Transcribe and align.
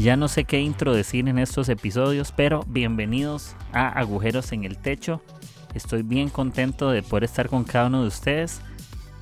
Ya 0.00 0.16
no 0.16 0.28
sé 0.28 0.44
qué 0.44 0.62
intro 0.62 0.94
decir 0.94 1.28
en 1.28 1.38
estos 1.38 1.68
episodios, 1.68 2.32
pero 2.32 2.64
bienvenidos 2.66 3.54
a 3.74 3.86
Agujeros 3.86 4.50
en 4.52 4.64
el 4.64 4.78
Techo. 4.78 5.20
Estoy 5.74 6.02
bien 6.02 6.30
contento 6.30 6.90
de 6.90 7.02
poder 7.02 7.24
estar 7.24 7.50
con 7.50 7.64
cada 7.64 7.88
uno 7.88 8.00
de 8.00 8.08
ustedes. 8.08 8.62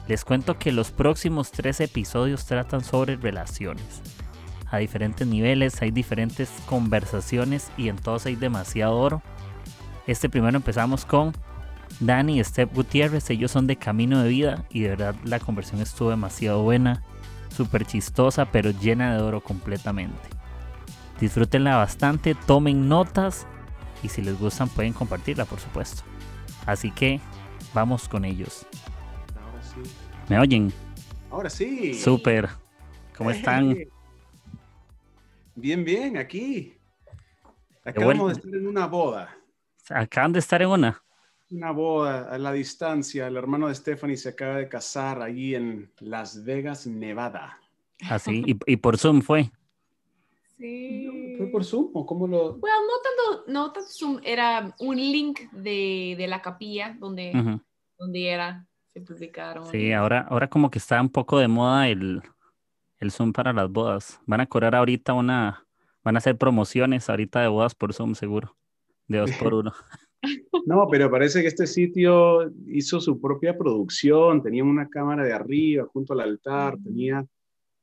Les 0.07 0.25
cuento 0.25 0.57
que 0.57 0.71
los 0.71 0.93
próximos 0.93 1.51
tres 1.51 1.81
episodios 1.81 2.47
tratan 2.47 2.85
sobre 2.85 3.17
relaciones. 3.17 4.03
A 4.71 4.79
diferentes 4.79 5.27
niveles 5.27 5.83
hay 5.83 5.91
diferentes 5.91 6.49
conversaciones 6.67 7.73
y 7.77 7.89
en 7.89 7.97
todos 7.97 8.27
hay 8.27 8.37
demasiado 8.37 8.97
oro. 8.99 9.21
Este 10.07 10.29
primero 10.29 10.59
empezamos 10.59 11.05
con 11.05 11.33
Dani 11.99 12.39
y 12.39 12.45
Steph 12.45 12.73
Gutiérrez. 12.73 13.29
Ellos 13.31 13.51
son 13.51 13.67
de 13.67 13.75
Camino 13.75 14.23
de 14.23 14.29
Vida 14.29 14.65
y 14.71 14.83
de 14.83 14.91
verdad 14.91 15.17
la 15.25 15.41
conversión 15.41 15.81
estuvo 15.81 16.11
demasiado 16.11 16.63
buena, 16.63 17.03
súper 17.49 17.85
chistosa, 17.85 18.53
pero 18.53 18.71
llena 18.71 19.17
de 19.17 19.23
oro 19.23 19.41
completamente. 19.41 20.38
Disfrútenla 21.21 21.77
bastante, 21.77 22.35
tomen 22.35 22.89
notas 22.89 23.47
y 24.03 24.09
si 24.09 24.23
les 24.23 24.39
gustan 24.39 24.69
pueden 24.69 24.93
compartirla, 24.93 25.45
por 25.45 25.59
supuesto. 25.59 26.03
Así 26.65 26.91
que 26.93 27.21
vamos 27.75 28.09
con 28.09 28.25
ellos. 28.25 28.67
Ahora 29.37 29.63
sí. 29.63 29.91
¿Me 30.29 30.39
oyen? 30.39 30.73
Ahora 31.31 31.51
sí. 31.51 31.95
Súper. 31.95 32.49
¿Cómo 33.17 33.31
están? 33.31 33.77
Bien, 35.57 35.85
bien, 35.85 36.17
aquí. 36.17 36.75
Acabamos 37.85 38.29
de 38.29 38.33
estar 38.35 38.55
en 38.55 38.67
una 38.67 38.87
boda. 38.87 39.37
Acaban 39.91 40.33
de 40.33 40.39
estar 40.39 40.63
en 40.63 40.69
una. 40.69 41.03
Una 41.51 41.73
boda 41.73 42.33
a 42.33 42.39
la 42.39 42.53
distancia. 42.53 43.27
El 43.27 43.37
hermano 43.37 43.67
de 43.67 43.75
Stephanie 43.75 44.17
se 44.17 44.29
acaba 44.29 44.57
de 44.57 44.69
casar 44.69 45.21
allí 45.21 45.57
en 45.57 45.91
Las 45.99 46.45
Vegas, 46.45 46.87
Nevada. 46.87 47.59
Así. 48.09 48.45
Y, 48.47 48.73
y 48.73 48.77
por 48.77 48.99
Zoom 48.99 49.23
fue. 49.23 49.51
Sí. 50.59 51.35
¿Fue 51.37 51.47
por 51.47 51.65
Zoom 51.65 51.91
o 51.95 52.05
cómo 52.05 52.27
lo...? 52.27 52.59
Bueno, 52.59 52.77
no 52.83 52.93
tanto, 53.03 53.53
no 53.53 53.73
tanto 53.73 53.89
Zoom, 53.89 54.21
era 54.25 54.75
un 54.81 54.97
link 54.97 55.41
de, 55.53 56.17
de 56.19 56.27
la 56.27 56.43
capilla 56.43 56.97
donde, 56.99 57.61
donde 57.97 58.29
era, 58.29 58.67
se 58.89 59.01
publicaron. 59.01 59.67
Sí, 59.67 59.93
ahora, 59.93 60.27
ahora 60.29 60.49
como 60.49 60.71
que 60.71 60.79
está 60.79 61.01
un 61.01 61.11
poco 61.11 61.39
de 61.39 61.47
moda 61.47 61.89
el, 61.89 62.23
el 62.99 63.11
Zoom 63.13 63.33
para 63.33 63.53
las 63.53 63.71
bodas. 63.71 64.21
Van 64.27 64.41
a 64.41 64.47
cobrar 64.47 64.75
ahorita 64.75 65.13
una, 65.13 65.65
van 66.03 66.17
a 66.17 66.19
hacer 66.19 66.37
promociones 66.37 67.09
ahorita 67.09 67.41
de 67.41 67.49
bodas 67.49 67.75
por 67.75 67.95
Zoom 67.95 68.15
seguro. 68.15 68.57
De 69.07 69.19
dos 69.19 69.33
por 69.33 69.55
uno. 69.55 69.73
No, 70.67 70.89
pero 70.91 71.09
parece 71.09 71.43
que 71.43 71.47
este 71.47 71.69
sitio 71.69 72.53
hizo 72.67 72.99
su 72.99 73.21
propia 73.21 73.57
producción. 73.57 74.43
Tenía 74.43 74.65
una 74.65 74.89
cámara 74.89 75.23
de 75.23 75.33
arriba 75.33 75.87
junto 75.93 76.13
al 76.13 76.21
altar. 76.21 76.77
Tenía... 76.83 77.25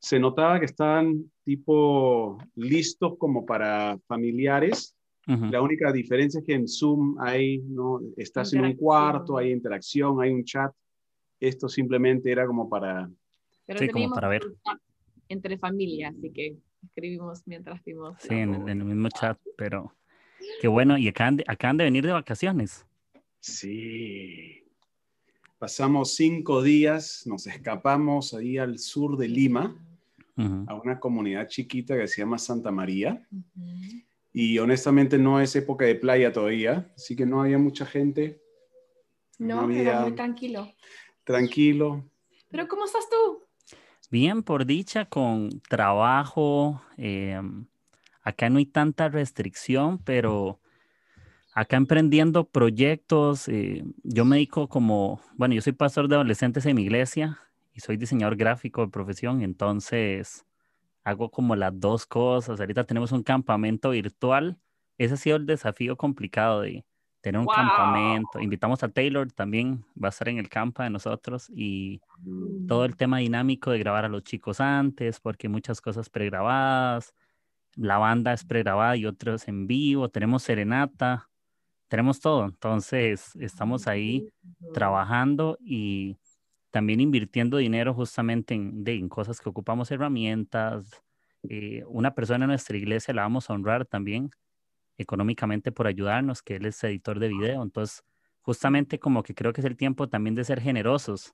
Se 0.05 0.19
notaba 0.19 0.59
que 0.59 0.67
estaban 0.67 1.31
tipo 1.43 2.37
listos 2.53 3.17
como 3.17 3.43
para 3.43 3.97
familiares. 4.05 4.95
La 5.25 5.63
única 5.63 5.91
diferencia 5.91 6.41
es 6.41 6.45
que 6.45 6.53
en 6.53 6.67
Zoom 6.67 7.17
hay, 7.19 7.57
¿no? 7.63 7.99
Estás 8.15 8.53
en 8.53 8.65
un 8.65 8.75
cuarto, 8.75 9.35
hay 9.35 9.51
interacción, 9.51 10.21
hay 10.21 10.29
un 10.29 10.43
chat. 10.43 10.71
Esto 11.39 11.67
simplemente 11.67 12.31
era 12.31 12.45
como 12.45 12.69
para... 12.69 13.09
Pero 13.65 13.79
Sí, 13.79 13.89
como 13.89 14.13
para 14.13 14.27
ver. 14.27 14.45
un 14.45 14.53
chat 14.63 14.79
entre 15.27 15.57
familia, 15.57 16.09
así 16.09 16.29
que 16.29 16.55
escribimos 16.83 17.41
mientras 17.47 17.83
vimos. 17.83 18.15
Sí, 18.19 18.35
en, 18.35 18.53
en 18.69 18.81
el 18.81 18.85
mismo 18.85 19.09
chat, 19.09 19.39
pero 19.57 19.91
qué 20.61 20.67
bueno. 20.67 20.99
Y 20.99 21.07
acaban 21.07 21.37
de, 21.37 21.45
acaban 21.47 21.77
de 21.77 21.85
venir 21.85 22.05
de 22.05 22.11
vacaciones. 22.11 22.85
Sí. 23.39 24.61
Pasamos 25.57 26.13
cinco 26.13 26.61
días, 26.61 27.23
nos 27.25 27.47
escapamos 27.47 28.35
ahí 28.35 28.59
al 28.59 28.77
sur 28.77 29.17
de 29.17 29.29
Lima, 29.29 29.75
A 30.37 30.75
una 30.75 30.99
comunidad 30.99 31.47
chiquita 31.47 31.95
que 31.97 32.07
se 32.07 32.21
llama 32.21 32.37
Santa 32.37 32.71
María. 32.71 33.25
Y 34.33 34.59
honestamente 34.59 35.17
no 35.17 35.39
es 35.39 35.55
época 35.55 35.85
de 35.85 35.95
playa 35.95 36.33
todavía, 36.33 36.91
así 36.95 37.15
que 37.15 37.25
no 37.25 37.41
había 37.41 37.57
mucha 37.57 37.85
gente. 37.85 38.41
No, 39.39 39.61
No 39.61 39.67
pero 39.69 40.01
muy 40.01 40.11
tranquilo. 40.11 40.73
Tranquilo. 41.23 42.03
Pero 42.51 42.67
¿cómo 42.67 42.85
estás 42.85 43.09
tú? 43.09 43.43
Bien, 44.11 44.43
por 44.43 44.65
dicha, 44.65 45.05
con 45.05 45.61
trabajo. 45.69 46.81
eh, 46.97 47.41
acá 48.21 48.49
no 48.49 48.57
hay 48.57 48.65
tanta 48.65 49.07
restricción, 49.07 49.99
pero 49.99 50.59
acá 51.53 51.77
emprendiendo 51.77 52.43
proyectos. 52.43 53.47
eh, 53.47 53.85
yo 54.03 54.25
me 54.25 54.35
dedico 54.35 54.67
como, 54.67 55.21
bueno, 55.35 55.55
yo 55.55 55.61
soy 55.61 55.73
pastor 55.73 56.09
de 56.09 56.15
adolescentes 56.15 56.65
en 56.65 56.75
mi 56.75 56.83
iglesia 56.83 57.39
y 57.75 57.81
soy 57.81 57.97
diseñador 57.97 58.37
gráfico 58.37 58.81
de 58.83 58.89
profesión, 58.91 59.43
entonces 59.43 60.45
hago 61.03 61.31
como 61.31 61.55
las 61.55 61.79
dos 61.79 62.05
cosas. 62.07 62.59
Ahorita 62.59 62.85
tenemos 62.85 63.11
un 63.11 63.23
campamento 63.23 63.91
virtual. 63.91 64.59
Ese 64.97 65.15
ha 65.15 65.17
sido 65.17 65.37
el 65.37 65.45
desafío 65.45 65.97
complicado 65.97 66.61
de 66.61 66.85
tener 67.21 67.39
un 67.39 67.45
Wow. 67.47 67.55
campamento. 67.55 68.39
Invitamos 68.41 68.83
a 68.83 68.89
Taylor 68.89 69.31
también, 69.31 69.85
va 70.01 70.07
a 70.07 70.11
estar 70.11 70.29
en 70.29 70.37
el 70.39 70.49
campa 70.49 70.85
de 70.85 70.91
nosotros 70.91 71.51
y 71.55 72.01
todo 72.67 72.85
el 72.85 72.95
tema 72.95 73.19
dinámico 73.19 73.71
de 73.71 73.79
grabar 73.79 74.05
a 74.05 74.09
los 74.09 74.23
chicos 74.23 74.61
antes, 74.61 75.19
porque 75.19 75.49
muchas 75.49 75.81
cosas 75.81 76.09
pregrabadas, 76.09 77.13
la 77.75 77.97
banda 77.97 78.33
es 78.33 78.45
pregrabada 78.45 78.95
y 78.97 79.05
otros 79.05 79.47
en 79.47 79.67
vivo, 79.67 80.09
tenemos 80.09 80.43
serenata, 80.43 81.29
tenemos 81.89 82.19
todo. 82.19 82.45
Entonces, 82.45 83.35
estamos 83.37 83.87
ahí 83.87 84.29
trabajando 84.73 85.57
y 85.61 86.17
también 86.75 86.99
invirtiendo 86.99 87.55
dinero 87.57 87.93
justamente 87.93 88.53
en, 88.53 88.83
de- 88.83 88.95
en 88.95 89.07
cosas 89.09 89.39
que 89.39 89.47
ocupamos 89.49 89.91
herramientas. 89.91 91.01
Eh, 91.49 91.85
una 91.87 92.13
persona 92.15 92.43
en 92.45 92.49
nuestra 92.49 92.75
iglesia 92.77 93.13
la 93.13 93.21
vamos 93.21 93.49
a 93.49 93.53
honrar 93.53 93.85
también 93.85 94.29
económicamente 94.97 95.71
por 95.71 95.87
ayudarnos, 95.87 96.43
que 96.43 96.57
él 96.57 96.65
es 96.67 96.83
editor 96.83 97.19
de 97.19 97.29
video. 97.29 97.63
Entonces, 97.63 98.03
justamente 98.41 98.99
como 98.99 99.23
que 99.23 99.35
creo 99.35 99.53
que 99.53 99.61
es 99.61 99.65
el 99.67 99.77
tiempo 99.77 100.09
también 100.09 100.35
de 100.35 100.43
ser 100.45 100.61
generosos 100.61 101.33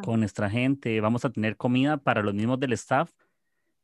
con 0.00 0.20
nuestra 0.20 0.50
gente. 0.50 1.00
Vamos 1.00 1.24
a 1.24 1.30
tener 1.30 1.56
comida 1.56 1.96
para 1.98 2.22
los 2.22 2.34
mismos 2.34 2.58
del 2.60 2.72
staff, 2.72 3.12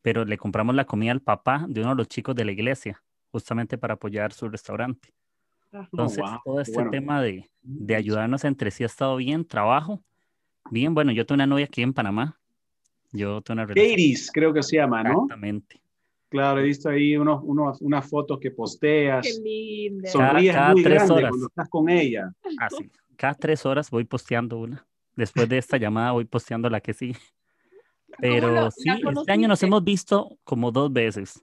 pero 0.02 0.24
le 0.24 0.38
compramos 0.38 0.74
la 0.74 0.86
comida 0.86 1.12
al 1.12 1.22
papá 1.22 1.66
de 1.68 1.80
uno 1.82 1.90
de 1.90 1.96
los 1.96 2.08
chicos 2.08 2.34
de 2.34 2.44
la 2.44 2.52
iglesia, 2.52 3.02
justamente 3.32 3.78
para 3.78 3.94
apoyar 3.94 4.32
su 4.32 4.48
restaurante. 4.48 5.10
Entonces, 5.92 6.24
wow, 6.24 6.38
todo 6.44 6.60
este 6.60 6.84
bueno. 6.84 6.90
tema 6.90 7.22
de, 7.22 7.50
de 7.62 7.96
ayudarnos 7.96 8.44
entre 8.44 8.70
sí 8.70 8.84
ha 8.84 8.86
estado 8.86 9.16
bien, 9.16 9.46
trabajo. 9.46 10.04
Bien, 10.70 10.94
bueno, 10.94 11.12
yo 11.12 11.24
tengo 11.26 11.36
una 11.36 11.46
novia 11.46 11.64
aquí 11.66 11.82
en 11.82 11.92
Panamá. 11.92 12.38
Yo 13.12 13.40
tengo 13.42 13.56
una 13.56 13.66
relación. 13.66 13.90
Katie's, 13.92 14.30
creo 14.32 14.52
que 14.52 14.62
se 14.62 14.76
llama, 14.76 15.02
¿no? 15.02 15.10
Exactamente. 15.24 15.80
Claro, 16.28 16.60
he 16.60 16.64
visto 16.64 16.90
ahí 16.90 17.16
unos, 17.16 17.40
unos, 17.42 17.80
unas 17.80 18.06
fotos 18.08 18.38
que 18.38 18.50
posteas. 18.50 19.26
Qué 19.26 19.40
lindo. 19.42 20.08
Sonríes 20.08 20.52
Cada- 20.52 20.64
cada 20.64 20.72
muy 20.74 20.82
tres 20.82 20.94
grande 20.96 21.14
horas. 21.14 21.28
cuando 21.30 21.46
estás 21.46 21.68
con 21.70 21.88
ella. 21.88 22.32
Así. 22.58 22.90
Cada 23.16 23.34
tres 23.34 23.64
horas 23.64 23.90
voy 23.90 24.04
posteando 24.04 24.58
una. 24.58 24.86
Después 25.16 25.48
de 25.48 25.56
esta 25.58 25.76
llamada 25.78 26.12
voy 26.12 26.26
posteando 26.26 26.68
la 26.68 26.80
que 26.80 26.92
sí. 26.92 27.16
Pero 28.18 28.50
lo- 28.52 28.70
sí, 28.70 28.88
la 29.02 29.10
este 29.12 29.32
año 29.32 29.48
nos 29.48 29.62
hemos 29.62 29.82
visto 29.82 30.36
como 30.44 30.70
dos 30.70 30.92
veces. 30.92 31.42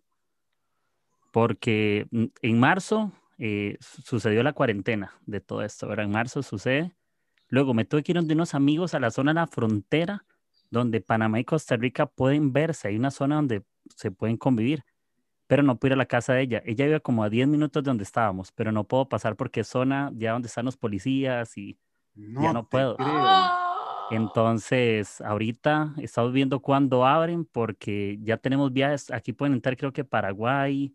Porque 1.31 2.08
en 2.41 2.59
marzo 2.59 3.12
eh, 3.38 3.78
su- 3.81 4.02
sucedió 4.03 4.44
la 4.44 4.53
cuarentena 4.53 5.14
de 5.25 5.41
todo 5.41 5.62
esto, 5.64 5.88
¿verdad? 5.88 6.05
En 6.05 6.11
marzo 6.11 6.41
sucede. 6.44 6.94
Luego 7.55 7.73
me 7.73 7.85
tuve 7.85 8.03
que 8.03 8.11
ir 8.11 8.22
de 8.22 8.34
unos 8.34 8.53
amigos 8.53 8.96
a 8.96 8.99
la 8.99 9.11
zona 9.11 9.31
de 9.31 9.35
la 9.35 9.47
frontera 9.47 10.25
donde 10.69 10.99
Panamá 10.99 11.40
y 11.40 11.46
Costa 11.46 11.78
Rica 11.78 12.05
pueden 12.05 12.52
verse. 12.52 12.90
Hay 12.90 12.97
una 12.97 13.11
zona 13.11 13.35
donde 13.35 13.63
se 13.96 14.11
pueden 14.11 14.35
convivir. 14.35 14.84
Pero 15.47 15.63
no 15.63 15.79
pude 15.79 15.91
ir 15.91 15.93
a 15.93 15.96
la 15.96 16.05
casa 16.05 16.34
de 16.34 16.41
ella. 16.41 16.61
Ella 16.66 16.85
vive 16.85 16.99
como 16.99 17.23
a 17.23 17.29
10 17.29 17.47
minutos 17.47 17.81
de 17.81 17.90
donde 17.90 18.03
estábamos, 18.03 18.52
pero 18.52 18.73
no 18.73 18.84
puedo 18.84 19.07
pasar 19.07 19.37
porque 19.37 19.61
es 19.61 19.69
zona 19.69 20.11
ya 20.16 20.34
donde 20.34 20.49
están 20.49 20.66
los 20.66 20.75
policías 20.75 21.57
y 21.57 21.79
Ya 22.13 22.52
no 22.52 22.67
puedo. 22.67 22.97
creo. 22.97 23.47
Entonces, 24.11 25.22
ahorita 25.22 25.93
estamos 25.99 26.34
viendo 26.34 26.59
cuándo 26.59 27.05
abren 27.05 27.46
porque 27.46 28.17
ya 28.22 28.35
tenemos 28.35 28.73
viajes. 28.73 29.11
Aquí 29.11 29.31
pueden 29.31 29.53
entrar, 29.53 29.78
creo 29.78 29.93
que 29.93 30.03
Paraguay, 30.03 30.93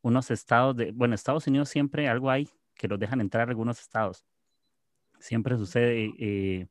unos 0.00 0.30
estados 0.30 0.74
de, 0.74 0.90
bueno, 0.90 1.14
Estados 1.14 1.46
Unidos 1.46 1.68
siempre 1.68 2.08
algo 2.08 2.30
hay 2.30 2.48
que 2.76 2.88
los 2.88 2.98
dejan 2.98 3.20
entrar 3.20 3.50
algunos 3.50 3.78
estados. 3.78 4.24
Siempre 5.20 5.56
sucede, 5.56 6.14
eh, 6.18 6.66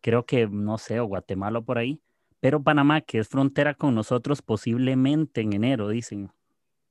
creo 0.00 0.24
que, 0.26 0.46
no 0.46 0.78
sé, 0.78 1.00
o 1.00 1.06
Guatemala 1.06 1.58
o 1.60 1.64
por 1.64 1.78
ahí. 1.78 2.00
Pero 2.40 2.62
Panamá, 2.62 3.00
que 3.00 3.18
es 3.18 3.28
frontera 3.28 3.74
con 3.74 3.94
nosotros, 3.94 4.42
posiblemente 4.42 5.40
en 5.40 5.52
enero, 5.54 5.88
dicen. 5.88 6.30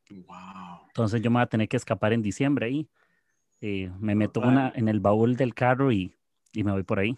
Wow. 0.10 0.36
Entonces 0.88 1.22
yo 1.22 1.31
me 1.31 1.36
voy 1.36 1.44
a 1.44 1.48
tener 1.48 1.68
que 1.68 1.78
escapar 1.78 2.13
en 2.13 2.22
diciembre 2.22 2.68
ahí. 2.68 2.88
eh, 3.62 3.92
me 4.00 4.16
meto 4.16 4.42
una, 4.42 4.72
en 4.75 4.88
el 4.90 5.00
baúl 5.00 5.36
del 5.36 5.54
carro 5.54 5.92
y, 5.92 6.16
y 6.51 6.63
me 6.63 6.72
voy 6.72 6.84
por 6.84 7.00
ahí. 7.00 7.18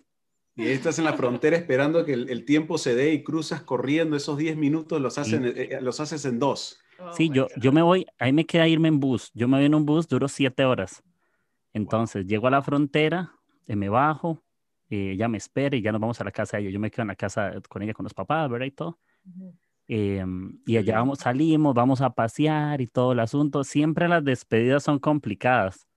Y 0.55 0.63
ahí 0.63 0.71
estás 0.73 0.99
en 0.99 1.05
la 1.05 1.13
frontera 1.13 1.57
esperando 1.57 2.05
que 2.05 2.13
el, 2.13 2.29
el 2.29 2.45
tiempo 2.45 2.77
se 2.77 2.95
dé 2.95 3.13
y 3.13 3.23
cruzas 3.23 3.61
corriendo 3.63 4.15
esos 4.15 4.37
10 4.37 4.55
minutos, 4.55 5.01
los, 5.01 5.17
hacen, 5.17 5.45
eh, 5.45 5.53
eh, 5.55 5.79
los 5.81 5.99
haces 5.99 6.23
en 6.25 6.39
dos. 6.39 6.79
Oh 6.99 7.11
Sí, 7.13 7.29
yo, 7.29 7.43
God. 7.43 7.61
yo 7.61 7.71
me 7.73 7.81
voy, 7.81 8.05
ahí 8.19 8.31
me 8.31 8.45
queda 8.45 8.67
irme 8.67 8.87
en 8.87 8.99
bus. 9.01 9.31
Yo 9.33 9.47
me 9.49 9.57
voy 9.57 9.65
en 9.65 9.75
un 9.75 9.85
bus, 9.85 10.07
duro 10.07 10.27
siete 10.29 10.63
horas. 10.63 11.03
Entonces 11.73 12.25
llego 12.25 12.47
a 12.47 12.51
la 12.51 12.61
frontera, 12.61 13.34
eh, 13.67 13.75
me 13.75 13.89
bajo, 13.89 14.43
eh, 14.89 15.11
ella 15.11 15.27
me 15.27 15.37
espera 15.37 15.75
y 15.75 15.81
ya 15.81 15.91
nos 15.91 16.01
vamos 16.01 16.19
a 16.21 16.23
la 16.23 16.31
casa 16.31 16.57
de 16.57 16.63
ella. 16.63 16.71
Yo 16.71 16.79
me 16.79 16.91
quedo 16.91 17.03
en 17.03 17.09
la 17.09 17.15
casa 17.15 17.53
con 17.69 17.81
ella, 17.81 17.93
con 17.93 18.03
los 18.03 18.13
papás, 18.13 18.49
¿verdad? 18.49 18.67
Y 18.67 18.71
todo. 18.71 18.99
Ujú. 19.25 19.55
Em, 19.87 20.59
y 20.65 20.77
allá 20.77 20.97
vamos, 20.97 21.19
salimos, 21.19 21.75
vamos 21.75 22.01
a 22.01 22.09
pasear 22.09 22.81
y 22.81 22.87
todo 22.87 23.11
el 23.11 23.19
asunto. 23.19 23.63
Siempre 23.63 24.07
las 24.07 24.23
despedidas 24.23 24.83
son 24.83 24.99
complicadas. 24.99 25.87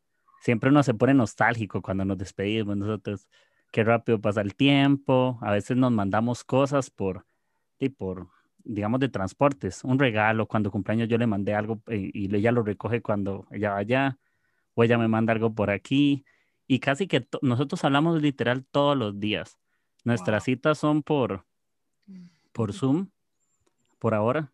Siempre 0.40 0.70
uno 0.70 0.82
se 0.82 0.94
pone 0.94 1.14
nostálgico 1.14 1.82
cuando 1.82 2.04
nos 2.04 2.18
despedimos. 2.18 2.76
Nosotros, 2.76 3.28
qué 3.72 3.84
rápido 3.84 4.20
pasa 4.20 4.40
el 4.40 4.54
tiempo. 4.54 5.38
A 5.40 5.52
veces 5.52 5.76
nos 5.76 5.90
mandamos 5.92 6.44
cosas 6.44 6.90
por, 6.90 7.26
y 7.78 7.88
por 7.88 8.28
digamos, 8.64 9.00
de 9.00 9.08
transportes. 9.08 9.82
Un 9.82 9.98
regalo, 9.98 10.46
cuando 10.46 10.70
cumpleaños 10.70 11.08
yo 11.08 11.16
le 11.16 11.26
mandé 11.26 11.54
algo 11.54 11.80
eh, 11.86 12.10
y 12.12 12.34
ella 12.34 12.52
lo 12.52 12.62
recoge 12.62 13.00
cuando 13.00 13.46
ella 13.50 13.70
va 13.70 13.78
allá. 13.78 14.18
O 14.74 14.84
ella 14.84 14.98
me 14.98 15.08
manda 15.08 15.32
algo 15.32 15.54
por 15.54 15.70
aquí. 15.70 16.24
Y 16.68 16.78
casi 16.80 17.06
que 17.08 17.26
nosotros 17.42 17.82
hablamos 17.84 18.22
literal 18.22 18.64
todos 18.70 18.96
los 18.96 19.18
días. 19.18 19.58
Nuestras 20.04 20.42
Wow. 20.42 20.54
citas 20.54 20.78
son 20.78 21.02
por, 21.02 21.44
por 22.52 22.72
Zoom, 22.72 23.08
por 23.98 24.14
ahora, 24.14 24.52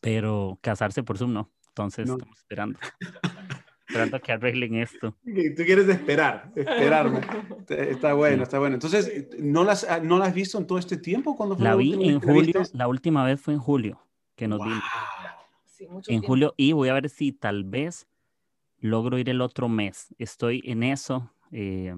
pero 0.00 0.58
casarse 0.62 1.02
por 1.02 1.18
Zoom 1.18 1.32
no. 1.34 1.50
Entonces 1.68 2.08
No. 2.08 2.14
estamos 2.14 2.38
esperando. 2.38 2.78
esperando 3.88 4.20
que 4.20 4.32
arreglen 4.32 4.74
esto. 4.76 5.14
Tú 5.22 5.62
quieres 5.64 5.86
esperar, 5.88 6.50
esperarme. 6.56 7.20
Está 7.68 8.14
bueno, 8.14 8.42
está 8.42 8.58
bueno. 8.58 8.74
Entonces, 8.74 9.28
¿no 9.38 9.64
las, 9.64 9.84
ah, 9.84 10.00
¿no 10.00 10.18
las 10.18 10.28
has 10.28 10.34
visto 10.34 10.58
en 10.58 10.66
todo 10.66 10.78
este 10.78 10.96
tiempo? 10.96 11.36
¿Cuándo 11.36 11.56
fue 11.56 11.64
La 11.64 11.70
la 11.70 11.76
vi 11.76 11.92
en 12.08 12.20
julio, 12.20 12.62
la 12.72 12.88
última 12.88 13.24
vez 13.24 13.40
fue 13.40 13.54
en 13.54 13.60
julio 13.60 14.02
que 14.34 14.48
nos 14.48 14.62
vimos. 14.62 14.78
Wow. 14.80 15.30
Sí, 15.66 15.84
mucho 15.86 16.10
En 16.10 16.20
tiempo. 16.20 16.26
julio 16.28 16.54
y 16.56 16.72
voy 16.72 16.88
a 16.88 16.94
ver 16.94 17.08
si 17.10 17.32
tal 17.32 17.64
vez 17.64 18.06
logro 18.82 19.18
ir 19.18 19.30
el 19.30 19.40
otro 19.40 19.68
mes. 19.68 20.14
Estoy 20.18 20.60
en 20.64 20.82
eso, 20.82 21.32
eh, 21.52 21.94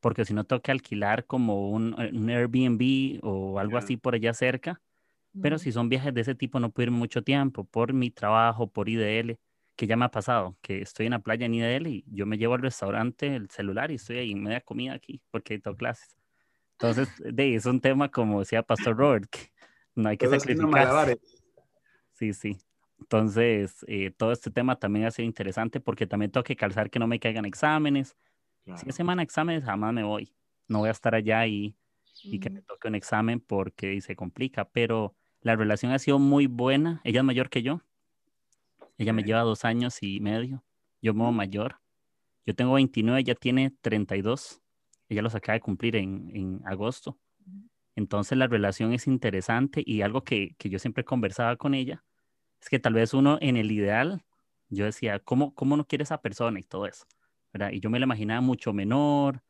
porque 0.00 0.24
si 0.24 0.34
no 0.34 0.44
tengo 0.44 0.60
que 0.60 0.72
alquilar 0.72 1.24
como 1.24 1.70
un, 1.70 1.94
un 1.94 2.28
Airbnb 2.28 3.20
o 3.22 3.58
algo 3.58 3.78
así 3.78 3.96
por 3.96 4.14
allá 4.14 4.34
cerca. 4.34 4.82
Pero 5.40 5.58
si 5.58 5.70
son 5.70 5.90
viajes 5.90 6.14
de 6.14 6.22
ese 6.22 6.34
tipo, 6.34 6.58
no 6.60 6.70
puedo 6.70 6.86
ir 6.86 6.90
mucho 6.92 7.22
tiempo 7.22 7.64
por 7.64 7.92
mi 7.92 8.10
trabajo, 8.10 8.68
por 8.68 8.88
IDL, 8.88 9.38
que 9.76 9.86
ya 9.86 9.94
me 9.94 10.06
ha 10.06 10.10
pasado, 10.10 10.56
que 10.62 10.80
estoy 10.80 11.06
en 11.06 11.12
la 11.12 11.18
playa 11.18 11.44
en 11.44 11.52
IDL 11.52 11.86
y 11.90 12.04
yo 12.10 12.24
me 12.24 12.38
llevo 12.38 12.54
al 12.54 12.62
restaurante 12.62 13.36
el 13.36 13.50
celular 13.50 13.90
y 13.90 13.96
estoy 13.96 14.16
ahí 14.16 14.32
en 14.32 14.42
media 14.42 14.62
comida 14.62 14.94
aquí 14.94 15.20
porque 15.30 15.58
tengo 15.58 15.76
clases. 15.76 16.16
Entonces, 16.72 17.08
de, 17.18 17.42
ahí 17.42 17.54
es 17.54 17.66
un 17.66 17.80
tema, 17.80 18.10
como 18.10 18.40
decía 18.40 18.62
Pastor 18.62 18.96
Robert, 18.96 19.28
que 19.30 19.50
no 19.94 20.08
hay 20.08 20.16
que 20.16 20.26
malabares. 20.26 21.18
Sí, 22.14 22.32
sí. 22.32 22.56
Entonces, 22.98 23.84
eh, 23.88 24.10
todo 24.10 24.32
este 24.32 24.50
tema 24.50 24.76
también 24.76 25.06
ha 25.06 25.10
sido 25.10 25.26
interesante 25.26 25.80
porque 25.80 26.06
también 26.06 26.30
tengo 26.30 26.44
que 26.44 26.56
calzar 26.56 26.90
que 26.90 26.98
no 26.98 27.06
me 27.06 27.20
caigan 27.20 27.44
exámenes. 27.44 28.16
Claro. 28.64 28.80
Si 28.80 28.88
es 28.88 28.94
semana 28.94 29.20
de 29.20 29.24
exámenes, 29.24 29.64
jamás 29.64 29.92
me 29.92 30.02
voy. 30.02 30.34
No 30.68 30.80
voy 30.80 30.88
a 30.88 30.92
estar 30.92 31.14
allá 31.14 31.46
y, 31.46 31.76
y 32.24 32.40
que 32.40 32.50
me 32.50 32.62
toque 32.62 32.88
un 32.88 32.94
examen 32.94 33.40
porque 33.40 34.00
se 34.00 34.16
complica, 34.16 34.68
pero 34.68 35.14
la 35.40 35.54
relación 35.54 35.92
ha 35.92 35.98
sido 35.98 36.18
muy 36.18 36.46
buena. 36.46 37.00
Ella 37.04 37.20
es 37.20 37.24
mayor 37.24 37.50
que 37.50 37.62
yo. 37.62 37.82
Ella 38.98 39.12
me 39.12 39.22
lleva 39.22 39.42
dos 39.42 39.64
años 39.64 40.02
y 40.02 40.20
medio. 40.20 40.64
Yo 41.02 41.14
me 41.14 41.30
mayor. 41.30 41.80
Yo 42.46 42.54
tengo 42.54 42.72
29, 42.74 43.20
ella 43.20 43.34
tiene 43.34 43.72
32. 43.82 44.62
Ella 45.08 45.22
los 45.22 45.34
acaba 45.34 45.54
de 45.54 45.60
cumplir 45.60 45.96
en, 45.96 46.30
en 46.34 46.60
agosto. 46.64 47.18
Entonces 47.94 48.36
la 48.36 48.46
relación 48.46 48.92
es 48.92 49.06
interesante 49.06 49.82
y 49.84 50.02
algo 50.02 50.24
que, 50.24 50.54
que 50.58 50.68
yo 50.68 50.78
siempre 50.78 51.04
conversaba 51.04 51.56
con 51.56 51.74
ella 51.74 52.05
es 52.66 52.70
que 52.70 52.80
tal 52.80 52.94
vez 52.94 53.14
uno 53.14 53.38
en 53.40 53.56
el 53.56 53.70
ideal, 53.70 54.24
yo 54.70 54.86
decía, 54.86 55.20
¿cómo, 55.20 55.54
cómo 55.54 55.76
no 55.76 55.86
quiere 55.86 56.02
esa 56.02 56.20
persona 56.20 56.58
y 56.58 56.64
todo 56.64 56.86
eso? 56.86 57.06
¿verdad? 57.52 57.70
Y 57.70 57.78
yo 57.78 57.90
me 57.90 58.00
la 58.00 58.06
imaginaba 58.06 58.40
mucho 58.40 58.72
menor, 58.72 59.40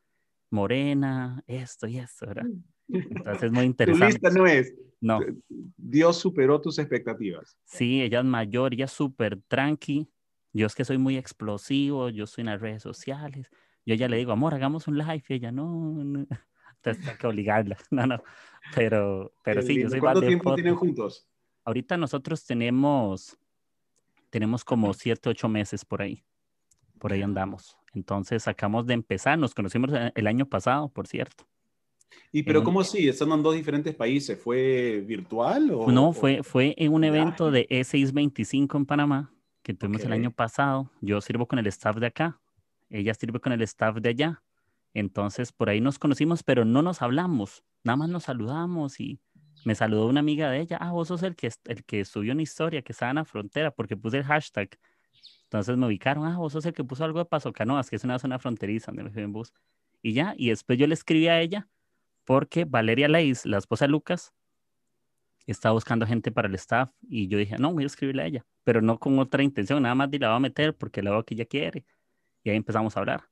morena, 0.51 1.43
esto 1.47 1.87
y 1.87 1.97
esto, 1.97 2.27
¿verdad? 2.27 2.45
Entonces 2.87 3.41
es 3.41 3.51
muy 3.51 3.65
Tu 3.65 3.65
interesante. 3.65 4.05
lista 4.05 4.29
no 4.29 4.45
es. 4.45 4.71
No, 5.01 5.19
Dios 5.49 6.17
superó 6.17 6.61
tus 6.61 6.77
expectativas. 6.77 7.57
sí, 7.63 8.03
ella 8.03 8.19
es 8.19 8.25
mayor, 8.25 8.75
ella 8.75 8.85
es 8.85 8.91
súper 8.91 9.41
tranqui. 9.47 10.07
Yo 10.53 10.67
es 10.67 10.75
que 10.75 10.85
soy 10.85 10.99
muy 10.99 11.17
explosivo, 11.17 12.09
yo 12.09 12.25
estoy 12.25 12.43
en 12.43 12.47
las 12.47 12.61
redes 12.61 12.83
sociales. 12.83 13.49
Yo 13.83 13.95
ya 13.95 14.07
le 14.07 14.17
digo, 14.17 14.31
amor, 14.31 14.53
hagamos 14.53 14.87
un 14.87 14.99
live. 14.99 15.23
Y 15.27 15.33
ella, 15.33 15.51
no, 15.51 15.65
no. 16.03 16.27
Entonces 16.75 17.03
tengo 17.03 17.17
que 17.17 17.27
obligarla. 17.27 17.77
No, 17.89 18.05
no. 18.05 18.21
Pero, 18.75 19.33
pero 19.43 19.63
sí, 19.63 19.81
yo 19.81 19.89
soy 19.89 20.01
¿Cuánto 20.01 20.21
tiempo 20.21 20.53
tienen 20.53 20.75
juntos? 20.75 21.27
Ahorita 21.67 21.97
nosotros 21.97 22.45
tenemos, 22.45 23.37
tenemos 24.29 24.63
como 24.63 24.93
siete, 24.93 25.27
ocho 25.27 25.49
meses 25.49 25.83
por 25.83 26.01
ahí. 26.01 26.23
Por 26.97 27.11
ahí 27.11 27.21
andamos. 27.21 27.75
Entonces 27.93 28.47
acabamos 28.47 28.87
de 28.87 28.93
empezar. 28.93 29.37
Nos 29.37 29.53
conocimos 29.53 29.91
el- 29.91 30.13
el 30.15 30.27
año 30.27 30.45
pasado, 30.45 30.87
por 30.87 31.07
cierto. 31.07 31.45
¿Y 32.31 32.43
pero 32.43 32.59
un- 32.59 32.65
cómo 32.65 32.79
así? 32.79 33.09
¿Están 33.09 33.33
en 33.33 33.43
dos 33.43 33.53
diferentes 33.53 33.93
países? 33.93 34.39
¿Fue 34.41 35.03
virtual 35.05 35.69
o...? 35.71 35.91
No, 35.91 36.13
fue, 36.13 36.41
fue 36.41 36.73
en 36.77 36.93
un 36.93 37.03
evento 37.03 37.51
de 37.51 37.67
E625 37.69 38.77
en 38.77 38.85
Panamá 38.85 39.33
que 39.61 39.73
tuvimos 39.73 39.99
el 40.03 40.13
Ok. 40.13 40.13
año 40.13 40.31
pasado. 40.31 40.89
Yo 41.01 41.19
sirvo 41.19 41.49
con 41.49 41.59
el 41.59 41.67
staff 41.67 41.97
de 41.97 42.07
acá. 42.07 42.39
Ella 42.89 43.13
sirve 43.13 43.41
con 43.41 43.51
el 43.51 43.61
staff 43.63 43.97
de 43.97 44.07
allá. 44.07 44.41
Entonces 44.93 45.51
por 45.51 45.67
ahí 45.67 45.81
nos 45.81 45.99
conocimos, 45.99 46.43
pero 46.43 46.63
no 46.63 46.81
nos 46.81 47.01
hablamos. 47.01 47.65
Nada 47.83 47.97
más 47.97 48.09
nos 48.09 48.23
saludamos 48.23 49.01
y 49.01 49.19
me 49.67 49.75
saludó 49.75 50.07
una 50.07 50.21
amiga 50.21 50.49
de 50.49 50.61
ella. 50.61 50.77
Ah, 50.79 50.93
vos 50.93 51.09
sos 51.09 51.23
el 51.23 51.35
que, 51.35 51.51
el 51.65 51.83
que 51.83 52.05
subió 52.05 52.31
una 52.31 52.41
historia 52.41 52.81
que 52.81 52.93
estaba 52.93 53.09
en 53.09 53.17
la 53.17 53.25
frontera 53.25 53.69
porque 53.69 53.97
puse 53.97 54.19
el 54.19 54.23
hashtag. 54.23 54.69
Entonces 55.43 55.75
me 55.75 55.87
ubicaron. 55.87 56.25
Ah, 56.25 56.37
vos 56.37 56.53
sos 56.53 56.65
el 56.65 56.73
que 56.73 56.85
puso 56.85 57.03
algo 57.03 57.19
de 57.19 57.25
Paso 57.25 57.51
Canoas, 57.51 57.89
que 57.89 57.97
es 57.97 58.03
una 58.05 58.17
zona 58.17 58.39
fronteriza 58.39 58.91
donde 58.91 59.03
me 59.03 59.09
fui 59.09 59.23
en 59.23 59.33
bus. 59.33 59.51
Y 60.01 60.13
ya, 60.13 60.33
y 60.37 60.51
después 60.51 60.79
yo 60.79 60.87
le 60.87 60.93
escribí 60.93 61.27
a 61.27 61.41
ella 61.41 61.67
porque 62.23 62.63
Valeria 62.63 63.09
Leis, 63.09 63.45
la 63.45 63.57
esposa 63.57 63.83
de 63.85 63.89
Lucas, 63.89 64.33
estaba 65.47 65.73
buscando 65.73 66.07
gente 66.07 66.31
para 66.31 66.47
el 66.47 66.55
staff 66.55 66.89
y 67.01 67.27
yo 67.27 67.37
dije, 67.37 67.57
no, 67.57 67.73
voy 67.73 67.83
a 67.83 67.87
escribirle 67.87 68.23
a 68.23 68.25
ella, 68.27 68.45
pero 68.63 68.81
no 68.81 68.97
con 68.99 69.19
otra 69.19 69.43
intención, 69.43 69.83
nada 69.83 69.95
más 69.95 70.09
de 70.09 70.19
la 70.19 70.29
voy 70.29 70.37
a 70.37 70.39
meter 70.39 70.77
porque 70.77 71.01
la 71.01 71.11
veo 71.11 71.25
que 71.25 71.33
ella 71.33 71.45
quiere. 71.45 71.83
Y 72.41 72.51
ahí 72.51 72.55
empezamos 72.55 72.95
a 72.95 73.01
hablar. 73.01 73.25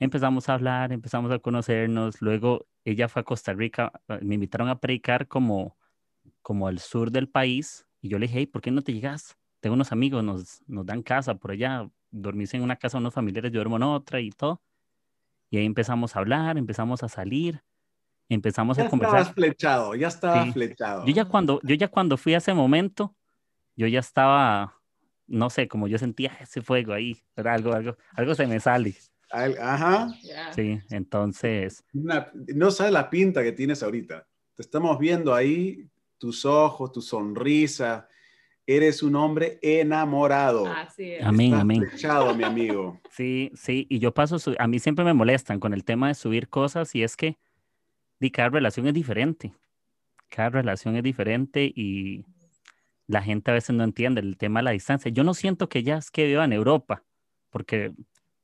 Empezamos 0.00 0.48
a 0.48 0.54
hablar, 0.54 0.92
empezamos 0.92 1.32
a 1.32 1.40
conocernos, 1.40 2.22
luego 2.22 2.68
ella 2.84 3.08
fue 3.08 3.20
a 3.20 3.24
Costa 3.24 3.52
Rica, 3.52 3.92
eh, 4.08 4.20
me 4.22 4.36
invitaron 4.36 4.68
a 4.68 4.78
predicar 4.80 5.26
como, 5.26 5.76
como 6.42 6.68
al 6.68 6.78
sur 6.80 7.10
del 7.12 7.28
país 7.28 7.86
y 8.00 8.08
yo 8.10 8.18
le 8.18 8.26
dije, 8.26 8.40
hey, 8.40 8.46
¿por 8.46 8.62
qué 8.62 8.70
no 8.70 8.82
te 8.82 8.92
llegas? 8.94 9.38
Tengo 9.60 9.74
unos 9.74 9.92
amigos, 9.92 10.24
nos, 10.24 10.62
nos 10.68 10.86
dan 10.86 11.02
casa 11.02 11.36
por 11.36 11.52
allá, 11.52 11.90
dormís 12.10 12.54
en 12.54 12.62
una 12.62 12.76
casa 12.76 12.98
de 12.98 13.02
unos 13.02 13.14
familiares, 13.14 13.52
yo 13.52 13.58
duermo 13.60 13.76
en 13.76 13.84
otra 13.84 14.20
y 14.20 14.30
todo. 14.30 14.62
Y 15.50 15.58
ahí 15.58 15.66
empezamos 15.66 16.16
a 16.16 16.20
hablar, 16.20 16.58
empezamos 16.58 17.02
a 17.04 17.08
salir, 17.08 17.62
empezamos 18.28 18.78
Ya 18.78 18.84
a 18.84 18.86
estabas 18.86 18.90
conversar. 18.90 19.34
flechado, 19.34 19.94
ya 19.94 20.08
estabas 20.08 20.52
Sí. 20.52 20.52
flechado. 20.52 21.02
Yo 21.02 21.12
ya 21.14 21.24
cuando, 21.26 21.60
yo 21.64 21.74
ya 21.76 21.88
cuando 21.88 22.16
fui 22.16 22.34
a 22.34 22.38
ese 22.38 22.54
momento, 22.54 23.16
yo 23.76 23.86
ya 23.88 24.00
estaba, 24.00 24.82
no 25.28 25.50
sé, 25.50 25.68
como 25.68 25.88
yo 25.88 25.98
sentía 25.98 26.32
ese 26.40 26.62
fuego 26.62 26.94
ahí, 26.94 27.22
¿verdad? 27.36 27.54
Algo, 27.56 27.74
algo, 27.74 27.96
algo 28.14 28.34
se 28.34 28.46
me 28.48 28.60
sale. 28.60 28.96
Al- 29.30 29.58
Ajá. 29.58 30.14
Sí, 30.54 30.80
entonces, 30.90 31.84
Una- 31.92 32.30
no 32.54 32.70
sabes 32.70 32.92
la 32.92 33.10
pinta 33.10 33.42
que 33.42 33.52
tienes 33.52 33.82
ahorita. 33.82 34.26
Te 34.54 34.62
estamos 34.62 34.98
viendo 34.98 35.34
ahí, 35.34 35.86
tus 36.18 36.44
ojos, 36.44 36.92
tu 36.92 37.00
sonrisa. 37.02 38.08
Eres 38.66 39.02
un 39.02 39.16
hombre 39.16 39.58
enamorado. 39.62 40.66
Así 40.66 41.12
es. 41.12 41.24
Amén, 41.24 41.46
Estás 41.46 41.60
amén. 41.62 41.86
flechado, 41.88 42.34
mi 42.34 42.44
amigo. 42.44 43.00
sí, 43.10 43.50
sí, 43.54 43.86
y 43.88 43.98
yo 43.98 44.12
paso, 44.12 44.38
su- 44.38 44.56
a 44.58 44.66
mí 44.66 44.78
siempre 44.78 45.04
me 45.04 45.14
molestan 45.14 45.60
con 45.60 45.72
el 45.72 45.84
tema 45.84 46.08
de 46.08 46.14
subir 46.14 46.48
cosas 46.48 46.94
y 46.94 47.02
es 47.02 47.16
que 47.16 47.38
di, 48.20 48.30
cada 48.30 48.48
relación 48.50 48.86
es 48.86 48.94
diferente. 48.94 49.52
Cada 50.28 50.50
relación 50.50 50.96
es 50.96 51.02
diferente 51.02 51.64
y 51.74 52.24
la 53.06 53.22
gente 53.22 53.50
a 53.50 53.54
veces 53.54 53.74
no 53.74 53.84
entiende 53.84 54.20
el 54.20 54.36
tema 54.36 54.60
de 54.60 54.64
la 54.64 54.70
distancia. 54.72 55.10
Yo 55.10 55.24
no 55.24 55.32
siento 55.32 55.68
que 55.70 55.82
ya 55.82 55.96
es 55.96 56.10
que 56.10 56.26
viva 56.26 56.44
en 56.44 56.52
Europa, 56.52 57.04
porque 57.48 57.92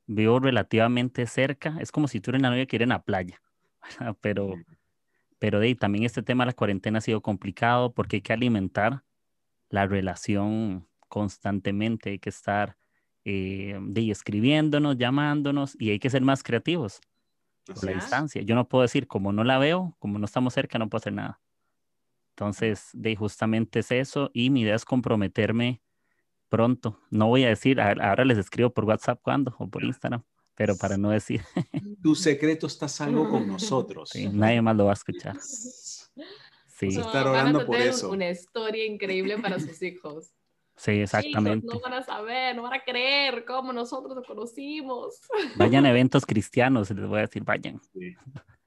vivo 0.07 0.41
relativamente 0.41 1.27
cerca. 1.27 1.77
Es 1.81 1.93
como 1.93 2.09
si 2.09 2.21
tuviera 2.21 2.39
una 2.39 2.51
novia 2.51 2.67
que 2.67 2.77
ir 2.77 2.83
en 2.83 2.91
la 2.91 3.03
playa, 3.03 3.41
¿verdad? 4.01 4.17
pero, 4.21 4.55
pero 5.39 5.61
de 5.61 5.75
también 5.75 6.05
este 6.05 6.23
tema 6.23 6.45
de 6.45 6.49
la 6.49 6.53
cuarentena 6.55 6.99
ha 6.99 7.03
sido 7.03 7.21
complicado 7.23 7.93
porque 7.93 8.17
hay 8.17 8.23
que 8.23 8.33
alimentar 8.33 9.05
la 9.71 9.87
relación 9.87 10.89
constantemente, 11.09 12.11
hay 12.11 12.19
que 12.19 12.31
estar 12.31 12.77
eh, 13.25 13.79
de 13.81 14.11
escribiéndonos, 14.11 14.99
llamándonos 14.99 15.77
y 15.81 15.91
hay 15.91 15.99
que 15.99 16.11
ser 16.11 16.23
más 16.23 16.43
creativos 16.43 17.01
por 17.67 17.85
la 17.85 17.93
distancia. 17.93 18.43
Yo 18.43 18.55
no 18.55 18.69
puedo 18.69 18.83
decir, 18.83 19.07
como 19.07 19.33
no 19.33 19.45
la 19.45 19.59
veo, 19.59 19.97
como 19.99 20.19
no 20.19 20.27
estamos 20.27 20.55
cerca, 20.55 20.79
no 20.79 20.89
puedo 20.89 21.01
hacer 21.01 21.15
nada. 21.15 21.41
Entonces, 22.35 22.91
de 22.93 23.15
justamente 23.17 23.79
es 23.79 23.93
eso 23.93 24.31
y 24.35 24.51
mi 24.51 24.63
idea 24.63 24.75
es 24.75 24.85
comprometerme 24.85 25.83
pronto. 26.49 27.01
No 27.11 27.29
voy 27.29 27.45
a 27.45 27.49
decir, 27.49 27.81
ahora 27.81 28.25
les 28.25 28.39
escribo 28.39 28.71
por 28.71 28.85
WhatsApp 28.85 29.21
cuándo 29.23 29.55
o 29.59 29.69
por 29.69 29.85
Instagram, 29.85 30.23
pero 30.55 30.77
para 30.77 30.97
no 30.97 31.11
decir. 31.11 31.43
tu 32.03 32.15
secreto 32.15 32.67
está 32.67 32.89
salvo 32.89 33.29
con 33.29 33.47
nosotros. 33.49 34.13
nadie 34.33 34.63
más 34.63 34.77
lo 34.77 34.87
va 34.87 34.91
a 34.91 34.95
escuchar. 34.95 35.37
Sí. 35.41 36.89
estar 36.89 37.27
orando 37.27 37.65
por 37.67 37.77
eso. 37.77 38.11
Una 38.11 38.31
historia 38.31 38.85
increíble 38.85 39.39
para 39.39 39.59
sus 39.59 39.81
hijos. 39.83 40.33
Sí, 40.77 40.93
exactamente. 40.93 41.67
no 41.67 41.79
van 41.81 41.93
a 41.95 42.03
saber, 42.03 42.57
no 42.57 42.63
van 42.63 42.75
a 42.75 42.83
creer 42.83 43.45
cómo 43.45 43.73
nosotros 43.73 44.15
nos 44.15 44.27
conocimos. 44.27 45.21
Vayan 45.57 45.87
a 45.87 45.91
eventos 45.91 46.27
cristianos, 46.27 46.91
les 46.91 47.07
voy 47.07 47.19
a 47.19 47.23
decir, 47.23 47.45
vayan. 47.45 47.81
En 47.95 48.17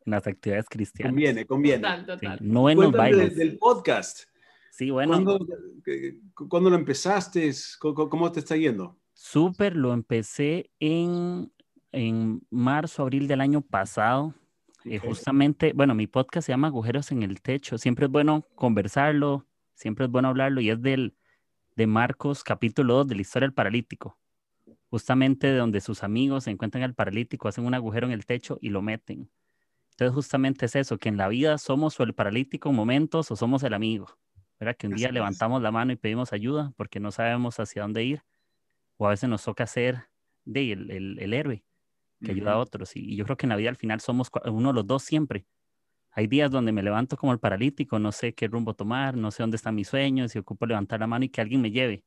las 0.05 0.25
actividades 0.25 0.67
cristianas. 0.69 1.11
Conviene, 1.11 1.45
conviene. 1.45 1.81
Total, 1.81 2.05
total. 2.05 2.39
No 2.41 2.69
en 2.69 2.79
los 2.79 2.91
bailes. 2.93 3.35
Del, 3.35 3.57
podcast. 3.57 4.23
Sí, 4.77 4.91
bueno. 4.91 5.13
¿Cuándo, 5.13 6.69
lo 6.69 6.75
empezaste? 6.75 7.51
¿Cómo, 7.79 8.31
te 8.31 8.41
está 8.41 8.55
yendo? 8.55 8.95
Súper, 9.11 9.75
lo 9.75 9.91
empecé 9.91 10.69
en, 10.79 11.51
en 11.91 12.45
marzo, 12.51 13.01
abril 13.01 13.27
del 13.27 13.41
año 13.41 13.61
pasado. 13.61 14.35
Eh, 14.85 14.99
justamente, 14.99 15.73
bueno, 15.73 15.95
mi 15.95 16.05
podcast 16.05 16.45
se 16.45 16.51
llama 16.51 16.67
Agujeros 16.67 17.11
en 17.11 17.23
el 17.23 17.41
Techo. 17.41 17.79
Siempre 17.79 18.05
es 18.05 18.11
bueno 18.11 18.45
conversarlo, 18.53 19.47
siempre 19.73 20.05
es 20.05 20.11
bueno 20.11 20.27
hablarlo 20.27 20.61
y 20.61 20.69
es 20.69 20.79
del 20.79 21.15
de 21.75 21.87
Marcos 21.87 22.43
capítulo 22.43 22.97
2 22.97 23.07
de 23.07 23.15
la 23.15 23.21
historia 23.21 23.47
del 23.47 23.55
paralítico. 23.55 24.19
Justamente 24.91 25.47
de 25.47 25.57
donde 25.57 25.81
sus 25.81 26.03
amigos 26.03 26.43
se 26.43 26.51
encuentran 26.51 26.83
al 26.83 26.93
paralítico, 26.93 27.47
hacen 27.47 27.65
un 27.65 27.73
agujero 27.73 28.05
en 28.05 28.13
el 28.13 28.27
techo 28.27 28.59
y 28.61 28.69
lo 28.69 28.83
meten. 28.83 29.27
Entonces 29.89 30.13
justamente 30.13 30.67
es 30.67 30.75
eso, 30.75 30.99
que 30.99 31.09
en 31.09 31.17
la 31.17 31.29
vida 31.29 31.57
somos 31.57 31.99
o 31.99 32.03
el 32.03 32.13
paralítico 32.13 32.69
en 32.69 32.75
momentos 32.75 33.31
o 33.31 33.35
somos 33.35 33.63
el 33.63 33.73
amigo. 33.73 34.19
¿Verdad? 34.59 34.75
Que 34.75 34.87
un 34.87 34.95
día 34.95 35.11
levantamos 35.11 35.61
la 35.61 35.71
mano 35.71 35.91
y 35.91 35.95
pedimos 35.95 36.33
ayuda 36.33 36.73
porque 36.77 36.99
no 36.99 37.11
sabemos 37.11 37.59
hacia 37.59 37.83
dónde 37.83 38.03
ir. 38.03 38.23
O 38.97 39.05
a 39.05 39.11
veces 39.11 39.29
nos 39.29 39.43
toca 39.43 39.67
ser 39.67 40.09
de, 40.45 40.71
el, 40.71 41.19
el, 41.19 41.33
héroe 41.33 41.63
que 42.23 42.31
ayuda 42.31 42.53
a 42.53 42.57
otros. 42.57 42.95
Y, 42.95 43.01
y, 43.01 43.15
yo 43.15 43.25
creo 43.25 43.37
que 43.37 43.45
en 43.45 43.51
la 43.51 43.55
vida 43.55 43.69
al 43.69 43.75
final 43.75 43.99
somos 43.99 44.31
uno 44.45 44.69
de 44.69 44.73
los 44.73 44.87
dos 44.87 45.03
siempre. 45.03 45.45
Hay 46.11 46.25
días 46.25 46.49
donde 46.49 46.71
me 46.71 46.81
levanto 46.81 47.15
como 47.15 47.31
el 47.31 47.39
paralítico, 47.39 47.99
no 47.99 48.11
sé 48.11 48.33
qué 48.33 48.47
rumbo 48.47 48.73
tomar, 48.73 49.15
no 49.15 49.29
sé 49.29 49.43
dónde 49.43 49.57
están 49.57 49.75
mis 49.75 49.87
sueños 49.87 50.35
y 50.35 50.39
ocupo 50.39 50.65
levantar 50.65 50.99
la 50.99 51.05
mano 51.05 51.25
y 51.25 51.29
que 51.29 51.41
alguien 51.41 51.61
me 51.61 51.69
lleve, 51.69 52.03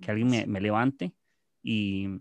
que 0.00 0.12
alguien 0.12 0.28
me, 0.28 0.46
me 0.46 0.60
levante. 0.60 1.12
Y 1.60 2.20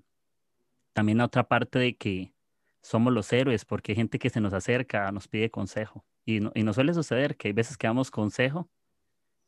también 0.94 1.20
la 1.20 1.26
otra 1.26 1.48
parte 1.48 1.78
de 1.78 1.96
que 1.96 2.34
somos 2.82 3.14
los 3.14 3.32
héroes 3.32 3.66
porque 3.66 3.92
hay 3.92 3.96
gente 3.96 4.20
que 4.20 4.30
se 4.30 4.42
nos 4.42 4.54
acerca, 4.54 5.12
nos 5.12 5.28
pide 5.28 5.52
consejo. 5.52 6.06
Y, 6.26 6.40
no, 6.40 6.52
y 6.56 6.64
nos 6.64 6.76
suele 6.76 6.94
suceder 6.94 7.38
que 7.38 7.50
hay 7.50 7.54
veces 7.54 7.78
que 7.78 7.88
damos 7.88 8.10
consejo, 8.10 8.70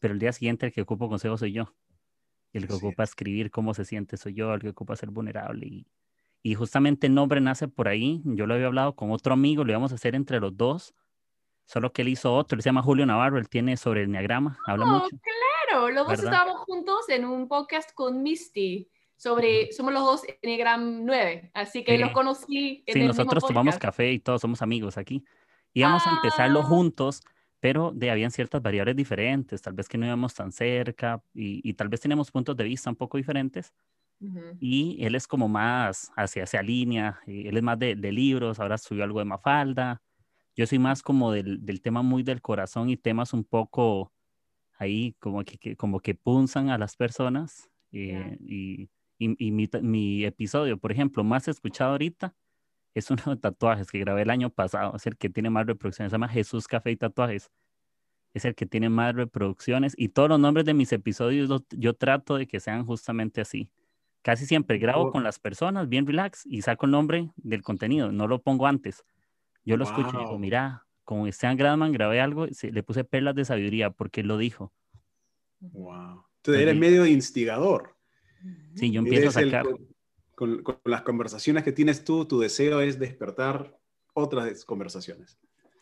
pero 0.06 0.14
el 0.14 0.20
día 0.20 0.34
siguiente 0.34 0.68
el 0.68 0.72
que 0.72 0.82
ocupo 0.82 1.10
consejo 1.10 1.36
soy 1.36 1.52
yo. 1.52 1.74
El 2.54 2.68
que 2.68 2.76
ocupa 2.76 3.04
escribir 3.04 3.50
cómo 3.50 3.74
se 3.74 3.86
siente 3.86 4.18
soy 4.18 4.36
yo, 4.36 4.54
el 4.54 4.62
que 4.62 4.70
ocupa 4.70 4.96
ser 4.96 5.10
vulnerable. 5.10 5.66
Y, 5.66 5.88
y 6.44 6.54
justamente 6.54 7.08
el 7.08 7.16
nombre 7.16 7.42
nace 7.42 7.68
por 7.68 7.88
ahí. 7.88 8.22
Yo 8.24 8.46
lo 8.46 8.54
había 8.54 8.68
hablado 8.68 8.96
con 8.96 9.10
otro 9.10 9.34
amigo, 9.34 9.64
lo 9.64 9.72
íbamos 9.72 9.92
a 9.94 9.96
hacer 9.96 10.14
entre 10.14 10.40
los 10.40 10.56
dos 10.56 10.94
Solo 11.66 11.92
que 11.92 12.04
él 12.04 12.10
hizo 12.10 12.32
otro, 12.32 12.56
él 12.56 12.62
se 12.62 12.70
llama 12.70 12.84
Julio 12.84 13.08
Navarro, 13.08 13.40
él 13.40 13.50
tiene 13.50 13.76
sobre 13.76 14.02
el 14.02 14.10
Enneagrama, 14.10 14.60
habla 14.68 14.86
oh, 14.86 14.88
mucho. 14.90 15.18
claro, 15.68 15.90
los 15.90 16.08
dos 16.08 16.20
estábamos 16.20 16.58
juntos 16.60 17.10
en 17.10 17.26
un 17.26 17.48
podcast 17.48 17.92
con 17.96 18.22
Misty 18.22 18.88
sobre, 19.16 19.72
somos 19.72 19.92
los 19.92 20.04
dos 20.04 20.22
Enneagram 20.44 21.06
9, 21.06 21.50
así 21.56 21.84
que 21.84 21.98
los 21.98 22.12
conocí. 22.12 22.84
En 22.86 22.94
sí, 22.94 23.04
nosotros 23.04 23.44
tomamos 23.48 23.80
café 23.80 24.12
y 24.12 24.20
todos 24.20 24.42
somos 24.42 24.62
amigos 24.62 25.00
aquí. 25.00 25.26
Íbamos 25.74 26.06
a 26.06 26.12
empezarlo 26.12 26.60
ah. 26.60 26.66
juntos, 26.66 27.24
pero 27.60 27.92
de, 27.94 28.12
habían 28.12 28.32
ciertas 28.32 28.62
variables 28.62 28.96
diferentes, 28.96 29.62
tal 29.62 29.74
vez 29.74 29.88
que 29.90 29.98
no 29.98 30.06
íbamos 30.06 30.34
tan 30.34 30.52
cerca 30.52 31.22
y, 31.34 31.68
y 31.68 31.74
tal 31.74 31.90
vez 31.90 32.02
tenemos 32.02 32.32
puntos 32.32 32.56
de 32.56 32.64
vista 32.64 32.90
un 32.90 32.96
poco 32.96 33.18
diferentes. 33.18 33.74
Y 34.60 34.98
él 35.06 35.14
es 35.14 35.28
como 35.28 35.48
más 35.48 36.12
hacia 36.16 36.44
esa 36.44 36.62
línea, 36.62 37.20
él 37.28 37.56
es 37.58 37.62
más 37.62 37.78
de, 37.78 37.96
de 37.96 38.12
libros, 38.12 38.60
ahora 38.60 38.78
subió 38.78 39.04
algo 39.04 39.20
de 39.20 39.26
Mafalda, 39.26 40.02
yo 40.56 40.66
soy 40.66 40.80
más 40.80 41.02
como 41.02 41.32
del, 41.32 41.64
del, 41.66 41.82
tema 41.82 42.02
muy 42.02 42.24
del 42.24 42.42
corazón 42.42 42.90
y 42.90 42.98
temas 42.98 43.34
un 43.34 43.44
poco 43.44 44.14
ahí 44.78 45.16
como 45.20 45.44
que, 45.44 45.76
como 45.76 46.00
que 46.00 46.16
punzan 46.16 46.70
a 46.70 46.78
las 46.78 46.96
personas. 46.96 47.70
Eh, 47.92 48.38
y, 48.40 48.90
y, 49.18 49.52
mi, 49.52 49.70
mi, 49.82 50.26
episodio, 50.26 50.78
por 50.78 50.92
ejemplo, 50.92 51.24
más 51.24 51.48
escuchado 51.48 51.92
ahorita 51.92 52.34
es 52.96 53.12
uno 53.12 53.24
de 53.28 53.38
tatuajes 53.38 53.92
que 53.92 54.00
grabé 54.00 54.24
el 54.24 54.32
año 54.32 54.50
pasado. 54.50 54.96
Es 54.96 55.06
el 55.06 55.16
que 55.18 55.30
tiene 55.30 55.52
más 55.52 55.68
reproducciones. 55.68 56.10
Se 56.10 56.16
llama 56.16 56.28
Jesús 56.28 56.68
Café 56.68 56.92
y 56.92 56.96
Tatuajes. 56.96 57.52
Es 58.34 58.46
el 58.46 58.56
que 58.56 58.66
tiene 58.66 58.90
más 58.90 59.14
reproducciones. 59.14 59.94
Y 59.96 60.10
todos 60.10 60.30
los 60.30 60.40
nombres 60.40 60.66
de 60.66 60.74
mis 60.74 60.92
episodios 60.92 61.50
yo 61.70 61.94
trato 61.94 62.38
de 62.38 62.48
que 62.48 62.60
sean 62.60 62.86
justamente 62.86 63.42
así. 63.42 63.70
Casi 64.24 64.48
siempre 64.48 64.80
grabo 64.80 65.12
con 65.12 65.24
las 65.24 65.38
personas, 65.38 65.88
bien 65.88 66.08
relax, 66.08 66.48
y 66.48 66.64
saco 66.64 66.88
el 66.88 66.92
nombre 66.92 67.30
del 67.36 67.62
contenido. 67.62 68.12
No 68.12 68.28
lo 68.28 68.42
pongo 68.42 68.66
antes 68.66 69.06
yo 69.66 69.78
lo 69.78 69.84
escucho 69.84 70.12
y 70.14 70.20
digo, 70.20 70.38
mira, 70.38 70.86
con 71.04 71.28
Esteban 71.28 71.58
Gradman 71.58 71.92
grabé 71.92 72.22
algo, 72.22 72.46
le 72.46 72.84
puse 72.84 73.04
perlas 73.04 73.36
de 73.36 73.46
sabiduría 73.46 73.90
porque 73.90 74.22
él 74.22 74.28
lo 74.28 74.38
dijo. 74.38 74.72
Wow. 75.60 76.24
Entonces 76.38 76.62
eres 76.62 76.76
medio 76.76 77.06
instigador. 77.06 77.96
Sí, 78.76 78.92
yo 78.92 79.00
empiezo 79.00 79.30
a 79.30 79.32
sacar. 79.32 79.66
Con, 80.36 80.64
las 80.84 81.02
conversaciones 81.02 81.64
que 81.64 81.72
tienes 81.72 82.04
tú, 82.04 82.26
tu 82.26 82.40
deseo 82.40 82.82
es 82.82 83.00
despertar 83.00 83.80
otras 84.14 84.66
conversaciones. 84.66 85.40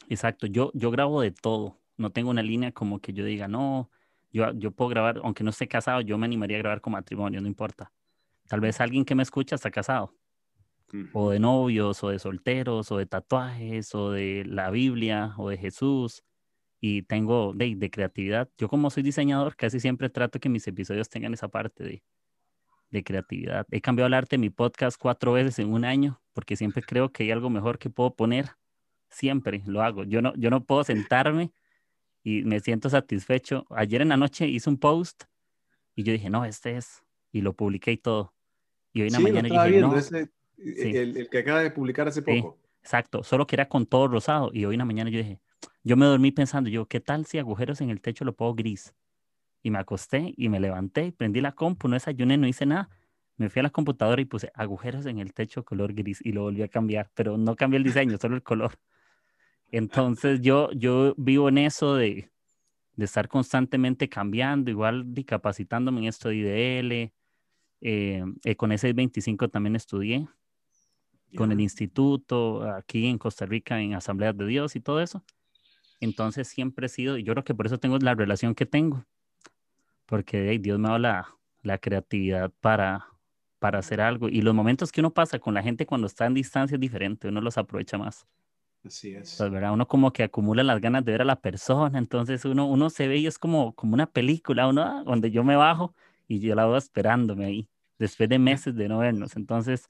Exacto, 0.09 0.47
yo, 0.47 0.71
yo 0.73 0.91
grabo 0.91 1.21
de 1.21 1.31
todo. 1.31 1.79
No 1.97 2.11
tengo 2.11 2.29
una 2.29 2.41
línea 2.41 2.71
como 2.71 2.99
que 2.99 3.13
yo 3.13 3.25
diga, 3.25 3.47
no, 3.47 3.89
yo, 4.31 4.51
yo 4.53 4.71
puedo 4.71 4.89
grabar, 4.89 5.21
aunque 5.23 5.43
no 5.43 5.51
esté 5.51 5.67
casado, 5.67 6.01
yo 6.01 6.17
me 6.17 6.25
animaría 6.25 6.57
a 6.57 6.61
grabar 6.61 6.81
con 6.81 6.93
matrimonio, 6.93 7.41
no 7.41 7.47
importa. 7.47 7.91
Tal 8.47 8.59
vez 8.59 8.79
alguien 8.81 9.05
que 9.05 9.15
me 9.15 9.23
escucha 9.23 9.55
está 9.55 9.71
casado 9.71 10.13
o 11.11 11.31
de 11.31 11.39
novios, 11.39 12.03
o 12.03 12.09
de 12.09 12.19
solteros, 12.19 12.91
o 12.91 12.97
de 12.97 13.05
tatuajes, 13.05 13.93
o 13.95 14.11
de 14.11 14.43
la 14.45 14.69
Biblia, 14.69 15.33
o 15.37 15.49
de 15.49 15.57
Jesús. 15.57 16.23
Y 16.79 17.03
tengo 17.03 17.53
de, 17.53 17.75
de 17.75 17.89
creatividad. 17.89 18.49
Yo 18.57 18.67
como 18.67 18.89
soy 18.89 19.03
diseñador, 19.03 19.55
casi 19.55 19.79
siempre 19.79 20.09
trato 20.09 20.39
que 20.39 20.49
mis 20.49 20.67
episodios 20.67 21.09
tengan 21.09 21.33
esa 21.33 21.47
parte 21.47 21.83
de, 21.83 22.03
de 22.93 23.03
creatividad. 23.03 23.65
He 23.71 23.81
cambiado 23.81 24.07
el 24.07 24.13
arte 24.13 24.35
de 24.35 24.37
mi 24.37 24.51
podcast 24.51 24.97
cuatro 24.99 25.33
veces 25.33 25.57
en 25.57 25.73
un 25.73 25.83
año, 25.83 26.21
porque 26.31 26.55
siempre 26.55 26.83
creo 26.83 27.11
que 27.11 27.23
hay 27.23 27.31
algo 27.31 27.49
mejor 27.49 27.79
que 27.79 27.89
puedo 27.89 28.15
poner. 28.15 28.51
Siempre 29.09 29.63
lo 29.65 29.81
hago. 29.81 30.03
Yo 30.03 30.21
no, 30.21 30.33
yo 30.35 30.51
no 30.51 30.63
puedo 30.63 30.83
sentarme 30.83 31.51
y 32.23 32.43
me 32.43 32.59
siento 32.59 32.91
satisfecho. 32.91 33.65
Ayer 33.71 34.03
en 34.03 34.09
la 34.09 34.17
noche 34.17 34.47
hice 34.47 34.69
un 34.69 34.77
post 34.77 35.23
y 35.95 36.03
yo 36.03 36.13
dije, 36.13 36.29
no, 36.29 36.45
este 36.45 36.77
es. 36.77 37.03
Y 37.31 37.41
lo 37.41 37.53
publiqué 37.53 37.91
y 37.91 37.97
todo. 37.97 38.33
Y 38.93 39.01
hoy 39.01 39.07
en 39.07 39.13
la 39.13 39.19
mañana 39.19 39.49
dije, 39.49 39.81
no. 39.81 39.95
El, 40.57 41.27
que 41.29 41.39
acaba 41.39 41.61
de 41.61 41.71
publicar 41.71 42.07
hace 42.07 42.21
poco. 42.21 42.59
exacto, 42.79 43.23
solo 43.23 43.47
que 43.47 43.55
era 43.55 43.67
con 43.67 43.87
todo 43.87 44.07
rosado. 44.07 44.51
Y 44.53 44.65
hoy 44.65 44.75
en 44.75 44.79
la 44.79 44.85
mañana 44.85 45.09
yo 45.09 45.17
dije, 45.17 45.39
yo 45.83 45.97
me 45.97 46.05
dormí 46.05 46.31
pensando, 46.31 46.69
yo, 46.69 46.85
¿qué 46.85 46.99
tal 46.99 47.25
si 47.25 47.39
agujeros 47.39 47.81
en 47.81 47.89
el 47.89 48.01
techo 48.01 48.23
lo 48.23 48.35
pongo 48.35 48.53
gris? 48.53 48.93
Y 49.63 49.71
me 49.71 49.79
acosté 49.79 50.33
y 50.37 50.49
me 50.49 50.59
levanté, 50.59 51.11
prendí 51.11 51.41
la 51.41 51.53
compu, 51.53 51.87
no 51.87 51.95
desayuné, 51.95 52.37
no 52.37 52.47
hice 52.47 52.65
nada. 52.65 52.89
Me 53.37 53.49
fui 53.49 53.61
a 53.61 53.63
la 53.63 53.69
computadora 53.71 54.21
y 54.21 54.25
puse 54.25 54.51
agujeros 54.53 55.05
en 55.07 55.17
el 55.19 55.33
techo 55.33 55.65
color 55.65 55.93
gris 55.93 56.19
y 56.23 56.33
lo 56.33 56.43
volví 56.43 56.61
a 56.61 56.67
cambiar, 56.67 57.09
pero 57.15 57.37
no 57.37 57.55
cambié 57.55 57.77
el 57.77 57.83
diseño, 57.83 58.17
solo 58.17 58.35
el 58.35 58.43
color. 58.43 58.73
Entonces 59.71 60.41
yo, 60.41 60.69
yo 60.73 61.15
vivo 61.17 61.49
en 61.49 61.57
eso 61.57 61.95
de, 61.95 62.29
de 62.95 63.05
estar 63.05 63.27
constantemente 63.27 64.09
cambiando, 64.09 64.69
igual 64.69 65.05
capacitándome 65.25 66.01
en 66.01 66.07
esto 66.07 66.29
de 66.29 66.35
IDL. 66.35 67.13
Eh, 67.85 68.23
eh, 68.45 68.55
con 68.55 68.71
ese 68.71 68.93
25 68.93 69.49
también 69.49 69.75
estudié, 69.75 70.29
con 71.35 71.51
el 71.51 71.59
instituto, 71.59 72.63
aquí 72.71 73.07
en 73.07 73.17
Costa 73.17 73.45
Rica, 73.45 73.81
en 73.81 73.93
Asambleas 73.93 74.37
de 74.37 74.45
Dios 74.45 74.77
y 74.77 74.79
todo 74.79 75.01
eso. 75.01 75.21
Entonces 75.99 76.47
siempre 76.47 76.85
he 76.85 76.89
sido, 76.89 77.17
y 77.17 77.23
yo 77.23 77.33
creo 77.33 77.43
que 77.43 77.53
por 77.53 77.65
eso 77.65 77.79
tengo 77.79 77.97
la 77.97 78.15
relación 78.15 78.55
que 78.55 78.65
tengo, 78.65 79.05
porque 80.13 80.59
Dios 80.59 80.77
me 80.77 80.89
ha 80.89 80.99
dado 80.99 81.33
la, 81.63 81.77
creatividad 81.79 82.51
para, 82.61 83.07
para 83.57 83.79
hacer 83.79 83.99
algo. 83.99 84.29
Y 84.29 84.43
los 84.43 84.53
momentos 84.53 84.91
que 84.91 85.01
uno 85.01 85.11
pasa 85.11 85.39
con 85.39 85.55
la 85.55 85.63
gente 85.63 85.87
cuando 85.87 86.05
está 86.05 86.27
en 86.27 86.35
distancia 86.35 86.75
es 86.75 86.79
diferente, 86.79 87.29
uno 87.29 87.41
los 87.41 87.57
aprovecha 87.57 87.97
más. 87.97 88.27
Así 88.85 89.15
es. 89.15 89.33
Pues, 89.39 89.49
¿verdad? 89.49 89.73
Uno 89.73 89.87
como 89.87 90.13
que 90.13 90.21
acumula 90.21 90.61
las 90.61 90.79
ganas 90.79 91.03
de 91.03 91.13
ver 91.13 91.23
a 91.23 91.25
la 91.25 91.41
persona, 91.41 91.97
entonces 91.97 92.45
uno, 92.45 92.67
uno 92.67 92.91
se 92.91 93.07
ve 93.07 93.17
y 93.17 93.25
es 93.25 93.39
como, 93.39 93.73
como 93.73 93.95
una 93.95 94.05
película, 94.05 94.67
uno, 94.67 94.83
ah, 94.83 95.03
donde 95.03 95.31
yo 95.31 95.43
me 95.43 95.55
bajo 95.55 95.95
y 96.27 96.37
yo 96.37 96.53
la 96.53 96.67
veo 96.67 96.77
esperándome 96.77 97.45
ahí, 97.45 97.67
después 97.97 98.29
de 98.29 98.37
meses 98.37 98.75
de 98.75 98.87
no 98.87 98.99
vernos. 98.99 99.35
Entonces, 99.35 99.89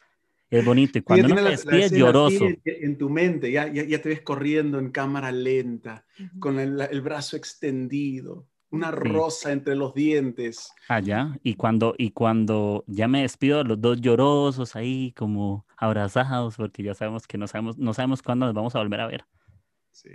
es 0.49 0.63
bonito. 0.63 0.99
Y 0.99 1.01
cuando 1.01 1.33
uno 1.33 1.43
te 1.43 1.89
lloroso. 1.89 2.47
En, 2.63 2.97
tu 2.97 3.09
mente, 3.09 3.51
ya, 3.51 3.67
ya, 3.67 4.01
te 4.01 4.07
ves 4.07 4.21
corriendo 4.21 4.79
en 4.79 4.89
cámara 4.89 5.33
lenta, 5.33 6.05
con 6.39 6.61
el, 6.61 6.79
el, 6.79 7.01
brazo 7.01 7.35
extendido, 7.35 8.47
una 8.73 8.89
rosa 8.89 9.51
entre 9.51 9.75
los 9.75 9.93
dientes. 9.93 10.73
Allá. 10.87 11.29
Ah, 11.31 11.39
y 11.43 11.53
cuando, 11.53 11.93
y 11.95 12.09
cuando 12.09 12.83
ya 12.87 13.07
me 13.07 13.21
despido, 13.21 13.63
los 13.63 13.79
dos 13.79 14.01
llorosos 14.01 14.75
ahí, 14.75 15.13
como 15.15 15.67
abrazados, 15.77 16.57
porque 16.57 16.81
ya 16.81 16.95
sabemos 16.95 17.27
que 17.27 17.37
no 17.37 17.47
sabemos, 17.47 17.77
no 17.77 17.93
sabemos 17.93 18.23
cuándo 18.23 18.47
nos 18.47 18.55
vamos 18.55 18.75
a 18.75 18.79
volver 18.79 18.99
a 19.01 19.07
ver. 19.07 19.25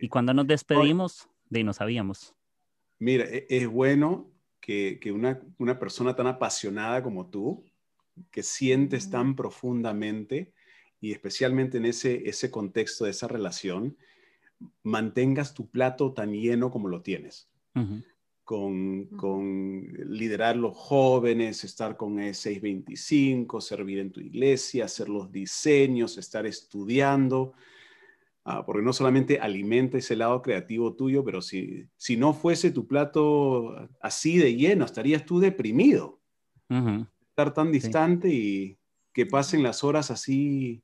Y 0.00 0.08
cuando 0.08 0.34
nos 0.34 0.48
despedimos, 0.48 1.28
de 1.48 1.62
no 1.62 1.72
sabíamos. 1.72 2.34
Mira, 2.98 3.26
e, 3.26 3.46
es 3.48 3.68
bueno 3.68 4.28
que, 4.60 4.98
que 5.00 5.12
una, 5.12 5.40
una, 5.58 5.78
persona 5.78 6.16
tan 6.16 6.26
apasionada 6.26 7.00
como 7.00 7.30
tú, 7.30 7.64
que 8.32 8.42
sientes 8.42 9.08
tan 9.08 9.36
profundamente 9.36 10.52
y 11.00 11.12
especialmente 11.12 11.78
en 11.78 11.86
ese, 11.86 12.28
ese 12.28 12.50
contexto 12.50 13.04
de 13.04 13.12
esa 13.12 13.28
relación, 13.28 13.96
mantengas 14.82 15.54
tu 15.54 15.70
plato 15.70 16.12
tan 16.12 16.32
lleno 16.32 16.72
como 16.72 16.88
lo 16.88 17.02
tienes. 17.02 17.48
Con, 18.48 19.04
con, 19.18 19.92
liderar 20.06 20.56
los 20.56 20.74
jóvenes, 20.74 21.64
estar 21.64 21.98
con 21.98 22.16
E625, 22.16 23.60
servir 23.60 23.98
en 23.98 24.10
tu 24.10 24.20
iglesia, 24.20 24.86
hacer 24.86 25.10
los 25.10 25.30
diseños, 25.30 26.16
estar 26.16 26.46
estudiando. 26.46 27.52
Ah, 28.46 28.64
porque 28.64 28.80
no 28.80 28.94
solamente 28.94 29.38
alimenta 29.38 29.98
ese 29.98 30.16
lado 30.16 30.40
creativo 30.40 30.94
tuyo, 30.94 31.22
pero 31.22 31.42
si, 31.42 31.90
si 31.98 32.16
no 32.16 32.32
fuese 32.32 32.70
tu 32.70 32.86
plato 32.86 33.86
así 34.00 34.38
de 34.38 34.56
lleno, 34.56 34.86
estarías 34.86 35.26
tú 35.26 35.40
deprimido. 35.40 36.18
Estar 37.28 37.52
tan 37.52 37.70
distante 37.70 38.30
y 38.30 38.78
que 39.12 39.26
pasen 39.26 39.62
las 39.62 39.84
horas 39.84 40.10
así 40.10 40.82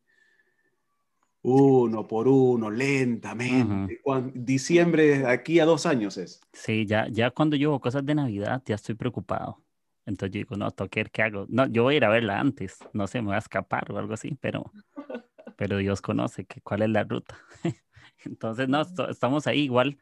uno 1.45 2.09
por 2.09 2.27
uno, 2.27 2.71
lentamente. 2.71 4.01
Diciembre, 4.35 5.27
aquí 5.27 5.61
a 5.61 5.67
dos 5.67 5.87
años 5.87 6.17
es. 6.17 6.41
Sí, 6.53 6.87
ya, 6.87 7.07
ya 7.09 7.31
cuando 7.31 7.55
llevo 7.55 7.81
cosas 7.81 8.05
de 8.05 8.15
Navidad 8.15 8.63
ya 8.65 8.75
estoy 8.75 8.95
preocupado. 8.95 9.63
Entonces 10.07 10.35
yo 10.35 10.39
digo, 10.39 10.57
no, 10.57 10.71
toquer, 10.71 11.11
¿qué 11.11 11.23
hago? 11.23 11.47
No, 11.49 11.67
yo 11.67 11.83
voy 11.83 11.95
a 11.95 11.97
ir 11.99 12.05
a 12.05 12.09
verla 12.09 12.41
antes, 12.41 12.79
no 12.93 13.07
sé, 13.07 13.21
me 13.21 13.29
voy 13.29 13.37
a 13.37 13.39
escapar 13.39 13.91
o 13.93 13.99
algo 13.99 14.15
así, 14.15 14.37
pero 14.41 14.73
pero 15.57 15.79
Dios 15.79 16.01
conoce 16.01 16.45
que, 16.47 16.61
cuál 16.61 16.83
es 16.83 16.91
la 16.91 17.05
ruta. 17.05 17.39
entonces, 18.25 18.69
no, 18.69 18.83
estamos 19.09 19.47
ahí 19.47 19.61
igual. 19.61 19.99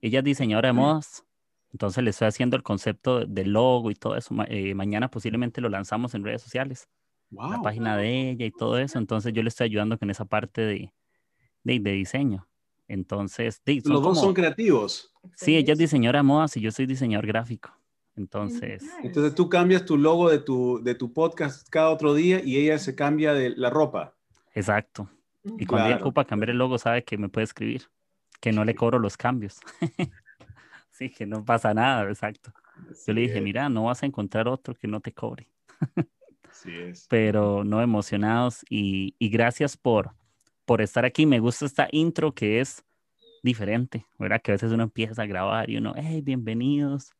Ella 0.00 0.18
es 0.18 0.24
diseñadora 0.24 0.68
de 0.68 0.72
modas, 0.72 1.24
entonces 1.70 2.02
le 2.04 2.10
estoy 2.10 2.28
haciendo 2.28 2.56
el 2.56 2.62
concepto 2.62 3.24
del 3.24 3.52
logo 3.52 3.90
y 3.90 3.94
todo 3.94 4.16
eso. 4.16 4.34
Eh, 4.48 4.74
mañana 4.74 5.08
posiblemente 5.08 5.60
lo 5.60 5.68
lanzamos 5.68 6.14
en 6.14 6.24
redes 6.24 6.42
sociales. 6.42 6.88
La 7.32 7.62
página 7.62 7.96
de 7.96 8.30
ella 8.30 8.46
y 8.46 8.50
todo 8.50 8.78
eso. 8.78 8.98
Entonces 8.98 9.32
yo 9.32 9.42
le 9.42 9.48
estoy 9.48 9.66
ayudando 9.66 9.98
con 9.98 10.10
esa 10.10 10.24
parte 10.24 10.60
de, 10.60 10.92
de, 11.64 11.92
diseño. 11.92 12.46
Entonces, 12.88 13.62
los 13.84 14.02
dos 14.02 14.20
son 14.20 14.34
creativos. 14.34 15.12
Sí, 15.34 15.56
ella 15.56 15.72
es 15.72 15.78
diseñadora 15.78 16.18
de 16.18 16.24
modas 16.24 16.56
y 16.56 16.60
yo 16.60 16.70
soy 16.70 16.86
diseñador 16.86 17.26
gráfico. 17.26 17.70
Entonces. 18.16 18.84
Entonces 19.02 19.34
tú 19.34 19.48
cambias 19.48 19.86
tu 19.86 19.96
logo 19.96 20.28
de 20.28 20.38
tu, 20.38 20.82
de 20.82 20.94
tu 20.94 21.12
podcast 21.12 21.66
cada 21.70 21.88
otro 21.88 22.12
día 22.12 22.42
y 22.44 22.58
ella 22.58 22.78
se 22.78 22.94
cambia 22.94 23.32
de 23.32 23.50
la 23.50 23.70
ropa. 23.70 24.14
Exacto. 24.54 25.08
Y 25.58 25.64
cuando 25.64 25.88
ella 25.88 25.96
ocupa 25.96 26.24
cambiar 26.24 26.50
el 26.50 26.58
logo, 26.58 26.76
sabe 26.76 27.02
que 27.02 27.16
me 27.16 27.28
puede 27.28 27.44
escribir, 27.44 27.88
que 28.40 28.52
no 28.52 28.64
le 28.64 28.74
cobro 28.74 28.98
los 28.98 29.16
cambios. 29.16 29.58
sí, 30.90 31.08
que 31.10 31.26
no 31.26 31.44
pasa 31.44 31.72
nada, 31.72 32.08
exacto. 32.08 32.52
Yo 33.06 33.12
le 33.14 33.22
dije, 33.22 33.40
mira, 33.40 33.68
no 33.68 33.84
vas 33.84 34.02
a 34.02 34.06
encontrar 34.06 34.46
otro 34.48 34.74
que 34.74 34.86
no 34.86 35.00
te 35.00 35.12
cobre. 35.12 35.48
Así 36.62 36.76
es. 36.76 37.06
Pero 37.08 37.64
no 37.64 37.82
emocionados 37.82 38.64
y, 38.70 39.16
y, 39.18 39.28
gracias 39.30 39.76
por, 39.76 40.14
por 40.64 40.80
estar 40.80 41.04
aquí. 41.04 41.26
Me 41.26 41.40
gusta 41.40 41.66
esta 41.66 41.88
intro 41.90 42.34
que 42.34 42.60
es 42.60 42.84
diferente, 43.42 44.06
¿verdad? 44.16 44.40
Que 44.40 44.52
a 44.52 44.54
veces 44.54 44.70
uno 44.70 44.84
empieza 44.84 45.22
a 45.22 45.26
grabar 45.26 45.68
y 45.68 45.78
uno, 45.78 45.92
hey, 45.96 46.20
bienvenidos. 46.22 47.10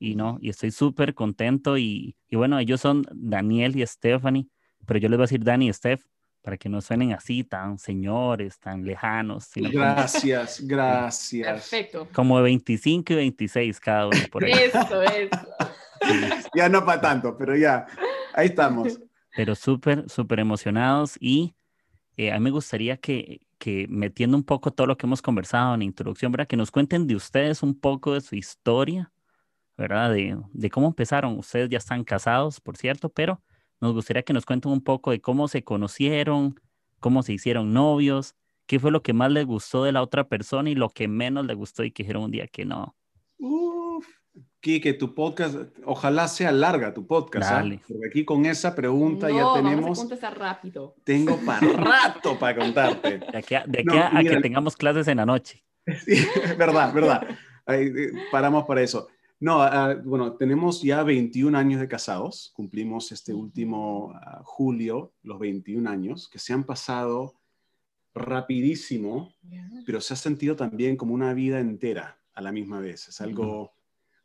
Y 0.00 0.16
no, 0.16 0.38
y 0.40 0.48
estoy 0.48 0.72
súper 0.72 1.14
contento. 1.14 1.78
Y, 1.78 2.16
y, 2.28 2.34
bueno, 2.34 2.58
ellos 2.58 2.80
son 2.80 3.04
Daniel 3.12 3.76
y 3.76 3.86
Stephanie, 3.86 4.48
pero 4.86 4.98
yo 4.98 5.08
les 5.08 5.18
voy 5.18 5.22
a 5.22 5.26
decir 5.26 5.44
Dani 5.44 5.68
y 5.68 5.72
Steph 5.72 6.04
para 6.42 6.56
que 6.56 6.68
no 6.68 6.80
suenen 6.80 7.12
así 7.12 7.44
tan 7.44 7.78
señores, 7.78 8.58
tan 8.58 8.84
lejanos. 8.84 9.50
gracias, 9.54 10.60
gracias. 10.66 11.46
Perfecto. 11.46 12.08
Como 12.12 12.42
25 12.42 13.12
y 13.12 13.16
26 13.16 13.78
cada 13.78 14.08
uno 14.08 14.18
por 14.32 14.44
ahí. 14.44 14.52
Eso, 14.52 15.02
eso. 15.02 15.48
Ya 16.54 16.68
no 16.68 16.84
para 16.84 17.00
tanto, 17.00 17.36
pero 17.36 17.54
ya, 17.56 17.86
ahí 18.34 18.48
estamos. 18.48 19.00
Pero 19.36 19.54
súper, 19.54 20.08
súper 20.08 20.40
emocionados 20.40 21.16
y 21.20 21.54
eh, 22.16 22.32
a 22.32 22.38
mí 22.38 22.44
me 22.44 22.50
gustaría 22.50 22.96
que, 22.96 23.46
que 23.58 23.86
metiendo 23.88 24.36
un 24.36 24.44
poco 24.44 24.72
todo 24.72 24.86
lo 24.86 24.96
que 24.96 25.06
hemos 25.06 25.22
conversado 25.22 25.74
en 25.74 25.80
la 25.80 25.84
introducción, 25.84 26.32
¿verdad? 26.32 26.48
Que 26.48 26.56
nos 26.56 26.70
cuenten 26.70 27.06
de 27.06 27.14
ustedes 27.14 27.62
un 27.62 27.78
poco 27.78 28.14
de 28.14 28.20
su 28.20 28.34
historia, 28.34 29.12
¿verdad? 29.76 30.12
De, 30.12 30.36
de 30.52 30.70
cómo 30.70 30.88
empezaron. 30.88 31.38
Ustedes 31.38 31.70
ya 31.70 31.78
están 31.78 32.04
casados, 32.04 32.60
por 32.60 32.76
cierto, 32.76 33.08
pero 33.08 33.42
nos 33.80 33.94
gustaría 33.94 34.22
que 34.22 34.32
nos 34.32 34.44
cuenten 34.44 34.72
un 34.72 34.82
poco 34.82 35.10
de 35.10 35.20
cómo 35.20 35.48
se 35.48 35.64
conocieron, 35.64 36.60
cómo 36.98 37.22
se 37.22 37.32
hicieron 37.32 37.72
novios, 37.72 38.34
qué 38.66 38.78
fue 38.78 38.90
lo 38.90 39.02
que 39.02 39.12
más 39.12 39.30
les 39.30 39.46
gustó 39.46 39.84
de 39.84 39.92
la 39.92 40.02
otra 40.02 40.28
persona 40.28 40.70
y 40.70 40.74
lo 40.74 40.90
que 40.90 41.08
menos 41.08 41.46
les 41.46 41.56
gustó 41.56 41.82
y 41.84 41.90
que 41.90 42.02
dijeron 42.02 42.24
un 42.24 42.30
día 42.30 42.46
que 42.46 42.64
no. 42.64 42.94
Uf, 43.38 43.79
Kike, 44.60 44.92
tu 44.92 45.14
podcast, 45.14 45.56
ojalá 45.86 46.28
sea 46.28 46.52
larga 46.52 46.92
tu 46.92 47.06
podcast, 47.06 47.50
¿ah? 47.50 47.64
porque 47.88 48.06
aquí 48.06 48.24
con 48.26 48.44
esa 48.44 48.74
pregunta 48.74 49.30
ya 49.30 49.54
tenemos... 49.54 49.98
Vamos 49.98 50.22
a 50.22 50.30
rápido. 50.30 50.96
Tengo 51.02 51.36
para 51.46 51.66
rato 51.66 52.38
para 52.38 52.58
contarte. 52.60 53.18
De 53.18 53.38
aquí 53.38 53.54
a, 53.54 53.64
que 53.64 54.40
tengamos 54.42 54.76
clases 54.76 55.08
en 55.08 55.16
la 55.16 55.26
noche. 55.26 55.64
Sí, 56.04 56.24
verdad, 56.58 56.92
verdad. 56.92 57.26
Eh, 57.66 58.12
paramos 58.30 58.64
para 58.64 58.82
eso. 58.82 59.08
No, 59.40 59.62
ah, 59.62 59.96
bueno, 60.04 60.34
tenemos 60.34 60.82
ya 60.82 61.02
21 61.02 61.56
años 61.56 61.80
de 61.80 61.88
casados, 61.88 62.52
cumplimos 62.54 63.10
este 63.10 63.32
último 63.32 64.12
ah, 64.14 64.42
julio 64.44 65.14
los 65.22 65.38
21 65.38 65.88
años, 65.88 66.28
que 66.28 66.38
se 66.38 66.52
han 66.52 66.64
pasado 66.64 67.40
rapidísimo, 68.14 69.32
pero 69.86 70.02
se 70.02 70.12
ha 70.12 70.16
sentido 70.16 70.54
también 70.54 70.96
como 70.96 71.14
una 71.14 71.32
vida 71.32 71.58
entera 71.60 72.20
a 72.34 72.42
la 72.42 72.52
misma 72.52 72.80
vez. 72.80 73.08
Es 73.08 73.20
algo 73.22 73.72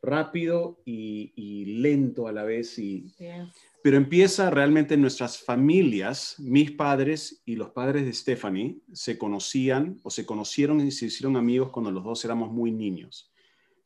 rápido 0.06 0.80
y, 0.84 1.64
lento 1.80 2.28
a 2.28 2.32
la 2.32 2.44
vez. 2.44 2.78
Y, 2.78 3.12
Pero 3.82 3.96
empieza 3.96 4.50
realmente 4.50 4.94
en 4.94 5.02
nuestras 5.02 5.38
familias. 5.38 6.36
Mis 6.38 6.70
padres 6.70 7.42
y 7.44 7.56
los 7.56 7.70
padres 7.70 8.06
de 8.06 8.12
Stephanie 8.12 8.78
se 8.92 9.18
conocían 9.18 10.00
o 10.02 10.10
se 10.10 10.24
conocieron 10.24 10.80
y 10.80 10.90
se 10.90 11.06
hicieron 11.06 11.36
amigos 11.36 11.70
cuando 11.70 11.90
los 11.90 12.04
dos 12.04 12.24
éramos 12.24 12.50
muy 12.50 12.72
niños 12.72 13.30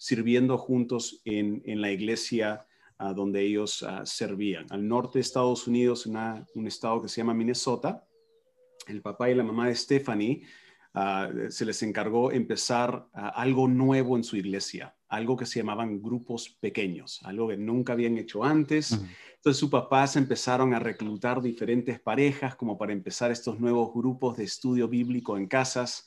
sirviendo 0.00 0.56
juntos 0.56 1.20
en, 1.26 1.62
la 1.78 1.92
iglesia 1.92 2.64
ah, 2.96 3.12
donde 3.12 3.42
ellos 3.42 3.82
ah, 3.82 4.06
servían. 4.06 4.64
Al 4.70 4.88
norte 4.88 5.18
de 5.18 5.20
Estados 5.20 5.66
Unidos, 5.66 6.06
un 6.06 6.66
estado 6.66 7.02
que 7.02 7.08
se 7.10 7.20
llama 7.20 7.34
Minnesota, 7.34 8.08
el 8.86 9.02
papá 9.02 9.30
y 9.30 9.34
la 9.34 9.44
mamá 9.44 9.68
de 9.68 9.74
Stephanie 9.74 10.42
ah, 10.94 11.30
se 11.48 11.64
les 11.64 11.82
encargó 11.82 12.32
empezar 12.32 13.08
algo 13.12 13.68
nuevo 13.68 14.16
en 14.16 14.24
su 14.24 14.36
iglesia, 14.36 14.94
algo 15.08 15.36
que 15.36 15.46
se 15.46 15.60
llamaban 15.60 16.00
grupos 16.00 16.48
pequeños, 16.60 17.20
algo 17.24 17.48
que 17.48 17.56
nunca 17.56 17.92
habían 17.92 18.16
hecho 18.18 18.44
antes. 18.44 18.92
Entonces 19.36 19.58
sus 19.58 19.70
papás 19.70 20.16
empezaron 20.16 20.74
a 20.74 20.78
reclutar 20.78 21.40
diferentes 21.40 21.98
parejas 21.98 22.56
como 22.56 22.76
para 22.76 22.92
empezar 22.92 23.30
estos 23.30 23.58
nuevos 23.58 23.92
grupos 23.94 24.36
de 24.36 24.44
estudio 24.44 24.88
bíblico 24.88 25.36
en 25.36 25.46
casas 25.46 26.06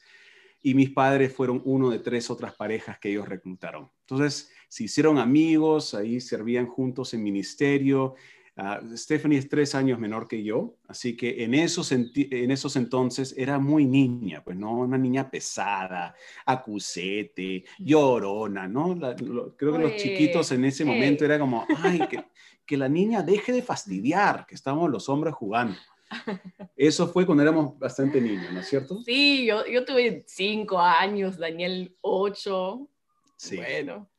y 0.61 0.73
mis 0.75 0.91
padres 0.91 1.33
fueron 1.33 1.61
uno 1.65 1.89
de 1.89 1.99
tres 1.99 2.29
otras 2.29 2.55
parejas 2.55 2.97
que 2.97 3.09
ellos 3.09 3.27
reclutaron. 3.27 3.91
Entonces, 4.07 4.49
se 4.69 4.85
hicieron 4.85 5.17
amigos, 5.17 5.93
ahí 5.93 6.21
servían 6.21 6.67
juntos 6.67 7.13
en 7.13 7.21
ministerio. 7.21 8.15
Uh, 8.55 8.95
Stephanie 8.95 9.39
es 9.39 9.49
tres 9.49 9.73
años 9.73 9.97
menor 9.97 10.27
que 10.27 10.43
yo, 10.43 10.75
así 10.87 11.17
que 11.17 11.43
en 11.43 11.55
esos, 11.55 11.91
en 11.91 12.51
esos 12.51 12.75
entonces 12.75 13.33
era 13.35 13.57
muy 13.57 13.87
niña, 13.87 14.43
pues 14.43 14.55
no, 14.55 14.73
una 14.77 14.97
niña 14.97 15.31
pesada, 15.31 16.13
acusete, 16.45 17.63
llorona, 17.79 18.67
¿no? 18.67 18.95
creo 19.57 19.73
que 19.73 19.79
los 19.79 19.95
chiquitos 19.95 20.51
en 20.51 20.65
ese 20.65 20.85
momento 20.85 21.25
era 21.25 21.39
como, 21.39 21.65
ay, 21.81 22.07
que, 22.07 22.23
que 22.65 22.77
la 22.77 22.87
niña 22.87 23.23
deje 23.23 23.51
de 23.51 23.63
fastidiar, 23.63 24.45
que 24.45 24.53
estamos 24.53 24.87
los 24.91 25.09
hombres 25.09 25.33
jugando. 25.33 25.75
Eso 26.77 27.07
fue 27.07 27.25
cuando 27.25 27.41
éramos 27.41 27.79
bastante 27.79 28.21
niños, 28.21 28.53
¿no 28.53 28.59
es 28.59 28.67
cierto? 28.67 29.01
Sí, 29.01 29.47
yo, 29.47 29.65
yo 29.65 29.83
tuve 29.83 30.25
cinco 30.27 30.79
años, 30.79 31.39
Daniel 31.39 31.97
ocho. 32.01 32.87
Sí. 33.35 33.55
Bueno. 33.55 34.12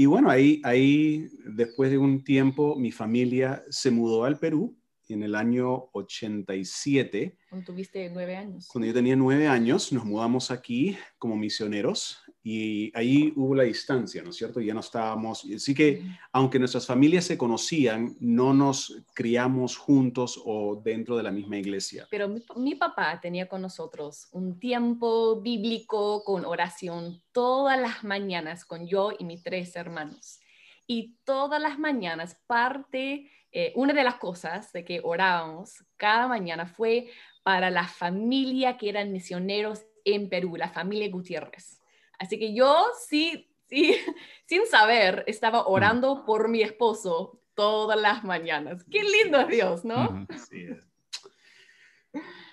Y 0.00 0.06
bueno, 0.06 0.30
ahí, 0.30 0.60
ahí, 0.62 1.28
después 1.44 1.90
de 1.90 1.98
un 1.98 2.22
tiempo, 2.22 2.76
mi 2.76 2.92
familia 2.92 3.64
se 3.68 3.90
mudó 3.90 4.26
al 4.26 4.38
Perú 4.38 4.78
en 5.08 5.24
el 5.24 5.34
año 5.34 5.88
87. 5.92 7.36
Cuando 7.50 7.66
tuviste 7.66 8.08
nueve 8.08 8.36
años. 8.36 8.68
Cuando 8.70 8.86
yo 8.86 8.94
tenía 8.94 9.16
nueve 9.16 9.48
años, 9.48 9.92
nos 9.92 10.04
mudamos 10.04 10.52
aquí 10.52 10.96
como 11.18 11.36
misioneros 11.36 12.22
y 12.50 12.90
ahí 12.94 13.30
hubo 13.36 13.54
la 13.54 13.64
distancia, 13.64 14.22
¿no 14.22 14.30
es 14.30 14.36
cierto? 14.36 14.58
Ya 14.58 14.72
no 14.72 14.80
estábamos, 14.80 15.44
así 15.54 15.74
que 15.74 16.02
aunque 16.32 16.58
nuestras 16.58 16.86
familias 16.86 17.26
se 17.26 17.36
conocían, 17.36 18.16
no 18.20 18.54
nos 18.54 19.02
criamos 19.12 19.76
juntos 19.76 20.40
o 20.42 20.80
dentro 20.82 21.18
de 21.18 21.24
la 21.24 21.30
misma 21.30 21.58
iglesia. 21.58 22.08
Pero 22.10 22.26
mi, 22.56 22.74
papá 22.74 23.20
tenía 23.20 23.50
con 23.50 23.60
nosotros 23.60 24.28
un 24.32 24.58
tiempo 24.58 25.42
bíblico 25.42 26.24
con 26.24 26.46
oración 26.46 27.22
todas 27.32 27.78
las 27.78 28.02
mañanas 28.02 28.64
con 28.64 28.86
yo 28.86 29.12
y 29.18 29.24
mis 29.24 29.42
tres 29.42 29.76
hermanos. 29.76 30.40
Y 30.86 31.18
todas 31.24 31.60
las 31.60 31.78
mañanas 31.78 32.40
parte, 32.46 33.30
eh, 33.52 33.74
una 33.76 33.92
de 33.92 34.04
las 34.04 34.14
cosas 34.14 34.72
de 34.72 34.86
que 34.86 35.02
orábamos 35.04 35.84
cada 35.98 36.26
mañana 36.28 36.64
fue 36.64 37.10
para 37.42 37.68
la 37.70 37.86
familia 37.86 38.78
que 38.78 38.88
eran 38.88 39.12
misioneros 39.12 39.84
en 40.06 40.30
Perú, 40.30 40.56
la 40.56 40.70
familia 40.70 41.10
Gutiérrez. 41.10 41.77
Así 42.18 42.38
que 42.38 42.54
yo 42.54 42.74
sí 43.08 43.48
sí, 43.68 43.94
sin 44.46 44.66
saber, 44.66 45.24
estaba 45.26 45.66
orando 45.66 46.24
por 46.24 46.48
mi 46.48 46.62
esposo 46.62 47.40
todas 47.54 48.00
las 48.00 48.24
mañanas. 48.24 48.84
Qué 48.90 49.02
lindo 49.02 49.40
es 49.40 49.48
Dios, 49.48 49.84
¿no? 49.84 50.26
Así 50.28 50.64
es. 50.64 50.78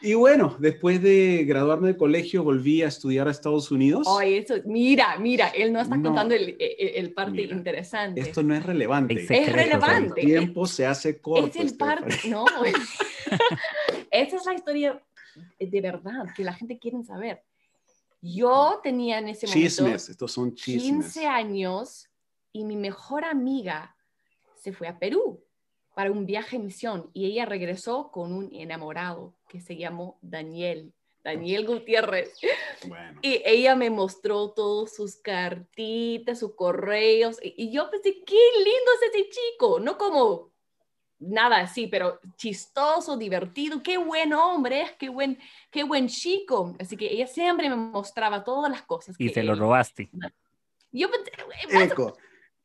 Y 0.01 0.13
bueno, 0.13 0.55
después 0.59 1.01
de 1.01 1.45
graduarme 1.47 1.87
de 1.87 1.97
colegio, 1.97 2.43
volví 2.43 2.83
a 2.83 2.87
estudiar 2.89 3.27
a 3.27 3.31
Estados 3.31 3.71
Unidos. 3.71 4.05
Ay, 4.19 4.35
eso, 4.35 4.55
mira, 4.65 5.17
mira, 5.17 5.47
él 5.47 5.71
no 5.73 5.79
está 5.79 5.95
No. 5.95 6.03
contando 6.09 6.35
el, 6.35 6.49
el- 6.59 6.89
el 6.95 7.13
parte 7.13 7.31
Mira, 7.31 7.55
interesante. 7.55 8.21
Esto 8.21 8.43
no 8.43 8.53
es 8.53 8.63
relevante. 8.63 9.13
Es 9.27 9.51
relevante. 9.51 10.21
El 10.21 10.27
tiempo 10.27 10.67
se 10.67 10.85
hace 10.85 11.19
corto. 11.19 11.47
es 11.47 11.55
el 11.55 11.77
parte, 11.77 12.15
no. 12.29 12.45
Esa 14.11 14.35
es 14.35 14.45
la 14.45 14.53
historia 14.53 15.01
de 15.59 15.81
verdad 15.81 16.25
que 16.35 16.43
la 16.43 16.53
gente 16.53 16.77
quiere 16.77 17.01
saber. 17.03 17.41
Yo 18.25 18.79
tenía 18.81 19.19
en 19.19 19.29
ese 19.29 19.45
momento 19.45 19.67
Chismes, 19.67 20.09
estos 20.09 20.31
son 20.31 20.55
chismes. 20.55 20.83
15 20.83 21.27
años 21.27 22.09
y 22.51 22.63
mi 22.63 22.75
mejor 22.75 23.23
amiga 23.23 23.95
se 24.55 24.73
fue 24.73 24.87
a 24.87 24.97
Perú 24.97 25.43
para 25.93 26.11
un 26.11 26.25
viaje 26.25 26.55
en 26.55 26.65
misión 26.65 27.11
y 27.13 27.25
ella 27.25 27.45
regresó 27.45 28.09
con 28.11 28.33
un 28.33 28.49
enamorado 28.51 29.35
que 29.47 29.61
se 29.61 29.77
llamó 29.77 30.17
Daniel, 30.23 30.91
Daniel 31.23 31.67
Gutiérrez. 31.67 32.33
Bueno, 32.87 33.19
Y 33.21 33.41
ella 33.45 33.75
me 33.75 33.91
mostró 33.91 34.51
todas 34.51 34.95
sus 34.95 35.17
cartitas, 35.17 36.39
sus 36.39 36.55
correos 36.55 37.37
y, 37.43 37.53
y 37.57 37.71
yo 37.71 37.89
pensé, 37.91 38.23
qué 38.25 38.35
lindo 38.57 38.91
es 39.01 39.13
ese 39.13 39.29
chico, 39.29 39.79
no 39.79 39.97
como 39.99 40.54
nada 41.19 41.57
así, 41.61 41.87
pero 41.87 42.19
chistoso, 42.37 43.17
divertido, 43.17 43.81
qué 43.81 43.97
buen 43.97 44.33
hombre 44.33 44.81
es, 44.81 44.91
qué 44.93 45.09
buen, 45.09 45.39
qué 45.71 45.83
buen 45.83 46.07
chico. 46.07 46.75
Así 46.79 46.97
que 46.97 47.05
ella 47.11 47.27
siempre 47.27 47.69
me 47.69 47.75
mostraba 47.75 48.43
todas 48.43 48.71
las 48.71 48.81
cosas. 48.83 49.15
Y 49.19 49.27
que 49.27 49.33
se 49.33 49.43
lo 49.43 49.55
robaste. 49.55 50.09
Yo 50.91 51.09
"Vas 51.09 51.19
a 51.73 51.83
Eco, 51.83 52.17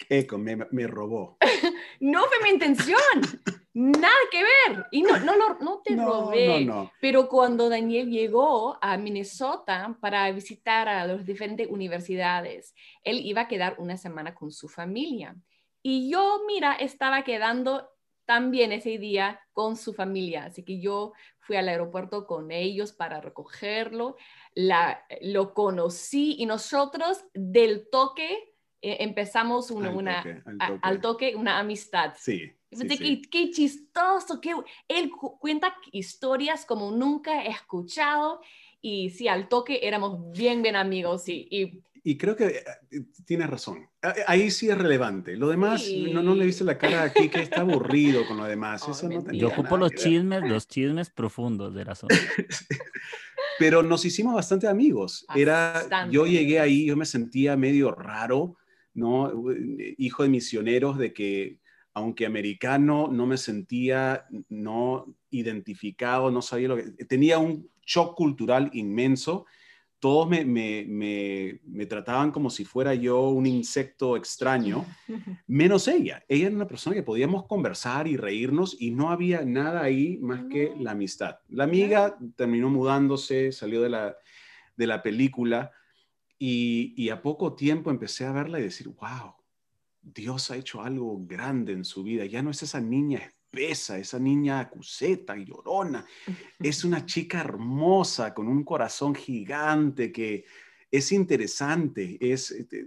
Eco, 0.08 0.38
me, 0.38 0.56
me 0.70 0.86
robó. 0.86 1.36
No 2.00 2.20
fue 2.24 2.42
mi 2.44 2.50
intención. 2.50 2.98
Nada 3.74 4.14
que 4.30 4.42
ver. 4.42 4.86
Y 4.90 5.02
no, 5.02 5.18
no, 5.18 5.36
lo- 5.36 5.58
no 5.60 5.80
te 5.84 5.94
No, 5.94 6.06
robé. 6.06 6.64
no, 6.64 6.74
no. 6.84 6.92
Pero 7.00 7.28
cuando 7.28 7.68
Daniel 7.68 8.08
llegó 8.10 8.78
a 8.80 8.96
Minnesota 8.96 9.94
para 10.00 10.30
visitar 10.32 10.88
a 10.88 11.06
las 11.06 11.26
diferentes 11.26 11.68
universidades, 11.68 12.74
él 13.04 13.20
iba 13.24 13.42
a 13.42 13.48
quedar 13.48 13.74
una 13.78 13.96
semana 13.98 14.34
con 14.34 14.50
su 14.50 14.66
familia. 14.68 15.36
Y 15.82 16.10
yo, 16.10 16.40
mira, 16.46 16.72
estaba 16.74 17.22
quedando 17.22 17.90
también 18.30 18.70
ese 18.70 18.96
día 18.96 19.40
con 19.52 19.76
su 19.76 19.92
familia. 19.92 20.44
Así 20.44 20.62
que 20.64 20.78
yo 20.80 21.12
fui 21.40 21.56
al 21.56 21.68
aeropuerto 21.68 22.28
con 22.28 22.52
ellos 22.52 22.92
para 22.92 23.20
recogerlo. 23.20 24.16
La, 24.54 25.04
lo 25.20 25.52
conocí 25.52 26.36
y 26.38 26.46
nosotros 26.46 27.24
del 27.34 27.88
toque 27.90 28.54
eh, 28.82 28.98
empezamos 29.00 29.72
una, 29.72 29.88
Al 29.88 29.96
una- 29.96 30.16
toque, 30.22 30.42
al 30.46 30.56
a- 30.60 30.66
toque. 30.68 30.80
al 30.82 31.00
toque 31.00 31.34
una 31.34 31.58
amistad. 31.58 32.14
Sí. 32.16 32.38
Sí, 32.70 32.76
pensé, 32.78 32.96
sí. 32.98 33.20
Qué, 33.22 33.30
qué 33.30 33.50
chistoso, 33.50 34.40
qué, 34.40 34.54
él 34.86 35.10
cu- 35.10 35.36
cuenta 35.40 35.74
historias 35.90 36.64
como 36.64 36.92
nunca 36.92 37.42
he 37.44 37.48
escuchado 37.50 38.40
y 38.80 39.10
sí, 39.10 39.26
al 39.26 39.48
toque 39.48 39.80
éramos 39.82 40.30
bien, 40.30 40.62
bien 40.62 40.76
amigos 40.76 41.28
y, 41.28 41.48
y 41.50 41.82
Y 42.02 42.16
creo 42.16 42.34
que 42.36 42.46
eh, 42.46 43.02
tienes 43.26 43.48
razón. 43.50 43.86
Ah, 44.02 44.14
Ahí 44.26 44.50
sí 44.50 44.68
es 44.68 44.78
relevante. 44.78 45.36
Lo 45.36 45.48
demás, 45.48 45.84
Sí. 45.84 46.12
no, 46.12 46.22
no 46.22 46.34
le 46.34 46.46
viste 46.46 46.64
la 46.64 46.78
cara 46.78 47.02
aquí 47.02 47.28
que 47.28 47.40
está 47.42 47.60
aburrido 47.60 48.26
con 48.26 48.36
lo 48.38 48.44
demás. 48.44 48.82
Ay, 48.86 48.90
Eso 48.92 49.08
no 49.08 49.32
Yo 49.32 49.48
ocupo 49.48 49.76
los 49.76 49.92
chismes, 49.92 50.42
los 50.48 50.66
chismes 50.66 51.10
profundos 51.10 51.74
del 51.74 51.88
asunto. 51.90 52.14
Pero 53.58 53.82
nos 53.82 54.04
hicimos 54.04 54.34
bastante 54.34 54.66
amigos. 54.68 55.26
Era, 55.34 55.72
Bastante. 55.74 56.14
yo 56.14 56.26
llegué 56.26 56.60
ahí, 56.60 56.86
yo 56.86 56.96
me 56.96 57.04
sentía 57.04 57.56
medio 57.56 57.90
raro, 57.92 58.56
¿no? 58.94 59.32
Hijo 59.98 60.22
de 60.22 60.28
misioneros, 60.30 60.98
de 60.98 61.12
que 61.12 61.58
aunque 61.92 62.24
americano, 62.24 63.08
no 63.12 63.26
me 63.26 63.36
sentía 63.36 64.24
no 64.48 65.14
identificado, 65.30 66.30
no 66.30 66.40
sabía 66.40 66.68
lo 66.68 66.76
que... 66.76 66.84
Tenía 67.04 67.38
un 67.38 67.68
shock 67.84 68.14
cultural 68.16 68.70
inmenso. 68.72 69.44
Todos 70.00 70.28
me, 70.28 70.44
me, 70.46 70.84
me, 70.88 71.60
me 71.66 71.84
trataban 71.86 72.30
como 72.32 72.48
si 72.50 72.64
fuera 72.64 72.94
yo 72.94 73.28
un 73.28 73.46
insecto 73.46 74.16
extraño, 74.16 74.86
menos 75.46 75.86
ella. 75.88 76.24
Ella 76.26 76.46
era 76.46 76.56
una 76.56 76.66
persona 76.66 76.96
que 76.96 77.02
podíamos 77.02 77.46
conversar 77.46 78.08
y 78.08 78.16
reírnos 78.16 78.76
y 78.80 78.90
no 78.92 79.10
había 79.10 79.44
nada 79.44 79.82
ahí 79.82 80.18
más 80.22 80.44
que 80.50 80.70
No. 80.74 80.82
la 80.82 80.90
amistad. 80.92 81.36
La 81.48 81.64
amiga 81.64 82.16
terminó 82.34 82.70
mudándose, 82.70 83.52
salió 83.52 83.82
de 83.82 83.90
la, 83.90 84.16
de 84.76 84.86
la 84.86 85.02
película 85.02 85.70
y, 86.38 86.94
y 86.96 87.10
a 87.10 87.20
poco 87.20 87.54
tiempo 87.54 87.90
empecé 87.90 88.24
a 88.24 88.32
verla 88.32 88.58
y 88.58 88.62
decir, 88.62 88.88
wow, 88.88 89.34
Dios 90.00 90.50
ha 90.50 90.56
hecho 90.56 90.80
algo 90.82 91.18
grande 91.26 91.74
en 91.74 91.84
su 91.84 92.02
vida. 92.02 92.24
Ya 92.24 92.42
no 92.42 92.50
es 92.50 92.62
esa 92.62 92.80
niña 92.80 93.30
esa 93.52 94.18
niña 94.18 94.60
acuseta 94.60 95.36
y 95.36 95.44
llorona. 95.46 96.04
Es 96.58 96.84
una 96.84 97.04
chica 97.04 97.40
hermosa 97.40 98.32
con 98.34 98.48
un 98.48 98.64
corazón 98.64 99.14
gigante 99.14 100.12
que 100.12 100.44
es 100.90 101.12
interesante. 101.12 102.16
Es, 102.20 102.50
este, 102.50 102.86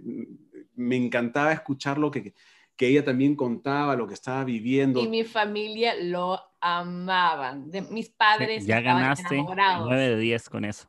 me 0.76 0.96
encantaba 0.96 1.52
escuchar 1.52 1.98
lo 1.98 2.10
que, 2.10 2.34
que 2.76 2.88
ella 2.88 3.04
también 3.04 3.34
contaba, 3.36 3.96
lo 3.96 4.06
que 4.06 4.14
estaba 4.14 4.44
viviendo. 4.44 5.00
y 5.00 5.08
mi 5.08 5.24
familia 5.24 5.94
lo 6.00 6.40
amaban. 6.60 7.70
De, 7.70 7.82
mis 7.82 8.08
padres 8.08 8.64
ya 8.66 8.78
estaban 8.78 9.02
ganaste 9.02 9.34
enamorados. 9.34 9.86
9 9.88 10.08
de 10.10 10.18
10 10.18 10.48
con 10.48 10.64
eso. 10.64 10.88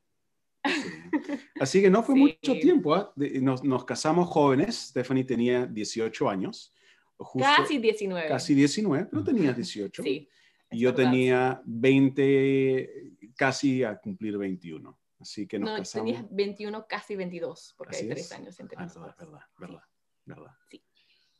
Así 1.60 1.82
que 1.82 1.90
no 1.90 2.02
fue 2.02 2.16
Sí. 2.16 2.22
mucho 2.22 2.60
tiempo. 2.60 2.96
¿ah? 2.96 3.14
Nos, 3.16 3.64
nos 3.64 3.86
casamos 3.86 4.28
jóvenes. 4.30 4.76
Stephanie 4.90 5.24
tenía 5.24 5.66
18 5.66 6.30
años. 6.30 6.74
Justo- 7.17 7.47
Casi 7.58 7.78
19. 7.80 8.28
Casi 8.28 8.54
19, 8.56 9.06
pero 9.12 9.23
tenías 9.23 9.56
18. 9.56 10.04
Sí. 10.04 10.30
Y 10.71 10.80
yo 10.80 10.91
verdad. 10.93 11.12
tenía 11.12 11.62
20, 11.65 13.12
casi 13.36 13.84
a 13.84 13.97
cumplir 13.97 14.38
21. 14.38 14.97
Así 15.19 15.47
que 15.47 15.58
nos 15.58 15.69
No, 15.69 15.78
casamos. 15.78 16.06
tenías 16.12 16.25
21, 16.36 16.86
casi 16.88 17.15
22, 17.15 17.73
porque 17.78 17.95
Así 17.95 18.06
hay 18.06 18.10
tres 18.12 18.25
es. 18.25 18.32
años 18.34 18.60
entre 18.60 18.78
Ah, 18.78 18.84
nosotros. 18.84 19.15
verdad, 19.17 19.32
verdad, 19.32 19.47
verdad, 19.60 19.84
verdad. 20.25 20.51
Sí. 20.69 20.84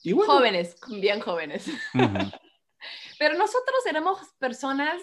Y 0.04 0.14
bueno, 0.14 0.34
Jóvenes, 0.34 0.76
bien 0.90 1.20
jóvenes. 1.20 1.66
Pero 3.20 3.38
nosotros 3.38 3.86
éramos 3.90 4.20
personas 4.40 5.02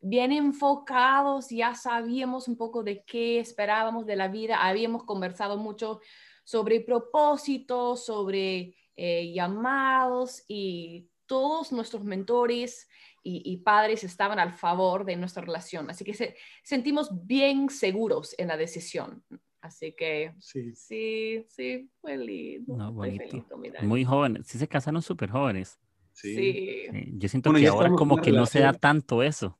bien 0.00 0.32
enfocados, 0.32 1.48
ya 1.50 1.74
sabíamos 1.74 2.48
un 2.48 2.56
poco 2.56 2.82
de 2.82 3.04
qué 3.04 3.38
esperábamos 3.38 4.06
de 4.06 4.16
la 4.16 4.28
vida, 4.28 4.66
habíamos 4.66 5.04
conversado 5.04 5.56
mucho 5.58 6.00
sobre 6.44 6.80
propósitos, 6.80 8.04
sobre 8.04 8.74
eh, 9.02 9.32
llamados 9.32 10.44
y 10.46 11.08
todos 11.26 11.72
nuestros 11.72 12.04
mentores 12.04 12.86
y, 13.22 13.42
y 13.50 13.56
padres 13.58 14.04
estaban 14.04 14.38
al 14.38 14.52
favor 14.52 15.04
de 15.06 15.16
nuestra 15.16 15.42
relación. 15.42 15.88
Así 15.88 16.04
que 16.04 16.12
se- 16.12 16.36
sentimos 16.62 17.08
bien 17.26 17.70
seguros 17.70 18.34
en 18.36 18.48
la 18.48 18.56
decisión. 18.58 19.24
Así 19.62 19.92
que 19.92 20.34
sí. 20.38 20.74
sí, 20.74 21.44
sí, 21.48 21.90
fue 22.00 22.16
lindo. 22.18 22.76
No, 22.76 22.92
fue 22.94 23.10
bonito. 23.10 23.58
Muy 23.82 24.04
jóvenes. 24.04 24.46
Sí 24.46 24.58
se 24.58 24.68
casaron 24.68 25.00
súper 25.02 25.30
jóvenes. 25.30 25.78
Sí. 26.12 26.86
Yo 27.14 27.28
siento 27.28 27.50
Bueno, 27.50 27.64
que 27.64 27.68
ahora 27.68 27.90
como 27.90 28.20
que 28.20 28.32
no 28.32 28.44
se 28.44 28.60
da 28.60 28.72
tanto 28.74 29.22
eso, 29.22 29.58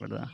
¿verdad? 0.00 0.28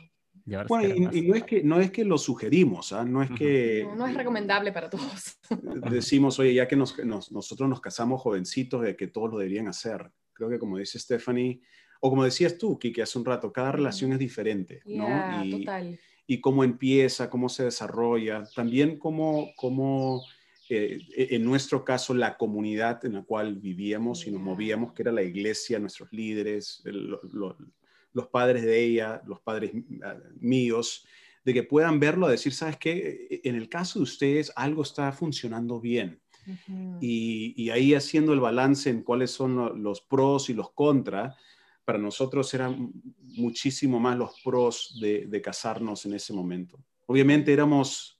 Bueno, 0.67 1.09
y, 1.11 1.19
y 1.19 1.27
no, 1.27 1.35
es 1.35 1.43
que, 1.43 1.63
no 1.63 1.79
es 1.79 1.89
que 1.91 2.05
lo 2.05 2.17
sugerimos, 2.19 2.93
¿ah? 2.93 3.03
no 3.03 3.23
es 3.23 3.31
que 3.31 3.83
No, 3.83 3.95
no 3.95 4.07
es 4.07 4.13
recomendable 4.13 4.71
para 4.71 4.89
todos. 4.89 5.39
decimos, 5.91 6.37
oye, 6.39 6.53
ya 6.53 6.67
que 6.67 6.75
nos, 6.75 6.97
nos- 7.03 7.31
nosotros 7.31 7.67
nos 7.67 7.81
casamos 7.81 8.21
jovencitos, 8.21 8.83
de 8.83 8.95
que 8.95 9.07
todos 9.07 9.31
lo 9.31 9.37
deberían 9.39 9.67
hacer. 9.67 10.11
Creo 10.33 10.49
que 10.49 10.59
como 10.59 10.77
dice 10.77 10.99
Stephanie, 10.99 11.61
o 11.99 12.09
como 12.09 12.23
decías 12.23 12.57
tú, 12.57 12.77
Kiki, 12.77 13.01
hace 13.01 13.17
un 13.17 13.25
rato, 13.25 13.51
cada 13.51 13.71
relación 13.71 14.11
es 14.13 14.19
diferente, 14.19 14.81
Y- 14.85 15.49
total. 15.59 15.99
y 16.27 16.39
cómo 16.41 16.63
empieza, 16.63 17.29
cómo 17.29 17.49
se 17.49 17.63
desarrolla, 17.63 18.43
también 18.55 18.99
cómo, 18.99 19.49
cómo 19.55 20.21
eh, 20.69 20.99
en 21.17 21.43
nuestro 21.45 21.83
caso, 21.85 22.13
la 22.13 22.37
comunidad 22.37 23.03
en 23.05 23.13
la 23.13 23.23
cual 23.23 23.55
vivíamos 23.55 24.25
y 24.27 24.31
nos 24.31 24.41
movíamos, 24.41 24.93
que 24.93 25.03
era 25.03 25.11
la 25.11 25.21
iglesia, 25.23 25.79
nuestros 25.79 26.11
líderes, 26.11 26.81
el- 26.85 27.17
lo- 27.33 27.57
los 28.15 28.27
padres 28.27 28.63
de 28.63 28.83
ella, 28.83 29.21
los 29.27 29.39
padres 29.41 29.71
ah, 30.03 30.15
míos, 30.39 31.05
de 31.43 31.53
que 31.53 31.61
puedan 31.63 31.99
verlo, 31.99 32.25
a 32.25 32.31
decir, 32.31 32.51
¿sabes 32.53 32.77
qué? 32.77 33.41
En 33.43 33.55
el 33.55 33.69
caso 33.69 33.99
de 33.99 34.03
ustedes, 34.03 34.51
algo 34.55 34.81
está 34.81 35.11
funcionando 35.11 35.79
bien. 35.79 36.19
Y, 37.01 37.53
y 37.61 37.69
ahí 37.69 37.93
haciendo 37.93 38.33
el 38.33 38.39
balance 38.39 38.89
en 38.89 39.03
cuáles 39.03 39.29
son 39.31 39.55
lo- 39.55 39.75
los 39.75 40.01
pros 40.01 40.49
y 40.49 40.53
los 40.53 40.71
contras, 40.71 41.35
para 41.83 41.99
nosotros 41.99 42.51
eran 42.53 42.91
muchísimo 43.37 43.99
más 43.99 44.17
los 44.17 44.41
pros 44.43 44.97
de, 44.99 45.27
de 45.27 45.41
casarnos 45.41 46.05
en 46.05 46.13
ese 46.15 46.33
momento. 46.33 46.79
Obviamente 47.05 47.51
éramos, 47.53 48.19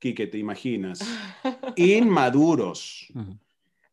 Quique, 0.00 0.26
te 0.26 0.38
imaginas, 0.38 1.00
inmaduros. 1.76 3.06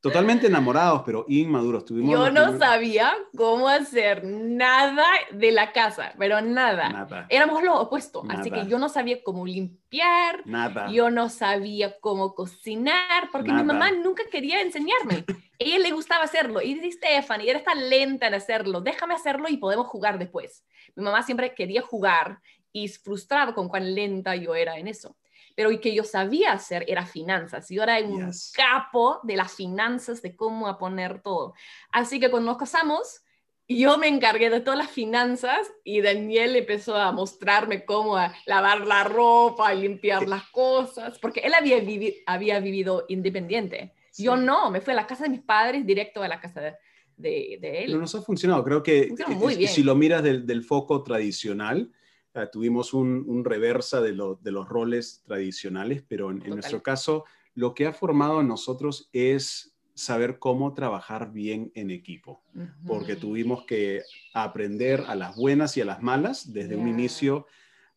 Totalmente 0.10 0.48
enamorados, 0.48 1.04
pero 1.06 1.26
inmaduros. 1.28 1.86
Tuvimos 1.86 2.12
Yo 2.12 2.30
no 2.32 2.44
primeros- 2.46 2.60
sabía 2.60 3.14
cómo 3.36 3.68
hacer 3.68 4.24
nada 4.24 5.06
de 5.32 5.52
la 5.52 5.72
casa, 5.72 6.14
pero 6.18 6.42
nada. 6.42 6.90
Nada. 6.90 7.26
Éramos 7.30 7.64
lo 7.64 7.80
opuesto, 7.80 8.24
así 8.30 8.50
Nada. 8.50 8.64
que 8.64 8.70
yo 8.70 8.80
no 8.80 8.90
sabía 8.90 9.24
cómo 9.24 9.46
limpiar, 9.46 10.42
Nada. 10.46 10.90
yo 10.92 11.10
no 11.10 11.30
sabía 11.30 12.00
cómo 12.00 12.34
cocinar, 12.36 13.30
porque 13.32 13.52
mi 13.52 13.64
mamá 13.64 13.92
nunca 13.92 14.24
quería 14.32 14.62
enseñarme. 14.62 15.26
ella 15.60 15.80
le 15.80 15.92
gustaba 15.92 16.24
hacerlo. 16.24 16.62
Y 16.62 16.76
dice, 16.76 16.92
Stephanie, 16.98 17.50
eres 17.50 17.64
tan 17.64 17.90
lenta 17.90 18.28
en 18.28 18.34
hacerlo, 18.34 18.82
déjame 18.82 19.14
hacerlo 19.14 19.48
y 19.50 19.58
podemos 19.58 19.88
jugar 19.88 20.20
después. 20.20 20.64
Mi 20.96 21.04
mamá 21.04 21.24
siempre 21.24 21.54
quería 21.54 21.82
jugar 21.82 22.40
y 22.72 22.88
frustraba 22.90 23.54
con 23.54 23.70
cuán 23.70 23.96
lenta 23.96 24.36
yo 24.36 24.54
era 24.54 24.78
en 24.78 24.88
eso. 24.88 25.16
Pero 25.56 25.72
y 25.72 25.80
que 25.80 25.96
yo 25.96 26.04
sabía 26.04 26.52
hacer 26.52 26.84
era 26.88 27.06
finanzas. 27.06 27.68
Yo 27.70 27.82
era 27.84 27.98
un 28.00 28.28
Yes. 28.28 28.52
capo 28.56 29.20
de 29.24 29.38
las 29.38 29.54
finanzas, 29.54 30.22
de 30.22 30.36
cómo 30.36 30.68
a 30.68 30.78
poner 30.78 31.22
todo. 31.22 31.54
Así 31.92 32.20
que 32.20 32.30
cuando 32.30 32.52
nos 32.52 32.58
casamos, 32.58 33.22
yo 33.68 33.98
me 33.98 34.08
encargué 34.08 34.50
de 34.52 34.60
todas 34.62 34.78
las 34.78 34.92
finanzas 34.92 35.60
y 35.84 36.02
Daniel 36.02 36.56
empezó 36.56 36.96
a 36.98 37.12
mostrarme 37.12 37.84
cómo 37.84 38.16
a 38.16 38.32
lavar 38.46 38.86
la 38.86 39.04
ropa, 39.06 39.74
y 39.74 39.82
limpiar 39.82 40.28
las 40.28 40.44
cosas, 40.52 41.18
porque 41.20 41.40
él 41.40 41.54
había, 41.56 41.80
vivi- 41.80 42.22
había 42.28 42.60
vivido 42.60 43.06
independiente. 43.08 43.94
Yo 44.18 44.36
no, 44.38 44.70
me 44.70 44.82
fui 44.82 44.94
a 44.94 44.96
la 44.98 45.08
casa 45.08 45.24
de 45.24 45.30
mis 45.30 45.42
padres 45.42 45.86
directo 45.86 46.22
a 46.22 46.28
la 46.28 46.40
casa 46.40 46.62
de, 46.62 46.74
de, 47.18 47.58
de 47.60 47.80
él. 47.80 47.86
Pero 47.88 48.00
nos 48.02 48.14
ha 48.14 48.22
funcionado. 48.22 48.64
Creo 48.64 48.84
que 48.84 49.12
muy 49.30 49.56
bien. 49.56 49.72
si 49.72 49.84
lo 49.84 49.96
miras 49.96 50.22
del, 50.22 50.46
del 50.46 50.64
foco 50.64 51.02
tradicional, 51.02 51.92
eh, 52.36 52.48
tuvimos 52.52 52.94
un, 52.94 53.24
un 53.28 53.44
reversa 53.46 54.02
de, 54.02 54.12
lo- 54.14 54.36
de 54.36 54.52
los 54.52 54.68
roles 54.70 55.24
tradicionales, 55.26 56.04
pero 56.08 56.30
en, 56.32 56.42
en 56.44 56.50
nuestro 56.52 56.84
caso, 56.84 57.26
lo 57.56 57.74
que 57.74 57.86
ha 57.88 57.94
formado 57.94 58.42
en 58.42 58.48
nosotros 58.48 59.10
es 59.14 59.76
saber 59.94 60.38
cómo 60.40 60.74
trabajar 60.74 61.32
bien 61.32 61.72
en 61.74 61.90
equipo, 61.90 62.44
porque 62.86 63.14
Ujú. 63.14 63.22
tuvimos 63.22 63.64
que 63.66 64.04
aprender 64.34 65.04
a 65.08 65.16
las 65.16 65.36
buenas 65.38 65.78
y 65.78 65.82
a 65.82 65.86
las 65.86 66.02
malas 66.04 66.52
desde 66.54 66.76
un 66.76 66.84
Ya. 66.86 66.90
inicio. 66.92 67.48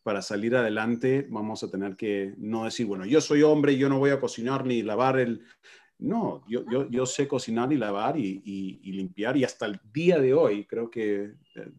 Para 0.01 0.21
salir 0.21 0.55
adelante 0.55 1.27
vamos 1.29 1.61
a 1.61 1.69
tener 1.69 1.97
que 1.97 2.33
no 2.37 2.63
decir, 2.63 2.85
bueno, 2.85 3.05
yo 3.05 3.19
soy 3.19 3.43
hombre, 3.43 3.77
yo 3.77 3.89
no 3.89 3.99
voy 3.99 4.11
a 4.11 4.19
cocinar 4.21 4.65
ni 4.65 4.81
lavar 4.81 5.19
el... 5.19 5.43
No, 5.97 6.41
yo, 6.47 6.63
yo, 6.69 6.89
yo 6.89 7.05
sé 7.05 7.27
cocinar 7.27 7.73
y 7.73 7.77
lavar 7.77 8.17
y, 8.17 8.41
y- 8.45 8.79
y 8.81 8.93
limpiar 8.93 9.35
y 9.35 9.43
hasta 9.43 9.65
el 9.65 9.81
día 9.91 10.17
de 10.17 10.33
hoy 10.33 10.65
creo 10.65 10.89
que 10.89 11.33
eh, 11.55 11.71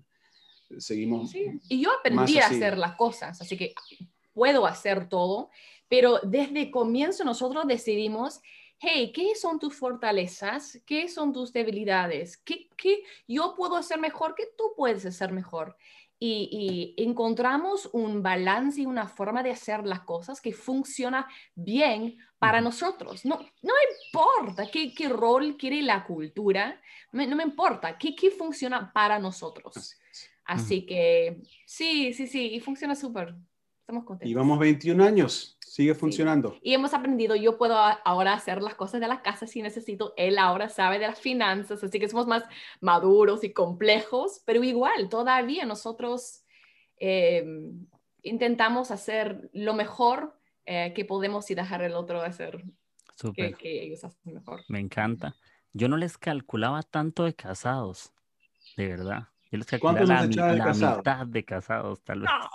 seguimos... 0.78 1.30
Sí, 1.30 1.46
Y 1.68 1.80
yo 1.80 1.90
aprendí 1.92 2.38
a 2.38 2.46
hacer 2.46 2.78
las 2.78 2.96
cosas, 2.96 3.40
así 3.40 3.56
que 3.56 3.74
puedo 4.32 4.66
hacer 4.66 5.08
todo, 5.08 5.50
pero 5.88 6.20
desde 6.22 6.62
el 6.62 6.70
comienzo 6.70 7.24
nosotros 7.24 7.66
decidimos, 7.66 8.40
hey, 8.78 9.12
¿qué 9.14 9.34
son 9.34 9.58
tus 9.58 9.76
fortalezas? 9.76 10.80
¿Qué 10.86 11.08
son 11.08 11.32
tus 11.32 11.52
debilidades? 11.52 12.36
¿Qué, 12.38 12.68
qué 12.76 13.02
yo 13.28 13.54
puedo 13.56 13.76
hacer 13.76 13.98
mejor? 13.98 14.34
¿Qué 14.34 14.48
tú 14.56 14.72
puedes 14.76 15.04
hacer 15.04 15.32
mejor? 15.32 15.76
Y, 16.22 16.94
y 16.96 17.02
encontramos 17.02 17.88
un 17.92 18.22
balance 18.22 18.82
y 18.82 18.86
una 18.86 19.08
forma 19.08 19.42
de 19.42 19.52
hacer 19.52 19.86
las 19.86 20.00
cosas 20.00 20.40
que 20.40 20.52
funciona 20.52 21.26
bien 21.54 22.18
para 22.38 22.60
nosotros. 22.60 23.24
No, 23.24 23.38
no 23.62 23.74
importa 24.06 24.70
qué, 24.70 24.94
qué 24.94 25.08
rol 25.08 25.56
quiere 25.56 25.82
la 25.82 26.04
cultura, 26.04 26.80
no 27.12 27.36
me 27.36 27.42
importa, 27.42 27.98
qué, 27.98 28.14
qué 28.14 28.30
funciona 28.30 28.92
para 28.92 29.18
nosotros. 29.18 29.96
Así 30.50 30.84
que 30.84 31.42
sí, 31.64 32.12
sí, 32.12 32.26
sí, 32.26 32.54
y 32.54 32.58
funciona 32.58 32.96
súper. 32.96 33.36
Estamos 33.78 34.04
contentos. 34.04 34.28
Y 34.28 34.34
vamos 34.34 34.58
21 34.58 35.04
años, 35.04 35.56
sigue 35.60 35.94
funcionando. 35.94 36.58
Y 36.60 36.74
hemos 36.74 36.92
aprendido, 36.92 37.36
yo 37.36 37.56
puedo 37.56 37.76
ahora 37.76 38.32
hacer 38.32 38.60
las 38.60 38.74
cosas 38.74 39.00
de 39.00 39.06
la 39.06 39.22
casa 39.22 39.46
si 39.46 39.62
necesito, 39.62 40.12
él 40.16 40.38
ahora 40.38 40.68
sabe 40.68 40.98
de 40.98 41.06
las 41.06 41.20
finanzas, 41.20 41.84
así 41.84 42.00
que 42.00 42.08
somos 42.08 42.26
más 42.26 42.42
maduros 42.80 43.44
y 43.44 43.52
complejos, 43.52 44.42
pero 44.44 44.64
igual, 44.64 45.08
todavía 45.08 45.64
nosotros 45.66 46.42
eh, 46.98 47.44
intentamos 48.22 48.90
hacer 48.90 49.50
lo 49.52 49.74
mejor 49.74 50.36
eh, 50.66 50.92
que 50.96 51.04
podemos 51.04 51.48
y 51.52 51.54
dejar 51.54 51.82
el 51.82 51.94
otro 51.94 52.22
hacer 52.22 52.64
que, 53.36 53.52
que 53.52 53.84
ellos 53.84 54.02
hacen 54.02 54.34
mejor. 54.34 54.62
Me 54.68 54.80
encanta. 54.80 55.36
Yo 55.72 55.86
no 55.86 55.96
les 55.96 56.18
calculaba 56.18 56.82
tanto 56.82 57.22
de 57.22 57.34
casados, 57.34 58.12
de 58.76 58.88
verdad. 58.88 59.28
Yo 59.50 59.58
les 59.58 59.66
calculaba 59.66 60.06
¿Cuántos 60.06 60.28
nos 60.28 60.36
la, 60.36 60.52
de 60.52 60.56
la 60.58 60.64
casado? 60.64 60.98
mitad 60.98 61.26
de 61.26 61.44
casados, 61.44 62.02
tal 62.04 62.20
vez. 62.20 62.30
Ah, 62.32 62.50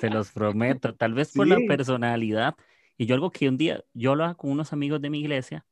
Se 0.00 0.08
los 0.10 0.32
prometo. 0.32 0.94
Tal 0.94 1.12
vez 1.14 1.32
por 1.32 1.46
la 1.46 1.58
Sí. 1.58 1.66
personalidad. 1.66 2.54
Y 2.96 3.06
yo 3.06 3.14
algo 3.14 3.30
que 3.30 3.48
un 3.48 3.58
día, 3.58 3.84
yo 3.92 4.12
hablaba 4.12 4.34
con 4.34 4.50
unos 4.50 4.72
amigos 4.72 5.00
de 5.02 5.10
mi 5.10 5.20
iglesia, 5.20 5.66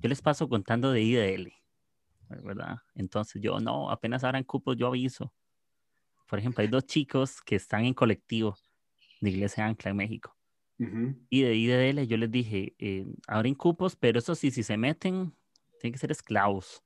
yo 0.00 0.08
les 0.08 0.20
paso 0.20 0.48
contando 0.48 0.90
de 0.90 1.00
IDL, 1.02 1.52
¿verdad? 2.42 2.78
Entonces 2.96 3.40
yo, 3.40 3.60
no, 3.60 3.88
apenas 3.90 4.24
abran 4.24 4.42
cupos, 4.42 4.76
yo 4.76 4.88
aviso. 4.88 5.32
Por 6.28 6.40
ejemplo, 6.40 6.62
hay 6.62 6.68
dos 6.68 6.84
chicos 6.86 7.40
que 7.40 7.54
están 7.54 7.84
en 7.84 7.94
colectivo 7.94 8.56
de 9.20 9.30
Iglesia 9.30 9.64
Ancla 9.64 9.92
en 9.92 9.96
México. 9.96 10.36
Ujú. 10.80 11.16
Y 11.30 11.42
de 11.42 11.54
IDL 11.54 12.06
yo 12.08 12.16
les 12.16 12.30
dije, 12.30 12.74
eh, 12.78 13.06
abren 13.28 13.54
cupos, 13.54 13.94
pero 13.94 14.18
eso 14.18 14.34
sí, 14.34 14.50
si 14.50 14.64
se 14.64 14.76
meten, 14.76 15.32
tienen 15.80 15.92
que 15.92 15.98
ser 15.98 16.10
esclavos. 16.10 16.82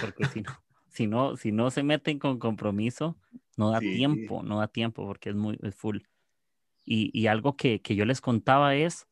Porque 0.00 0.24
si 0.26 0.42
no, 0.42 0.52
si 0.90 1.06
no, 1.06 1.36
si 1.36 1.52
no 1.52 1.70
se 1.70 1.82
meten 1.82 2.18
con 2.18 2.38
compromiso, 2.38 3.18
no 3.56 3.70
da 3.72 3.80
Sí. 3.80 3.96
tiempo, 3.96 4.42
no 4.42 4.58
da 4.60 4.68
tiempo 4.68 5.06
porque 5.06 5.30
es 5.30 5.36
muy 5.36 5.58
es 5.62 5.74
full. 5.74 5.98
Y, 6.84 7.10
y 7.18 7.26
algo 7.28 7.56
que, 7.56 7.80
que 7.82 7.94
yo 7.96 8.04
les 8.04 8.20
contaba 8.20 8.74
es, 8.76 9.08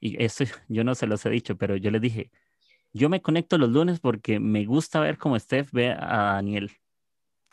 y 0.00 0.22
esto 0.22 0.44
yo 0.68 0.84
no 0.84 0.94
se 0.94 1.06
los 1.06 1.24
he 1.26 1.30
dicho, 1.30 1.56
pero 1.58 1.76
yo 1.76 1.90
les 1.90 2.02
dije, 2.02 2.30
yo 2.94 3.08
me 3.10 3.22
conecto 3.22 3.58
los 3.58 3.70
lunes 3.70 4.00
porque 4.00 4.40
me 4.40 4.64
gusta 4.66 5.00
ver 5.00 5.18
cómo 5.18 5.38
Steph 5.38 5.72
ve 5.72 5.92
a 5.92 6.34
Daniel 6.34 6.72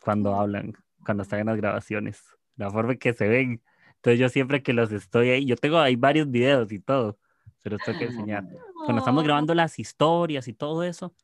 cuando 0.02 0.34
hablan, 0.34 0.74
cuando 1.04 1.22
están 1.22 1.40
en 1.40 1.46
las 1.46 1.56
grabaciones, 1.56 2.22
la 2.56 2.70
forma 2.70 2.92
en 2.92 2.98
que 2.98 3.12
se 3.12 3.28
ven. 3.28 3.62
Entonces 3.96 4.18
yo 4.20 4.28
siempre 4.28 4.62
que 4.62 4.72
los 4.72 4.92
estoy 4.92 5.30
ahí, 5.30 5.46
yo 5.46 5.56
tengo 5.56 5.78
ahí 5.78 5.96
varios 5.96 6.30
videos 6.30 6.70
y 6.72 6.78
todo, 6.80 7.18
se 7.58 7.70
los 7.70 7.82
tengo 7.82 7.96
que 7.96 8.04
enseñar. 8.06 8.46
Cuando 8.82 8.98
estamos 9.00 9.24
grabando 9.24 9.54
las 9.54 9.78
historias 9.78 10.48
y 10.48 10.52
todo 10.52 10.82
eso, 10.84 11.14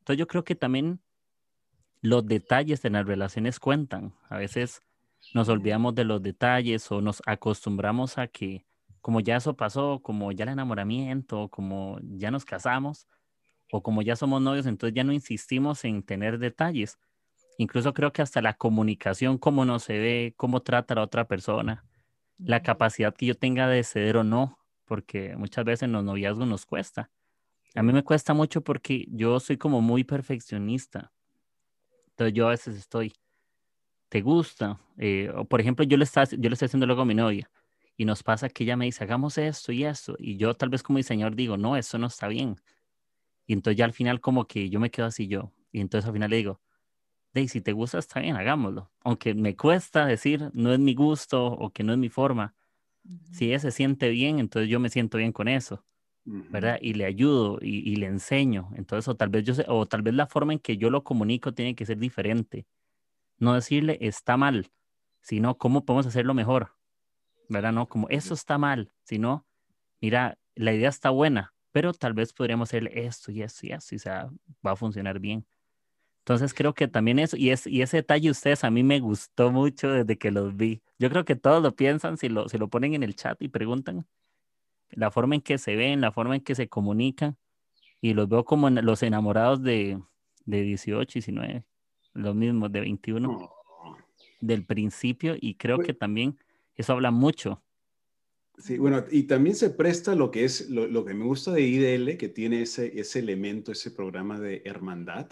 entonces 0.00 0.18
yo 0.18 0.26
creo 0.28 0.44
que 0.44 0.54
también 0.54 1.00
los 2.00 2.26
detalles 2.26 2.84
en 2.84 2.94
las 2.94 3.06
relaciones 3.06 3.58
cuentan. 3.58 4.14
A 4.28 4.38
veces 4.38 4.82
nos 5.34 5.48
olvidamos 5.48 5.94
de 5.94 6.04
los 6.04 6.22
detalles 6.22 6.90
o 6.90 7.00
nos 7.00 7.22
acostumbramos 7.26 8.18
a 8.18 8.28
que 8.28 8.64
como 9.00 9.20
ya 9.20 9.36
eso 9.36 9.56
pasó, 9.56 10.00
como 10.02 10.32
ya 10.32 10.44
el 10.44 10.50
enamoramiento, 10.50 11.48
como 11.48 11.98
ya 12.02 12.30
nos 12.30 12.44
casamos 12.44 13.06
o 13.70 13.82
como 13.82 14.02
ya 14.02 14.16
somos 14.16 14.40
novios, 14.42 14.66
entonces 14.66 14.94
ya 14.94 15.04
no 15.04 15.12
insistimos 15.12 15.84
en 15.84 16.02
tener 16.02 16.38
detalles. 16.38 16.98
Incluso 17.58 17.92
creo 17.92 18.12
que 18.12 18.22
hasta 18.22 18.40
la 18.40 18.54
comunicación, 18.54 19.38
cómo 19.38 19.64
no 19.64 19.78
se 19.78 19.98
ve, 19.98 20.34
cómo 20.36 20.60
trata 20.62 20.94
a 20.94 20.96
la 20.96 21.02
otra 21.02 21.26
persona, 21.26 21.84
la 22.38 22.62
capacidad 22.62 23.14
que 23.14 23.26
yo 23.26 23.34
tenga 23.34 23.68
de 23.68 23.82
ceder 23.82 24.16
o 24.16 24.24
no, 24.24 24.58
porque 24.84 25.36
muchas 25.36 25.64
veces 25.64 25.82
en 25.84 25.92
los 25.92 26.04
noviazgos 26.04 26.46
nos 26.46 26.66
cuesta. 26.66 27.10
A 27.74 27.82
mí 27.82 27.92
me 27.92 28.04
cuesta 28.04 28.32
mucho 28.32 28.62
porque 28.62 29.06
yo 29.10 29.40
soy 29.40 29.58
como 29.58 29.80
muy 29.80 30.04
perfeccionista. 30.04 31.12
Entonces 32.18 32.34
yo 32.34 32.48
a 32.48 32.50
veces 32.50 32.76
estoy, 32.76 33.12
¿te 34.08 34.22
gusta? 34.22 34.80
Eh, 34.96 35.30
o 35.36 35.44
por 35.44 35.60
ejemplo, 35.60 35.84
yo 35.84 35.96
le, 35.96 36.02
está, 36.02 36.24
yo 36.24 36.48
le 36.48 36.54
estoy 36.54 36.66
haciendo 36.66 36.86
luego 36.86 37.02
a 37.02 37.04
mi 37.04 37.14
novia 37.14 37.48
y 37.96 38.04
nos 38.04 38.24
pasa 38.24 38.48
que 38.48 38.64
ella 38.64 38.76
me 38.76 38.86
dice, 38.86 39.04
hagamos 39.04 39.38
esto 39.38 39.70
y 39.70 39.84
esto. 39.84 40.16
Y 40.18 40.36
yo 40.36 40.54
tal 40.54 40.68
vez 40.68 40.82
como 40.82 40.96
diseñador 40.96 41.36
digo, 41.36 41.56
no, 41.56 41.76
eso 41.76 41.96
no 41.96 42.08
está 42.08 42.26
bien. 42.26 42.56
Y 43.46 43.52
entonces 43.52 43.78
ya 43.78 43.84
al 43.84 43.92
final 43.92 44.20
como 44.20 44.46
que 44.46 44.68
yo 44.68 44.80
me 44.80 44.90
quedo 44.90 45.06
así 45.06 45.28
yo. 45.28 45.52
Y 45.72 45.80
entonces 45.80 46.08
al 46.08 46.14
final 46.14 46.30
le 46.30 46.38
digo, 46.38 46.60
Dey, 47.34 47.48
si 47.48 47.60
te 47.60 47.72
gusta, 47.72 47.98
está 47.98 48.20
bien, 48.20 48.36
hagámoslo. 48.36 48.90
Aunque 49.02 49.34
me 49.34 49.56
cuesta 49.56 50.06
decir, 50.06 50.50
no 50.54 50.72
es 50.72 50.80
mi 50.80 50.94
gusto 50.94 51.46
o 51.46 51.70
que 51.72 51.84
no 51.84 51.92
es 51.92 51.98
mi 51.98 52.08
forma. 52.08 52.56
Si 53.32 53.46
ella 53.46 53.60
se 53.60 53.70
siente 53.70 54.10
bien, 54.10 54.40
entonces 54.40 54.68
yo 54.70 54.80
me 54.80 54.90
siento 54.90 55.18
bien 55.18 55.32
con 55.32 55.48
eso. 55.48 55.84
¿Verdad? 56.50 56.78
Y 56.80 56.94
le 56.94 57.04
ayudo 57.06 57.58
y, 57.62 57.90
y 57.90 57.96
le 57.96 58.06
enseño. 58.06 58.70
Entonces, 58.76 59.08
o 59.08 59.16
tal 59.16 59.28
vez 59.30 59.44
yo 59.44 59.54
sé- 59.54 59.64
o 59.68 59.86
tal 59.86 60.02
vez 60.02 60.14
la 60.14 60.26
forma 60.26 60.52
en 60.52 60.58
que 60.58 60.76
yo 60.76 60.90
lo 60.90 61.04
comunico 61.04 61.52
tiene 61.54 61.74
que 61.74 61.86
ser 61.86 61.98
diferente. 61.98 62.66
No 63.38 63.54
decirle 63.54 63.98
está 64.00 64.36
mal, 64.36 64.70
sino 65.22 65.58
cómo 65.58 65.84
podemos 65.84 66.06
hacerlo 66.06 66.34
mejor, 66.34 66.74
¿verdad? 67.48 67.72
No 67.72 67.88
como 67.88 68.08
eso 68.10 68.34
está 68.34 68.58
mal, 68.58 68.92
sino 69.04 69.46
mira, 70.00 70.38
la 70.56 70.74
idea 70.74 70.88
está 70.90 71.10
buena, 71.10 71.54
pero 71.72 71.92
tal 71.94 72.14
vez 72.14 72.32
podríamos 72.32 72.70
hacerle 72.70 72.92
esto 73.06 73.32
y 73.32 73.42
esto 73.42 73.66
y 73.66 73.72
esto 73.72 73.94
y 73.94 73.98
o 73.98 74.00
sea, 74.00 74.30
va 74.66 74.72
a 74.72 74.76
funcionar 74.76 75.20
bien. 75.20 75.46
Entonces 76.24 76.52
creo 76.54 76.74
que 76.74 76.88
también 76.88 77.18
eso, 77.18 77.36
y, 77.36 77.50
es, 77.50 77.66
y 77.66 77.82
ese 77.82 77.98
detalle 77.98 78.30
ustedes 78.30 78.64
a 78.64 78.70
mí 78.70 78.82
me 78.82 79.00
gustó 79.00 79.50
mucho 79.50 79.90
desde 79.90 80.18
que 80.18 80.30
los 80.30 80.56
vi. 80.56 80.82
Yo 80.98 81.08
creo 81.10 81.24
que 81.24 81.36
todos 81.36 81.62
lo 81.62 81.74
piensan 81.74 82.18
si 82.18 82.28
lo, 82.28 82.48
si 82.48 82.58
lo 82.58 82.68
ponen 82.68 82.94
en 82.94 83.02
el 83.02 83.14
chat 83.16 83.40
y 83.42 83.48
preguntan 83.48 84.06
la 84.90 85.10
forma 85.10 85.34
en 85.34 85.40
que 85.40 85.58
se 85.58 85.76
ven, 85.76 86.00
la 86.00 86.12
forma 86.12 86.36
en 86.36 86.42
que 86.42 86.54
se 86.54 86.68
comunican, 86.68 87.36
y 88.00 88.14
los 88.14 88.28
veo 88.28 88.44
como 88.44 88.70
los 88.70 89.02
enamorados 89.02 89.62
de, 89.62 90.00
de 90.44 90.62
18, 90.62 91.14
19, 91.14 91.64
los 92.14 92.34
mismos 92.34 92.72
de 92.72 92.80
21, 92.80 93.28
Oh. 93.80 93.96
del 94.40 94.64
principio, 94.64 95.36
y 95.40 95.54
creo 95.54 95.78
que 95.78 95.94
también 95.94 96.38
eso 96.76 96.92
habla 96.92 97.10
mucho 97.10 97.62
Sí, 98.58 98.76
bueno, 98.76 99.04
y 99.10 99.22
también 99.24 99.54
se 99.54 99.70
presta 99.70 100.16
lo 100.16 100.32
que 100.32 100.44
es, 100.44 100.68
lo, 100.68 101.04
que 101.04 101.14
me 101.14 101.24
gusta 101.24 101.52
de 101.52 101.62
IDL, 101.62 102.16
que 102.16 102.28
tiene 102.28 102.62
ese, 102.62 102.98
ese 102.98 103.20
elemento, 103.20 103.70
ese 103.70 103.92
programa 103.92 104.40
de 104.40 104.62
hermandad, 104.64 105.28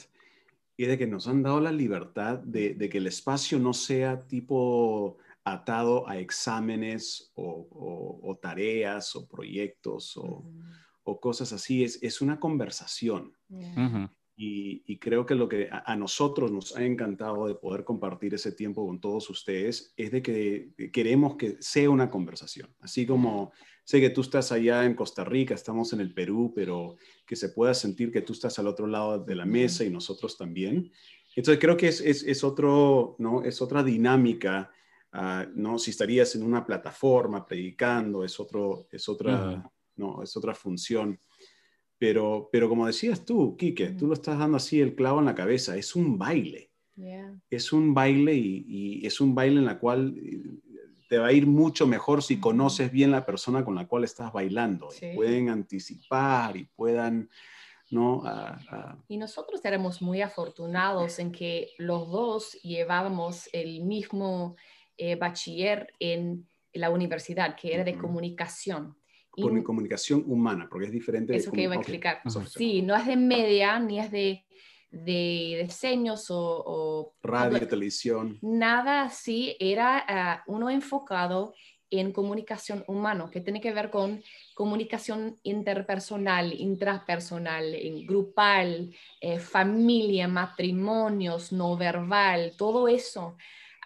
y 0.76 0.84
de 0.84 0.96
que 0.96 1.08
nos 1.08 1.26
han 1.26 1.42
dado 1.42 1.60
la 1.60 1.72
libertad 1.72 2.38
de, 2.38 2.76
que 2.88 2.98
el 2.98 3.08
espacio 3.08 3.58
no 3.58 3.72
sea 3.72 4.20
tipo 4.28 5.18
atado 5.46 6.09
a 6.09 6.18
exámenes 6.18 7.30
o, 7.37 8.37
tareas 8.42 9.14
o 9.14 9.28
proyectos 9.28 10.16
o, 10.16 10.44
cosas 11.20 11.52
así, 11.52 11.85
es, 11.85 12.02
es 12.02 12.20
una 12.20 12.40
conversación. 12.40 13.32
Y, 14.37 14.98
creo 14.98 15.24
que 15.24 15.37
lo 15.37 15.48
que 15.48 15.68
a, 15.70 15.94
nosotros 15.94 16.50
nos 16.50 16.76
ha 16.76 16.85
encantado 16.85 17.46
de 17.46 17.54
poder 17.54 17.85
compartir 17.85 18.35
ese 18.35 18.52
tiempo 18.52 18.85
con 18.85 19.00
todos 19.00 19.30
ustedes 19.30 19.94
es 19.96 20.11
de 20.11 20.20
que 20.20 20.72
queremos 20.92 21.37
que 21.37 21.56
sea 21.61 21.88
una 21.90 22.11
conversación. 22.11 22.68
Así 22.80 23.06
como 23.06 23.52
sé 23.85 24.00
que 24.00 24.11
tú 24.11 24.22
estás 24.22 24.50
allá 24.50 24.85
en 24.85 24.94
Costa 24.94 25.24
Rica, 25.24 25.54
estamos 25.54 25.92
en 25.92 26.00
el 26.00 26.12
Perú, 26.12 26.52
pero 26.54 26.96
que 27.24 27.37
se 27.37 27.50
pueda 27.50 27.72
sentir 27.72 28.11
que 28.11 28.22
tú 28.22 28.32
estás 28.32 28.59
al 28.59 28.66
otro 28.66 28.88
lado 28.88 29.24
de 29.24 29.37
la 29.37 29.46
mesa 29.46 29.85
y 29.85 29.90
nosotros 29.90 30.37
también. 30.37 30.90
Entonces 31.37 31.61
creo 31.61 31.76
que 31.76 31.88
es, 31.88 32.00
es, 32.02 32.42
otro, 32.42 33.14
¿no? 33.20 33.44
es 33.44 33.62
otra 33.62 33.85
dinámica. 33.85 34.72
Ah, 35.18 35.46
¿no? 35.55 35.79
Si 35.79 35.92
estarías 35.92 36.35
en 36.35 36.42
una 36.42 36.62
plataforma 36.62 37.46
predicando, 37.46 38.22
es, 38.22 38.38
otro, 38.38 38.87
es, 38.92 39.09
otra, 39.09 39.66
¿no? 39.96 40.22
es 40.22 40.37
otra 40.37 40.55
función. 40.55 41.18
Pero, 41.96 42.50
pero 42.52 42.68
como 42.68 42.87
decías 42.87 43.24
tú, 43.24 43.57
Quique, 43.57 43.92
tú 43.92 44.07
lo 44.09 44.12
estás 44.12 44.38
dando 44.38 44.59
así 44.59 44.79
el 44.79 44.94
clavo 44.94 45.20
en 45.20 45.24
la 45.24 45.35
cabeza, 45.35 45.74
es 45.74 45.96
un 45.96 46.18
baile. 46.18 46.70
Es 47.48 47.72
un 47.72 47.94
baile 47.94 48.35
y, 48.35 49.07
es 49.07 49.18
un 49.22 49.35
baile 49.35 49.59
en 49.59 49.64
la 49.64 49.79
cual 49.79 50.14
eh, 50.18 50.42
te 51.09 51.16
va 51.16 51.29
a 51.29 51.33
ir 51.33 51.46
mucho 51.46 51.87
mejor 51.87 52.22
si 52.22 52.38
conoces 52.38 52.92
bien 52.92 53.11
la 53.11 53.24
persona 53.24 53.64
con 53.64 53.74
la 53.74 53.88
cual 53.88 54.05
estás 54.05 54.31
bailando. 54.35 54.90
pueden 55.14 55.48
anticipar 55.48 56.59
y 56.59 56.64
puedan, 56.64 57.31
¿no? 57.90 58.22
Y 59.09 59.16
nosotros 59.16 59.64
éramos 59.64 60.02
muy 60.02 60.20
afortunados 60.20 61.18
en 61.20 61.33
que 61.33 61.70
los 61.79 62.11
dos 62.11 62.52
llevábamos 62.62 63.48
el 63.55 63.83
mismo 63.83 64.57
eh, 64.96 65.16
bachiller 65.16 65.92
en 65.98 66.46
la 66.72 66.90
universidad, 66.90 67.56
que 67.56 67.74
era 67.74 67.85
de 67.85 67.96
comunicación 67.96 68.96
por 69.42 69.62
comunicación 69.62 70.24
humana, 70.26 70.66
porque 70.70 70.87
es 70.87 70.92
diferente. 70.92 71.37
Eso 71.37 71.52
que 71.52 71.62
iba 71.62 71.74
a 71.74 71.78
explicar. 71.78 72.22
Sí, 72.48 72.82
no 72.82 72.96
es 72.96 73.06
de 73.06 73.16
media, 73.16 73.78
ni 73.78 74.00
es 74.00 74.11
de, 74.11 74.44
de 74.90 75.61
diseños 75.62 76.26
o, 76.30 77.14
Radio, 77.22 77.66
televisión. 77.68 78.38
Nada 78.40 79.02
así, 79.02 79.56
era 79.61 80.04
ah, 80.09 80.42
uno 80.46 80.70
enfocado 80.70 81.54
en 81.88 82.12
comunicación 82.12 82.82
humana, 82.88 83.28
que 83.30 83.40
tiene 83.40 83.61
que 83.61 83.72
ver 83.72 83.90
con 83.90 84.22
comunicación 84.54 85.38
interpersonal, 85.44 86.52
intrapersonal, 86.52 87.76
grupal, 88.04 88.92
eh, 89.20 89.38
familia, 89.38 90.26
matrimonios, 90.26 91.52
no 91.52 91.76
verbal, 91.76 92.54
todo 92.56 92.88
eso. 92.88 93.37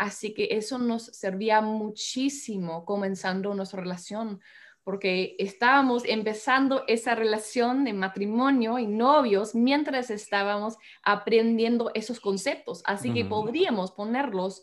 Así 0.00 0.32
que 0.32 0.48
eso 0.52 0.78
nos 0.78 1.04
servía 1.04 1.60
muchísimo 1.60 2.86
comenzando 2.86 3.52
nuestra 3.54 3.82
relación 3.82 4.40
porque 4.82 5.36
estábamos 5.38 6.04
empezando 6.06 6.84
esa 6.88 7.14
relación 7.14 7.84
de 7.84 7.92
matrimonio 7.92 8.78
y 8.78 8.86
novios 8.86 9.54
mientras 9.54 10.08
estábamos 10.08 10.78
aprendiendo 11.02 11.90
esos 11.92 12.18
conceptos. 12.18 12.80
Así 12.86 13.12
que 13.12 13.26
podríamos 13.26 13.92
ponerlos 13.92 14.62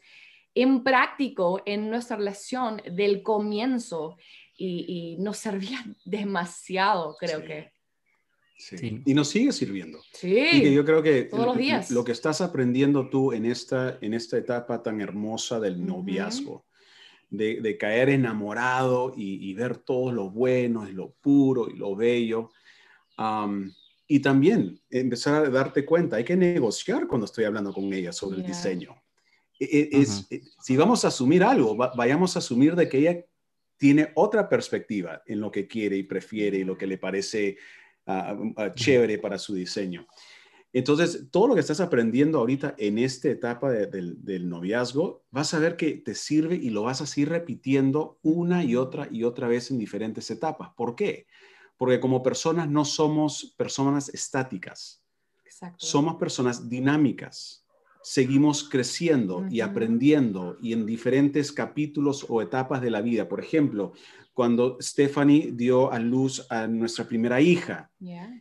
en 0.56 0.84
práctico 0.84 1.62
en 1.67 1.91
nuestra 1.91 2.17
relación 2.17 2.82
del 2.91 3.21
comienzo 3.21 4.17
y, 4.58 5.17
nos 5.19 5.38
servía 5.38 5.86
demasiado, 6.04 7.15
creo 7.19 7.43
que. 7.43 7.76
Sí. 8.57 9.03
Y 9.05 9.13
nos 9.13 9.29
sigue 9.29 9.51
sirviendo. 9.51 9.99
Sí. 10.13 10.35
Y 10.35 10.61
que 10.61 10.73
yo 10.73 10.83
creo 10.83 11.03
que 11.03 11.23
todos 11.23 11.45
los 11.45 11.57
días. 11.57 11.91
lo 11.91 12.03
que 12.03 12.11
estás 12.11 12.41
aprendiendo 12.41 13.07
tú 13.09 13.31
en 13.31 13.45
esta, 13.45 13.99
en 14.01 14.13
esta 14.13 14.37
etapa 14.37 14.81
tan 14.81 14.99
hermosa 14.99 15.59
del 15.59 15.85
noviazgo, 15.85 16.65
de, 17.29 17.77
caer 17.77 18.09
enamorado 18.09 19.13
y, 19.15 19.53
ver 19.53 19.77
todo 19.77 20.11
lo 20.11 20.29
bueno 20.31 20.89
y 20.89 20.93
lo 20.93 21.11
puro 21.11 21.69
y 21.69 21.77
lo 21.77 21.95
bello. 21.95 22.49
y 24.07 24.19
también 24.21 24.81
empezar 24.89 25.45
a 25.45 25.49
darte 25.49 25.85
cuenta, 25.85 26.15
hay 26.15 26.23
que 26.23 26.35
negociar 26.35 27.07
cuando 27.07 27.25
estoy 27.25 27.45
hablando 27.45 27.71
con 27.71 27.93
ella 27.93 28.11
sobre 28.11 28.37
el 28.37 28.45
diseño. 28.45 28.95
E, 29.59 29.65
e, 29.65 30.01
es, 30.01 30.27
e, 30.29 30.41
si 30.61 30.77
vamos 30.77 31.03
a 31.05 31.09
asumir 31.09 31.43
algo, 31.43 31.75
vayamos 31.75 32.35
a 32.35 32.39
asumir 32.39 32.75
de 32.75 32.89
que 32.89 32.97
ella 32.99 33.25
tiene 33.77 34.11
otra 34.15 34.49
perspectiva 34.49 35.21
en 35.25 35.39
lo 35.39 35.51
que 35.51 35.67
quiere 35.67 35.97
y 35.97 36.03
prefiere 36.03 36.57
y 36.59 36.63
lo 36.63 36.77
que 36.77 36.87
le 36.87 36.97
parece 36.97 37.57
chévere 38.75 39.17
para 39.19 39.37
su 39.37 39.53
diseño. 39.53 40.07
Entonces, 40.73 41.27
todo 41.31 41.47
lo 41.47 41.53
que 41.55 41.61
estás 41.61 41.79
aprendiendo 41.79 42.39
ahorita 42.39 42.75
en 42.77 42.99
esta 42.99 43.29
etapa 43.29 43.71
del 43.71 44.49
noviazgo, 44.49 45.23
vas 45.31 45.53
a 45.53 45.59
ver 45.59 45.77
que 45.77 45.93
te 45.93 46.13
sirve 46.13 46.55
y 46.55 46.69
lo 46.69 46.83
vas 46.83 47.01
a 47.01 47.05
seguir 47.05 47.29
repitiendo 47.29 48.19
una 48.21 48.63
y 48.63 48.75
otra 48.75 49.07
y 49.09 49.23
otra 49.23 49.47
vez 49.47 49.71
en 49.71 49.79
diferentes 49.79 50.29
etapas. 50.29 50.69
¿Por 50.75 50.95
qué? 50.95 51.25
Porque 51.77 51.99
como 51.99 52.21
personas 52.21 52.69
no 52.69 52.85
somos 52.85 53.55
personas 53.57 54.09
estáticas. 54.09 55.03
Somos 55.77 56.15
personas 56.15 56.69
dinámicas. 56.69 57.66
Seguimos 58.09 58.63
creciendo 58.69 59.45
y 59.49 59.59
aprendiendo 59.59 60.57
y 60.61 60.71
en 60.71 60.85
diferentes 60.85 61.51
capítulos 61.51 62.25
o 62.29 62.41
etapas 62.41 62.81
de 62.81 62.89
la 62.89 63.01
vida. 63.01 63.27
Por 63.27 63.41
ejemplo, 63.41 63.91
cuando 64.33 64.77
Stephanie 64.79 65.51
dio 65.51 65.91
a 65.91 65.99
luz 65.99 66.47
a 66.49 66.67
nuestra 66.67 67.05
primera 67.05 67.41
hija. 67.41 67.91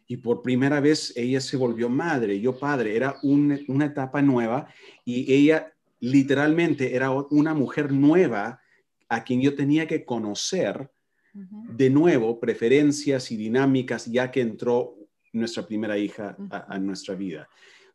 Y 0.07 0.19
por 0.19 0.41
primera 0.41 0.79
vez 0.79 1.13
ella 1.17 1.41
se 1.41 1.57
volvió 1.57 1.89
madre, 1.89 2.41
yo 2.41 2.57
padre. 2.57 2.95
Era 2.95 3.17
una 3.25 3.87
etapa 3.87 4.23
nueva 4.23 4.69
y 5.05 5.33
ella 5.33 5.73
literalmente 5.99 6.95
era 6.95 7.11
una 7.11 7.53
mujer 7.53 7.91
nueva 7.91 8.61
a 9.09 9.25
quien 9.25 9.41
yo 9.41 9.57
tenía 9.57 9.89
que 9.89 10.05
conocer 10.05 10.93
de 11.33 11.91
nuevo 11.91 12.39
preferencias 12.39 13.33
y 13.33 13.37
dinámicas 13.37 14.07
ya 14.07 14.31
que 14.31 14.43
entró 14.43 14.95
nuestra 15.33 15.67
primera 15.67 15.99
hija 15.99 16.37
a, 16.51 16.79
nuestra 16.79 17.17
vida. 17.17 17.49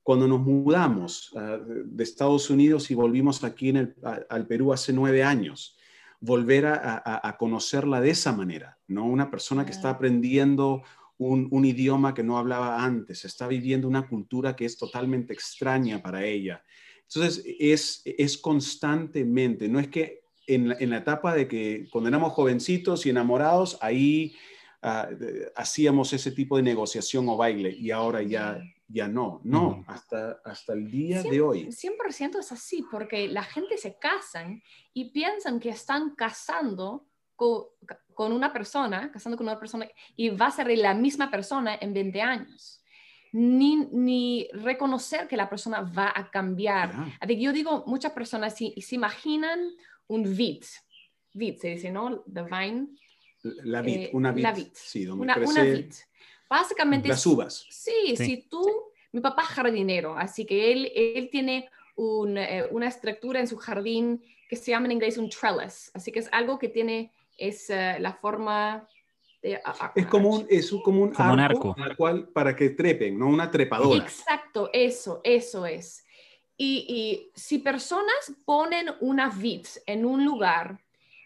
Cuando 0.03 0.27
nos 0.27 0.41
mudamos 0.41 1.31
ah, 1.35 1.59
de 1.63 2.03
Estados 2.03 2.49
Unidos 2.49 2.89
y 2.91 2.95
volvimos 2.95 3.43
aquí 3.43 3.69
en 3.69 3.95
al 4.29 4.47
Perú 4.47 4.73
hace 4.73 4.93
nueve 4.93 5.23
años, 5.23 5.77
volver 6.21 6.67
a, 6.67 7.35
conocerla 7.39 7.99
de 7.99 8.11
esa 8.11 8.31
manera, 8.31 8.77
¿no? 8.87 9.05
Una 9.05 9.31
persona 9.31 9.65
que 9.65 9.71
está 9.71 9.89
aprendiendo 9.89 10.83
un, 11.17 11.65
idioma 11.65 12.13
que 12.13 12.23
no 12.23 12.37
hablaba 12.37 12.83
antes, 12.83 13.25
está 13.25 13.47
viviendo 13.47 13.87
una 13.87 14.07
cultura 14.07 14.55
que 14.55 14.65
es 14.65 14.77
totalmente 14.77 15.33
extraña 15.33 16.01
para 16.01 16.23
ella. 16.23 16.63
Entonces, 17.07 17.43
es, 17.59 18.03
es 18.05 18.37
constantemente, 18.37 19.67
no 19.67 19.79
es 19.79 19.87
que 19.87 20.21
en 20.47 20.69
la, 20.69 20.97
etapa 20.97 21.33
de 21.35 21.47
que 21.47 21.87
cuando 21.91 22.09
éramos 22.09 22.33
jovencitos 22.33 23.05
y 23.05 23.09
enamorados, 23.09 23.77
ahí 23.81 24.35
ah, 24.83 25.09
hacíamos 25.55 26.13
ese 26.13 26.31
tipo 26.31 26.57
de 26.57 26.63
negociación 26.63 27.27
o 27.29 27.37
baile 27.37 27.71
y 27.71 27.91
ahora 27.91 28.21
ya 28.21 28.61
ya 28.91 29.07
no, 29.07 29.41
no, 29.43 29.83
hasta, 29.87 30.41
hasta 30.43 30.73
el 30.73 30.89
día 30.89 31.23
de 31.23 31.41
hoy. 31.41 31.67
100% 31.67 32.39
es 32.39 32.51
así, 32.51 32.85
porque 32.89 33.27
la 33.27 33.43
gente 33.43 33.77
se 33.77 33.97
casan 33.97 34.61
y 34.93 35.11
piensan 35.11 35.59
que 35.59 35.69
están 35.69 36.15
casando 36.15 37.07
con, 37.35 37.65
con, 38.13 38.31
una 38.33 38.51
persona, 38.51 39.11
casando 39.11 39.37
con 39.37 39.47
una 39.47 39.59
persona, 39.59 39.87
y 40.15 40.29
va 40.29 40.47
a 40.47 40.51
ser 40.51 40.67
la 40.77 40.93
misma 40.93 41.31
persona 41.31 41.77
en 41.79 41.93
20 41.93 42.21
años. 42.21 42.83
Ni, 43.33 43.77
ni 43.93 44.49
reconocer 44.51 45.27
que 45.27 45.37
la 45.37 45.49
persona 45.49 45.81
va 45.81 46.11
a 46.13 46.29
cambiar. 46.29 46.93
Yo 47.29 47.53
digo, 47.53 47.85
muchas 47.87 48.11
personas 48.11 48.55
si, 48.55 48.73
se 48.81 48.95
imaginan 48.95 49.59
un 50.07 50.35
vid, 50.35 50.63
vid 51.33 51.57
se 51.57 51.69
dice, 51.69 51.91
¿no? 51.91 52.23
The 52.31 52.43
vine. 52.43 52.87
La 53.63 53.81
vid, 53.81 53.97
eh, 53.97 54.09
una 54.11 54.33
vid. 54.33 54.43
La 54.43 54.51
vid. 54.51 54.67
Sí, 54.73 55.05
donde 55.05 55.23
una, 55.23 55.35
crece... 55.35 55.51
una 55.51 55.63
vid 55.63 55.93
Básicamente... 56.51 57.07
Las 57.07 57.25
uvas. 57.25 57.65
Sí, 57.69 58.17
si 58.17 58.45
tú, 58.49 58.91
mi 59.13 59.21
papá 59.21 59.43
es 59.43 59.47
jardinero, 59.47 60.17
así 60.17 60.45
que 60.45 60.73
él, 60.73 60.91
él 60.93 61.29
tiene 61.31 61.69
eh, 61.97 62.67
una 62.71 62.87
estructura 62.89 63.39
en 63.39 63.47
su 63.47 63.55
jardín 63.55 64.21
que 64.49 64.57
se 64.57 64.71
llama 64.71 64.87
en 64.87 64.91
inglés 64.91 65.17
un 65.17 65.29
trellis, 65.29 65.91
así 65.93 66.11
que 66.11 66.19
es 66.19 66.27
algo 66.33 66.59
que 66.59 66.67
tiene 66.67 67.13
es 67.37 67.69
la 67.69 68.13
forma 68.21 68.85
de, 69.41 69.61
es 69.95 70.05
como 70.07 70.29
un, 70.29 70.47
es 70.49 70.71
como 70.83 71.03
un 71.03 71.39
arco, 71.39 71.73
cual, 71.97 72.27
para 72.27 72.53
que 72.53 72.71
trepen, 72.71 73.17
no 73.17 73.27
una 73.27 73.49
trepadora. 73.49 74.03
Exacto, 74.03 74.69
eso, 74.73 75.21
eso 75.23 75.65
es. 75.65 76.05
Y, 76.57 76.85
y 76.87 77.31
si 77.33 77.59
personas 77.59 78.33
ponen 78.45 78.89
una 78.99 79.29
vid 79.29 79.65
en 79.85 80.05
un 80.05 80.25
lugar, 80.25 80.83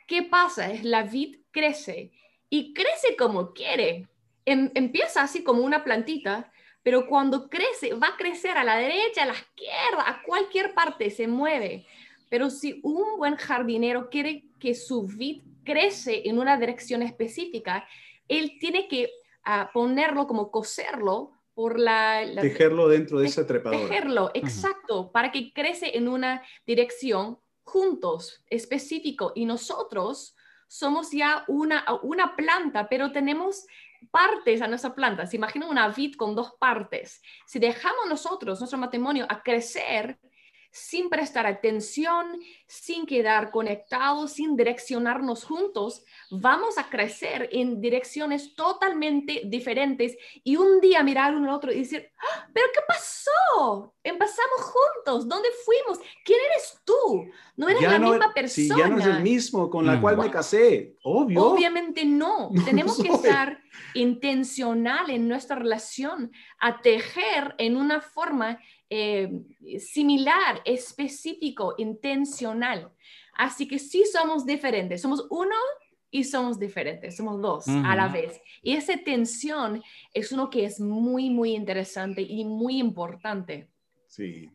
¿qué 0.08 0.22
pasa? 0.22 0.72
Es 0.72 0.84
la 0.84 1.02
vid 1.02 1.40
crece 1.52 2.12
y 2.50 2.74
crece 2.74 3.18
como 3.18 3.54
quiere. 3.54 4.08
Em, 4.46 4.70
empieza 4.76 5.24
así 5.24 5.44
como 5.44 5.64
una 5.64 5.84
plantita, 5.84 6.52
pero 6.84 7.08
cuando 7.08 7.50
crece, 7.50 7.94
va 7.94 8.10
a 8.10 8.18
crecer 8.18 8.58
a 8.58 8.64
la 8.64 8.78
derecha, 8.78 9.24
a 9.24 9.28
la 9.28 9.34
izquierda, 9.34 10.08
a 10.08 10.22
cualquier 10.24 10.76
parte, 10.76 11.10
se 11.10 11.28
mueve. 11.28 11.88
Pero 12.30 12.50
si 12.50 12.80
un 12.84 13.18
buen 13.18 13.38
jardinero 13.38 14.10
quiere 14.10 14.44
que 14.60 14.76
su 14.76 15.08
vid 15.08 15.42
crece 15.64 16.22
en 16.26 16.38
una 16.38 16.58
dirección 16.58 17.02
específica, 17.02 17.88
él 18.28 18.58
tiene 18.60 18.88
que 18.88 19.10
ah, 19.44 19.72
ponerlo 19.74 20.28
como 20.28 20.52
coserlo 20.52 21.32
por 21.56 21.80
la, 21.80 22.24
tejerlo 22.42 22.88
dentro 22.88 23.20
de 23.20 23.28
esa 23.28 23.48
trepadora. 23.48 23.88
Tejerlo, 23.88 24.30
exacto, 24.34 25.12
para 25.12 25.32
que 25.32 25.54
crece 25.54 25.98
en 25.98 26.08
una 26.08 26.44
dirección 26.68 27.40
juntos, 27.64 28.44
específico. 28.50 29.32
Y 29.36 29.46
nosotros 29.46 30.36
somos 30.68 31.12
ya 31.12 31.46
una, 31.48 31.86
una 32.04 32.36
planta, 32.36 32.88
pero 32.90 33.12
tenemos 33.12 33.66
partes 34.10 34.62
a 34.62 34.68
nuestra 34.68 34.94
planta. 34.94 35.26
Se 35.26 35.38
imagina 35.38 35.68
una 35.68 35.88
vid 35.90 36.16
con 36.16 36.36
dos 36.36 36.54
partes. 36.60 37.22
Si 37.46 37.60
dejamos 37.60 38.08
nosotros, 38.08 38.60
nuestro 38.60 38.80
matrimonio, 38.80 39.26
a 39.30 39.42
crecer 39.42 40.20
sin 40.76 41.10
prestar 41.10 41.48
atención, 41.48 42.38
sin 42.68 43.06
quedar 43.06 43.50
conectados, 43.50 44.34
sin 44.34 44.58
direccionarnos 44.58 45.46
juntos, 45.46 46.04
vamos 46.30 46.78
a 46.78 46.90
crecer 46.90 47.48
en 47.54 47.80
direcciones 47.80 48.56
totalmente 48.56 49.44
diferentes 49.46 50.18
y 50.44 50.58
un 50.58 50.82
día 50.82 51.02
mirar 51.02 51.34
uno 51.34 51.50
al 51.50 51.56
otro 51.56 51.72
y 51.72 51.80
decir, 51.80 52.12
¡Ah! 52.20 52.50
pero 52.54 52.68
¿qué 52.74 52.82
pasó? 52.86 53.96
Empezamos 54.04 54.62
juntos, 54.64 55.30
¿dónde 55.30 55.48
fuimos? 55.64 55.98
¿Quién 56.26 56.40
eres 56.52 56.82
tú? 56.84 57.26
No 57.56 57.70
eres 57.70 57.82
la 57.82 57.98
misma 57.98 58.34
persona. 58.34 58.76
Sí, 58.76 58.82
ya 58.82 58.90
no 58.90 59.00
es 59.00 59.06
el 59.06 59.22
mismo 59.22 59.70
con 59.70 59.86
la 59.86 59.96
mm. 59.96 60.02
cual 60.02 60.18
me 60.18 60.30
casé, 60.30 60.98
obvio. 61.04 61.42
Obviamente 61.42 62.04
no, 62.04 62.52
tenemos 62.66 63.02
que 63.02 63.08
estar 63.08 63.62
intencional 63.94 65.10
en 65.10 65.30
nuestra 65.30 65.56
relación, 65.56 66.34
a 66.60 66.82
tejer 66.82 67.56
en 67.60 67.78
una 67.78 68.02
forma 68.02 68.60
eh, 68.90 69.30
similar, 69.80 70.62
específico, 70.64 71.74
intencional. 71.78 72.92
Así 73.34 73.68
que 73.68 73.80
sí 73.80 74.04
somos 74.06 74.46
diferentes, 74.46 75.02
somos 75.02 75.26
uno 75.30 75.56
y 76.12 76.24
somos 76.24 76.60
diferentes, 76.60 77.16
somos 77.16 77.42
dos 77.42 77.68
a 77.68 77.96
la 77.96 78.08
vez. 78.08 78.40
Y 78.62 78.74
esa 78.74 78.96
tensión 79.04 79.84
es 80.14 80.32
uno 80.32 80.50
que 80.50 80.66
es 80.66 80.80
muy, 80.80 81.30
muy 81.30 81.56
interesante 81.56 82.22
y 82.22 82.46
muy 82.46 82.78
importante. 82.78 83.70
Sí, 84.08 84.50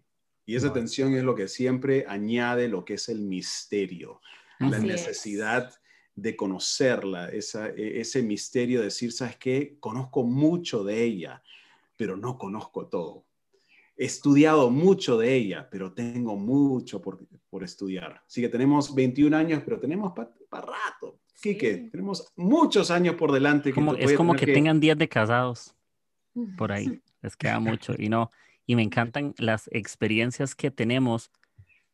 y 0.46 0.56
esa 0.56 0.72
tensión 0.72 1.14
es 1.14 1.22
lo 1.22 1.34
que 1.34 1.48
siempre 1.48 2.04
añade 2.08 2.68
lo 2.68 2.84
que 2.84 2.94
es 2.94 3.08
el 3.08 3.20
misterio, 3.20 4.20
la 4.58 4.78
necesidad 4.78 5.72
de 6.14 6.36
conocerla, 6.36 7.28
esa, 7.28 7.68
e, 7.68 8.00
ese 8.00 8.22
misterio 8.22 8.78
de 8.78 8.86
decir, 8.86 9.12
¿sabes 9.12 9.36
qué? 9.36 9.76
Conozco 9.80 10.22
mucho 10.22 10.82
de 10.84 11.02
ella, 11.02 11.42
pero 11.96 12.16
no 12.16 12.38
conozco 12.38 12.86
todo 12.86 13.26
he 14.00 14.06
estudiado 14.06 14.70
mucho 14.70 15.18
de 15.18 15.34
ella, 15.34 15.68
pero 15.70 15.92
tengo 15.92 16.34
mucho 16.34 17.02
por, 17.02 17.18
por 17.50 17.62
estudiar. 17.62 18.22
Así 18.26 18.40
que 18.40 18.48
tenemos 18.48 18.94
21 18.94 19.36
años, 19.36 19.62
pero 19.62 19.78
tenemos 19.78 20.14
para 20.14 20.30
rato. 20.50 21.20
Sí. 21.34 21.54
tenemos 21.54 22.26
muchos 22.34 22.90
años 22.90 23.16
por 23.16 23.30
delante. 23.30 23.74
Como, 23.74 23.94
es 23.94 24.14
como 24.14 24.34
que, 24.34 24.46
tengan 24.46 24.80
días 24.80 24.96
de 24.96 25.06
casados 25.06 25.74
por 26.56 26.72
ahí. 26.72 27.02
Les 27.22 27.36
queda 27.36 27.60
mucho. 27.60 27.94
Y 27.98 28.08
no, 28.08 28.30
y 28.64 28.74
me 28.74 28.82
encantan 28.82 29.34
las 29.36 29.68
experiencias 29.70 30.54
que 30.54 30.70
tenemos 30.70 31.30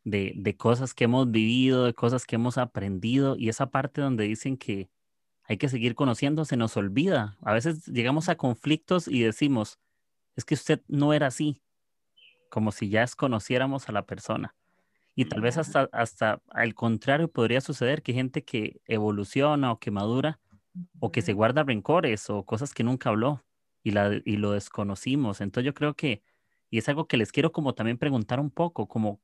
de, 0.04 0.32
de 0.36 0.56
cosas 0.56 0.94
que 0.94 1.04
hemos 1.04 1.28
vivido, 1.28 1.86
de 1.86 1.94
cosas 1.94 2.24
que 2.24 2.36
hemos 2.36 2.56
aprendido. 2.56 3.34
Y 3.36 3.48
esa 3.48 3.70
parte 3.70 4.00
donde 4.00 4.22
dicen 4.22 4.56
que 4.56 4.88
hay 5.42 5.56
que 5.56 5.68
seguir 5.68 5.96
conociendo 5.96 6.44
se 6.44 6.56
nos 6.56 6.76
olvida. 6.76 7.36
A 7.42 7.52
veces 7.52 7.84
llegamos 7.86 8.28
a 8.28 8.36
conflictos 8.36 9.08
y 9.08 9.22
decimos, 9.22 9.80
es 10.36 10.44
que 10.44 10.54
usted 10.54 10.82
no 10.86 11.12
era 11.12 11.26
así 11.26 11.62
como 12.48 12.72
si 12.72 12.88
ya 12.88 13.04
conociéramos 13.16 13.88
a 13.88 13.92
la 13.92 14.06
persona. 14.06 14.54
Y 15.14 15.24
tal 15.24 15.40
vez 15.40 15.56
hasta, 15.56 15.88
hasta 15.92 16.42
al 16.50 16.74
contrario 16.74 17.28
podría 17.28 17.62
suceder 17.62 18.02
que 18.02 18.12
gente 18.12 18.44
que 18.44 18.80
evoluciona 18.84 19.72
o 19.72 19.78
que 19.78 19.90
madura 19.90 20.38
o 21.00 21.10
que 21.10 21.22
se 21.22 21.32
guarda 21.32 21.64
rencores 21.64 22.28
o 22.28 22.44
cosas 22.44 22.74
que 22.74 22.84
nunca 22.84 23.08
habló 23.08 23.42
y, 23.82 23.92
la, 23.92 24.20
y 24.24 24.36
lo 24.36 24.50
desconocimos. 24.52 25.40
Entonces 25.40 25.64
yo 25.66 25.74
creo 25.74 25.94
que, 25.94 26.22
y 26.70 26.78
es 26.78 26.88
algo 26.90 27.06
que 27.06 27.16
les 27.16 27.32
quiero 27.32 27.50
como 27.50 27.74
también 27.74 27.96
preguntar 27.96 28.40
un 28.40 28.50
poco, 28.50 28.88
como, 28.88 29.20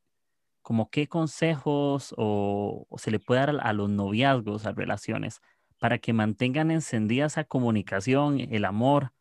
como 0.63 0.89
qué 0.89 1.09
consejos 1.09 2.15
o, 2.17 2.87
se 2.97 3.11
le 3.11 3.19
puede 3.19 3.41
dar 3.41 3.51
a, 3.51 3.59
a, 3.59 3.73
los 3.75 3.91
noviazgos, 3.91 4.65
a 4.65 4.73
relaciones, 4.73 5.43
para 5.79 5.99
que 5.99 6.13
mantengan 6.13 6.71
encendida 6.71 7.27
esa 7.27 7.45
comunicación, 7.45 8.41
el 8.41 8.65
amor, 8.65 9.13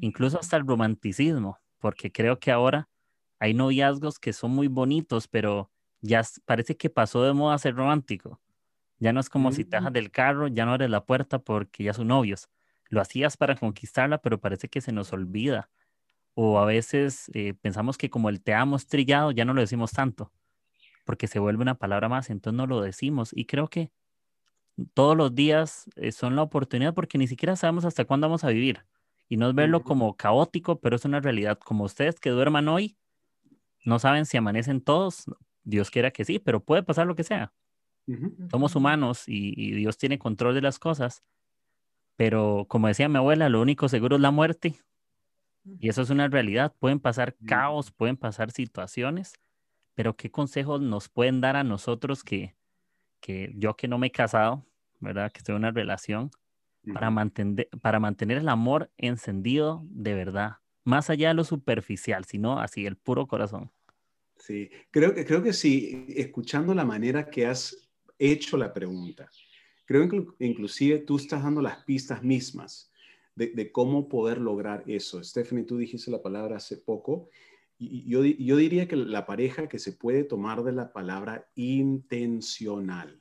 incluso 0.00 0.38
hasta 0.38 0.56
el 0.56 0.66
romanticismo, 0.66 1.58
porque 1.78 2.12
creo 2.12 2.38
que 2.38 2.52
ahora 2.52 2.88
hay 3.44 3.52
noviazgos 3.52 4.18
que 4.18 4.32
son 4.32 4.52
muy 4.52 4.68
bonitos, 4.68 5.28
pero 5.28 5.70
ya 6.00 6.22
parece 6.46 6.78
que 6.78 6.88
pasó 6.88 7.22
de 7.24 7.34
moda 7.34 7.58
ser 7.58 7.74
romántico. 7.74 8.40
Ya 8.98 9.12
no 9.12 9.20
es 9.20 9.28
como 9.28 9.52
si 9.52 9.64
te 9.66 9.76
bajas 9.76 9.90
mm. 9.90 9.94
del 9.94 10.10
carro, 10.10 10.48
ya 10.48 10.64
no 10.64 10.72
abres 10.72 10.88
la 10.88 11.04
puerta 11.04 11.38
porque 11.38 11.84
ya 11.84 11.92
son 11.92 12.08
novios. 12.08 12.48
Lo 12.88 13.02
hacías 13.02 13.36
para 13.36 13.54
conquistarla, 13.54 14.16
pero 14.22 14.40
parece 14.40 14.70
que 14.70 14.80
se 14.80 14.92
nos 14.92 15.12
olvida. 15.12 15.68
O 16.32 16.58
a 16.58 16.64
veces 16.64 17.30
eh, 17.34 17.52
pensamos 17.60 17.98
que 17.98 18.08
como 18.08 18.30
el 18.30 18.40
te 18.42 18.54
amo 18.54 18.76
estrellado, 18.76 19.30
ya 19.30 19.44
no 19.44 19.52
lo 19.52 19.60
decimos 19.60 19.92
tanto, 19.92 20.32
porque 21.04 21.26
se 21.26 21.38
vuelve 21.38 21.60
una 21.60 21.74
palabra 21.74 22.08
más, 22.08 22.30
entonces 22.30 22.56
no 22.56 22.66
lo 22.66 22.80
decimos. 22.80 23.30
Y 23.34 23.44
creo 23.44 23.68
que 23.68 23.90
todos 24.94 25.18
los 25.18 25.34
días 25.34 25.90
eh, 25.96 26.12
son 26.12 26.34
la 26.34 26.42
oportunidad 26.42 26.94
porque 26.94 27.18
ni 27.18 27.26
siquiera 27.26 27.56
sabemos 27.56 27.84
hasta 27.84 28.06
cuándo 28.06 28.26
vamos 28.26 28.44
a 28.44 28.48
vivir. 28.48 28.86
Y 29.28 29.36
no 29.36 29.50
es 29.50 29.54
verlo 29.54 29.82
como 29.82 30.16
caótico, 30.16 30.80
pero 30.80 30.96
es 30.96 31.04
una 31.04 31.20
realidad. 31.20 31.58
Como 31.58 31.84
ustedes 31.84 32.20
que 32.20 32.30
duerman 32.30 32.68
hoy, 32.68 32.96
no 33.84 33.98
saben 33.98 34.26
si 34.26 34.36
amanecen 34.36 34.80
todos, 34.80 35.26
Dios 35.62 35.90
quiera 35.90 36.10
que 36.10 36.24
sí, 36.24 36.38
pero 36.38 36.60
puede 36.60 36.82
pasar 36.82 37.06
lo 37.06 37.14
que 37.14 37.24
sea. 37.24 37.52
Somos 38.50 38.76
humanos 38.76 39.24
y, 39.26 39.72
Dios 39.72 39.96
tiene 39.96 40.18
control 40.18 40.54
de 40.54 40.60
las 40.60 40.78
cosas, 40.78 41.22
pero 42.16 42.66
como 42.68 42.88
decía 42.88 43.08
mi 43.08 43.16
abuela, 43.16 43.48
lo 43.48 43.62
único 43.62 43.88
seguro 43.88 44.16
es 44.16 44.22
la 44.22 44.30
muerte. 44.30 44.74
Y 45.80 45.88
eso 45.88 46.02
es 46.02 46.10
una 46.10 46.28
realidad. 46.28 46.74
Pueden 46.78 47.00
pasar 47.00 47.34
caos, 47.46 47.90
pueden 47.90 48.18
pasar 48.18 48.50
situaciones, 48.50 49.32
pero 49.94 50.14
¿qué 50.14 50.30
consejos 50.30 50.82
nos 50.82 51.08
pueden 51.08 51.40
dar 51.40 51.56
a 51.56 51.64
nosotros 51.64 52.22
que, 52.22 52.54
que 53.20 53.52
yo 53.56 53.74
que 53.74 53.88
no 53.88 53.96
me 53.96 54.08
he 54.08 54.12
casado, 54.12 54.66
¿verdad? 55.00 55.32
Que 55.32 55.38
estoy 55.38 55.54
en 55.54 55.60
una 55.60 55.70
relación, 55.70 56.30
para, 56.92 57.10
mantener, 57.10 57.70
para 57.80 57.98
mantener 57.98 58.36
el 58.36 58.48
amor 58.50 58.90
encendido 58.98 59.82
de 59.86 60.12
verdad? 60.12 60.58
Más 60.84 61.10
allá 61.10 61.28
de 61.28 61.34
lo 61.34 61.44
superficial, 61.44 62.24
sino 62.24 62.60
así, 62.60 62.86
el 62.86 62.96
puro 62.96 63.26
corazón. 63.26 63.70
Sí, 64.36 64.70
creo 64.90 65.14
que, 65.14 65.24
creo 65.24 65.42
que 65.42 65.52
sí, 65.52 66.06
escuchando 66.08 66.74
la 66.74 66.84
manera 66.84 67.30
que 67.30 67.46
has 67.46 67.88
hecho 68.18 68.56
la 68.56 68.72
pregunta, 68.72 69.28
creo 69.86 70.08
que 70.08 70.24
inclusive 70.40 70.98
tú 70.98 71.16
estás 71.16 71.42
dando 71.42 71.62
las 71.62 71.82
pistas 71.84 72.22
mismas 72.22 72.90
de, 73.34 73.72
cómo 73.72 74.08
poder 74.08 74.38
lograr 74.38 74.84
eso. 74.86 75.22
Stephanie, 75.22 75.64
tú 75.64 75.76
dijiste 75.76 76.10
la 76.10 76.22
palabra 76.22 76.56
hace 76.56 76.76
poco, 76.76 77.28
y 77.76 78.08
yo, 78.08 78.24
yo 78.24 78.56
diría 78.56 78.86
que 78.86 78.96
la 78.96 79.26
pareja 79.26 79.68
que 79.68 79.80
se 79.80 79.92
puede 79.92 80.22
tomar 80.22 80.62
de 80.62 80.72
la 80.72 80.92
palabra 80.92 81.48
intencional 81.56 83.18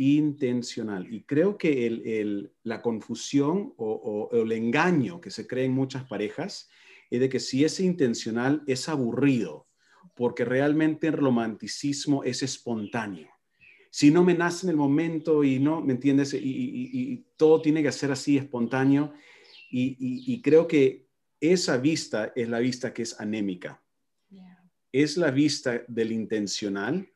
intencional. 0.00 1.12
Y 1.12 1.24
creo 1.24 1.58
que 1.58 1.86
el, 1.86 2.50
la 2.62 2.80
confusión 2.80 3.74
o, 3.76 4.30
el 4.32 4.50
engaño 4.52 5.20
que 5.20 5.30
se 5.30 5.46
cree 5.46 5.66
en 5.66 5.72
muchas 5.72 6.04
parejas 6.04 6.70
es 7.10 7.20
de 7.20 7.28
que 7.28 7.38
si 7.38 7.64
es 7.64 7.80
intencional 7.80 8.62
es 8.66 8.88
aburrido, 8.88 9.66
porque 10.16 10.46
realmente 10.46 11.08
el 11.08 11.12
romanticismo 11.12 12.24
es 12.24 12.42
espontáneo. 12.42 13.28
Si 13.90 14.10
no 14.10 14.24
me 14.24 14.32
nace 14.32 14.64
en 14.64 14.70
el 14.70 14.76
momento 14.76 15.44
y 15.44 15.58
no, 15.58 15.82
¿me 15.82 15.92
entiendes? 15.92 16.32
Y, 16.32 17.26
todo 17.36 17.60
tiene 17.60 17.82
que 17.82 17.92
ser 17.92 18.10
así 18.10 18.38
espontáneo. 18.38 19.12
Y, 19.70 20.40
creo 20.40 20.66
que 20.66 21.08
esa 21.40 21.76
vista 21.76 22.32
es 22.34 22.48
la 22.48 22.60
vista 22.60 22.94
que 22.94 23.02
es 23.02 23.20
anémica. 23.20 23.82
Es 24.92 25.18
la 25.18 25.30
vista 25.30 25.84
del 25.88 26.10
intencional, 26.10 27.06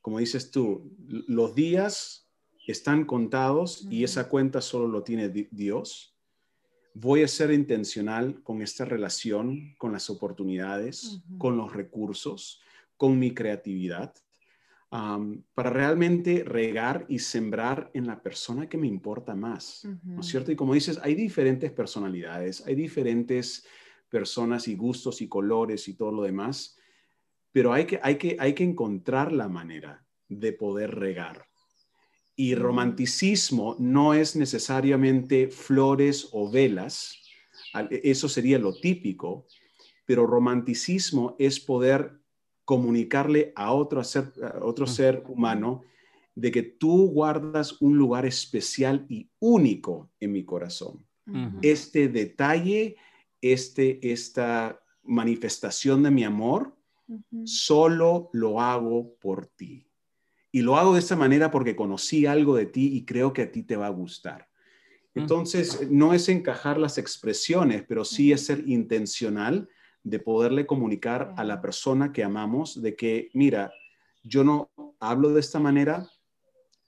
como 0.00 0.18
dices 0.18 0.50
tú, 0.50 0.92
los 1.06 1.54
días 1.54 2.23
están 2.72 3.04
contados 3.04 3.86
y 3.90 4.04
esa 4.04 4.28
cuenta 4.28 4.60
solo 4.60 4.88
lo 4.88 5.02
tiene 5.02 5.28
Dios. 5.28 6.16
Voy 6.94 7.22
a 7.22 7.28
ser 7.28 7.50
intencional 7.52 8.42
con 8.42 8.62
esta 8.62 8.84
relación, 8.84 9.74
con 9.78 9.92
las 9.92 10.08
oportunidades, 10.10 11.20
con 11.38 11.56
los 11.56 11.72
recursos, 11.72 12.62
con 12.96 13.18
mi 13.18 13.34
creatividad, 13.34 14.14
para 15.54 15.70
realmente 15.70 16.44
regar 16.44 17.04
y 17.08 17.18
sembrar 17.18 17.90
en 17.94 18.06
la 18.06 18.22
persona 18.22 18.68
que 18.68 18.78
me 18.78 18.86
importa 18.86 19.34
más, 19.34 19.88
¿no 20.04 20.20
es 20.20 20.26
cierto? 20.26 20.52
Y 20.52 20.56
como 20.56 20.72
dices, 20.72 21.00
hay 21.02 21.16
diferentes 21.16 21.72
personalidades, 21.72 22.64
hay 22.64 22.76
diferentes 22.76 23.66
personas 24.08 24.68
y 24.68 24.76
gustos 24.76 25.20
y 25.20 25.28
colores 25.28 25.88
y 25.88 25.94
todo 25.94 26.12
lo 26.12 26.22
demás, 26.22 26.78
pero 27.50 27.72
hay 27.72 27.86
que, 27.86 27.98
hay 28.04 28.16
que, 28.16 28.36
hay 28.38 28.52
que 28.52 28.62
encontrar 28.62 29.32
la 29.32 29.48
manera 29.48 30.06
de 30.28 30.52
poder 30.52 30.94
regar 30.94 31.44
y 32.36 32.54
romanticismo 32.54 33.76
no 33.78 34.14
es 34.14 34.36
necesariamente 34.36 35.48
flores 35.48 36.28
o 36.32 36.50
velas, 36.50 37.18
e, 37.90 38.00
eso 38.04 38.28
sería 38.28 38.58
lo 38.58 38.74
típico, 38.74 39.46
pero 40.04 40.26
romanticismo 40.26 41.36
es 41.38 41.60
poder 41.60 42.20
comunicarle 42.64 43.52
a 43.56 43.72
otro 43.72 44.02
ser, 44.04 44.32
otro 44.62 44.86
ser 44.86 45.22
humano 45.28 45.82
de 46.34 46.50
que 46.50 46.62
tú 46.62 47.10
guardas 47.10 47.80
un 47.80 47.96
lugar 47.96 48.26
especial 48.26 49.06
y 49.08 49.30
único 49.38 50.10
en 50.18 50.32
mi 50.32 50.44
corazón. 50.44 51.06
Este 51.62 52.08
detalle, 52.08 52.96
este, 53.40 54.12
esta 54.12 54.80
manifestación 55.02 56.02
de 56.02 56.10
mi 56.10 56.24
amor, 56.24 56.76
solo 57.44 58.28
lo 58.32 58.60
hago 58.60 59.14
por 59.16 59.46
ti. 59.46 59.83
Y 60.54 60.62
lo 60.62 60.76
hago 60.76 60.92
de 60.92 61.00
esta 61.00 61.16
manera 61.16 61.50
porque 61.50 61.74
conocí 61.74 62.26
algo 62.26 62.54
de 62.54 62.66
ti 62.66 62.94
y 62.94 63.04
creo 63.04 63.32
que 63.32 63.42
a 63.42 63.50
ti 63.50 63.64
te 63.64 63.74
va 63.74 63.88
a 63.88 63.90
gustar. 63.90 64.48
Entonces, 65.12 65.90
no 65.90 66.14
es 66.14 66.28
encajar 66.28 66.78
las 66.78 66.96
expresiones, 66.96 67.82
pero 67.88 68.04
sí 68.04 68.30
es 68.30 68.46
ser 68.46 68.62
intencional 68.68 69.68
de 70.04 70.20
poderle 70.20 70.64
comunicar 70.64 71.34
a 71.36 71.42
la 71.42 71.60
persona 71.60 72.12
que 72.12 72.22
amamos 72.22 72.80
de 72.80 72.94
que, 72.94 73.30
mira, 73.34 73.72
yo 74.22 74.44
no 74.44 74.70
hablo 75.00 75.30
de 75.30 75.40
esta 75.40 75.58
manera, 75.58 76.08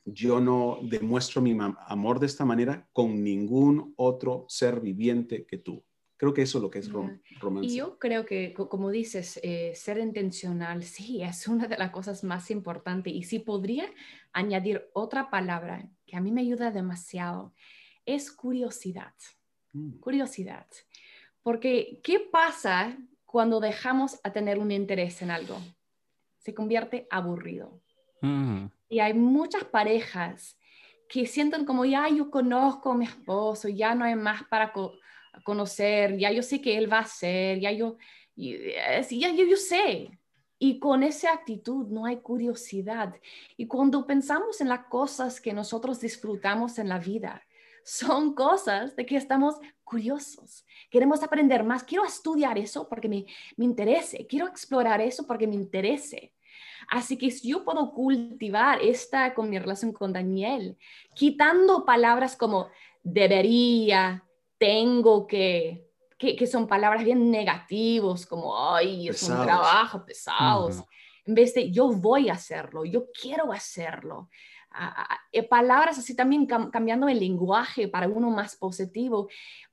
yo 0.04 0.38
no 0.38 0.78
demuestro 0.84 1.42
mi 1.42 1.58
amor 1.88 2.20
de 2.20 2.26
esta 2.26 2.44
manera 2.44 2.88
con 2.92 3.24
ningún 3.24 3.94
otro 3.96 4.44
ser 4.46 4.80
viviente 4.80 5.44
que 5.44 5.58
tú. 5.58 5.82
Creo 6.18 6.32
que 6.32 6.42
eso 6.42 6.58
es 6.58 6.62
lo 6.62 6.70
que 6.70 6.78
es 6.78 6.90
romance. 6.90 7.68
Y 7.68 7.76
yo 7.76 7.98
creo 7.98 8.24
que, 8.24 8.54
como 8.54 8.90
dices, 8.90 9.38
eh, 9.42 9.72
ser 9.74 9.98
intencional, 9.98 10.82
sí, 10.82 11.22
es 11.22 11.46
una 11.46 11.66
de 11.66 11.76
las 11.76 11.90
cosas 11.90 12.24
más 12.24 12.50
importantes. 12.50 13.12
Y 13.12 13.22
si 13.24 13.38
podría 13.38 13.84
añadir 14.32 14.88
otra 14.94 15.28
palabra 15.28 15.88
que 16.06 16.16
a 16.16 16.20
mí 16.20 16.32
me 16.32 16.40
ayuda 16.40 16.70
demasiado, 16.70 17.52
es 18.06 18.32
curiosidad. 18.32 19.12
Mm. 19.72 19.98
Curiosidad. 19.98 20.66
Porque, 21.42 22.00
¿qué 22.02 22.20
pasa 22.20 22.96
cuando 23.26 23.60
dejamos 23.60 24.18
a 24.24 24.32
tener 24.32 24.58
un 24.58 24.70
interés 24.70 25.20
en 25.20 25.30
algo? 25.30 25.60
Se 26.38 26.54
convierte 26.54 27.06
aburrido. 27.10 27.82
Mm. 28.22 28.66
Y 28.88 29.00
hay 29.00 29.12
muchas 29.12 29.64
parejas 29.64 30.58
que 31.08 31.26
sienten 31.26 31.66
como, 31.66 31.84
ya 31.84 32.08
yo 32.08 32.30
conozco 32.30 32.92
a 32.92 32.96
mi 32.96 33.04
esposo, 33.04 33.68
ya 33.68 33.94
no 33.94 34.04
hay 34.04 34.16
más 34.16 34.44
para 34.44 34.72
conocer, 35.44 36.16
ya 36.18 36.30
yo 36.32 36.42
sé 36.42 36.60
que 36.60 36.76
él 36.76 36.92
va 36.92 36.98
a 36.98 37.02
hacer, 37.02 37.60
ya 37.60 37.72
yo, 37.72 37.96
ya, 38.36 39.00
ya 39.08 39.32
yo 39.32 39.56
sé. 39.56 40.10
Y 40.58 40.78
con 40.78 41.02
esa 41.02 41.32
actitud 41.32 41.86
no 41.88 42.06
hay 42.06 42.16
curiosidad. 42.18 43.14
Y 43.56 43.66
cuando 43.66 44.06
pensamos 44.06 44.60
en 44.60 44.68
las 44.68 44.86
cosas 44.86 45.40
que 45.40 45.52
nosotros 45.52 46.00
disfrutamos 46.00 46.78
en 46.78 46.88
la 46.88 46.98
vida, 46.98 47.42
son 47.84 48.34
cosas 48.34 48.96
de 48.96 49.06
que 49.06 49.16
estamos 49.16 49.56
curiosos. 49.84 50.64
Queremos 50.90 51.22
aprender 51.22 51.62
más. 51.62 51.84
Quiero 51.84 52.04
estudiar 52.04 52.58
eso 52.58 52.88
porque 52.88 53.08
me, 53.08 53.26
me 53.56 53.64
interese. 53.64 54.26
Quiero 54.26 54.48
explorar 54.48 55.00
eso 55.00 55.26
porque 55.26 55.46
me 55.46 55.54
interese. 55.54 56.32
Así 56.88 57.16
que 57.16 57.30
si 57.30 57.50
yo 57.50 57.64
puedo 57.64 57.92
cultivar 57.92 58.80
esta 58.80 59.34
con 59.34 59.50
mi 59.50 59.58
relación 59.58 59.92
con 59.92 60.12
Daniel, 60.12 60.76
quitando 61.14 61.84
palabras 61.84 62.36
como 62.36 62.68
debería, 63.02 64.25
tengo 64.58 65.26
que, 65.26 65.90
que, 66.18 66.46
son 66.46 66.66
palabras 66.66 67.04
bien 67.04 67.30
negativos, 67.30 68.26
como, 68.26 68.56
ay, 68.74 69.08
es 69.08 69.22
un 69.24 69.42
trabajo 69.42 70.04
pesados. 70.04 70.84
En 71.24 71.34
vez 71.34 71.54
de 71.54 71.70
yo 71.70 71.88
voy 71.88 72.28
a 72.28 72.34
hacerlo, 72.34 72.84
yo 72.84 73.06
quiero 73.10 73.52
hacerlo. 73.52 74.28
Eh, 75.32 75.42
palabras 75.42 75.98
así 75.98 76.14
también 76.14 76.46
cambiando 76.46 77.08
el 77.08 77.18
lenguaje 77.18 77.88
para 77.88 78.08
uno 78.08 78.30
más 78.30 78.56
positivo 78.56 79.28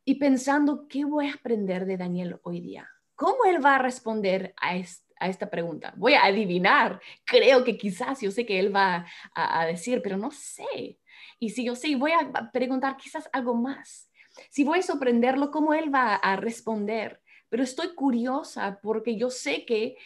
y 0.06 0.16
pensando, 0.16 0.88
¿qué 0.88 1.06
voy 1.06 1.30
a 1.30 1.34
aprender 1.34 1.86
de 1.86 1.98
Daniel 1.98 2.40
hoy 2.44 2.62
día? 2.62 2.90
¿Cómo 3.16 3.46
él 3.46 3.64
va 3.64 3.76
a 3.76 3.80
responder 3.80 4.54
a, 4.62 4.72
a 5.20 5.30
esta 5.30 5.50
pregunta? 5.50 5.94
Voy 5.98 6.14
a 6.14 6.26
adivinar. 6.26 7.00
Creo 7.26 7.64
que 7.64 7.78
quizás 7.78 8.22
yo 8.22 8.32
sé 8.32 8.46
que 8.46 8.60
él 8.60 8.76
va 8.76 9.06
a, 9.36 9.66
decir, 9.66 10.02
pero 10.02 10.18
no 10.18 10.32
sé. 10.32 11.00
Y 11.40 11.50
si 11.50 11.66
yo 11.66 11.76
sé, 11.76 11.96
voy 11.96 12.12
a 12.12 12.52
preguntar 12.52 12.98
quizás 12.98 13.30
algo 13.32 13.56
más. 13.56 14.10
Si 14.50 14.64
voy 14.64 14.80
a 14.80 14.84
sorprenderlo, 14.84 15.52
¿cómo 15.52 15.74
él 15.74 15.94
va 15.94 16.16
a 16.16 16.36
responder? 16.36 17.22
Pero 17.50 17.64
estoy 17.64 17.94
curiosa 17.96 18.80
porque 18.82 19.16
yo 19.16 19.30
sé 19.30 19.66
que 19.66 19.98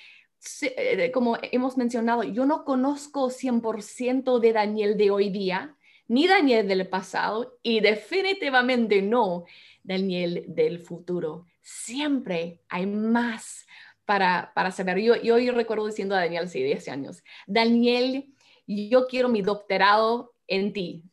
eh, 0.62 1.12
como 1.12 1.38
hemos 1.42 1.78
mencionado, 1.78 2.24
yo 2.24 2.46
no 2.46 2.64
conozco 2.64 3.30
100% 3.30 4.40
de 4.40 4.54
Daniel 4.54 4.98
de 4.98 5.12
hoy 5.12 5.30
día, 5.30 5.76
ni 6.08 6.28
Daniel 6.28 6.68
del 6.68 6.88
pasado, 6.88 7.58
y 7.64 7.80
definitivamente 7.80 9.02
no 9.02 9.46
Daniel 9.84 10.46
del 10.48 10.80
futuro. 10.80 11.46
Siempre 11.62 12.62
hay 12.70 12.86
más 12.86 13.66
para, 14.06 14.52
para 14.54 14.72
saber. 14.72 15.00
Yo, 15.00 15.16
yo, 15.16 15.38
yo 15.38 15.54
recuerdo 15.54 15.88
diciendo 15.88 16.16
a 16.16 16.20
Daniel 16.20 16.46
hace 16.46 16.60
10 16.60 16.88
años, 16.88 17.24
Daniel, 17.46 18.34
yo 18.68 19.08
quiero 19.08 19.28
mi 19.28 19.42
doctorado 19.42 20.34
en 20.48 20.72
ti 20.72 21.04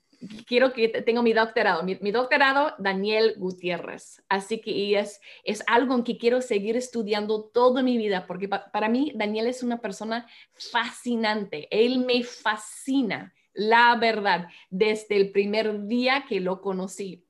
quiero 0.47 0.73
que 0.73 0.89
tenga 0.89 1.23
mi 1.23 1.33
doctorado, 1.33 1.83
mi, 1.83 2.11
doctorado 2.11 2.75
Daniel 2.79 3.35
Gutiérrez. 3.37 4.23
Así 4.29 4.61
que 4.61 4.99
es, 4.99 5.21
es 5.45 5.63
algo 5.67 5.95
en 5.95 6.05
que 6.05 6.19
quiero 6.19 6.41
seguir 6.41 6.77
estudiando 6.77 7.45
toda 7.45 7.83
mi 7.83 7.97
vida, 7.97 8.27
porque 8.27 8.49
para 8.49 8.89
mí 8.89 9.13
Daniel 9.15 9.47
es 9.47 9.63
una 9.63 9.81
persona 9.81 10.27
fascinante. 10.53 11.69
Él 11.71 12.05
me 12.05 12.23
fascina, 12.23 13.33
la 13.53 13.97
verdad, 13.97 14.49
desde 14.71 15.17
el 15.17 15.31
primer 15.31 15.87
día 15.87 16.25
que 16.29 16.41
lo 16.41 16.61
conocí. 16.61 17.25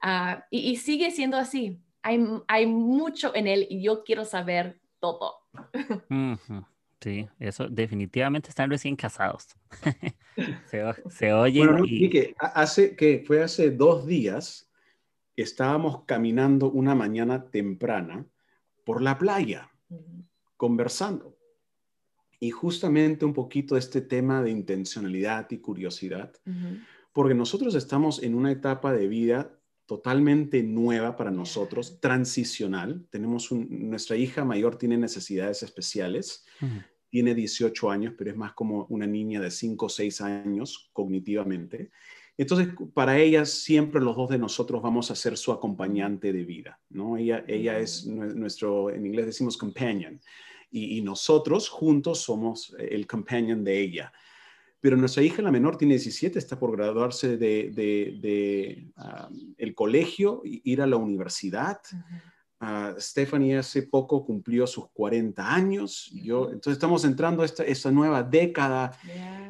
Ah, 0.00 0.46
y, 0.50 0.76
sigue 0.76 1.10
siendo 1.10 1.36
así. 1.36 1.78
Hay, 2.02 2.24
hay 2.48 2.66
mucho 2.66 3.34
en 3.34 3.46
él 3.46 3.66
y 3.68 3.82
yo 3.82 4.02
quiero 4.04 4.24
saber 4.24 4.80
todo. 4.98 5.40
Sí, 7.00 7.28
eso 7.38 7.66
definitivamente 7.68 8.50
están 8.50 8.70
recién 8.70 8.94
casados. 8.94 9.48
se, 10.66 10.82
se 11.08 11.32
oye. 11.32 11.66
Bueno, 11.66 11.84
y... 11.86 12.34
hace 12.38 12.94
que 12.94 13.24
fue 13.26 13.42
hace 13.42 13.70
dos 13.70 14.06
días 14.06 14.70
estábamos 15.34 16.04
caminando 16.04 16.70
una 16.70 16.94
mañana 16.94 17.50
temprana 17.50 18.26
por 18.84 19.02
la 19.02 19.18
playa, 19.18 19.70
conversando. 20.56 21.36
Y 22.38 22.50
justamente 22.50 23.24
un 23.24 23.34
poquito 23.34 23.76
este 23.76 24.00
tema 24.00 24.42
de 24.42 24.50
intencionalidad 24.50 25.50
y 25.50 25.58
curiosidad, 25.58 26.32
porque 27.12 27.34
nosotros 27.34 27.74
estamos 27.74 28.22
en 28.22 28.34
una 28.34 28.50
etapa 28.52 28.92
de 28.92 29.08
vida 29.08 29.59
totalmente 29.90 30.62
nueva 30.62 31.16
para 31.16 31.32
nosotros, 31.32 31.98
transicional. 31.98 33.04
Tenemos 33.10 33.50
nuestra 33.50 34.16
hija 34.16 34.44
mayor 34.44 34.78
tiene 34.78 34.96
necesidades 34.96 35.64
especiales, 35.64 36.46
tiene 37.08 37.34
18 37.34 37.90
años, 37.90 38.14
pero 38.16 38.30
es 38.30 38.36
más 38.36 38.52
como 38.52 38.86
una 38.88 39.08
niña 39.08 39.40
de 39.40 39.50
5 39.50 39.86
o 39.86 39.88
6 39.88 40.20
años 40.20 40.90
cognitivamente. 40.92 41.90
Entonces, 42.38 42.68
para 42.94 43.18
ella 43.18 43.44
siempre 43.44 44.00
los 44.00 44.14
dos 44.14 44.30
de 44.30 44.38
nosotros 44.38 44.80
vamos 44.80 45.10
a 45.10 45.16
ser 45.16 45.36
su 45.36 45.50
acompañante 45.50 46.32
de 46.32 46.44
vida, 46.44 46.78
¿no? 46.88 47.16
Ella, 47.16 47.44
ella 47.48 47.80
es 47.80 48.06
nuestro, 48.06 48.90
en 48.90 49.04
inglés 49.04 49.26
decimos 49.26 49.56
companion, 49.56 50.20
y, 50.70 51.02
nosotros 51.02 51.68
juntos 51.68 52.20
somos 52.20 52.76
el 52.78 53.08
companion 53.08 53.64
de 53.64 53.80
ella 53.80 54.12
pero 54.80 54.96
nuestra 54.96 55.22
hija, 55.22 55.42
la 55.42 55.50
menor, 55.50 55.76
tiene 55.76 55.94
17, 55.94 56.38
está 56.38 56.58
por 56.58 56.76
graduarse 56.76 57.36
de, 57.36 57.70
de, 57.74 58.92
el 59.58 59.74
colegio, 59.74 60.40
ir 60.44 60.80
a 60.80 60.86
la 60.86 60.96
universidad. 60.96 61.80
Stephanie 62.98 63.58
hace 63.58 63.84
poco 63.84 64.24
cumplió 64.24 64.66
sus 64.66 64.88
40 64.90 65.54
años. 65.54 66.10
Yo, 66.12 66.44
entonces 66.44 66.74
estamos 66.74 67.04
entrando 67.04 67.42
a 67.42 67.46
esta, 67.46 67.64
esta 67.64 67.90
nueva 67.90 68.22
década 68.22 68.92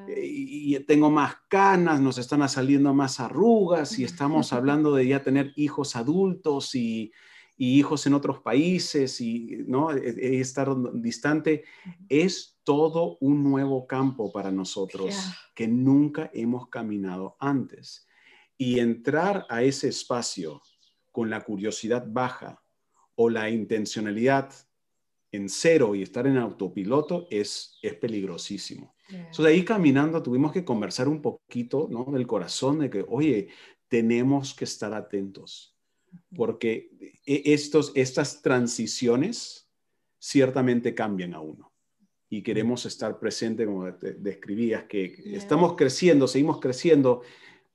eh, 0.08 0.24
y, 0.24 0.78
tengo 0.80 1.10
más 1.10 1.34
canas, 1.48 2.00
nos 2.00 2.18
están 2.18 2.48
saliendo 2.48 2.94
más 2.94 3.18
arrugas 3.18 3.98
y 3.98 4.04
estamos 4.04 4.52
hablando 4.52 4.94
de 4.94 5.08
ya 5.08 5.22
tener 5.22 5.52
hijos 5.56 5.96
adultos 5.96 6.74
y, 6.74 7.12
y 7.60 7.78
hijos 7.78 8.06
en 8.06 8.14
otros 8.14 8.40
países 8.40 9.20
y 9.20 9.58
¿no? 9.66 9.92
E, 9.92 9.98
e, 9.98 10.40
estar 10.40 10.74
distante. 10.94 11.64
Es 12.08 12.58
todo 12.64 13.18
un 13.20 13.44
nuevo 13.44 13.86
campo 13.86 14.32
para 14.32 14.50
nosotros 14.50 15.14
que 15.54 15.68
nunca 15.68 16.30
hemos 16.32 16.70
caminado 16.70 17.36
antes. 17.38 18.08
Y 18.56 18.78
entrar 18.78 19.44
a 19.50 19.62
ese 19.62 19.88
espacio 19.88 20.62
con 21.12 21.28
la 21.28 21.42
curiosidad 21.42 22.06
baja 22.08 22.62
o 23.14 23.28
la 23.28 23.50
intencionalidad 23.50 24.54
en 25.30 25.50
cero 25.50 25.94
y 25.94 26.00
estar 26.00 26.26
en 26.26 26.38
autopiloto 26.38 27.26
es, 27.30 27.78
es 27.82 27.92
peligrosísimo. 27.92 28.94
Entonces 29.10 29.44
ahí 29.44 29.66
caminando 29.66 30.22
tuvimos 30.22 30.52
que 30.52 30.64
conversar 30.64 31.08
un 31.08 31.20
poquito 31.20 31.88
¿no? 31.90 32.06
del 32.10 32.26
corazón 32.26 32.78
de 32.78 32.88
que, 32.88 33.04
oye, 33.06 33.48
tenemos 33.88 34.54
que 34.54 34.64
estar 34.64 34.94
atentos 34.94 35.69
porque 36.36 36.90
e, 37.26 37.42
estos, 37.46 37.92
estas 37.94 38.42
transiciones 38.42 39.68
ciertamente 40.18 40.94
cambian 40.94 41.34
a 41.34 41.40
uno 41.40 41.72
y 42.28 42.42
queremos 42.42 42.86
estar 42.86 43.18
presente, 43.18 43.66
como 43.66 43.92
te 43.94 44.14
describías, 44.14 44.84
que 44.84 45.34
estamos 45.34 45.74
creciendo, 45.74 46.28
seguimos 46.28 46.60
creciendo, 46.60 47.22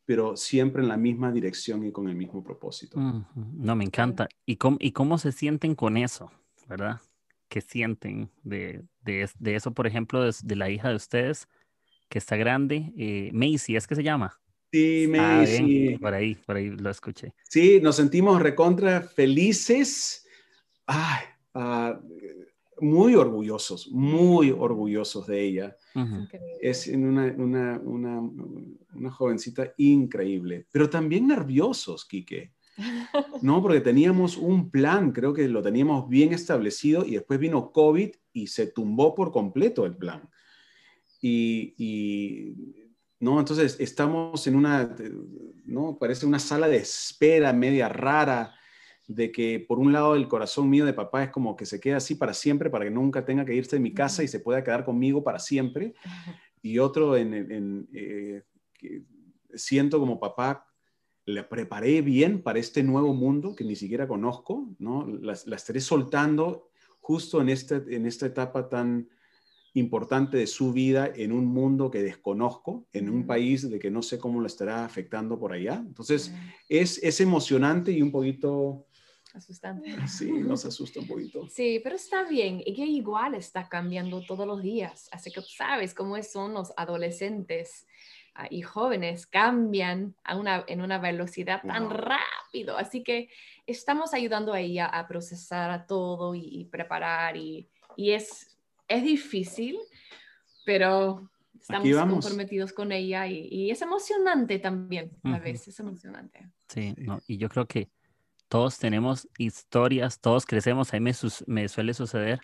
pero 0.06 0.38
siempre 0.38 0.82
en 0.82 0.88
la 0.88 0.98
misma 0.98 1.32
dirección 1.32 1.86
y 1.86 1.92
con 1.92 2.08
el 2.08 2.16
mismo 2.16 2.42
propósito. 2.44 2.98
No, 2.98 3.76
me 3.76 3.84
encanta. 3.84 4.30
¿Y 4.46 4.56
cómo, 4.56 4.78
¿Y 4.80 4.94
cómo 4.94 5.18
se 5.18 5.34
sienten 5.34 5.76
con 5.76 5.98
eso? 5.98 6.32
¿Verdad? 6.70 7.02
¿Qué 7.50 7.60
sienten 7.60 8.30
de, 8.44 8.86
de, 9.04 9.30
de 9.38 9.56
eso, 9.56 9.74
por 9.74 9.88
ejemplo, 9.88 10.24
de, 10.24 10.56
la 10.56 10.70
hija 10.70 10.90
de 10.90 10.96
ustedes? 10.96 11.48
que 12.10 12.20
está 12.20 12.36
grande, 12.36 12.94
eh, 12.98 13.32
Macy, 13.34 13.76
¿es 13.76 13.88
que 13.88 13.96
se 13.96 14.04
llama? 14.04 14.40
Sí, 14.76 15.06
Ah, 15.18 15.38
Macy. 15.40 15.64
bien, 15.64 16.00
por 16.00 16.14
ahí, 16.14 16.36
por 16.36 16.58
ahí 16.58 16.70
lo 16.70 16.90
escuché. 16.90 17.34
Sí, 17.48 17.80
nos 17.82 17.96
sentimos 17.96 18.42
recontra 18.42 19.00
felices. 19.02 20.28
Ay, 20.86 21.24
ah, 21.54 21.98
muy 22.82 23.16
orgullosos, 23.16 23.88
muy 23.92 24.52
orgullosos 24.52 25.28
de 25.28 25.42
ella. 25.44 25.78
Ujú. 25.96 26.24
Increíble. 26.24 26.58
Es 26.60 26.88
una, 26.88 27.34
una, 27.38 27.80
una, 27.86 28.20
una 28.20 29.12
jovencita 29.12 29.74
increíble, 29.78 30.68
pero 30.74 30.90
también 30.90 31.28
nerviosos, 31.28 32.04
Quique. 32.06 32.52
No, 33.42 33.62
porque 33.62 33.80
teníamos 33.80 34.36
un 34.36 34.70
plan, 34.72 35.12
creo 35.14 35.34
que 35.34 35.48
lo 35.48 35.62
teníamos 35.62 36.10
bien 36.10 36.34
establecido 36.34 37.06
y 37.06 37.12
después 37.12 37.40
vino 37.40 37.72
COVID 37.72 38.10
y 38.34 38.48
se 38.48 38.68
tumbó 38.68 39.16
por 39.16 39.32
completo 39.32 39.86
el 39.86 39.96
plan. 39.96 40.30
Y, 41.22 41.74
y, 41.78 42.56
no, 43.20 43.40
entonces 43.40 43.78
estamos 43.80 44.46
en 44.48 44.56
una, 44.56 44.96
no, 45.66 45.98
parece 45.98 46.26
una 46.26 46.40
sala 46.40 46.68
de 46.68 46.78
espera 46.78 47.54
media 47.54 47.90
rara, 47.90 48.54
de 49.08 49.32
que 49.32 49.60
por 49.60 49.80
un 49.80 49.94
lado 49.94 50.16
el 50.16 50.28
corazón 50.28 50.70
mío 50.70 50.86
de 50.86 50.94
papá 50.94 51.24
es 51.24 51.30
como 51.30 51.56
que 51.56 51.66
se 51.66 51.80
queda 51.80 51.98
así 51.98 52.16
para 52.16 52.34
siempre, 52.34 52.70
para 52.70 52.86
que 52.86 52.92
nunca 52.92 53.24
tenga 53.24 53.46
que 53.46 53.54
irse 53.54 53.76
de 53.76 53.82
mi 53.82 53.94
casa 53.94 54.24
y 54.24 54.28
se 54.28 54.40
pueda 54.40 54.64
quedar 54.64 54.84
conmigo 54.86 55.24
para 55.24 55.40
siempre. 55.40 55.94
Y 56.62 56.80
otro 56.80 57.16
en, 57.16 57.32
en, 57.36 57.88
eh, 57.94 58.42
que 58.74 59.04
siento 59.54 60.00
como 60.00 60.20
papá 60.20 60.66
le 61.28 61.44
preparé 61.44 62.02
bien 62.02 62.42
para 62.42 62.58
este 62.58 62.82
nuevo 62.82 63.14
mundo 63.14 63.56
que 63.56 63.64
ni 63.64 63.76
siquiera 63.76 64.08
conozco, 64.08 64.68
¿no? 64.80 65.06
La, 65.06 65.38
la 65.46 65.56
estaré 65.58 65.80
soltando 65.80 66.72
justo 67.02 67.40
en, 67.40 67.50
este, 67.50 67.84
en 67.96 68.08
esta 68.08 68.26
etapa 68.26 68.68
tan 68.68 69.08
importante 69.76 70.38
de 70.38 70.48
su 70.48 70.74
vida 70.74 71.12
en 71.16 71.32
un 71.32 71.46
mundo 71.46 71.92
que 71.92 72.02
desconozco, 72.02 72.88
en 72.94 73.10
un 73.10 73.28
país 73.28 73.70
de 73.70 73.78
que 73.78 73.92
no 73.92 74.02
sé 74.02 74.18
cómo 74.18 74.40
lo 74.40 74.48
estará 74.48 74.84
afectando 74.86 75.38
por 75.38 75.54
allá. 75.54 75.76
Entonces, 75.86 76.34
es, 76.68 76.98
es 77.04 77.22
emocionante 77.22 77.92
y 77.92 78.02
un 78.02 78.12
poquito... 78.12 78.88
Asustante. 79.34 79.90
Sí, 80.08 80.32
nos 80.32 80.64
asusta 80.66 81.02
un 81.02 81.08
poquito. 81.08 81.46
Sí, 81.50 81.82
pero 81.84 81.98
está 81.98 82.24
bien. 82.24 82.64
Ella 82.66 82.86
igual 82.86 83.36
está 83.36 83.68
cambiando 83.68 84.22
todos 84.26 84.48
los 84.48 84.62
días. 84.64 85.10
Así 85.12 85.30
que 85.30 85.42
sabes 85.42 85.94
cómo 85.94 86.22
son 86.24 86.54
los 86.54 86.72
adolescentes 86.78 87.86
uh, 88.40 88.48
y 88.50 88.62
jóvenes. 88.62 89.28
Cambian 89.28 90.16
a 90.24 90.38
una, 90.38 90.64
en 90.70 90.82
una 90.82 91.00
velocidad 91.00 91.62
tan 91.68 91.84
Wow. 91.90 91.98
rápido. 91.98 92.78
Así 92.78 93.04
que 93.04 93.28
estamos 93.68 94.14
ayudando 94.14 94.54
a 94.54 94.62
ella 94.62 94.86
a 94.86 95.06
procesar 95.06 95.86
todo 95.86 96.34
y, 96.34 96.40
y 96.46 96.66
preparar. 96.66 97.36
Y, 97.36 97.68
y 97.98 98.12
es, 98.12 98.55
es 98.88 99.04
difícil, 99.04 99.78
pero 100.66 101.32
estamos 101.60 102.04
comprometidos 102.04 102.74
con 102.74 102.92
ella 102.92 103.28
y, 103.28 103.48
y 103.52 103.72
es 103.72 103.82
emocionante 103.82 104.60
también. 104.60 105.22
A 105.30 105.40
Ujú. 105.40 105.40
veces 105.40 105.70
es 105.70 105.80
emocionante. 105.80 106.52
Sí, 106.70 106.96
no, 106.98 107.20
y 107.28 107.38
yo 107.38 107.50
creo 107.50 107.68
que 107.68 107.90
todos 108.50 108.80
tenemos 108.80 109.30
historias, 109.38 110.22
todos 110.22 110.46
crecemos, 110.46 110.94
a 110.94 110.98
mí 111.00 111.02
me, 111.02 111.14
me 111.48 111.70
suele 111.70 111.94
suceder. 111.94 112.42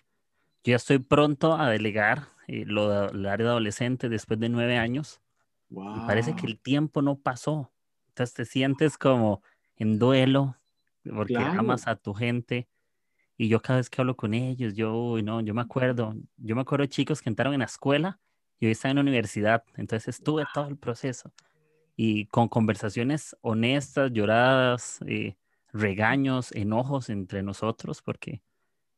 Yo 0.64 0.72
ya 0.72 0.76
estoy 0.76 0.98
pronto 1.00 1.54
a 1.54 1.70
delegar 1.70 2.30
eh, 2.48 2.64
lo 2.66 2.88
de- 2.90 3.08
el 3.18 3.26
área 3.26 3.46
de 3.46 3.52
adolescente 3.52 4.08
después 4.10 4.40
de 4.40 4.48
nueve 4.50 4.78
años 4.78 5.22
y 5.92 6.02
parece 6.02 6.34
que 6.34 6.46
Wow. 6.46 6.48
el 6.48 6.60
tiempo 6.60 7.02
no 7.02 7.20
pasó. 7.20 7.72
Entonces 8.08 8.34
te 8.34 8.46
sientes 8.46 8.98
como 8.98 9.42
en 9.76 9.98
duelo 9.98 10.58
porque 11.04 11.48
Claro. 11.48 11.58
amas 11.58 11.88
a 11.88 11.96
tu 11.96 12.14
gente 12.14 12.68
y 13.36 13.48
yo 13.48 13.60
cada 13.62 13.78
vez 13.78 13.90
que 13.90 14.00
hablo 14.00 14.16
con 14.16 14.34
ellos, 14.34 14.74
yo, 14.74 15.16
no, 15.22 15.40
yo 15.40 15.54
me 15.54 15.62
acuerdo, 15.62 16.14
yo 16.36 16.54
me 16.56 16.62
acuerdo 16.62 16.82
de 16.84 16.88
chicos 16.90 17.22
que 17.22 17.30
entraron 17.30 17.54
en 17.54 17.60
la 17.60 17.66
escuela 17.66 18.20
y 18.60 18.66
hoy 18.66 18.72
están 18.72 18.90
en 18.92 18.96
la 18.96 19.02
universidad, 19.02 19.64
entonces 19.76 20.08
estuve 20.16 20.44
todo 20.54 20.68
el 20.68 20.78
proceso 20.78 21.32
y 21.96 22.26
con 22.26 22.48
conversaciones 22.48 23.36
honestas, 23.42 24.12
lloradas, 24.12 25.00
eh, 25.06 25.36
regaños, 25.72 26.52
enojos 26.52 27.10
entre 27.10 27.42
nosotros, 27.42 28.02
porque 28.02 28.42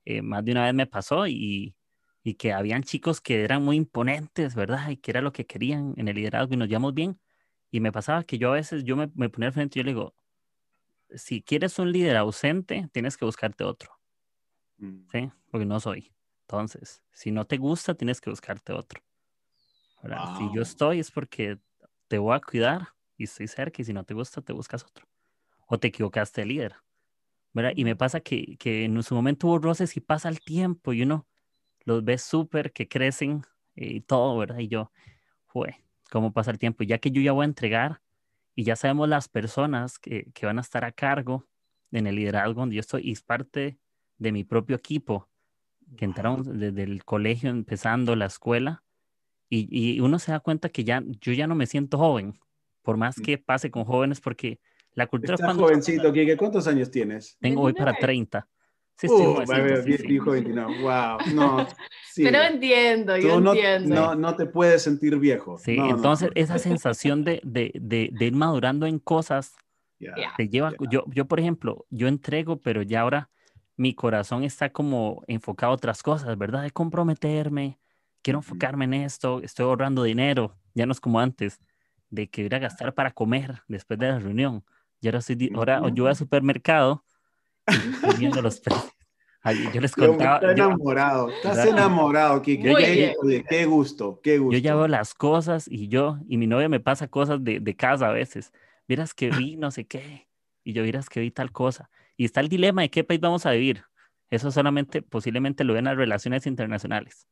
eh, 0.05 0.23
más 0.23 0.45
de 0.45 0.53
una 0.53 0.65
vez 0.65 0.75
me 0.75 0.87
pasó 0.87 1.27
y, 1.27 1.77
y 2.25 2.35
que 2.35 2.53
habían 2.53 2.83
chicos 2.83 3.21
que 3.21 3.45
eran 3.45 3.63
muy 3.65 3.77
imponentes, 3.77 4.55
¿verdad? 4.55 4.91
Y 4.91 4.97
que 4.99 5.11
era 5.13 5.23
lo 5.23 5.33
que 5.33 5.47
querían 5.47 5.95
en 5.97 6.09
el 6.09 6.17
liderazgo 6.17 6.55
y 6.55 6.57
nos 6.59 6.69
llevamos 6.69 6.95
bien. 6.95 7.21
Y 7.71 7.81
me 7.81 7.93
pasaba 7.93 8.25
que 8.25 8.39
yo 8.39 8.51
a 8.51 8.55
veces, 8.55 8.85
yo 8.85 8.97
me, 8.97 9.11
me 9.15 9.29
ponía 9.31 9.49
al 9.49 9.55
frente 9.55 9.79
y 9.79 9.83
yo 9.83 9.85
le 9.87 9.93
digo, 9.93 10.15
si 11.17 11.43
quieres 11.43 11.79
un 11.79 11.93
líder 11.93 12.17
ausente, 12.17 12.89
tienes 12.93 13.17
que 13.17 13.25
buscarte 13.25 13.65
otro. 13.65 13.94
¿Sí? 15.13 15.31
Porque 15.51 15.67
no 15.67 15.81
soy. 15.81 16.15
Entonces, 16.43 17.03
si 17.13 17.31
no 17.33 17.47
te 17.47 17.57
gusta, 17.59 17.95
tienes 17.95 18.21
que 18.21 18.31
buscarte 18.31 18.73
otro. 18.73 19.03
¿verdad? 20.03 20.25
Si 20.33 20.45
Wow. 20.45 20.51
yo 20.51 20.63
estoy 20.63 21.01
es 21.01 21.11
porque 21.11 21.59
te 22.09 22.19
voy 22.19 22.35
a 22.37 22.41
cuidar 22.41 22.89
y 23.17 23.25
estoy 23.25 23.49
cerca 23.49 23.83
y 23.83 23.85
si 23.85 23.93
no 23.93 24.05
te 24.05 24.15
gusta, 24.15 24.43
te 24.43 24.53
buscas 24.53 24.85
otro. 24.85 25.07
O 25.69 25.79
te 25.79 25.89
equivocaste 25.89 26.43
de 26.43 26.47
líder. 26.49 26.77
¿verdad? 27.55 27.73
Y 27.77 27.85
me 27.85 27.97
pasa 27.97 28.21
que, 28.21 28.57
que 28.59 28.85
en 28.85 29.03
su 29.03 29.15
momento 29.15 29.49
hubo 29.49 29.59
roces 29.59 29.97
y 29.97 30.01
pasa 30.01 30.29
el 30.29 30.41
tiempo 30.43 30.93
y 30.93 31.03
uno 31.03 31.29
los 31.85 32.05
ve 32.05 32.19
súper, 32.19 32.73
que 32.73 32.89
crecen 32.89 33.43
eh, 33.77 33.87
y 33.97 34.01
todo, 34.03 34.39
¿verdad? 34.39 34.59
Y 34.61 34.69
yo, 34.69 34.93
fue, 35.47 35.77
¿cómo 36.11 36.33
pasa 36.33 36.51
el 36.53 36.59
tiempo? 36.59 36.85
Ya 36.85 36.99
que 36.99 37.11
yo 37.13 37.23
ya 37.23 37.33
voy 37.33 37.45
a 37.45 37.47
entregar 37.49 38.03
y 38.57 38.65
ya 38.65 38.77
sabemos 38.77 39.09
las 39.09 39.29
personas 39.29 39.99
que, 39.99 40.33
que 40.35 40.47
van 40.47 40.59
a 40.59 40.63
estar 40.63 40.85
a 40.85 40.93
cargo 40.93 41.49
en 41.93 42.07
el 42.09 42.17
liderazgo 42.17 42.61
donde 42.63 42.77
yo 42.77 42.81
estoy 42.81 43.03
y 43.09 43.13
es 43.13 43.23
parte 43.23 43.81
de 44.19 44.33
mi 44.33 44.45
propio 44.45 44.77
equipo, 44.77 45.29
que 45.97 46.05
entraron 46.05 46.59
desde 46.59 46.83
el 46.83 47.05
colegio 47.05 47.51
empezando 47.51 48.17
la 48.17 48.27
escuela 48.27 48.83
y, 49.49 49.69
y 49.71 50.01
uno 50.01 50.19
se 50.19 50.33
da 50.33 50.41
cuenta 50.41 50.69
que 50.69 50.85
ya 50.85 51.03
yo 51.21 51.33
ya 51.33 51.47
no 51.47 51.55
me 51.55 51.67
siento 51.67 51.99
joven, 51.99 52.39
por 52.83 52.97
más 52.97 53.17
que 53.17 53.39
pase 53.39 53.71
con 53.71 53.85
jóvenes, 53.85 54.21
porque 54.21 54.61
la 54.95 55.07
cultura 55.07 55.35
Estás 55.35 55.47
cuando 55.47 55.65
jovencito, 55.65 56.13
Quique. 56.13 56.37
¿Cuántos 56.37 56.67
años 56.67 56.91
tienes? 56.91 57.37
tengo 57.41 57.63
hoy 57.63 57.73
para 57.73 57.93
29. 57.93 58.01
30. 58.01 58.49
Sí, 58.97 59.07
estoy 59.07 59.27
Uh, 59.27 59.33
jovencito, 59.35 59.53
a 59.61 59.63
ver, 59.63 59.83
sí, 59.83 59.91
di- 59.91 59.97
sí. 59.99 60.07
dijo 60.07 60.31
29. 60.31 60.75
Wow. 60.81 61.35
No, 61.35 61.67
sí. 62.13 62.23
Pero 62.23 62.43
entiendo, 62.43 63.17
yo 63.17 63.41
no, 63.41 63.53
entiendo. 63.53 63.95
no, 63.95 64.15
no 64.15 64.37
te 64.37 64.47
puedes 64.47 64.83
sentir 64.83 65.19
viejo. 65.19 65.59
Sí, 65.59 65.77
No, 65.77 65.91
entonces 65.91 66.29
no. 66.29 66.41
esa 66.41 66.59
sensación 66.59 67.25
de, 67.25 67.41
de, 67.45 67.73
de, 67.75 68.11
de 68.13 68.25
ir 68.27 68.35
madurando 68.35 68.87
en 68.87 68.99
cosas. 68.99 69.55
Ya. 69.99 70.35
te 70.37 70.49
lleva, 70.49 70.73
Ya. 70.73 70.91
yo, 70.91 71.05
yo 71.09 71.27
por 71.27 71.41
ejemplo, 71.41 71.87
yo 71.91 72.09
entrego, 72.09 72.61
pero 72.61 72.83
ya 72.83 73.01
ahora 73.01 73.31
mi 73.77 73.95
corazón 73.95 74.45
está 74.45 74.71
como 74.71 75.23
enfocado 75.27 75.73
a 75.73 75.75
otras 75.77 76.03
cosas, 76.03 76.37
¿verdad? 76.39 76.63
De 76.63 76.71
comprometerme, 76.71 77.79
quiero 78.23 78.39
enfocarme 78.39 78.85
en 78.85 78.95
esto, 78.95 79.41
estoy 79.43 79.65
ahorrando 79.67 80.03
dinero, 80.03 80.57
ya 80.75 80.87
no 80.87 80.93
es 80.93 81.01
como 81.01 81.21
antes, 81.21 81.61
de 82.11 82.29
que 82.29 82.43
ir 82.43 82.55
a 82.55 82.59
gastar 82.61 82.95
para 82.95 83.11
comer 83.11 83.63
después 83.69 83.99
de 83.99 84.09
la 84.09 84.19
reunión. 84.19 84.65
Y 85.01 85.09
ahora, 85.09 85.19
estoy, 85.19 85.35
di- 85.35 85.51
ahora 85.55 85.81
yo 85.93 86.05
voy 86.05 86.11
al 86.11 86.17
supermercado 86.17 87.05
y 87.67 87.73
estoy 87.95 88.19
viendo 88.19 88.41
los 88.41 88.61
precios. 88.61 88.93
Ay, 89.43 89.57
yo 89.75 89.81
les 89.81 89.95
Yo- 89.95 90.07
contaba, 90.09 90.37
Estás 90.37 90.57
yo- 90.57 90.65
enamorado. 90.65 91.29
Estás 91.29 91.57
¿verdad? 91.57 91.73
enamorado, 91.73 92.41
oye, 92.41 93.15
qué 93.49 93.67
gusto, 93.67 94.21
qué 94.23 94.39
gusto. 94.39 94.53
Yo 94.53 94.59
ya 94.59 94.75
veo 94.75 94.89
las 94.89 95.13
cosas 95.15 95.67
y 95.69 95.89
yo, 95.89 96.19
y 96.29 96.39
mi 96.39 96.47
novia 96.47 96.69
me 96.71 96.81
pasa 96.81 97.09
cosas 97.09 97.43
de, 97.45 97.61
de 97.61 97.77
casa 97.77 98.09
a 98.09 98.13
veces. 98.13 98.53
Vieras 98.89 99.13
que 99.13 99.31
vi 99.31 99.57
no 99.57 99.71
sé 99.71 99.87
qué, 99.87 100.29
y 100.63 100.73
yo 100.73 100.83
vieras 100.83 101.09
que 101.11 101.21
vi 101.21 101.31
tal 101.31 101.53
cosa. 101.53 101.91
Y 102.17 102.25
está 102.25 102.41
el 102.41 102.49
dilema 102.49 102.83
de 102.83 102.91
qué 102.91 103.05
país 103.05 103.21
vamos 103.21 103.47
a 103.47 103.51
vivir. 103.53 103.83
Eso 104.31 104.51
solamente, 104.51 105.03
posiblemente 105.03 105.65
lo 105.65 105.75
ven 105.75 105.85
las 105.85 105.97
relaciones 105.97 106.47
internacionales. 106.47 107.27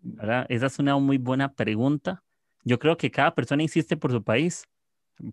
¿verdad? 0.00 0.46
Esa 0.48 0.66
es 0.66 0.78
una 0.78 0.96
muy 0.96 1.18
buena 1.18 1.52
pregunta. 1.54 2.22
Yo 2.64 2.78
creo 2.78 2.96
que 2.96 3.10
cada 3.10 3.34
persona 3.34 3.62
insiste 3.62 3.96
por 3.96 4.12
su 4.12 4.22
país, 4.22 4.64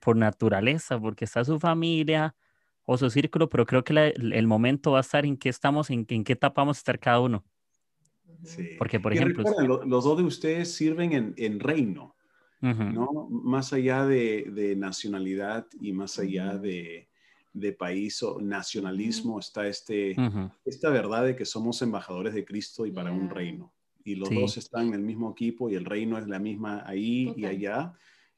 por 0.02 0.16
naturaleza, 0.16 1.00
porque 1.00 1.26
está 1.26 1.44
su 1.46 1.60
familia 1.60 2.36
o 2.84 2.98
su 2.98 3.10
círculo, 3.10 3.48
pero 3.50 3.66
creo 3.66 3.84
que 3.84 3.94
la- 3.94 4.08
el 4.08 4.48
momento 4.48 4.92
va 4.94 5.00
a 5.00 5.02
estar 5.02 5.26
en 5.26 5.38
qué 5.38 5.50
estamos, 5.50 5.90
en, 5.92 6.06
en 6.10 6.24
qué 6.24 6.34
etapa 6.34 6.62
vamos 6.62 6.78
a 6.78 6.80
estar 6.80 7.00
cada 7.00 7.20
uno. 7.20 7.46
Sí. 8.44 8.76
Porque, 8.78 9.00
por 9.00 9.14
Y 9.14 9.18
ejemplo, 9.18 9.44
recuerden, 9.44 9.68
lo- 9.68 9.86
los 9.86 10.04
dos 10.04 10.18
de 10.18 10.24
ustedes 10.24 10.74
sirven 10.76 11.14
en, 11.14 11.34
en 11.38 11.60
reino, 11.60 12.16
¿no? 12.62 13.28
Más 13.30 13.72
allá 13.74 14.06
de, 14.06 14.46
de 14.52 14.76
nacionalidad 14.76 15.68
y 15.80 15.94
más 15.94 16.18
allá 16.20 16.58
de, 16.58 17.10
de 17.56 17.74
país 17.74 18.22
o 18.24 18.40
nacionalismo 18.42 19.40
está 19.40 19.68
este, 19.68 20.26
esta 20.66 20.90
verdad 20.90 21.26
de 21.26 21.36
que 21.36 21.46
somos 21.46 21.82
embajadores 21.82 22.34
de 22.34 22.46
Cristo 22.46 22.86
y 22.86 22.92
para 22.92 23.12
un 23.12 23.30
reino. 23.30 23.74
Y 24.04 24.16
los 24.16 24.30
Sí. 24.30 24.36
dos 24.36 24.58
están 24.58 24.88
en 24.90 24.94
el 24.96 25.02
mismo 25.02 25.32
equipo 25.32 25.70
y 25.70 25.76
el 25.76 25.86
reino 25.86 26.18
es 26.18 26.28
la 26.28 26.40
misma 26.40 26.84
ahí 26.86 27.34
y 27.38 27.46
allá. 27.46 27.94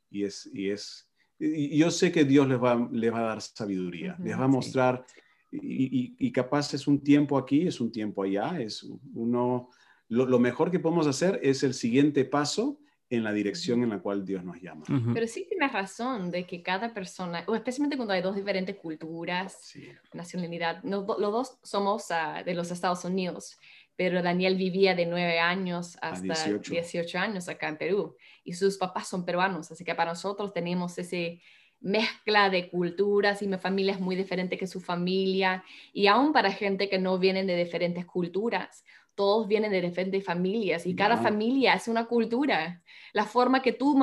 Y 0.10 0.24
es, 0.24 0.50
y 0.54 0.70
es, 0.70 1.10
y 1.40 1.78
yo 1.78 1.92
sé 1.92 2.12
que 2.12 2.26
Dios 2.26 2.48
les 2.48 2.62
va, 2.62 2.88
les 2.92 3.12
va 3.14 3.20
a 3.20 3.24
dar 3.24 3.42
sabiduría, 3.42 4.18
Ujú, 4.20 4.24
les 4.24 4.40
va 4.40 4.46
a 4.46 4.48
sí. 4.48 4.56
mostrar, 4.56 5.06
y, 5.52 5.86
y- 6.00 6.16
y 6.20 6.32
capaz 6.32 6.74
es 6.74 6.88
un 6.88 7.04
tiempo 7.04 7.38
aquí, 7.38 7.68
es 7.68 7.80
un 7.82 7.92
tiempo 7.92 8.24
allá, 8.24 8.60
es 8.62 8.84
uno, 9.14 9.70
lo, 10.10 10.26
lo 10.26 10.40
mejor 10.40 10.72
que 10.72 10.80
podemos 10.80 11.08
hacer 11.08 11.40
es 11.44 11.64
el 11.64 11.74
siguiente 11.74 12.26
paso 12.26 12.80
en 13.10 13.24
la 13.24 13.32
dirección 13.32 13.84
en 13.84 13.90
la 13.90 14.00
cual 14.00 14.26
Dios 14.26 14.44
nos 14.44 14.62
llama. 14.62 14.84
Ujú. 14.90 15.14
Pero 15.14 15.28
sí 15.28 15.46
tienes 15.48 15.72
razón 15.72 16.30
de 16.30 16.46
que 16.46 16.62
cada 16.62 16.94
persona, 16.94 17.44
o 17.48 17.56
especialmente 17.56 17.96
cuando 17.96 18.14
hay 18.14 18.22
dos 18.22 18.36
diferentes 18.36 18.76
culturas, 18.76 19.58
Sí. 19.62 19.88
nacionalidad, 20.14 20.84
no- 20.84 21.06
los 21.18 21.32
dos 21.32 21.60
somos 21.64 22.12
ah, 22.12 22.44
de 22.46 22.54
los 22.54 22.70
Estados 22.72 23.06
Unidos, 23.06 23.58
pero 23.96 24.22
Daniel 24.22 24.56
vivía 24.58 24.94
de 24.94 25.06
9 25.06 25.40
años 25.40 25.98
hasta 26.02 26.50
18. 26.60 27.18
años 27.18 27.48
acá 27.48 27.70
en 27.70 27.78
Perú 27.78 28.16
y 28.44 28.54
sus 28.54 28.78
papás 28.78 29.08
son 29.08 29.26
peruanos, 29.26 29.72
así 29.72 29.84
que 29.86 29.96
para 29.96 30.12
nosotros 30.12 30.54
tenemos 30.54 30.98
ese 30.98 31.42
mezcla 31.80 32.50
de 32.50 32.70
culturas 32.70 33.42
y 33.42 33.48
mi 33.48 33.58
familia 33.58 33.94
es 33.94 34.00
muy 34.00 34.16
diferente 34.16 34.58
que 34.58 34.68
su 34.68 34.82
familia 34.82 35.64
y 35.94 36.08
aún 36.08 36.34
para 36.34 36.52
gente 36.52 36.90
que 36.90 36.98
no 37.00 37.20
vienen 37.20 37.46
de 37.48 37.56
diferentes 37.56 38.06
culturas, 38.06 38.84
todos 39.18 39.48
vienen 39.48 39.72
de 39.72 39.82
diferentes 39.82 40.24
familias 40.24 40.86
y 40.86 40.96
cada 40.96 41.18
familia 41.18 41.74
es 41.74 41.88
una 41.88 42.06
cultura. 42.06 42.84
La 43.14 43.26
forma 43.26 43.64
que 43.64 43.74
tú, 43.74 43.98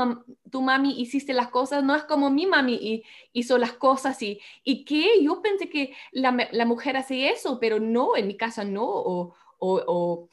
tu 0.50 0.60
mami 0.60 1.00
hiciste 1.00 1.32
las 1.32 1.48
cosas 1.50 1.84
no 1.84 1.94
es 1.94 2.02
como 2.02 2.30
mi 2.30 2.46
mami 2.46 3.04
hizo 3.32 3.56
las 3.56 3.74
cosas 3.74 4.20
y, 4.22 4.40
y 4.64 4.84
que 4.84 5.22
yo 5.22 5.40
pensé 5.40 5.70
que 5.70 5.94
la, 6.10 6.48
la 6.50 6.66
mujer 6.66 6.96
hace 6.96 7.28
eso, 7.28 7.60
pero 7.60 7.78
no, 7.78 8.16
en 8.16 8.26
mi 8.26 8.36
casa 8.36 8.64
no, 8.64 8.84
o, 8.84 9.34
o, 9.60 10.28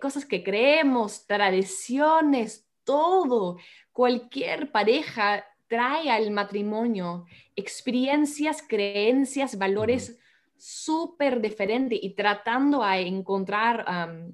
cosas 0.00 0.24
que 0.24 0.42
creemos, 0.42 1.26
tradiciones, 1.26 2.66
todo. 2.84 3.58
Cualquier 3.92 4.72
pareja 4.72 5.44
trae 5.68 6.10
al 6.10 6.30
matrimonio 6.30 7.26
experiencias, 7.54 8.64
creencias, 8.66 9.58
valores 9.58 10.18
súper 10.60 11.40
diferentes 11.40 11.98
y 12.00 12.10
tratando 12.10 12.82
a 12.82 12.98
encontrar, 12.98 13.84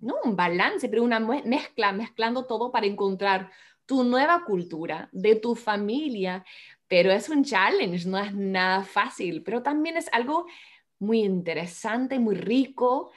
no 0.01 0.17
un 0.25 0.37
balance, 0.37 0.89
pero 0.89 1.03
una 1.03 1.21
mezcla, 1.21 1.93
mezclando 1.93 2.47
todo 2.47 2.71
para 2.71 2.87
encontrar 2.87 3.51
tu 3.87 4.03
nueva 4.03 4.45
cultura, 4.45 5.09
de 5.13 5.37
tu 5.37 5.55
familia, 5.55 6.45
pero 6.89 7.13
es 7.13 7.29
un 7.29 7.45
challenge, 7.45 8.09
no 8.09 8.19
es 8.19 8.35
nada 8.35 8.83
fácil, 8.83 9.43
pero 9.43 9.63
también 9.63 9.97
es 9.97 10.09
algo 10.13 10.47
muy 10.99 11.21
interesante, 11.21 12.19
muy 12.19 12.35
rico 12.35 13.13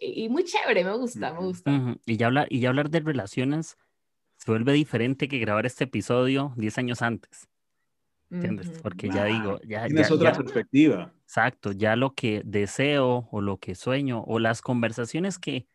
y 0.00 0.28
muy 0.28 0.44
chévere, 0.44 0.84
me 0.84 0.96
gusta, 0.96 1.32
me 1.32 1.40
gusta. 1.40 1.96
y, 2.06 2.16
ya 2.16 2.26
hablar, 2.26 2.46
y 2.50 2.60
ya 2.60 2.70
hablar 2.70 2.88
de 2.90 3.00
relaciones 3.00 3.76
se 4.36 4.50
vuelve 4.50 4.72
diferente 4.72 5.28
que 5.28 5.38
grabar 5.38 5.66
este 5.66 5.84
episodio 5.84 6.52
10 6.56 6.78
años 6.78 7.02
antes. 7.02 7.48
¿Entiendes? 8.30 8.70
Porque 8.82 9.08
ya 9.08 9.24
digo, 9.24 9.60
ya... 9.66 9.86
Tienes 9.86 10.10
otra 10.10 10.32
perspectiva. 10.32 11.12
Exacto, 11.22 11.72
ya 11.72 11.96
lo 11.96 12.14
que 12.14 12.42
deseo 12.44 13.28
o 13.30 13.40
lo 13.40 13.58
que 13.58 13.74
sueño 13.74 14.22
o 14.26 14.38
las 14.38 14.60
conversaciones 14.60 15.38
que 15.38 15.66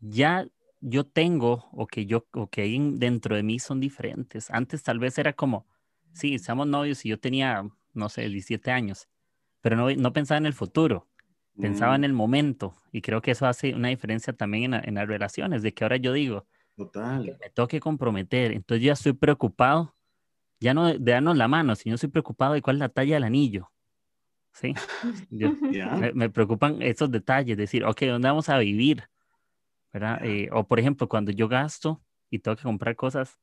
ya 0.00 0.46
yo 0.80 1.04
tengo 1.04 1.68
o 1.72 1.86
que 1.86 2.06
yo 2.06 2.26
o 2.32 2.48
que 2.48 2.62
hay 2.62 2.78
dentro 2.94 3.36
de 3.36 3.42
mí 3.42 3.58
son 3.58 3.78
diferentes. 3.78 4.50
Antes 4.50 4.82
tal 4.82 4.98
vez 4.98 5.18
era 5.18 5.32
como, 5.32 5.66
sí, 6.12 6.34
estamos 6.34 6.66
novios 6.66 7.04
y 7.04 7.10
yo 7.10 7.20
tenía, 7.20 7.64
no 7.92 8.08
sé, 8.08 8.22
17 8.22 8.70
años 8.70 9.08
pero 9.62 9.76
no, 9.76 9.90
no 9.90 10.12
pensaba 10.12 10.36
en 10.36 10.46
el 10.46 10.52
futuro, 10.52 11.08
pensaba 11.58 11.94
en 11.94 12.02
mm. 12.02 12.04
el 12.04 12.12
momento. 12.12 12.74
Y 12.90 13.00
creo 13.00 13.22
que 13.22 13.30
eso 13.30 13.46
hace 13.46 13.74
una 13.74 13.88
diferencia 13.88 14.34
también 14.34 14.74
en, 14.74 14.86
en 14.86 14.94
las 14.96 15.08
relaciones, 15.08 15.62
de 15.62 15.72
que 15.72 15.84
ahora 15.84 15.96
yo 15.96 16.12
digo, 16.12 16.46
Total. 16.76 17.24
Que 17.24 17.36
me 17.38 17.50
toque 17.50 17.80
comprometer, 17.80 18.52
entonces 18.52 18.84
ya 18.84 18.94
estoy 18.94 19.12
preocupado, 19.12 19.94
ya 20.62 20.74
no 20.74 20.86
de 20.86 20.98
darnos 20.98 21.36
la 21.36 21.48
mano, 21.48 21.74
sino 21.74 21.96
estoy 21.96 22.10
preocupado 22.10 22.54
de 22.54 22.62
cuál 22.62 22.76
es 22.76 22.80
la 22.80 22.88
talla 22.88 23.14
del 23.16 23.24
anillo. 23.24 23.70
¿Sí? 24.52 24.74
me, 26.14 26.30
preocupan 26.30 26.82
esos 26.82 27.10
detalles, 27.10 27.56
decir, 27.56 27.84
ok, 27.84 28.02
¿dónde 28.02 28.28
vamos 28.28 28.48
a 28.48 28.58
vivir? 28.58 29.08
¿Verdad? 29.92 30.24
Eh, 30.24 30.48
o 30.52 30.66
por 30.66 30.78
ejemplo, 30.78 31.08
cuando 31.08 31.32
yo 31.32 31.48
gasto 31.48 32.02
y 32.30 32.38
tengo 32.38 32.56
que 32.56 32.62
comprar 32.62 32.96
cosas, 32.96 33.38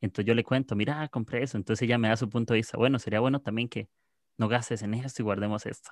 entonces 0.00 0.26
yo 0.26 0.34
le 0.34 0.44
cuento, 0.44 0.74
mira, 0.74 1.08
compré 1.08 1.42
eso, 1.42 1.56
entonces 1.56 1.82
ella 1.82 1.96
me 1.96 2.08
da 2.08 2.16
su 2.16 2.28
punto 2.28 2.52
de 2.52 2.58
vista, 2.58 2.76
bueno, 2.76 2.98
sería 2.98 3.20
bueno 3.20 3.40
también 3.40 3.68
que 3.68 3.88
no 4.36 4.48
gastes 4.48 4.82
en 4.82 4.94
esto 4.94 5.22
y 5.22 5.24
guardemos 5.24 5.64
esto. 5.66 5.90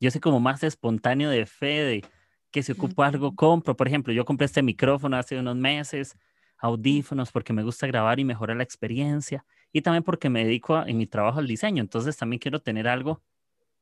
Yo 0.00 0.10
soy 0.10 0.20
como 0.20 0.40
más 0.40 0.62
espontáneo 0.62 1.30
de 1.30 1.46
fe, 1.46 1.84
de 1.84 2.04
que 2.50 2.62
si 2.62 2.72
ocupo 2.72 3.02
algo, 3.02 3.34
compro. 3.34 3.76
Por 3.76 3.88
ejemplo, 3.88 4.12
yo 4.12 4.24
compré 4.24 4.46
este 4.46 4.62
micrófono 4.62 5.16
hace 5.16 5.38
unos 5.38 5.56
meses, 5.56 6.16
audífonos, 6.58 7.32
porque 7.32 7.52
me 7.52 7.62
gusta 7.62 7.86
grabar 7.86 8.20
y 8.20 8.24
mejorar 8.24 8.56
la 8.56 8.62
experiencia. 8.62 9.44
Y 9.72 9.82
también 9.82 10.02
porque 10.02 10.30
me 10.30 10.44
dedico 10.44 10.84
en 10.86 10.98
mi 10.98 11.06
trabajo 11.06 11.38
al 11.38 11.46
diseño. 11.46 11.82
Entonces 11.82 12.16
también 12.16 12.38
quiero 12.40 12.60
tener 12.60 12.88
algo 12.88 13.22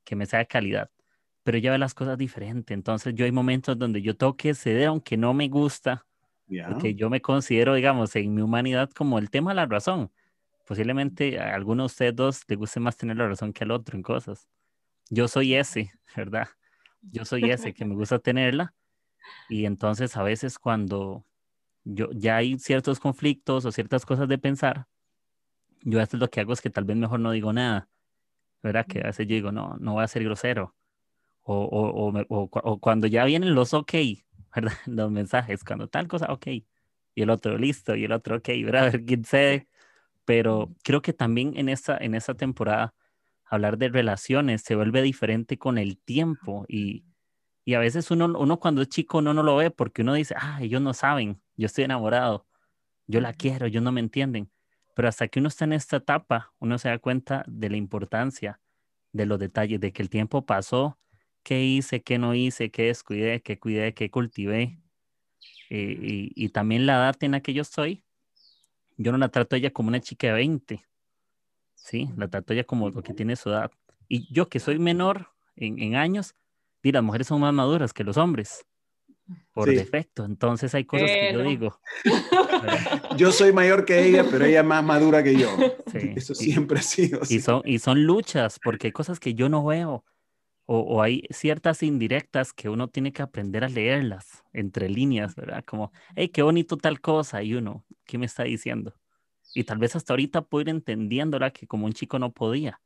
que 0.05 0.17
me 0.17 0.27
sea 0.27 0.41
de 0.41 0.47
calidad. 0.47 0.91
Pero 1.45 1.59
ya 1.59 1.73
ve 1.73 1.79
las 1.79 1.95
cosas 1.95 2.19
diferentes. 2.19 2.75
Entonces 2.75 3.15
yo 3.15 3.25
hay 3.25 3.33
momentos 3.33 3.79
donde 3.79 4.03
yo 4.03 4.17
tengo 4.17 4.37
que 4.37 4.55
ceder, 4.55 4.89
aunque 4.89 5.17
no 5.17 5.35
me 5.35 5.49
gusta, 5.49 6.07
porque 6.65 6.95
yo 6.95 7.11
me 7.11 7.21
considero, 7.21 7.75
digamos, 7.75 8.17
en 8.17 8.35
mi 8.35 8.43
humanidad 8.43 8.91
como 8.91 9.19
el 9.19 9.31
tema 9.31 9.53
de 9.53 9.57
la 9.57 9.67
razón 9.67 10.11
posiblemente 10.65 11.39
a 11.39 11.55
alguno 11.55 11.85
de 11.85 11.87
ustedes 11.87 12.17
dos 12.17 12.43
le 12.49 12.57
guste 12.57 12.81
más 12.81 12.97
tener 12.97 13.17
la 13.17 13.29
razón 13.29 13.53
que 13.53 13.65
al 13.65 13.71
otro 13.71 13.97
en 13.97 14.03
cosas. 14.03 14.49
Yo 15.11 15.29
soy 15.29 15.55
ese, 15.55 15.93
¿verdad? 16.17 16.49
Yo 17.03 17.25
soy 17.25 17.51
ese 17.51 17.75
que 17.75 17.85
me 17.85 17.95
gusta 17.95 18.19
tenerla. 18.19 18.75
Y 19.49 19.67
entonces 19.67 20.17
a 20.17 20.23
veces 20.23 20.59
cuando 20.59 21.27
yo 21.85 22.09
ya 22.13 22.37
hay 22.39 22.59
ciertos 22.59 22.99
conflictos 22.99 23.65
o 23.65 23.73
ciertas 23.73 24.07
cosas 24.07 24.29
de 24.29 24.39
pensar, 24.39 24.89
yo 25.85 25.99
a 26.01 26.03
veces 26.03 26.21
lo 26.21 26.31
que 26.31 26.41
hago 26.41 26.53
es 26.55 26.61
que 26.63 26.71
tal 26.71 26.85
vez 26.85 26.97
mejor 26.97 27.21
no 27.21 27.33
digo 27.33 27.53
nada, 27.53 27.89
¿verdad? 28.63 28.87
Que 28.87 29.01
a 29.01 29.05
veces 29.09 29.27
yo 29.29 29.35
digo, 29.37 29.53
no, 29.53 29.77
no 29.81 29.95
voy 29.95 30.05
a 30.05 30.09
ser 30.09 30.25
grosero. 30.25 30.75
O, 31.43 31.55
o, 31.65 32.11
o, 32.29 32.51
o 32.53 32.81
cuando 32.81 33.07
ya 33.09 33.25
vienen 33.25 33.55
los 33.55 33.75
ok, 33.75 33.93
¿verdad? 34.55 34.73
Los 34.87 35.11
mensajes, 35.11 35.65
cuando 35.65 35.89
tal 35.89 36.09
cosa, 36.09 36.33
ok. 36.33 36.47
Y 36.49 37.23
el 37.23 37.31
otro, 37.31 37.59
listo, 37.59 37.97
y 37.97 38.05
el 38.05 38.13
otro, 38.13 38.37
ok, 38.39 38.49
¿verdad? 38.65 38.87
A 38.89 38.91
ver 38.91 39.05
quién 39.05 39.25
pero 40.25 40.75
creo 40.85 41.03
que 41.03 41.13
también 41.13 41.53
en 41.57 41.69
esta, 41.69 41.97
en 41.99 42.15
esta 42.15 42.35
temporada 42.35 42.95
hablar 43.45 43.79
de 43.79 43.89
relaciones 43.89 44.63
se 44.63 44.75
vuelve 44.75 45.03
diferente 45.03 45.59
con 45.59 45.79
el 45.79 45.99
tiempo 45.99 46.65
y, 46.69 47.05
y 47.65 47.75
a 47.75 47.79
veces 47.79 48.11
uno, 48.11 48.27
uno 48.39 48.59
cuando 48.61 48.83
es 48.83 48.89
chico 48.89 49.19
uno 49.19 49.35
no 49.35 49.43
lo 49.43 49.57
ve 49.57 49.71
porque 49.71 50.03
uno 50.03 50.15
dice, 50.15 50.35
ah, 50.39 50.59
ellos 50.63 50.81
no 50.83 50.95
saben, 50.95 51.41
yo 51.57 51.67
estoy 51.67 51.85
enamorado, 51.85 52.47
yo 53.07 53.21
la 53.21 53.35
quiero, 53.35 53.67
ellos 53.67 53.83
no 53.83 53.93
me 53.93 54.01
entienden. 54.01 54.51
Pero 54.95 55.09
hasta 55.09 55.29
que 55.29 55.41
uno 55.41 55.49
está 55.49 55.65
en 55.65 55.73
esta 55.73 55.97
etapa, 55.99 56.53
uno 56.59 56.79
se 56.79 56.89
da 56.89 56.99
cuenta 56.99 57.45
de 57.47 57.71
la 57.71 57.77
importancia 57.77 58.61
de 59.13 59.27
los 59.27 59.39
detalles, 59.39 59.81
de 59.81 59.93
que 59.93 60.03
el 60.03 60.11
tiempo 60.11 60.45
pasó, 60.45 60.99
qué 61.43 61.63
hice, 61.65 62.03
qué 62.03 62.19
no 62.19 62.35
hice, 62.35 62.71
qué 62.71 62.85
descuidé, 62.85 63.41
qué 63.43 63.59
cuidé, 63.59 63.95
qué 63.95 64.11
cultivé. 64.11 64.81
Eh, 65.71 66.31
y, 66.35 66.49
también 66.51 66.87
la 66.87 66.95
edad 66.95 67.17
en 67.21 67.33
la 67.33 67.41
que 67.41 67.53
yo 67.53 67.63
estoy, 67.63 68.03
yo 68.97 69.13
no 69.13 69.19
la 69.19 69.29
trato 69.29 69.55
a 69.55 69.59
ella 69.59 69.73
como 69.73 69.89
una 69.89 70.01
chica 70.01 70.29
de 70.29 70.33
20, 70.35 70.85
¿sí? 71.75 72.11
La 72.17 72.29
trato 72.29 72.53
a 72.53 72.57
ella 72.57 72.65
como 72.65 72.91
lo 72.91 73.03
que 73.03 73.15
tiene 73.15 73.37
su 73.37 73.51
edad. 73.51 73.71
Y 74.09 74.33
yo 74.33 74.49
que 74.49 74.61
soy 74.61 74.79
menor 74.79 75.31
en, 75.57 75.97
años, 75.97 76.35
y 76.83 76.93
las 76.93 77.03
mujeres 77.03 77.27
son 77.27 77.41
más 77.41 77.53
maduras 77.53 77.93
que 77.93 78.05
los 78.05 78.17
hombres, 78.17 78.67
por 79.53 79.69
defecto. 79.69 80.25
Entonces 80.25 80.75
hay 80.75 80.85
cosas 80.85 81.11
que 81.11 81.33
yo 81.33 81.43
digo. 81.43 81.81
yo 83.17 83.33
soy 83.33 83.53
mayor 83.53 83.85
que 83.85 84.05
ella, 84.05 84.25
pero 84.31 84.45
ella 84.45 84.61
es 84.61 84.67
más 84.67 84.85
madura 84.85 85.23
que 85.23 85.37
yo. 85.37 85.49
Eso 85.93 86.35
siempre 86.35 86.79
ha 86.79 86.83
sido. 86.83 87.21
Y, 87.29 87.41
son, 87.41 87.63
y 87.65 87.79
son 87.79 88.05
luchas, 88.05 88.59
porque 88.63 88.89
hay 88.89 88.93
cosas 88.93 89.21
que 89.21 89.35
yo 89.35 89.49
no 89.49 89.65
veo. 89.65 90.05
O, 90.67 90.79
o, 90.79 91.03
hay 91.03 91.25
ciertas 91.29 91.83
indirectas 91.83 92.55
que 92.55 92.71
uno 92.71 92.89
tiene 92.89 93.13
que 93.13 93.21
aprender 93.21 93.65
a 93.65 93.69
leerlas 93.69 94.43
entre 94.55 94.89
líneas, 94.89 95.37
¿verdad? 95.37 95.63
Como, 95.67 95.93
hey, 96.17 96.31
qué 96.31 96.41
bonito 96.41 96.79
tal 96.79 97.03
cosa, 97.03 97.43
y 97.43 97.53
uno, 97.53 97.85
¿qué 98.07 98.17
me 98.17 98.25
está 98.25 98.45
diciendo? 98.45 98.95
Y 99.55 99.65
tal 99.65 99.77
vez 99.77 99.95
hasta 99.95 100.15
ahorita 100.15 100.43
puedo 100.43 100.63
ir 100.63 100.69
entendiéndola 100.71 101.51
que 101.51 101.67
como 101.67 101.85
un 101.85 101.93
chico 101.93 102.19
no 102.19 102.33
podía. 102.33 102.81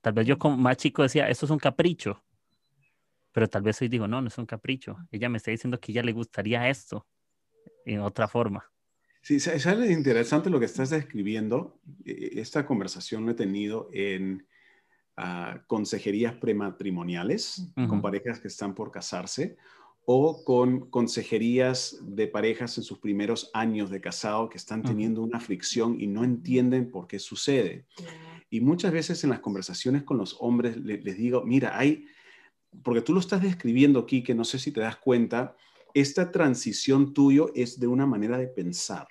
Tal 0.00 0.14
vez 0.14 0.26
yo 0.26 0.38
como 0.38 0.56
más 0.56 0.78
chico 0.78 1.02
decía, 1.02 1.28
esto 1.28 1.44
es 1.44 1.50
un 1.50 1.58
capricho. 1.58 2.22
Pero 3.32 3.48
tal 3.48 3.62
vez 3.62 3.80
hoy 3.80 3.88
digo, 3.88 4.08
no, 4.08 4.20
no 4.20 4.28
es 4.28 4.38
un 4.38 4.46
capricho. 4.46 4.96
Ella 5.10 5.28
me 5.28 5.38
está 5.38 5.50
diciendo 5.50 5.78
que 5.78 5.90
a 5.90 5.92
ella 5.92 6.02
le 6.02 6.12
gustaría 6.12 6.68
esto 6.68 7.06
en 7.84 8.00
otra 8.00 8.28
forma. 8.28 8.70
Sí, 9.22 9.36
es 9.36 9.66
interesante 9.66 10.50
lo 10.50 10.58
que 10.58 10.66
estás 10.66 10.90
describiendo. 10.90 11.80
E, 12.04 12.40
esta 12.40 12.66
conversación 12.66 13.24
lo 13.24 13.32
he 13.32 13.34
tenido 13.34 13.88
en 13.92 14.46
ah, 15.16 15.62
consejerías 15.66 16.34
prematrimoniales 16.34 17.70
con 17.88 18.00
parejas 18.00 18.40
que 18.40 18.48
están 18.48 18.74
por 18.74 18.90
casarse 18.90 19.56
o 20.06 20.42
con 20.44 20.90
consejerías 20.90 21.98
de 22.02 22.26
parejas 22.26 22.76
en 22.78 22.84
sus 22.84 22.98
primeros 22.98 23.50
años 23.54 23.90
de 23.90 24.00
casado 24.00 24.48
que 24.48 24.58
están 24.58 24.82
teniendo 24.82 25.22
una 25.22 25.38
fricción 25.38 26.00
y 26.00 26.06
no 26.06 26.24
entienden 26.24 26.90
por 26.90 27.06
qué 27.06 27.18
sucede. 27.18 27.86
Y 28.48 28.60
muchas 28.60 28.92
veces 28.92 29.22
en 29.22 29.30
las 29.30 29.38
conversaciones 29.38 30.02
con 30.02 30.18
los 30.18 30.36
hombres 30.40 30.76
les, 30.78 31.16
digo, 31.16 31.44
mira, 31.44 31.78
hay, 31.78 32.06
porque 32.82 33.02
tú 33.02 33.12
lo 33.12 33.20
estás 33.20 33.42
describiendo 33.42 34.00
aquí, 34.00 34.22
que 34.22 34.34
no 34.34 34.44
sé 34.44 34.58
si 34.58 34.72
te 34.72 34.80
das 34.80 34.96
cuenta, 34.96 35.56
esta 35.94 36.30
transición 36.30 37.12
tuyo 37.12 37.50
es 37.54 37.80
de 37.80 37.86
una 37.86 38.06
manera 38.06 38.38
de 38.38 38.46
pensar. 38.46 39.08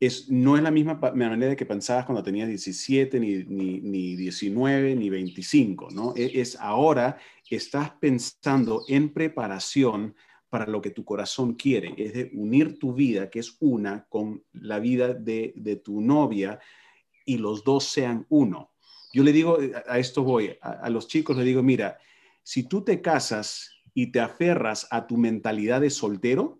Es, 0.00 0.30
no 0.30 0.56
es 0.56 0.62
la 0.62 0.70
misma 0.70 0.94
manera 0.94 1.56
que 1.56 1.66
pensabas 1.66 2.06
cuando 2.06 2.22
tenías 2.22 2.48
17, 2.48 3.18
ni, 3.18 3.44
ni, 3.44 3.80
ni 3.80 4.14
19, 4.14 4.94
ni 4.94 5.10
25, 5.10 5.88
¿no? 5.90 6.14
E, 6.16 6.40
es 6.40 6.56
ahora 6.56 7.18
estás 7.56 7.90
pensando 8.00 8.84
en 8.88 9.12
preparación 9.12 10.14
para 10.48 10.66
lo 10.66 10.80
que 10.80 10.90
tu 10.90 11.04
corazón 11.04 11.54
quiere, 11.54 11.94
es 11.98 12.14
de 12.14 12.30
unir 12.34 12.78
tu 12.78 12.94
vida, 12.94 13.28
que 13.28 13.38
es 13.38 13.56
una, 13.60 14.06
con 14.08 14.42
la 14.52 14.78
vida 14.78 15.12
de, 15.12 15.80
tu 15.84 16.00
novia 16.00 16.58
y 17.26 17.36
los 17.36 17.64
dos 17.64 17.84
sean 17.84 18.26
uno. 18.30 18.72
Yo 19.12 19.22
le 19.22 19.32
digo, 19.32 19.58
a 19.86 19.98
esto 19.98 20.22
voy, 20.22 20.56
a, 20.60 20.88
los 20.88 21.06
chicos 21.06 21.36
le 21.36 21.44
digo, 21.44 21.62
mira, 21.62 21.98
si 22.48 22.62
tú 22.62 22.82
te 22.82 23.02
casas 23.02 23.74
y 23.92 24.10
te 24.10 24.20
aferras 24.20 24.88
a 24.90 25.06
tu 25.06 25.18
mentalidad 25.18 25.82
de 25.82 25.90
soltero, 25.90 26.58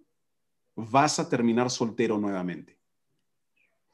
vas 0.76 1.18
a 1.18 1.30
terminar 1.30 1.70
soltero 1.70 2.18
nuevamente. 2.18 2.78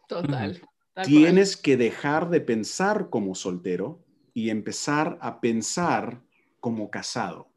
Total. 0.08 0.60
Tienes 1.04 1.56
que 1.56 1.76
dejar 1.76 2.30
de 2.30 2.40
pensar 2.40 3.10
como 3.10 3.36
soltero 3.36 4.04
y 4.32 4.50
empezar 4.50 5.18
a 5.20 5.40
pensar 5.40 6.20
como 6.58 6.90
casado. 6.90 7.52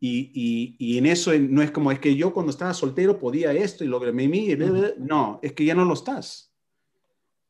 Y, 0.00 0.96
en 0.96 1.04
eso 1.04 1.30
no 1.38 1.60
es 1.60 1.70
como, 1.70 1.92
es 1.92 1.98
que 1.98 2.16
yo 2.16 2.32
cuando 2.32 2.48
estaba 2.48 2.72
soltero 2.72 3.18
podía 3.18 3.52
esto 3.52 3.84
y 3.84 3.88
logré 3.88 4.10
mi, 4.10 4.56
no, 4.96 5.38
es 5.42 5.52
que 5.52 5.66
ya 5.66 5.74
no 5.74 5.84
lo 5.84 5.92
estás. 5.92 6.53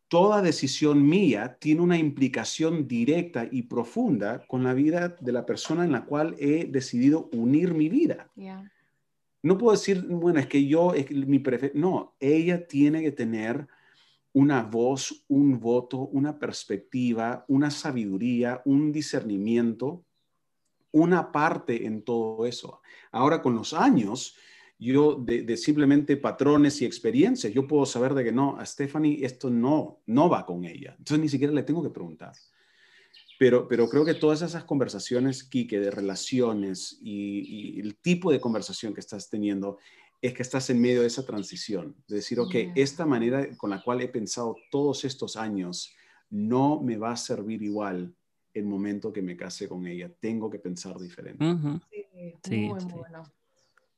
Toda 0.09 0.43
decisión 0.43 1.07
mía 1.07 1.57
tiene 1.61 1.81
una 1.81 1.99
implicación 1.99 2.87
directa 2.87 3.49
y 3.51 3.63
profunda 3.63 4.47
con 4.47 4.63
la 4.63 4.75
vida 4.75 5.17
de 5.21 5.33
la 5.33 5.45
persona 5.47 5.85
en 5.85 5.93
la 5.93 6.05
cual 6.05 6.37
he 6.39 6.67
decidido 6.67 7.29
unir 7.33 7.75
mi 7.75 7.89
vida. 7.89 8.31
No 9.43 9.59
puedo 9.59 9.73
decir, 9.73 10.05
bueno, 10.07 10.39
es 10.41 10.47
que 10.47 10.67
yo, 10.67 10.95
es 10.95 11.11
mi 11.11 11.43
No, 11.75 12.15
ella 12.21 12.67
tiene 12.67 13.03
que 13.03 13.13
tener 13.13 13.67
una 14.33 14.63
voz, 14.63 15.25
un 15.29 15.61
voto, 15.61 15.99
una 15.99 16.39
perspectiva, 16.39 17.45
una 17.49 17.71
sabiduría, 17.71 18.63
un 18.65 18.93
discernimiento 18.93 20.05
una 20.95 21.33
parte 21.33 21.87
en 21.87 22.03
todo 22.03 22.47
eso. 22.47 22.81
Ahora 23.11 23.43
con 23.43 23.57
los 23.57 23.75
años, 23.75 24.37
yo 24.79 25.15
de, 25.15 25.57
simplemente 25.57 26.17
patrones 26.17 26.81
y 26.83 26.85
experiencias, 26.85 27.53
yo 27.53 27.67
puedo 27.67 27.87
saber 27.87 28.15
de 28.15 28.25
que 28.25 28.33
no, 28.33 28.59
a 28.59 28.67
Stephanie 28.67 29.25
esto 29.25 29.51
no, 29.51 30.01
no 30.07 30.29
va 30.29 30.45
con 30.45 30.65
ella. 30.65 30.95
Entonces 30.99 31.21
ni 31.21 31.29
siquiera 31.29 31.53
le 31.53 31.63
tengo 31.63 31.83
que 31.83 31.91
preguntar. 31.91 32.33
Pero, 33.39 33.67
pero 33.67 33.89
creo 33.89 34.05
que 34.05 34.15
todas 34.15 34.43
esas 34.43 34.65
conversaciones, 34.65 35.45
Kike, 35.45 35.81
de 35.81 35.91
relaciones 35.91 36.99
y, 37.01 37.81
el 37.81 37.97
tipo 37.97 38.31
de 38.31 38.41
conversación 38.41 38.95
que 38.95 39.01
estás 39.01 39.29
teniendo, 39.29 39.79
es 40.23 40.33
que 40.33 40.43
estás 40.43 40.71
en 40.71 40.81
medio 40.81 41.01
de 41.01 41.09
esa 41.09 41.27
transición. 41.27 41.97
De 42.07 42.17
decir, 42.17 42.39
ok, 42.41 42.55
esta 42.75 43.05
manera 43.07 43.57
con 43.57 43.71
la 43.71 43.83
cual 43.83 44.01
he 44.01 44.09
pensado 44.09 44.57
todos 44.71 45.05
estos 45.05 45.37
años 45.37 45.93
no 46.31 46.81
me 46.81 46.97
va 46.97 47.13
a 47.13 47.17
servir 47.17 47.63
igual 47.63 48.15
el 48.55 48.65
momento 48.65 49.13
que 49.13 49.21
me 49.21 49.37
case 49.37 49.69
con 49.69 49.87
ella. 49.87 50.11
Tengo 50.21 50.49
que 50.49 50.59
pensar 50.59 50.99
diferente. 50.99 51.45
sí, 52.43 52.69
muy 52.69 52.85
bueno. 52.85 53.25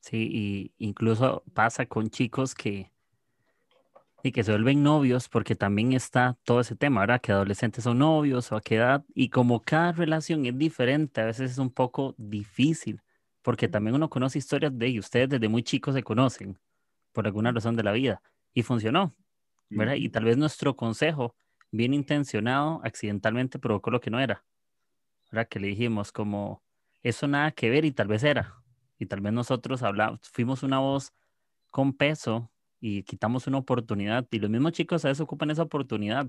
Sí, 0.07 0.29
y 0.31 0.73
incluso 0.79 1.43
pasa 1.53 1.85
con 1.87 2.11
chicos 2.11 2.55
que, 2.55 2.93
y 4.23 4.31
que 4.31 4.45
se 4.45 4.53
vuelven 4.53 4.85
novios 4.85 5.29
porque 5.29 5.57
también 5.57 5.95
está 5.95 6.39
todo 6.45 6.61
ese 6.61 6.77
tema, 6.77 7.01
¿verdad? 7.01 7.21
Que 7.21 7.33
adolescentes 7.33 7.83
son 7.83 7.99
novios 7.99 8.53
o 8.53 8.57
a 8.57 8.61
qué 8.61 8.77
edad. 8.77 9.05
Y 9.17 9.31
como 9.31 9.63
cada 9.63 9.91
relación 9.91 10.47
es 10.47 10.57
diferente, 10.57 11.21
a 11.21 11.25
veces 11.25 11.51
es 11.51 11.59
un 11.59 11.71
poco 11.71 12.15
difícil 12.19 13.03
porque 13.43 13.67
también 13.67 13.97
uno 13.97 14.09
conoce 14.09 14.39
historias 14.39 14.79
de 14.79 14.87
ellos. 14.87 15.07
Ustedes 15.07 15.29
desde 15.29 15.49
muy 15.49 15.65
chicos 15.65 15.95
se 15.95 16.05
conocen 16.05 16.57
por 17.13 17.27
alguna 17.27 17.51
razón 17.51 17.75
de 17.75 17.83
la 17.83 17.91
vida 17.91 18.23
y 18.55 18.63
funcionó, 18.63 19.13
¿verdad? 19.71 19.95
Y 19.95 20.09
tal 20.11 20.23
vez 20.23 20.37
nuestro 20.37 20.77
consejo 20.77 21.35
bien 21.73 21.95
intencionado, 21.95 22.81
accidentalmente 22.85 23.59
provocó 23.59 23.91
lo 23.91 24.01
que 24.01 24.11
no 24.11 24.21
era. 24.21 24.45
¿Verdad? 25.33 25.49
Que 25.49 25.59
le 25.59 25.67
dijimos 25.67 26.13
como, 26.13 26.63
eso 27.03 27.27
nada 27.27 27.51
que 27.51 27.71
ver 27.71 27.85
y 27.85 27.91
tal 27.91 28.07
vez 28.07 28.23
era. 28.23 28.55
Y 28.99 29.07
tal 29.07 29.21
vez 29.21 29.33
nosotros 29.33 29.83
hablamos, 29.83 30.21
fuimos 30.33 30.63
una 30.63 30.79
voz 30.79 31.13
con 31.71 31.93
peso 31.93 32.51
y 32.81 33.03
quitamos 33.03 33.47
una 33.47 33.59
oportunidad. 33.59 34.27
Y 34.31 34.39
los 34.39 34.51
mismos 34.51 34.73
chicos 34.73 35.05
a 35.05 35.09
veces 35.09 35.21
ocupan 35.21 35.51
esa 35.51 35.63
oportunidad. 35.63 36.29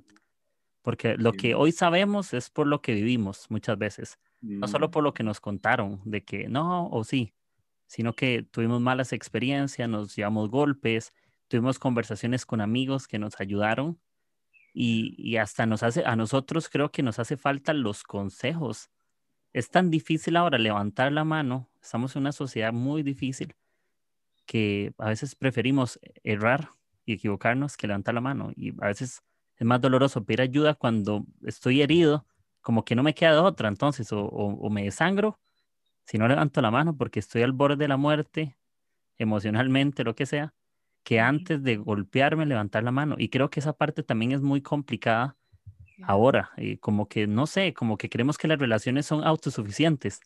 Porque 0.81 1.17
lo 1.17 1.33
que 1.33 1.53
hoy 1.53 1.71
sabemos 1.71 2.33
es 2.33 2.49
por 2.49 2.67
lo 2.67 2.81
que 2.81 2.93
vivimos 2.93 3.47
muchas 3.49 3.77
veces. 3.77 4.19
No 4.41 4.67
solo 4.67 4.91
por 4.91 5.03
lo 5.03 5.13
que 5.13 5.23
nos 5.23 5.39
contaron 5.39 6.01
de 6.05 6.23
que 6.23 6.47
no 6.47 6.87
o 6.89 7.03
sí, 7.03 7.33
sino 7.87 8.13
que 8.13 8.43
tuvimos 8.43 8.81
malas 8.81 9.13
experiencias, 9.13 9.89
nos 9.89 10.15
llevamos 10.15 10.49
golpes, 10.49 11.13
tuvimos 11.47 11.79
conversaciones 11.79 12.45
con 12.45 12.61
amigos 12.61 13.07
que 13.07 13.19
nos 13.19 13.39
ayudaron 13.39 13.99
y, 14.73 15.37
hasta 15.37 15.65
nos 15.65 15.81
hace, 15.81 16.05
a 16.05 16.15
nosotros 16.15 16.69
creo 16.69 16.91
que 16.91 17.01
nos 17.01 17.17
hace 17.19 17.35
falta 17.35 17.73
los 17.73 18.03
consejos. 18.03 18.91
Es 19.57 19.71
tan 19.71 19.89
difícil 19.89 20.35
ahora 20.35 20.59
levantar 20.59 21.11
la 21.11 21.23
mano, 21.23 21.67
estamos 21.81 22.15
en 22.15 22.21
una 22.21 22.31
sociedad 22.31 22.71
muy 22.71 23.01
difícil 23.01 23.55
que 24.45 24.93
a 24.99 25.09
veces 25.09 25.33
preferimos 25.33 25.99
errar 26.23 26.69
y 27.07 27.13
equivocarnos 27.13 27.75
que 27.75 27.87
levantar 27.87 28.13
la 28.13 28.21
mano 28.21 28.51
y 28.55 28.69
a 28.79 28.85
veces 28.85 29.23
es 29.55 29.65
más 29.65 29.81
doloroso 29.81 30.23
pedir 30.23 30.41
ayuda 30.41 30.75
cuando 30.75 31.25
estoy 31.43 31.81
herido, 31.81 32.27
como 32.61 32.85
que 32.85 32.93
no 32.93 33.01
me 33.01 33.15
queda 33.15 33.41
otra 33.41 33.67
entonces, 33.67 34.13
o, 34.13 34.25
o 34.27 34.69
me 34.69 34.83
desangro 34.83 35.39
si 36.05 36.19
no 36.19 36.27
levanto 36.27 36.61
la 36.61 36.69
mano 36.69 36.95
porque 36.95 37.19
estoy 37.19 37.41
al 37.41 37.51
borde 37.51 37.77
de 37.77 37.87
la 37.87 37.97
muerte, 37.97 38.59
emocionalmente, 39.17 40.03
lo 40.03 40.13
que 40.13 40.27
sea, 40.27 40.53
que 41.01 41.19
antes 41.19 41.63
de 41.63 41.77
golpearme 41.77 42.45
levantar 42.45 42.83
la 42.83 42.91
mano. 42.91 43.15
Y 43.17 43.29
creo 43.29 43.49
que 43.49 43.59
esa 43.59 43.73
parte 43.73 44.03
también 44.03 44.33
es 44.33 44.41
muy 44.41 44.61
complicada 44.61 45.35
ahora. 46.03 46.51
Y 46.57 46.77
como 46.77 47.07
que, 47.07 47.27
no 47.27 47.47
sé, 47.47 47.73
como 47.73 47.97
que 47.97 48.09
creemos 48.09 48.37
que 48.37 48.47
las 48.47 48.59
relaciones 48.59 49.05
son 49.05 49.23
autosuficientes. 49.23 50.21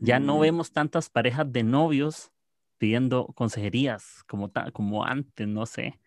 Ya 0.00 0.18
no 0.18 0.38
vemos 0.38 0.72
tantas 0.72 1.08
parejas 1.08 1.50
de 1.52 1.62
novios 1.62 2.32
pidiendo 2.78 3.26
consejerías 3.34 4.24
como, 4.26 4.50
como 4.72 5.04
antes, 5.04 5.46
no 5.46 5.66
sé. 5.66 5.98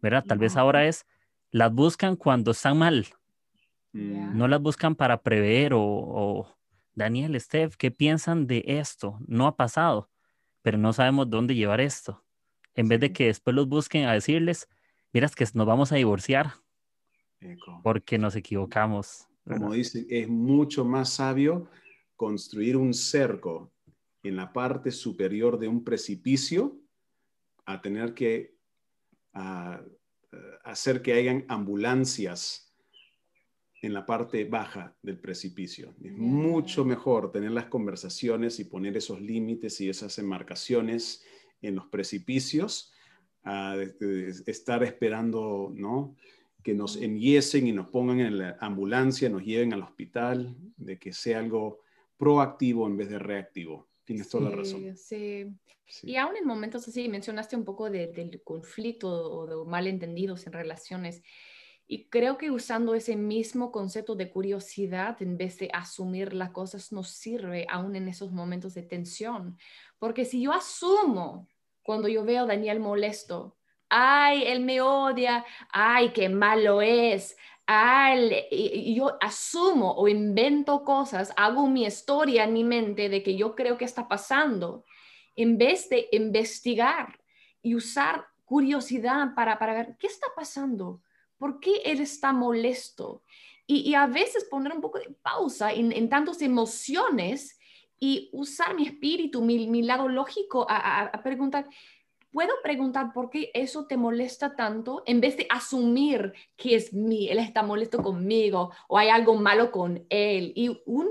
¿Verdad? 0.00 0.24
Tal 0.26 0.38
vez 0.38 0.56
ahora 0.56 0.86
es, 0.86 1.06
las 1.50 1.72
buscan 1.72 2.16
cuando 2.16 2.50
están 2.50 2.78
mal. 2.78 3.06
No 3.92 4.48
las 4.48 4.60
buscan 4.60 4.94
para 4.94 5.22
prever 5.22 5.74
o, 5.74 5.82
o, 5.82 6.56
Daniel, 6.94 7.38
Steph, 7.40 7.76
¿qué 7.76 7.90
piensan 7.90 8.46
de 8.46 8.64
esto? 8.66 9.18
No 9.26 9.46
ha 9.46 9.56
pasado, 9.56 10.08
pero 10.62 10.78
no 10.78 10.92
sabemos 10.92 11.28
dónde 11.28 11.54
llevar 11.54 11.80
esto 11.80 12.22
en 12.74 12.88
vez 12.88 13.00
de 13.00 13.12
que 13.12 13.26
después 13.26 13.54
los 13.54 13.68
busquen 13.68 14.06
a 14.06 14.12
decirles, 14.12 14.68
miras 15.12 15.34
que 15.34 15.46
nos 15.54 15.66
vamos 15.66 15.92
a 15.92 15.96
divorciar 15.96 16.54
porque 17.82 18.18
nos 18.18 18.36
equivocamos. 18.36 19.26
Como 19.44 19.72
dicen, 19.72 20.06
es 20.08 20.28
mucho 20.28 20.84
más 20.84 21.14
sabio 21.14 21.68
construir 22.16 22.76
un 22.76 22.94
cerco 22.94 23.72
en 24.22 24.36
la 24.36 24.52
parte 24.52 24.90
superior 24.90 25.58
de 25.58 25.68
un 25.68 25.82
precipicio 25.82 26.78
a 27.66 27.80
tener 27.80 28.14
que 28.14 28.54
hacer 30.64 31.02
que 31.02 31.14
hayan 31.14 31.44
ambulancias 31.48 32.72
en 33.80 33.92
la 33.92 34.06
parte 34.06 34.44
baja 34.44 34.96
del 35.02 35.18
precipicio. 35.18 35.94
Es 36.02 36.12
mucho 36.12 36.84
mejor 36.84 37.32
tener 37.32 37.50
las 37.50 37.66
conversaciones 37.66 38.60
y 38.60 38.64
poner 38.64 38.96
esos 38.96 39.20
límites 39.20 39.80
y 39.80 39.88
esas 39.88 40.18
enmarcaciones 40.18 41.24
en 41.60 41.74
los 41.74 41.86
precipicios, 41.86 42.92
a, 43.42 43.76
estar 44.46 44.84
esperando, 44.84 45.72
¿no? 45.74 46.16
Que 46.62 46.74
nos 46.74 46.96
enhiesen 46.96 47.66
y 47.66 47.72
nos 47.72 47.88
pongan 47.88 48.20
en 48.20 48.38
la 48.38 48.56
ambulancia, 48.60 49.28
nos 49.28 49.44
lleven 49.44 49.72
al 49.72 49.82
hospital, 49.82 50.56
de 50.76 50.98
que 50.98 51.12
sea 51.12 51.38
algo 51.38 51.80
proactivo 52.16 52.86
en 52.86 52.96
vez 52.96 53.10
de 53.10 53.18
reactivo. 53.18 53.88
Tienes 54.04 54.28
toda 54.28 54.50
la 54.50 54.56
razón. 54.56 54.96
Sí. 54.96 55.46
Y 56.02 56.16
aún 56.16 56.36
en 56.36 56.46
momentos 56.46 56.86
así, 56.88 57.08
mencionaste 57.08 57.56
un 57.56 57.64
poco 57.64 57.90
del 57.90 58.40
conflicto 58.42 59.08
o 59.08 59.46
de 59.46 59.70
malentendidos 59.70 60.46
en 60.46 60.52
relaciones. 60.52 61.22
Y 61.86 62.08
creo 62.08 62.38
que 62.38 62.50
usando 62.50 62.94
ese 62.94 63.16
mismo 63.16 63.70
concepto 63.70 64.14
de 64.14 64.30
curiosidad 64.30 65.20
en 65.20 65.36
vez 65.36 65.58
de 65.58 65.68
asumir 65.72 66.32
las 66.32 66.50
cosas 66.50 66.92
nos 66.92 67.08
sirve 67.08 67.66
aún 67.68 67.96
en 67.96 68.08
esos 68.08 68.32
momentos 68.32 68.72
de 68.74 68.82
tensión. 68.82 69.58
Porque 69.98 70.24
si 70.24 70.40
yo 70.40 70.52
asumo 70.52 71.48
cuando 71.82 72.08
yo 72.08 72.24
veo 72.24 72.44
a 72.44 72.46
Daniel 72.46 72.80
molesto. 72.80 73.56
Ay, 73.94 74.44
él 74.46 74.60
me 74.60 74.80
odia. 74.80 75.44
Ay, 75.70 76.14
qué 76.14 76.30
malo 76.30 76.80
es. 76.80 77.36
Ay, 77.66 78.94
yo 78.96 79.18
asumo 79.20 79.92
o 79.92 80.08
invento 80.08 80.82
cosas, 80.82 81.30
hago 81.36 81.68
mi 81.68 81.84
historia 81.84 82.44
en 82.44 82.54
mi 82.54 82.64
mente 82.64 83.10
de 83.10 83.22
que 83.22 83.36
yo 83.36 83.54
creo 83.54 83.76
que 83.76 83.84
está 83.84 84.08
pasando, 84.08 84.84
en 85.36 85.58
vez 85.58 85.90
de 85.90 86.08
investigar 86.12 87.20
y 87.62 87.74
usar 87.74 88.26
curiosidad 88.46 89.34
para, 89.34 89.58
para 89.58 89.74
ver 89.74 89.96
qué 89.98 90.06
está 90.06 90.26
pasando, 90.34 91.02
por 91.36 91.60
qué 91.60 91.82
él 91.84 92.00
está 92.00 92.32
molesto. 92.32 93.22
Y, 93.66 93.94
a 93.94 94.06
veces 94.06 94.44
poner 94.44 94.72
un 94.72 94.80
poco 94.80 94.98
de 94.98 95.14
pausa 95.22 95.70
en, 95.72 95.92
en 95.92 96.08
tantas 96.08 96.40
emociones 96.40 97.58
y 98.00 98.30
usar 98.32 98.74
mi 98.74 98.86
espíritu, 98.86 99.42
mi, 99.42 99.68
mi 99.68 99.82
lado 99.82 100.08
lógico 100.08 100.66
a, 100.68 101.20
preguntar, 101.22 101.68
¿puedo 102.32 102.52
preguntar 102.62 103.12
por 103.12 103.30
qué 103.30 103.50
eso 103.54 103.86
te 103.86 103.96
molesta 103.96 104.56
tanto 104.56 105.02
en 105.06 105.20
vez 105.20 105.36
de 105.36 105.46
asumir 105.50 106.32
que 106.56 106.74
es 106.74 106.92
mí, 106.92 107.28
él 107.28 107.38
está 107.38 107.62
molesto 107.62 108.02
conmigo 108.02 108.72
o 108.88 108.98
hay 108.98 109.10
algo 109.10 109.34
malo 109.36 109.70
con 109.70 110.04
él? 110.08 110.52
Y 110.56 110.80
un, 110.86 111.08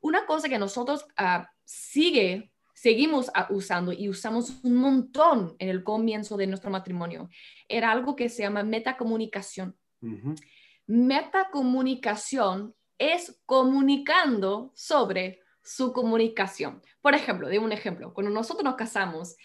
una 0.00 0.24
cosa 0.26 0.48
que 0.48 0.58
nosotros 0.58 1.04
uh, 1.18 1.44
sigue, 1.64 2.52
seguimos 2.72 3.28
uh, 3.28 3.52
usando 3.54 3.92
y 3.92 4.08
usamos 4.08 4.62
un 4.62 4.76
montón 4.76 5.56
en 5.58 5.68
el 5.68 5.84
comienzo 5.84 6.36
de 6.36 6.46
nuestro 6.46 6.70
matrimonio 6.70 7.28
era 7.68 7.90
algo 7.90 8.16
que 8.16 8.28
se 8.28 8.42
llama 8.42 8.62
metacomunicación. 8.62 9.76
Metacomunicación 10.86 12.74
es 12.98 13.40
comunicando 13.46 14.72
sobre 14.74 15.40
su 15.70 15.92
comunicación. 15.92 16.82
Por 17.00 17.14
ejemplo, 17.14 17.48
de 17.48 17.60
un 17.60 17.70
ejemplo, 17.70 18.12
cuando 18.12 18.32
nosotros 18.32 18.64
nos 18.64 18.74
casamos, 18.74 19.36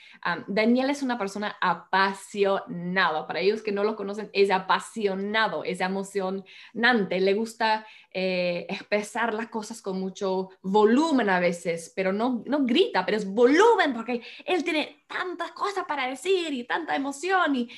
Daniel 0.47 0.89
es 0.89 1.03
una 1.03 1.19
persona 1.19 1.55
apasionada. 1.61 3.27
Para 3.27 3.41
ellos 3.41 3.61
que 3.61 3.71
no 3.71 3.83
lo 3.83 3.95
conocen, 3.95 4.31
es 4.33 4.49
apasionado, 4.49 5.63
es 5.63 5.81
emocionante, 5.81 7.19
le 7.19 7.33
gusta 7.35 7.85
eh, 8.11 8.65
expresar 8.69 9.35
las 9.35 9.49
cosas 9.49 9.83
con 9.83 9.99
mucho 9.99 10.49
volumen 10.63 11.29
a 11.29 11.39
veces, 11.39 11.93
pero 11.95 12.11
no, 12.11 12.41
no 12.47 12.65
grita, 12.65 13.05
pero 13.05 13.17
es 13.17 13.31
volumen 13.31 13.93
porque 13.93 14.23
él 14.45 14.63
tiene 14.63 15.05
tantas 15.07 15.51
cosas 15.51 15.85
para 15.85 16.07
decir 16.07 16.51
y 16.53 16.63
tanta 16.63 16.95
emoción. 16.95 17.55
Y 17.55 17.69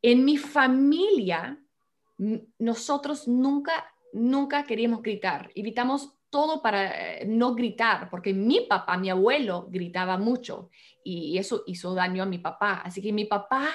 en 0.00 0.24
mi 0.24 0.38
familia, 0.38 1.62
nosotros 2.58 3.28
nunca, 3.28 3.92
nunca 4.14 4.64
queríamos 4.64 5.02
gritar. 5.02 5.50
Evitamos 5.54 6.16
todo 6.30 6.62
para 6.62 7.18
eh, 7.18 7.24
no 7.26 7.54
gritar, 7.54 8.08
porque 8.08 8.32
mi 8.32 8.60
papá, 8.62 8.96
mi 8.96 9.10
abuelo, 9.10 9.66
gritaba 9.68 10.16
mucho 10.16 10.70
y 11.04 11.36
eso 11.38 11.64
hizo 11.66 11.94
daño 11.94 12.22
a 12.22 12.26
mi 12.26 12.38
papá. 12.38 12.82
Así 12.84 13.02
que 13.02 13.12
mi 13.12 13.24
papá 13.24 13.68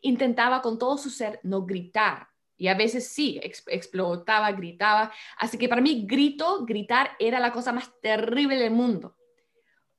intentaba 0.00 0.60
con 0.60 0.78
todo 0.78 0.98
su 0.98 1.10
ser 1.10 1.40
no 1.42 1.64
gritar. 1.64 2.28
Y 2.56 2.68
a 2.68 2.74
veces 2.74 3.08
sí, 3.08 3.40
explotaba, 3.42 4.52
gritaba. 4.52 5.10
Así 5.38 5.56
que 5.56 5.68
para 5.68 5.80
mí 5.80 6.04
grito, 6.06 6.66
gritar 6.66 7.12
era 7.18 7.40
la 7.40 7.52
cosa 7.52 7.72
más 7.72 7.90
terrible 8.02 8.56
del 8.56 8.72
mundo 8.72 9.16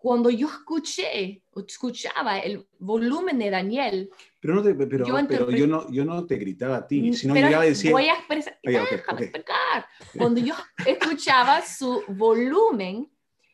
cuando 0.01 0.31
yo 0.31 0.47
escuché, 0.47 1.43
escuchaba 1.55 2.39
el 2.39 2.65
volumen 2.79 3.37
de 3.37 3.51
Daniel, 3.51 4.09
pero, 4.39 4.55
no 4.55 4.63
te, 4.63 4.73
pero, 4.73 5.05
yo, 5.05 5.15
pero 5.27 5.51
yo, 5.51 5.67
no, 5.67 5.91
yo 5.91 6.03
no 6.03 6.25
te 6.25 6.37
gritaba 6.37 6.77
a 6.77 6.87
ti, 6.87 7.11
mm, 7.11 7.13
sino 7.13 7.35
llegaba 7.35 7.61
a 7.61 7.67
decir... 7.67 7.91
Voy 7.91 8.07
a 8.07 8.15
expresar, 8.15 8.57
déjame 8.63 8.89
explicar. 8.95 9.85
Cuando 10.17 10.41
yo 10.41 10.55
escuchaba 10.87 11.61
su 11.61 12.01
volumen, 12.07 13.11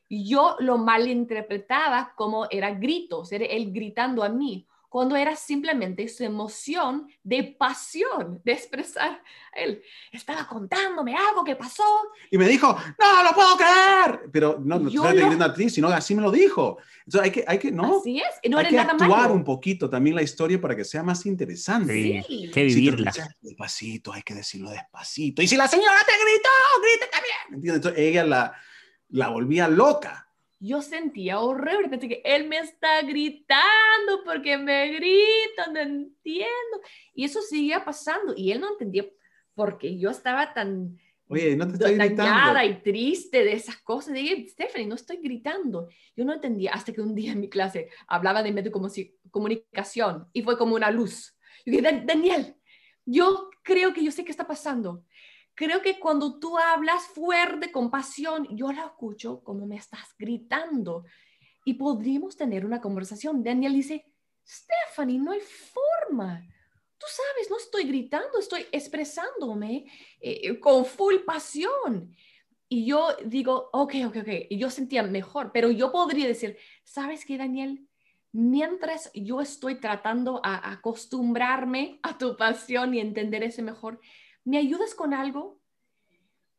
yo 0.09 0.55
lo 0.59 0.77
malinterpretaba 0.77 2.13
como 2.15 2.47
era 2.49 2.73
gritos, 2.73 3.29
era 3.33 3.43
él 3.43 3.73
gritando 3.73 4.23
a 4.23 4.29
mí 4.29 4.65
cuando 4.89 5.15
era 5.15 5.35
simplemente 5.35 6.07
su 6.07 6.23
emoción 6.23 7.07
de 7.23 7.55
pasión, 7.59 8.41
de 8.43 8.53
expresar. 8.53 9.21
Él 9.53 9.81
estaba 10.11 10.47
contándome 10.47 11.15
algo 11.15 11.43
que 11.43 11.55
pasó. 11.55 11.83
Y 12.31 12.37
me 12.37 12.47
dijo, 12.47 12.75
no, 12.99 13.23
lo 13.23 13.33
puedo 13.33 13.57
creer. 13.57 14.29
Pero 14.31 14.59
no, 14.63 14.79
no 14.79 14.87
estoy 14.87 15.35
lo... 15.35 15.43
a 15.43 15.53
ti, 15.53 15.69
sino 15.69 15.87
así 15.89 16.15
me 16.15 16.21
lo 16.21 16.31
dijo. 16.31 16.77
Entonces 17.05 17.21
hay 17.21 17.31
que, 17.31 17.45
hay 17.47 17.59
que 17.59 17.71
¿no? 17.71 17.99
Así 17.99 18.19
es. 18.19 18.49
No 18.49 18.59
hay 18.59 18.69
que 18.69 18.79
actuar 18.79 19.31
un 19.31 19.43
poquito 19.43 19.89
también 19.89 20.15
la 20.15 20.21
historia 20.21 20.59
para 20.59 20.75
que 20.75 20.85
sea 20.85 21.03
más 21.03 21.25
interesante. 21.25 21.93
Sí, 21.93 22.13
hay 22.17 22.51
que 22.51 22.63
vivirla. 22.63 23.11
despacito, 23.41 24.13
hay 24.13 24.21
que 24.21 24.35
decirlo 24.35 24.69
despacito. 24.69 25.41
Y 25.41 25.47
si 25.47 25.57
la 25.57 25.67
señora 25.67 25.99
te 26.05 26.13
gritó, 26.13 26.49
grite 26.81 27.11
también. 27.11 27.75
Entonces 27.75 27.99
ella 27.99 28.23
la, 28.23 28.53
la 29.09 29.29
volvía 29.29 29.67
loca 29.67 30.26
yo 30.59 30.81
sentía 30.81 31.39
horrible, 31.39 31.89
pensé 31.89 32.07
que 32.09 32.21
él 32.23 32.47
me 32.47 32.57
está 32.57 33.01
gritando 33.03 34.23
porque 34.25 34.57
me 34.57 34.87
grita, 34.89 35.67
no 35.71 35.79
entiendo. 35.79 36.81
Y 37.13 37.25
eso 37.25 37.41
seguía 37.41 37.85
pasando 37.85 38.33
y 38.35 38.51
él 38.51 38.61
no 38.61 38.71
entendía 38.71 39.05
porque 39.53 39.97
yo 39.97 40.09
estaba 40.09 40.53
tan 40.53 40.97
Oye, 41.29 41.57
no 41.57 41.67
te 41.67 41.73
estoy 41.73 41.95
dañada 41.95 42.63
y 42.63 42.81
triste 42.81 43.43
de 43.43 43.51
esas 43.51 43.77
cosas. 43.77 44.13
Dije, 44.13 44.47
Stephanie, 44.47 44.87
no 44.87 44.95
estoy 44.95 45.17
gritando. 45.17 45.89
Yo 46.15 46.23
no 46.23 46.33
entendía 46.33 46.71
hasta 46.71 46.93
que 46.93 47.01
un 47.01 47.13
día 47.13 47.33
en 47.33 47.41
mi 47.41 47.49
clase 47.49 47.89
hablaba 48.07 48.41
de 48.43 48.53
medio 48.53 48.71
comunicación 49.29 50.29
y 50.31 50.41
fue 50.41 50.57
como 50.57 50.75
una 50.75 50.89
luz. 50.89 51.37
Yo 51.65 51.73
dije, 51.73 52.03
Daniel, 52.05 52.55
yo 53.05 53.49
creo 53.61 53.93
que 53.93 54.03
yo 54.03 54.11
sé 54.11 54.23
qué 54.23 54.31
está 54.31 54.47
pasando 54.47 55.03
creo 55.57 55.81
que 55.81 55.99
cuando 55.99 56.39
tú 56.39 56.55
hablas 56.55 57.07
fuerte, 57.07 57.71
con 57.71 57.89
pasión, 57.89 58.47
yo 58.55 58.71
la 58.71 58.85
escucho 58.85 59.43
como 59.43 59.65
me 59.65 59.77
estás 59.77 60.13
gritando 60.17 61.03
y 61.65 61.73
podríamos 61.73 62.37
tener 62.37 62.63
una 62.63 62.79
conversación. 62.79 63.43
Daniel 63.43 63.73
dice, 63.73 64.05
Stephanie, 64.45 65.17
no 65.17 65.31
hay 65.31 65.41
forma. 65.41 66.47
Tú 66.99 67.07
sabes, 67.09 67.49
no 67.49 67.57
estoy 67.57 67.85
gritando, 67.85 68.37
estoy 68.39 68.67
expresándome 68.71 69.91
eh, 70.21 70.59
con 70.59 70.85
full 70.85 71.15
pasión. 71.25 72.15
Y 72.69 72.85
yo 72.85 73.15
digo, 73.25 73.71
ok, 73.73 73.95
ok, 74.05 74.17
ok. 74.17 74.29
Y 74.51 74.59
yo 74.59 74.69
sentía 74.69 75.01
mejor, 75.01 75.51
pero 75.51 75.71
yo 75.71 75.91
podría 75.91 76.27
decir, 76.27 76.55
¿sabes 76.83 77.25
qué, 77.25 77.35
Daniel? 77.35 77.87
Mientras 78.31 79.09
yo 79.15 79.41
estoy 79.41 79.79
tratando 79.79 80.39
a 80.43 80.71
acostumbrarme 80.71 81.99
a 82.03 82.15
tu 82.19 82.37
pasión 82.37 82.93
y 82.93 82.99
entender 82.99 83.41
ese 83.41 83.63
mejor, 83.63 83.99
¿me 84.47 84.57
ayudas 84.57 84.95
con 84.95 85.13
algo? 85.13 85.59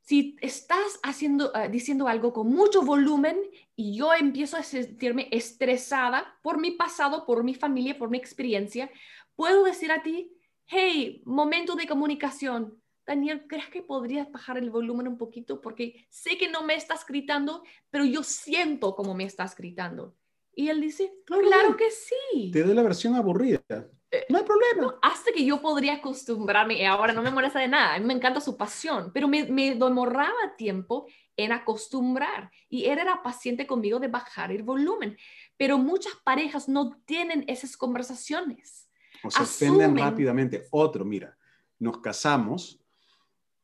Si 0.02 0.36
estás 0.42 1.00
haciendo, 1.02 1.50
ah, 1.54 1.68
diciendo 1.68 2.06
algo 2.06 2.34
con 2.34 2.48
mucho 2.48 2.82
volumen 2.82 3.38
y 3.76 3.96
yo 3.96 4.12
empiezo 4.12 4.58
a 4.58 4.62
sentirme 4.62 5.28
estresada 5.32 6.38
por 6.42 6.60
mi 6.60 6.72
pasado, 6.72 7.24
por 7.24 7.42
mi 7.44 7.54
familia, 7.54 7.98
por 7.98 8.10
mi 8.10 8.18
experiencia, 8.18 8.90
puedo 9.34 9.64
decir 9.64 9.90
a 9.90 10.02
ti, 10.02 10.36
hey, 10.66 11.22
momento 11.24 11.76
de 11.76 11.86
comunicación. 11.86 12.78
Daniel, 13.06 13.46
¿crees 13.48 13.68
que 13.70 13.82
podrías 13.82 14.30
bajar 14.30 14.58
el 14.58 14.70
volumen 14.70 15.08
un 15.08 15.16
poquito? 15.16 15.62
Porque 15.62 16.06
sé 16.10 16.36
que 16.36 16.50
no 16.50 16.62
me 16.64 16.74
estás 16.74 17.06
gritando, 17.06 17.62
pero 17.90 18.04
yo 18.04 18.22
siento 18.22 18.94
como 18.94 19.14
me 19.14 19.24
estás 19.24 19.56
gritando. 19.56 20.14
Y 20.54 20.68
él 20.68 20.82
dice, 20.82 21.10
claro, 21.24 21.74
que 21.74 21.90
sí. 21.90 22.50
Te 22.50 22.64
doy 22.64 22.74
la 22.74 22.82
versión 22.82 23.14
aburrida. 23.14 23.62
Eh, 24.10 24.24
no 24.30 24.38
hay 24.38 24.44
problema. 24.44 24.98
hasta 25.02 25.32
que 25.32 25.44
yo 25.44 25.60
podría 25.60 25.94
acostumbrarme, 25.94 26.74
y 26.74 26.84
ahora 26.84 27.12
no 27.12 27.22
me 27.22 27.30
molesta 27.30 27.58
de 27.58 27.68
nada, 27.68 27.94
a 27.94 27.98
mí 27.98 28.06
me 28.06 28.14
encanta 28.14 28.40
su 28.40 28.56
pasión, 28.56 29.10
pero 29.12 29.28
me, 29.28 29.44
me 29.44 29.74
demoraba 29.74 30.56
tiempo 30.56 31.06
en 31.36 31.52
acostumbrar 31.52 32.50
y 32.68 32.86
él 32.86 32.98
era 32.98 33.22
paciente 33.22 33.66
conmigo 33.66 34.00
de 34.00 34.08
bajar 34.08 34.50
el 34.50 34.62
volumen, 34.62 35.16
pero 35.56 35.78
muchas 35.78 36.14
parejas 36.24 36.68
no 36.68 36.98
tienen 37.04 37.44
esas 37.46 37.76
conversaciones. 37.76 38.88
O 39.22 39.30
se 39.30 39.42
ofenden 39.42 39.96
rápidamente. 39.96 40.66
Otro, 40.70 41.04
mira, 41.04 41.36
nos 41.78 41.98
casamos, 41.98 42.80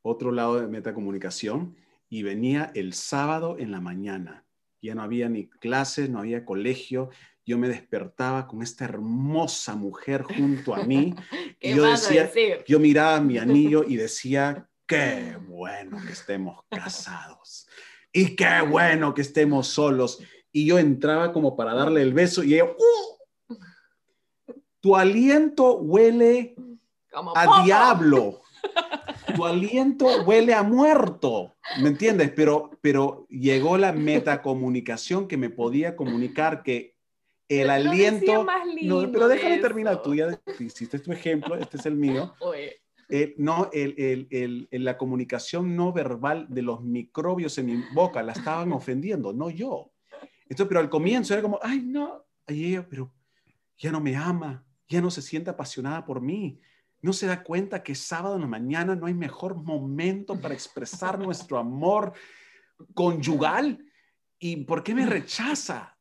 otro 0.03 0.31
lado 0.31 0.61
de 0.61 0.69
metacomunicación, 0.69 1.77
y 2.09 2.23
venía 2.23 2.71
el 2.75 2.93
sábado 2.93 3.57
en 3.59 3.73
la 3.73 3.81
mañana. 3.81 4.45
Ya 4.81 4.95
no 4.95 5.03
había 5.03 5.29
ni 5.29 5.49
clases, 5.49 6.11
no 6.11 6.21
había 6.21 6.45
colegio, 6.45 7.11
yo 7.47 7.59
me 7.59 7.69
despertaba 7.69 8.47
con 8.47 8.63
esta 8.63 8.85
hermosa 8.85 9.77
mujer 9.77 10.23
junto 10.23 10.75
a 10.75 10.83
mí. 10.85 11.15
y 11.61 11.75
yo 11.75 11.85
decía, 11.85 12.31
yo 12.67 12.81
miraba 12.81 13.21
mi 13.21 13.39
anillo 13.39 13.85
y 13.87 13.97
decía, 13.97 14.69
qué 14.87 15.37
bueno 15.47 15.99
que 16.05 16.13
estemos 16.13 16.65
casados. 16.71 17.67
Y 18.13 18.37
qué 18.37 18.63
bueno 18.69 19.13
que 19.13 19.23
estemos 19.23 19.67
solos. 19.67 20.21
Y 20.53 20.67
yo 20.67 20.79
entraba 20.79 21.33
como 21.33 21.57
para 21.57 21.75
darle 21.75 22.03
el 22.03 22.15
beso 22.15 22.45
y 22.45 22.55
ella, 22.55 22.67
¡uh! 22.67 24.45
tu 24.81 24.97
aliento 24.97 25.79
huele 25.79 26.55
a 27.35 27.65
diablo. 27.65 28.41
Tu 29.35 29.45
aliento 29.45 30.07
huele 30.25 30.55
a 30.55 30.63
muerto, 30.63 31.57
¿me 31.81 31.89
entiendes? 31.89 32.31
Pero, 32.37 32.71
pero 32.81 33.27
llegó 33.29 33.77
la 33.77 33.93
metacomunicación 33.93 35.27
que 35.27 35.37
me 35.37 35.51
podía 35.51 35.97
comunicar 35.97 36.63
que 36.63 36.94
el 37.63 37.71
aliento. 37.71 38.47
no, 38.83 39.13
pero 39.13 39.29
déjame 39.29 39.59
terminar, 39.59 40.03
tú 40.03 40.15
ya 40.15 40.39
hiciste 40.59 40.99
tu 40.99 41.13
ejemplo, 41.13 41.57
este 41.57 41.77
es 41.77 41.87
el 41.87 41.97
mío. 41.97 42.35
Eh, 43.11 43.35
no, 43.37 43.69
el, 43.73 43.95
el, 44.31 44.67
el, 44.71 44.85
la 44.85 44.97
comunicación 44.97 45.77
no 45.77 45.93
verbal 45.93 46.47
de 46.49 46.63
los 46.63 46.83
microbios 46.83 47.59
en 47.59 47.67
mi 47.67 47.85
boca 47.93 48.23
la 48.23 48.33
estaban 48.33 48.73
ofendiendo, 48.73 49.33
no 49.35 49.51
yo. 49.51 49.93
Esto, 50.49 50.67
pero 50.67 50.81
al 50.81 50.89
comienzo 50.89 51.35
era 51.35 51.43
como, 51.43 51.59
ay, 51.63 51.81
no, 51.81 52.25
ay, 52.47 52.65
ella, 52.65 52.89
pero 52.89 53.13
ya 53.77 53.93
no 53.93 54.01
me 54.01 54.17
ama, 54.17 54.65
ya 54.89 55.01
no 55.01 55.11
se 55.11 55.23
siente 55.23 55.51
apasionada 55.51 56.05
por 56.05 56.21
mí. 56.21 56.61
No 57.03 57.13
se 57.13 57.27
da 57.27 57.43
cuenta 57.43 57.83
que 57.83 57.95
sábado 57.95 58.37
en 58.37 58.43
la 58.43 58.47
mañana 58.47 58.97
no 58.97 59.07
hay 59.07 59.15
mejor 59.15 59.55
momento 59.57 60.41
para 60.41 60.55
expresar 60.55 61.19
nuestro 61.25 61.59
amor 61.59 62.15
conyugal. 62.95 63.85
¿Y 64.39 64.65
por 64.65 64.83
qué 64.83 64.95
me 64.95 65.07
rechaza? 65.07 65.94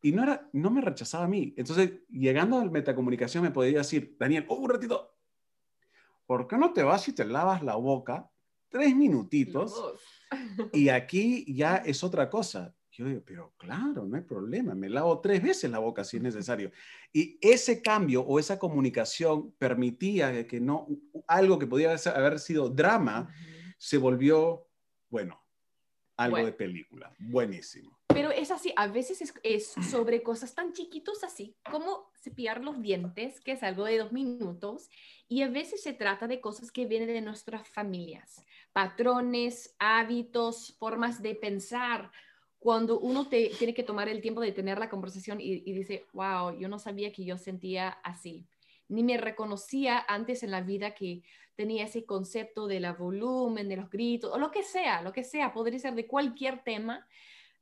Y 0.00 0.12
no, 0.12 0.22
era, 0.22 0.48
no 0.52 0.70
me 0.70 0.80
rechazaba 0.80 1.24
a 1.24 1.28
mí. 1.28 1.54
Entonces, 1.56 1.92
llegando 2.08 2.58
al 2.58 2.70
metacomunicación, 2.70 3.42
me 3.42 3.50
podría 3.50 3.78
decir, 3.78 4.16
Daniel, 4.18 4.46
oh, 4.48 4.56
un 4.56 4.70
ratito, 4.70 5.16
¿por 6.26 6.46
qué 6.46 6.56
no 6.56 6.72
te 6.72 6.82
vas 6.82 7.08
y 7.08 7.12
te 7.12 7.24
lavas 7.24 7.62
la 7.62 7.76
boca 7.76 8.30
tres 8.68 8.94
minutitos? 8.94 9.74
Y 10.74 10.90
aquí 10.90 11.50
ya 11.54 11.76
es 11.76 12.04
otra 12.04 12.28
cosa. 12.28 12.74
Yo 12.92 13.06
digo, 13.06 13.22
pero 13.24 13.54
claro, 13.56 14.04
no 14.04 14.16
hay 14.16 14.24
problema, 14.24 14.74
me 14.74 14.90
lavo 14.90 15.20
tres 15.20 15.42
veces 15.42 15.70
la 15.70 15.78
boca 15.78 16.04
si 16.04 16.18
es 16.18 16.22
necesario. 16.22 16.70
Y 17.12 17.38
ese 17.40 17.80
cambio 17.80 18.22
o 18.22 18.38
esa 18.38 18.58
comunicación 18.58 19.52
permitía 19.52 20.46
que 20.46 20.60
no, 20.60 20.86
algo 21.26 21.58
que 21.58 21.66
podía 21.66 21.94
haber 21.94 22.40
sido 22.40 22.68
drama, 22.68 23.32
se 23.78 23.96
volvió, 23.96 24.68
bueno, 25.08 25.40
algo 26.16 26.44
de 26.44 26.52
película. 26.52 27.14
Buenísimo. 27.20 27.97
Pero 28.08 28.30
es 28.30 28.50
así, 28.50 28.72
a 28.74 28.86
veces 28.88 29.32
es, 29.42 29.74
sobre 29.90 30.22
cosas 30.22 30.54
tan 30.54 30.72
chiquitos 30.72 31.22
así 31.24 31.54
como 31.70 32.10
cepillar 32.20 32.64
los 32.64 32.80
dientes, 32.80 33.40
que 33.40 33.52
es 33.52 33.62
algo 33.62 33.84
de 33.84 33.98
dos 33.98 34.12
minutos, 34.12 34.88
y 35.28 35.42
a 35.42 35.48
veces 35.48 35.82
se 35.82 35.92
trata 35.92 36.26
de 36.26 36.40
cosas 36.40 36.72
que 36.72 36.86
vienen 36.86 37.08
de 37.08 37.20
nuestras 37.20 37.68
familias, 37.68 38.44
patrones, 38.72 39.76
hábitos, 39.78 40.74
formas 40.78 41.22
de 41.22 41.34
pensar, 41.34 42.10
cuando 42.58 42.98
uno 42.98 43.28
te, 43.28 43.50
tiene 43.58 43.74
que 43.74 43.84
tomar 43.84 44.08
el 44.08 44.20
tiempo 44.20 44.40
de 44.40 44.52
tener 44.52 44.78
la 44.78 44.90
conversación 44.90 45.40
y, 45.40 45.62
y 45.64 45.72
dice, 45.72 46.06
wow, 46.12 46.58
yo 46.58 46.68
no 46.68 46.78
sabía 46.78 47.12
que 47.12 47.24
yo 47.24 47.36
sentía 47.36 47.90
así, 48.02 48.46
ni 48.88 49.02
me 49.04 49.18
reconocía 49.18 50.04
antes 50.08 50.42
en 50.42 50.50
la 50.50 50.62
vida 50.62 50.94
que 50.94 51.22
tenía 51.54 51.84
ese 51.84 52.04
concepto 52.04 52.66
de 52.66 52.80
la 52.80 52.92
volumen, 52.92 53.68
de 53.68 53.76
los 53.76 53.90
gritos, 53.90 54.32
o 54.32 54.38
lo 54.38 54.50
que 54.50 54.62
sea, 54.62 55.02
lo 55.02 55.12
que 55.12 55.24
sea, 55.24 55.52
podría 55.52 55.78
ser 55.78 55.94
de 55.94 56.06
cualquier 56.06 56.62
tema, 56.62 57.06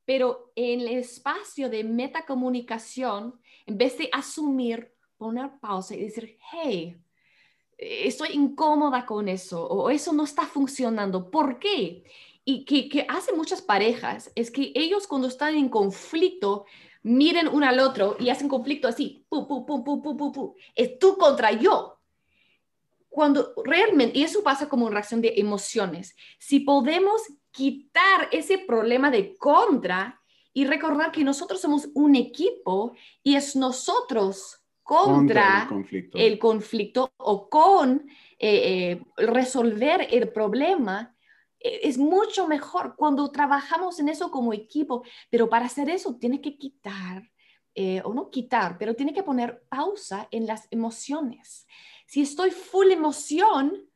pero 0.07 0.53
en 0.55 0.79
el 0.79 0.87
espacio 0.99 1.69
de 1.69 1.83
metacomunicación, 1.83 3.37
en 3.65 3.77
vez 3.77 3.97
de 3.97 4.09
asumir, 4.13 4.93
poner 5.17 5.51
pausa 5.59 5.95
y 5.95 6.03
decir, 6.03 6.37
hey, 6.53 6.95
estoy 7.77 8.29
incómoda 8.31 9.05
con 9.05 9.27
eso, 9.27 9.67
o 9.67 9.89
eso 9.89 10.13
no 10.13 10.23
está 10.23 10.43
funcionando, 10.45 11.29
¿por 11.29 11.59
qué? 11.59 12.05
y 12.49 12.63
que, 12.63 12.87
que 12.87 13.05
hace 13.09 13.33
muchas 13.33 13.61
parejas 13.61 14.31
es 14.33 14.49
que 14.51 14.71
ellos 14.73 15.05
cuando 15.05 15.27
están 15.27 15.53
en 15.55 15.67
conflicto 15.67 16.65
miren 17.03 17.49
uno 17.49 17.67
al 17.67 17.77
otro 17.81 18.15
y 18.21 18.29
hacen 18.29 18.47
conflicto 18.47 18.87
así, 18.87 19.25
pu, 19.27 19.45
pu, 19.45 19.65
pu, 19.65 19.83
pu, 19.83 20.01
pu, 20.01 20.15
pu, 20.15 20.31
pu. 20.31 20.55
es 20.73 20.97
tú 20.97 21.17
contra 21.17 21.51
yo. 21.51 21.99
Cuando 23.09 23.53
realmente, 23.65 24.19
y 24.19 24.23
eso 24.23 24.43
pasa 24.43 24.69
como 24.69 24.89
reacción 24.89 25.19
de 25.19 25.33
emociones, 25.35 26.15
si 26.39 26.61
podemos 26.61 27.21
quitar 27.57 28.29
ese 28.31 28.59
problema 28.59 29.09
de 29.09 29.35
contra 29.35 30.21
y 30.53 30.65
recordar 30.65 31.11
que 31.11 31.23
nosotros 31.23 31.59
somos 31.59 31.89
un 31.95 32.15
equipo 32.15 32.93
y 33.23 33.35
es 33.35 33.55
nosotros 33.55 34.61
contra, 34.83 35.63
el, 35.63 35.67
conflicto. 35.67 36.17
el 36.19 36.39
conflicto 36.39 37.11
o 37.17 37.49
con 37.49 38.07
eh, 38.37 38.99
eh, 39.17 39.25
resolver 39.25 40.07
el 40.11 40.31
problema, 40.31 41.15
e, 41.59 41.79
es 41.81 41.97
mucho 41.97 42.47
mejor 42.47 42.95
cuando 42.95 43.31
trabajamos 43.31 43.99
en 43.99 44.09
eso 44.09 44.29
como 44.29 44.53
equipo, 44.53 45.03
pero 45.31 45.49
para 45.49 45.65
hacer 45.65 45.89
eso 45.89 46.15
tiene 46.15 46.41
que 46.41 46.59
quitar, 46.59 47.27
eh, 47.73 48.03
o 48.05 48.13
no 48.13 48.29
quitar, 48.29 48.77
pero 48.77 48.95
tiene 48.95 49.15
que 49.15 49.23
poner 49.23 49.63
pausa 49.67 50.27
en 50.29 50.45
las 50.45 50.67
emociones. 50.69 51.65
Si 52.05 52.21
estoy 52.21 52.51
full 52.51 52.91
emoción, 52.91 53.89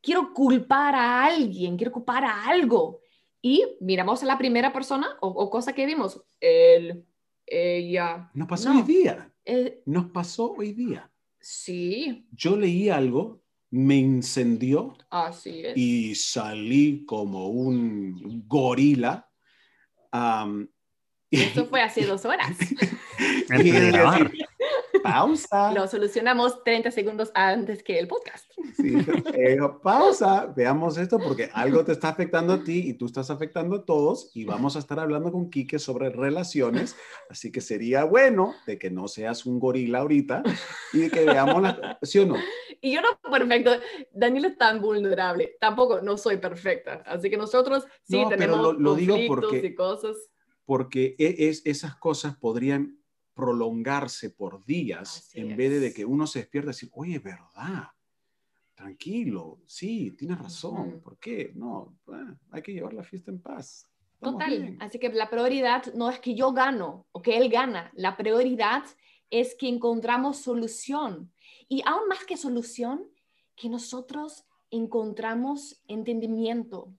quiero 0.00 0.32
culpar 0.32 0.94
a 0.94 1.24
alguien, 1.24 1.76
quiero 1.76 1.92
culpar 1.92 2.24
a 2.24 2.46
algo. 2.46 3.01
Y 3.42 3.64
miramos 3.80 4.22
a 4.22 4.26
la 4.26 4.38
primera 4.38 4.72
persona 4.72 5.08
o, 5.20 5.50
cosa 5.50 5.72
que 5.72 5.84
vimos, 5.84 6.22
él, 6.40 7.04
ella. 7.44 8.30
Nos 8.34 8.48
pasó 8.48 8.70
hoy 8.70 8.82
día. 8.82 9.32
Eh, 9.44 9.82
Nos 9.84 10.06
pasó 10.06 10.52
hoy 10.52 10.72
día. 10.72 11.10
Sí. 11.40 12.28
Yo 12.30 12.56
leí 12.56 12.88
algo 12.88 13.42
me 13.72 13.96
incendió 13.96 14.94
Así 15.08 15.64
es. 15.64 15.76
y 15.76 16.14
salí 16.14 17.04
como 17.06 17.48
un 17.48 18.44
gorila. 18.46 19.28
Um, 20.12 20.68
Eso 21.30 21.66
fue 21.66 21.80
hace 21.80 22.04
dos 22.04 22.24
horas. 22.26 22.54
pausa. 25.02 25.72
Lo 25.74 25.86
solucionamos 25.86 26.62
30 26.64 26.90
segundos 26.90 27.30
antes 27.34 27.82
que 27.82 27.98
el 27.98 28.08
podcast. 28.08 28.50
Sí, 28.76 28.94
eh, 29.34 29.58
pausa, 29.82 30.46
veamos 30.56 30.98
esto 30.98 31.18
porque 31.18 31.50
algo 31.52 31.84
te 31.84 31.92
está 31.92 32.08
afectando 32.10 32.52
a 32.52 32.64
ti 32.64 32.88
y 32.88 32.94
tú 32.94 33.06
estás 33.06 33.30
afectando 33.30 33.76
a 33.76 33.84
todos 33.84 34.30
y 34.34 34.44
vamos 34.44 34.76
a 34.76 34.78
estar 34.78 34.98
hablando 35.00 35.32
con 35.32 35.50
Quique 35.50 35.78
sobre 35.78 36.10
relaciones, 36.10 36.96
así 37.28 37.50
que 37.50 37.60
sería 37.60 38.04
bueno 38.04 38.54
de 38.66 38.78
que 38.78 38.90
no 38.90 39.08
seas 39.08 39.46
un 39.46 39.58
gorila 39.58 40.00
ahorita 40.00 40.42
y 40.92 41.10
que 41.10 41.24
veamos 41.24 41.62
la... 41.62 41.98
¿Sí 42.02 42.18
o 42.20 42.26
no? 42.26 42.36
Y 42.80 42.92
yo 42.92 43.00
no 43.00 43.08
perfecto, 43.30 43.70
Daniel 44.12 44.46
es 44.46 44.58
tan 44.58 44.80
vulnerable, 44.80 45.56
tampoco 45.60 46.00
no 46.00 46.18
soy 46.18 46.38
perfecta, 46.38 47.02
así 47.06 47.30
que 47.30 47.36
nosotros 47.36 47.86
sí 48.02 48.24
tenemos 48.28 48.76
lo, 48.78 48.94
digo 48.94 49.16
porque, 49.26 49.58
y 49.64 49.74
cosas. 49.74 50.16
Porque 50.64 51.14
e, 51.18 51.48
es, 51.48 51.62
esas 51.64 51.96
cosas 51.96 52.36
podrían 52.36 53.01
prolongarse 53.42 54.30
por 54.30 54.64
días 54.64 55.28
en 55.34 55.56
vez 55.56 55.80
de, 55.80 55.92
que 55.92 56.04
uno 56.04 56.28
se 56.28 56.38
despierta 56.38 56.68
y 56.68 56.74
decir, 56.74 56.90
oye, 56.92 57.18
verdad, 57.18 57.88
tranquilo, 58.72 59.58
sí, 59.66 60.12
tienes 60.12 60.38
razón, 60.38 61.00
¿por 61.02 61.18
qué? 61.18 61.50
No, 61.56 61.98
hay 62.52 62.62
que 62.62 62.72
llevar 62.72 62.92
la 62.92 63.02
fiesta 63.02 63.32
en 63.32 63.40
paz. 63.40 63.90
Total, 64.20 64.76
así 64.78 65.00
que 65.00 65.08
la 65.08 65.28
prioridad 65.28 65.92
no 65.94 66.08
es 66.08 66.20
que 66.20 66.36
yo 66.36 66.52
gano 66.52 67.08
o 67.10 67.20
que 67.20 67.36
él 67.36 67.48
gana, 67.48 67.90
la 67.96 68.16
prioridad 68.16 68.84
es 69.28 69.56
que 69.56 69.68
encontramos 69.68 70.36
solución 70.36 71.32
y 71.68 71.82
aún 71.84 72.06
más 72.06 72.24
que 72.24 72.36
solución, 72.36 73.10
que 73.56 73.68
nosotros 73.68 74.44
encontramos 74.70 75.82
entendimiento. 75.88 76.94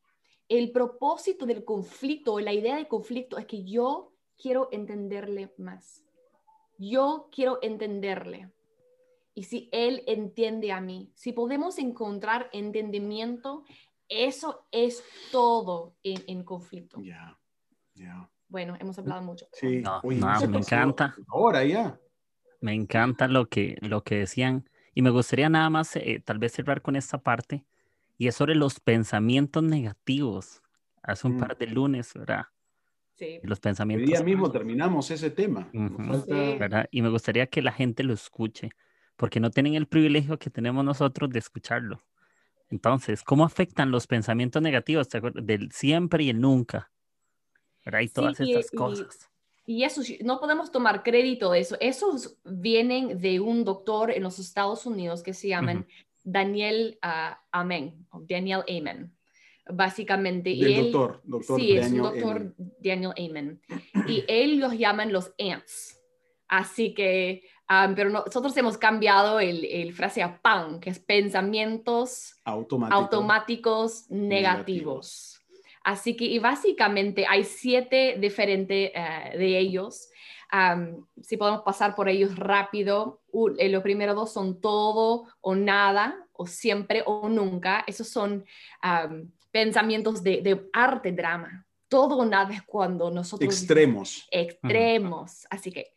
El 0.50 0.74
propósito 0.74 1.46
del 1.46 1.64
conflicto, 1.64 2.38
la 2.42 2.52
idea 2.52 2.76
de 2.76 2.90
conflicto 2.90 3.38
es 3.38 3.46
que 3.46 3.64
yo 3.64 4.12
quiero 4.36 4.68
entenderle 4.74 5.54
más. 5.58 6.03
Yo 6.90 7.30
quiero 7.32 7.60
entenderle. 7.62 8.50
Y 9.34 9.44
si 9.44 9.70
Él 9.72 10.04
entiende 10.08 10.72
a 10.72 10.82
mí, 10.82 11.12
si 11.16 11.32
podemos 11.32 11.80
encontrar 11.80 12.50
entendimiento, 12.54 13.64
eso 14.10 14.68
es 14.72 15.04
todo 15.32 15.96
en, 16.04 16.44
conflicto. 16.44 17.02
Ya, 17.02 17.38
ya. 17.96 18.30
Bueno, 18.48 18.78
hemos 18.80 19.00
hablado 19.00 19.22
mucho. 19.24 19.48
Sí, 19.54 19.82
me 20.04 20.58
encanta. 20.60 21.16
Ahora 21.28 21.64
ya. 21.64 22.00
Me 22.62 22.74
encanta 22.74 23.28
lo 23.28 23.48
que, 23.48 23.78
lo 23.82 24.04
que 24.04 24.20
decían. 24.20 24.70
Y 24.94 25.02
me 25.02 25.10
gustaría 25.10 25.50
nada 25.50 25.70
más, 25.70 25.96
eh, 25.96 26.22
tal 26.24 26.38
vez 26.38 26.54
cerrar 26.54 26.82
con 26.82 26.96
esta 26.96 27.18
parte. 27.18 27.66
Y 28.18 28.28
es 28.28 28.36
sobre 28.36 28.54
los 28.54 28.80
pensamientos 28.80 29.64
negativos. 29.64 30.62
Hace 31.02 31.28
un 31.28 31.38
mm. 31.38 31.40
par 31.40 31.58
de 31.58 31.68
lunes, 31.68 32.14
¿verdad? 32.14 32.46
Los 33.44 33.60
pensamientos. 33.60 34.08
Hoy 34.08 34.16
día 34.16 34.24
mismo 34.24 34.52
terminamos 34.52 35.12
ese 35.12 35.30
tema. 35.30 35.70
Y 36.92 37.02
me 37.02 37.10
gustaría 37.10 37.48
que 37.48 37.62
la 37.62 37.72
gente 37.72 38.04
lo 38.04 38.14
escuche, 38.14 38.70
porque 39.16 39.40
no 39.40 39.50
tienen 39.52 39.76
el 39.76 39.88
privilegio 39.88 40.40
que 40.40 40.50
tenemos 40.50 40.84
nosotros 40.84 41.30
de 41.30 41.40
escucharlo. 41.40 42.02
Entonces, 42.70 43.24
¿cómo 43.24 43.46
afectan 43.46 43.92
los 43.92 44.08
pensamientos 44.08 44.62
negativos 44.62 45.08
del 45.36 45.72
siempre 45.72 46.24
y 46.24 46.30
el 46.30 46.42
nunca? 46.42 46.92
¿verdad? 47.86 48.00
Y 48.02 48.10
todas 48.10 48.40
estas 48.40 48.72
cosas. 48.72 49.30
Y, 49.66 49.84
eso, 49.84 50.02
no 50.24 50.40
podemos 50.40 50.72
tomar 50.72 51.04
crédito 51.04 51.52
de 51.52 51.60
eso. 51.60 51.78
Esos 51.80 52.38
vienen 52.44 53.20
de 53.20 53.40
un 53.40 53.64
doctor 53.64 54.12
en 54.12 54.24
los 54.24 54.40
Estados 54.40 54.86
Unidos 54.86 55.24
que 55.24 55.34
se 55.34 55.50
llama 55.50 55.86
Daniel 56.24 57.00
uh, 57.04 57.36
Amen, 57.52 58.06
Daniel 58.28 58.64
Amen 58.70 59.14
básicamente. 59.70 60.50
y 60.50 60.64
él, 60.74 60.92
doctor, 60.92 61.22
Sí, 61.58 61.78
es 61.78 61.92
un 61.92 61.98
doctor 62.00 62.56
Daniel 62.80 63.14
Amen. 63.18 63.62
Y 64.08 64.24
él 64.28 64.60
los 64.60 64.78
llaman 64.78 65.14
los 65.14 65.34
ants. 65.40 66.00
Así 66.48 66.94
que, 66.94 67.44
um, 67.70 67.96
pero 67.96 68.10
nosotros 68.10 68.56
hemos 68.58 68.78
cambiado 68.78 69.40
el, 69.40 69.66
el, 69.66 69.94
frase 69.94 70.22
a 70.22 70.42
PAN, 70.42 70.80
que 70.80 70.92
es 70.92 71.00
pensamientos 71.00 72.36
automáticos 72.44 74.06
negativos. 74.10 75.42
Así 75.84 76.16
que, 76.16 76.26
y 76.26 76.40
básicamente 76.40 77.26
hay 77.28 77.44
siete 77.44 78.18
diferentes 78.20 78.92
uh, 78.96 79.38
de 79.38 79.58
ellos. 79.58 80.10
Um, 80.54 81.08
si 81.22 81.36
podemos 81.38 81.64
pasar 81.64 81.96
por 81.96 82.08
ellos 82.08 82.36
rápido, 82.36 83.22
eh, 83.58 83.70
los 83.70 83.82
primeros 83.82 84.16
dos 84.16 84.32
son 84.32 84.62
todo 84.62 85.28
o 85.42 85.56
nada, 85.56 86.28
o 86.34 86.46
siempre 86.46 87.04
o 87.06 87.28
nunca. 87.30 87.84
Esos 87.88 88.08
son 88.10 88.46
um, 88.84 89.32
pensamientos 89.54 90.24
de, 90.24 90.70
arte, 90.74 91.12
drama. 91.12 91.66
Todo 91.88 92.18
o 92.18 92.26
nada 92.26 92.54
es 92.54 92.64
cuando 92.64 93.12
nosotros... 93.12 93.48
Extremos. 93.48 94.28
extremos. 94.32 95.46
Así 95.50 95.72
que 95.72 95.94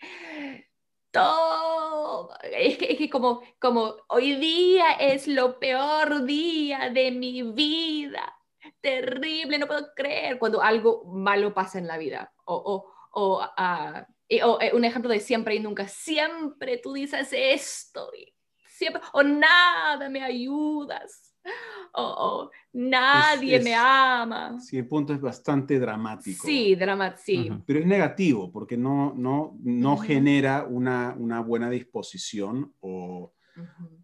todo. 1.11 2.37
Es 2.43 2.77
que, 2.77 2.93
es 2.93 2.99
que, 2.99 3.09
como, 3.09 3.41
como 3.59 3.95
hoy 4.09 4.37
día 4.37 4.93
es 4.93 5.27
lo 5.27 5.59
peor 5.59 6.27
día 6.27 6.91
de 6.91 7.11
mi 7.11 7.43
vida. 7.43 8.37
Terrible, 8.83 9.59
no 9.59 9.67
puedo 9.67 9.89
creer 9.95 10.39
cuando 10.39 10.61
algo 10.61 11.05
malo 11.07 11.55
pasa 11.55 11.79
en 11.79 11.87
la 11.87 11.97
vida. 11.97 12.35
O, 12.45 12.55
o, 12.55 12.93
o, 13.13 13.41
ah, 13.57 14.07
o 14.45 14.59
eh, 14.61 14.73
un 14.75 14.85
ejemplo 14.85 15.11
de 15.11 15.21
siempre 15.21 15.55
y 15.55 15.61
nunca. 15.61 15.89
Siempre 15.89 16.77
tú 16.77 16.93
dices 16.93 17.31
esto. 17.33 18.11
Y 18.15 18.35
siempre, 18.67 19.01
o 19.15 19.23
nada 19.23 20.11
me 20.11 20.23
ayudas 20.23 21.26
oh, 21.95 22.51
nadie 22.73 23.61
me 23.61 23.75
ama. 23.75 24.61
Sí, 24.61 24.79
el 24.79 24.87
punto 24.87 25.13
es 25.13 25.21
bastante 25.21 25.79
dramático. 25.79 26.47
Sí, 26.47 26.75
dramático, 26.75 27.23
sí. 27.25 27.51
Pero 27.67 27.81
es 27.81 27.87
negativo 27.87 28.51
porque 28.51 28.77
no, 28.77 29.15
no, 29.17 29.57
no 29.63 29.97
genera 29.97 30.67
una, 30.69 31.15
una, 31.19 31.41
buena 31.41 31.71
disposición 31.71 32.73
o, 32.81 33.33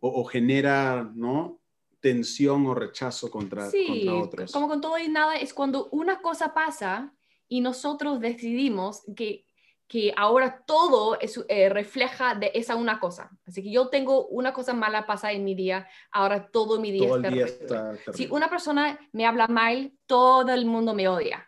o, 0.01 0.25
genera, 0.25 1.11
¿no? 1.15 1.59
tensión 2.01 2.67
o 2.67 2.75
rechazo 2.75 3.31
contra, 3.31 3.71
contra 3.71 4.15
otros. 4.15 4.53
Como 4.53 4.69
con 4.69 4.81
todo 4.81 4.99
y 4.99 5.09
nada, 5.09 5.37
es 5.37 5.55
cuando 5.55 5.89
una 5.91 6.21
cosa 6.21 6.53
pasa 6.53 7.15
y 7.49 7.61
nosotros 7.61 8.19
decidimos 8.19 9.05
que 9.15 9.47
que 9.93 10.15
ahora 10.17 10.65
todo 10.67 11.19
eh, 11.21 11.69
refleja 11.69 12.35
de 12.35 12.51
esa 12.55 12.77
una 12.77 12.99
cosa. 12.99 13.31
Así 13.45 13.63
que 13.63 13.71
yo 13.71 13.89
tengo 13.89 14.27
una 14.29 14.55
cosa 14.55 14.73
mala 14.73 15.05
pasa 15.05 15.33
en 15.33 15.45
mi 15.45 15.55
día, 15.55 15.87
ahora 16.11 16.49
todo 16.51 16.81
mi 16.81 16.91
día, 16.91 17.09
todo 17.09 17.27
está, 17.45 17.95
Si 18.15 18.27
una 18.31 18.49
persona 18.49 18.99
me 19.13 19.27
habla 19.27 19.49
mal, 19.49 19.93
todo 20.07 20.51
el 20.51 20.65
mundo 20.65 20.95
me 20.95 21.09
odia. 21.09 21.47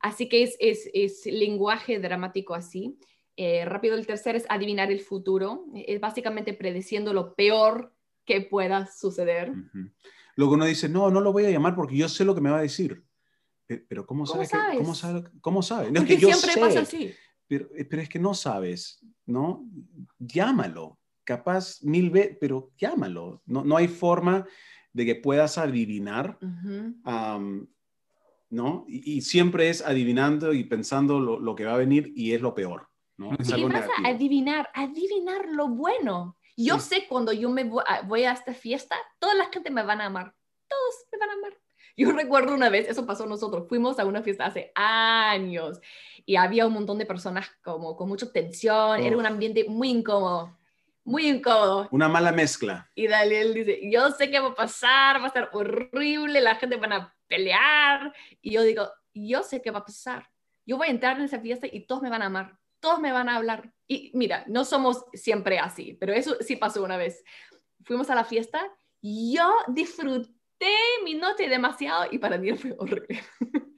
Así 0.00 0.30
que 0.30 0.44
es, 0.44 0.56
es, 0.60 0.88
es 0.94 1.26
lenguaje 1.26 1.98
dramático 1.98 2.54
así. 2.54 2.98
Eh, 3.36 3.66
rápido, 3.66 3.96
el 3.96 4.06
tercer 4.06 4.34
es 4.34 4.46
adivinar 4.48 4.90
el 4.90 5.00
futuro. 5.00 5.66
Es 5.74 6.00
básicamente 6.00 6.54
predeciendo 6.54 7.12
lo 7.12 7.34
peor 7.34 7.92
que 8.24 8.40
pueda 8.40 8.86
suceder. 8.86 9.52
Luego 10.36 10.54
uno 10.54 10.64
dice, 10.64 10.88
no, 10.88 11.10
no 11.10 11.20
lo 11.20 11.34
voy 11.34 11.44
a 11.44 11.50
llamar 11.50 11.74
porque 11.74 11.98
yo 11.98 12.08
sé 12.08 12.24
lo 12.24 12.34
que 12.34 12.40
me 12.40 12.50
va 12.50 12.60
a 12.60 12.62
decir. 12.62 13.04
Pero 13.66 14.06
¿cómo, 14.06 14.24
¿Cómo 14.24 14.26
sabe 14.26 14.46
sabes? 14.46 14.70
Que, 14.72 14.78
¿Cómo 14.78 14.94
sabe? 14.94 15.24
¿Cómo 15.42 15.62
sabe? 15.62 15.90
No, 15.90 16.00
Porque 16.00 16.14
es 16.14 16.20
que 16.20 16.26
yo 16.26 16.28
siempre 16.28 16.52
sé, 16.52 16.60
pasa 16.60 16.80
así. 16.80 17.14
Pero, 17.46 17.68
eh, 17.74 17.84
pero 17.84 18.02
es 18.02 18.08
que 18.08 18.18
no 18.18 18.34
sabes, 18.34 19.04
¿no? 19.26 19.64
Llámalo. 20.18 20.98
Capaz 21.24 21.82
mil 21.82 22.10
veces, 22.10 22.36
pero 22.40 22.70
llámalo. 22.76 23.42
No, 23.46 23.64
no 23.64 23.76
hay 23.76 23.88
forma 23.88 24.46
de 24.92 25.06
que 25.06 25.14
puedas 25.16 25.58
adivinar, 25.58 26.38
¿no? 28.50 28.84
Y, 28.88 29.14
y 29.16 29.20
siempre 29.22 29.68
es 29.68 29.82
adivinando 29.82 30.52
y 30.52 30.64
pensando 30.64 31.18
lo, 31.20 31.38
lo 31.40 31.54
que 31.54 31.64
va 31.64 31.74
a 31.74 31.78
venir 31.78 32.12
y 32.14 32.32
es 32.32 32.40
lo 32.40 32.54
peor, 32.54 32.88
¿no? 33.16 33.32
Es 33.38 33.48
vas 33.50 33.58
negativo. 33.58 33.92
a 34.04 34.08
adivinar, 34.08 34.68
adivinar 34.74 35.48
lo 35.48 35.68
bueno. 35.68 36.36
Yo 36.56 36.78
Sí. 36.78 36.88
sé 37.00 37.06
cuando 37.08 37.32
yo 37.32 37.50
me 37.50 37.64
voy 37.64 37.82
a, 37.86 38.02
voy 38.02 38.22
a 38.24 38.32
esta 38.32 38.54
fiesta, 38.54 38.94
toda 39.18 39.34
la 39.34 39.46
gente 39.52 39.70
me 39.70 39.82
van 39.82 40.00
a 40.00 40.06
amar. 40.06 40.32
Todos 40.68 40.94
me 41.10 41.18
van 41.18 41.30
a 41.30 41.32
amar. 41.32 41.52
Yo 41.96 42.10
recuerdo 42.12 42.54
una 42.54 42.70
vez, 42.70 42.88
eso 42.88 43.06
pasó 43.06 43.24
nosotros, 43.26 43.68
fuimos 43.68 43.98
a 43.98 44.04
una 44.04 44.22
fiesta 44.22 44.46
hace 44.46 44.72
años 44.74 45.80
y 46.26 46.36
había 46.36 46.66
un 46.66 46.72
montón 46.72 46.98
de 46.98 47.06
personas 47.06 47.48
como 47.62 47.96
con 47.96 48.08
mucha 48.08 48.30
tensión, 48.32 49.00
era 49.00 49.16
un 49.16 49.26
ambiente 49.26 49.64
muy 49.68 49.90
incómodo, 49.90 50.58
muy 51.04 51.28
incómodo. 51.28 51.88
Una 51.92 52.08
mala 52.08 52.32
mezcla. 52.32 52.90
Y 52.96 53.06
Daniel 53.06 53.54
dice, 53.54 53.80
yo 53.88 54.10
sé 54.10 54.28
qué 54.28 54.40
va 54.40 54.48
a 54.48 54.54
pasar, 54.54 55.20
va 55.20 55.24
a 55.24 55.28
estar 55.28 55.50
horrible, 55.52 56.40
la 56.40 56.56
gente 56.56 56.76
van 56.76 56.94
a 56.94 57.14
pelear. 57.28 58.12
Y 58.42 58.52
yo 58.52 58.62
digo, 58.62 58.90
yo 59.12 59.42
sé 59.42 59.62
qué 59.62 59.70
va 59.70 59.80
a 59.80 59.84
pasar. 59.84 60.28
Yo 60.66 60.76
voy 60.78 60.88
a 60.88 60.90
entrar 60.90 61.18
en 61.18 61.24
esa 61.24 61.40
fiesta 61.40 61.68
y 61.70 61.86
todos 61.86 62.02
me 62.02 62.10
van 62.10 62.22
a 62.22 62.26
amar, 62.26 62.58
todos 62.80 62.98
me 62.98 63.12
van 63.12 63.28
a 63.28 63.36
hablar. 63.36 63.72
Y 63.86 64.10
mira, 64.14 64.44
no 64.48 64.64
somos 64.64 65.04
siempre 65.12 65.58
así, 65.60 65.96
pero 66.00 66.12
eso 66.12 66.36
sí 66.40 66.56
pasó 66.56 66.82
una 66.82 66.96
vez. 66.96 67.22
Fuimos 67.84 68.08
a 68.10 68.14
la 68.14 68.24
fiesta, 68.24 68.66
yo 69.02 69.52
disfruté 69.68 70.34
mi 71.04 71.14
noche 71.14 71.48
demasiado 71.48 72.06
y 72.10 72.18
para 72.18 72.38
mí 72.38 72.52
fue 72.54 72.74
horrible. 72.78 73.22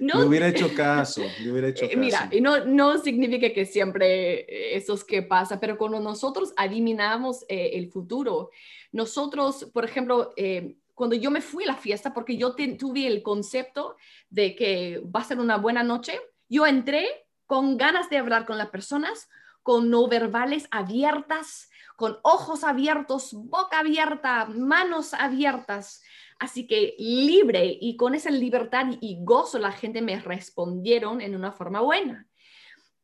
No, 0.00 0.20
Le 0.20 0.26
hubiera 0.26 0.46
hecho 0.46 0.72
caso, 0.76 1.22
le 1.42 1.50
hubiera 1.50 1.68
hecho 1.70 1.84
eh, 1.84 1.88
caso. 1.88 1.98
Mira, 1.98 2.28
y 2.30 2.40
no, 2.40 2.64
no 2.64 2.98
significa 2.98 3.52
que 3.52 3.66
siempre 3.66 4.42
eh, 4.42 4.76
eso 4.76 4.94
es 4.94 5.02
que 5.02 5.22
pasa, 5.22 5.58
pero 5.58 5.76
cuando 5.76 5.98
nosotros 5.98 6.52
adivinamos 6.56 7.44
eh, 7.48 7.70
el 7.74 7.90
futuro, 7.90 8.50
nosotros, 8.92 9.68
por 9.74 9.84
ejemplo, 9.84 10.32
eh, 10.36 10.76
cuando 10.94 11.16
yo 11.16 11.32
me 11.32 11.40
fui 11.40 11.64
a 11.64 11.68
la 11.68 11.76
fiesta, 11.76 12.14
porque 12.14 12.36
yo 12.36 12.54
te- 12.54 12.76
tuve 12.76 13.08
el 13.08 13.24
concepto 13.24 13.96
de 14.30 14.54
que 14.54 15.00
va 15.04 15.18
a 15.20 15.24
ser 15.24 15.40
una 15.40 15.56
buena 15.56 15.82
noche, 15.82 16.20
yo 16.48 16.64
entré 16.64 17.08
con 17.46 17.76
ganas 17.76 18.08
de 18.08 18.18
hablar 18.18 18.46
con 18.46 18.56
las 18.56 18.68
personas, 18.68 19.28
con 19.64 19.90
no 19.90 20.06
verbales 20.06 20.68
abiertas, 20.70 21.70
con 21.98 22.16
ojos 22.22 22.62
abiertos, 22.62 23.32
boca 23.34 23.80
abierta, 23.80 24.44
manos 24.44 25.14
abiertas. 25.14 26.00
Así 26.38 26.64
que 26.68 26.94
libre 26.96 27.76
y 27.80 27.96
con 27.96 28.14
esa 28.14 28.30
libertad 28.30 28.86
y 29.00 29.18
gozo 29.24 29.58
la 29.58 29.72
gente 29.72 30.00
me 30.00 30.20
respondieron 30.20 31.20
en 31.20 31.34
una 31.34 31.50
forma 31.50 31.80
buena. 31.80 32.28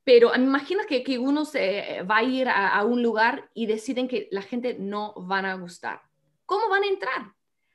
Pero 0.05 0.31
me 0.31 0.45
imagino 0.45 0.83
que, 0.89 1.03
que 1.03 1.19
uno 1.19 1.45
se 1.45 2.05
va 2.09 2.19
a 2.19 2.23
ir 2.23 2.49
a, 2.49 2.69
a 2.69 2.85
un 2.85 3.03
lugar 3.03 3.51
y 3.53 3.67
deciden 3.67 4.07
que 4.07 4.29
la 4.31 4.43
gente 4.43 4.77
no 4.79 5.13
van 5.17 5.45
a 5.45 5.55
gustar. 5.55 6.01
¿Cómo 6.47 6.69
van 6.69 6.85
a 6.85 6.87
entrar? 6.87 7.33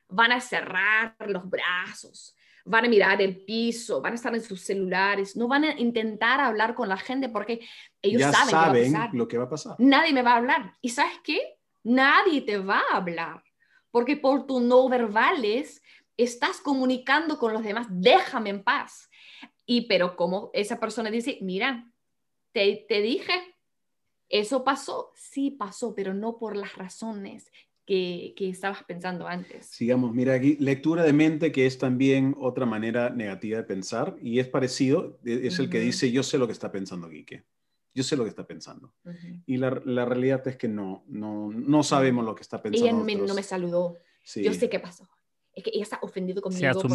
Van 0.08 0.32
a 0.32 0.40
cerrar 0.40 1.16
los 1.26 1.50
brazos, 1.50 2.34
van 2.64 2.84
a 2.84 2.88
mirar 2.88 3.20
el 3.22 3.44
piso, 3.44 4.00
van 4.00 4.12
a 4.12 4.16
estar 4.16 4.34
en 4.34 4.42
sus 4.42 4.60
celulares, 4.62 5.36
no 5.36 5.48
van 5.48 5.64
a 5.64 5.78
intentar 5.78 6.40
hablar 6.40 6.74
con 6.74 6.88
la 6.88 6.96
gente 6.96 7.28
porque 7.28 7.60
ellos 8.02 8.20
ya 8.20 8.32
saben, 8.32 8.94
va 8.94 9.10
lo 9.12 9.28
que 9.28 9.38
va 9.38 9.44
a 9.44 9.48
pasar. 9.48 9.76
nadie 9.78 10.12
me 10.12 10.22
va 10.22 10.32
a 10.32 10.36
hablar. 10.36 10.74
¿Y 10.80 10.90
sabes 10.90 11.18
qué? 11.24 11.58
Nadie 11.82 12.42
te 12.42 12.58
va 12.58 12.82
a 12.92 12.96
hablar, 12.96 13.42
porque 13.90 14.16
por 14.16 14.46
tus 14.46 14.60
no 14.62 14.88
verbales 14.88 15.82
estás 16.16 16.60
comunicando 16.60 17.38
con 17.38 17.52
los 17.52 17.62
demás, 17.62 17.86
déjame 17.90 18.50
en 18.50 18.62
paz. 18.62 19.08
Y 19.64 19.82
pero 19.82 20.16
como 20.16 20.50
esa 20.52 20.78
persona 20.78 21.10
dice, 21.10 21.38
mira, 21.40 21.90
te, 22.52 22.84
te 22.88 23.00
dije, 23.00 23.32
eso 24.28 24.62
pasó, 24.64 25.12
sí 25.14 25.50
pasó, 25.50 25.94
pero 25.94 26.12
no 26.12 26.38
por 26.38 26.56
las 26.56 26.76
razones 26.76 27.50
que, 27.90 28.34
que 28.36 28.48
estabas 28.48 28.84
pensando 28.84 29.26
antes. 29.26 29.66
Sigamos, 29.66 30.14
mira 30.14 30.34
aquí, 30.34 30.56
lectura 30.60 31.02
de 31.02 31.12
mente, 31.12 31.50
que 31.50 31.66
es 31.66 31.76
también 31.76 32.36
otra 32.38 32.64
manera 32.64 33.10
negativa 33.10 33.56
de 33.58 33.64
pensar, 33.64 34.16
y 34.22 34.38
es 34.38 34.46
parecido, 34.46 35.18
e- 35.24 35.48
es 35.48 35.58
el 35.58 35.68
que 35.68 35.80
dice, 35.80 36.12
yo 36.12 36.22
sé 36.22 36.38
lo 36.38 36.46
que 36.46 36.52
está 36.52 36.70
pensando 36.70 37.10
Quique, 37.10 37.42
yo 37.92 38.04
sé 38.04 38.14
lo 38.16 38.22
que 38.22 38.28
está 38.30 38.46
pensando. 38.46 38.94
Ujú. 39.04 39.42
Y 39.44 39.56
la, 39.56 39.82
la 39.84 40.04
realidad 40.04 40.46
es 40.46 40.56
que 40.56 40.68
no, 40.68 41.02
no, 41.08 41.50
no 41.50 41.82
sabemos 41.82 42.24
lo 42.24 42.36
que 42.36 42.42
está 42.42 42.62
pensando. 42.62 42.86
Ella 42.86 42.96
me- 43.04 43.16
no 43.16 43.34
me 43.34 43.42
saludó. 43.42 43.96
Sí. 44.22 44.44
Yo 44.44 44.54
sé 44.54 44.68
qué 44.70 44.78
pasó. 44.78 45.08
Es 45.52 45.64
que 45.64 45.70
ella 45.74 45.82
está 45.82 45.98
ofendido 46.02 46.40
conmigo. 46.42 46.60
Si 46.60 46.66
porque- 46.74 46.88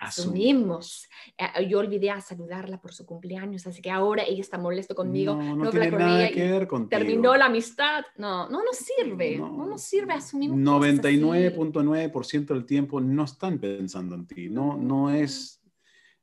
asumimos. 0.00 1.06
asumimos. 1.06 1.08
Eh, 1.38 1.68
yo 1.68 1.78
olvidé 1.78 2.10
a 2.10 2.20
saludarla 2.20 2.80
por 2.80 2.92
su 2.92 3.06
cumpleaños, 3.06 3.66
así 3.66 3.82
que 3.82 3.90
ahora 3.90 4.24
ella 4.24 4.40
está 4.40 4.58
molesta 4.58 4.94
conmigo. 4.94 5.34
No, 5.34 5.56
no 5.56 5.64
no 5.64 5.70
tiene 5.70 5.86
habla 5.86 5.98
con 5.98 6.06
nada 6.06 6.26
ella 6.26 6.34
que 6.34 6.46
y 6.46 6.50
ver 6.50 6.66
contigo. 6.66 6.88
Terminó 6.88 7.36
la 7.36 7.46
amistad. 7.46 8.04
No, 8.16 8.48
no 8.48 8.64
nos 8.64 8.76
sirve. 8.76 9.36
No, 9.36 9.66
nos 9.66 9.82
sirve, 9.82 10.14
asumimos. 10.14 10.58
cosas 10.80 10.98
así. 10.98 11.20
99.9% 11.20 12.46
del 12.46 12.64
tiempo 12.64 13.00
no 13.00 13.24
están 13.24 13.58
pensando 13.58 14.14
en 14.14 14.26
ti. 14.26 14.48
No, 14.48 14.76
no 14.76 15.10
es, 15.10 15.62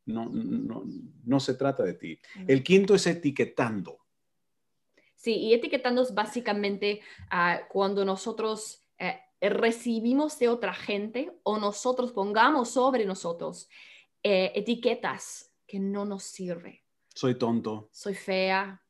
no, 0.05 0.29
no, 0.29 0.83
no 1.23 1.39
se 1.39 1.53
trata 1.53 1.83
de 1.83 1.93
ti. 1.93 2.19
El 2.47 2.63
quinto 2.63 2.95
es 2.95 3.05
etiquetando. 3.07 3.99
Sí, 5.15 5.35
y 5.35 5.53
etiquetando 5.53 6.01
es 6.01 6.13
básicamente 6.13 7.01
ah, 7.29 7.61
cuando 7.69 8.05
nosotros 8.05 8.86
recibimos 9.41 10.39
de 10.39 10.49
otra 10.49 10.73
gente 10.73 11.31
o 11.43 11.57
nosotros 11.57 12.11
pongamos 12.11 12.69
sobre 12.69 13.05
nosotros 13.05 13.69
eh, 14.23 14.51
etiquetas 14.55 15.51
que 15.65 15.79
no 15.79 16.05
nos 16.05 16.23
sirven. 16.23 16.79
Soy 17.13 17.35
tonto, 17.35 17.89
Soy 17.91 18.13
fea, 18.13 18.81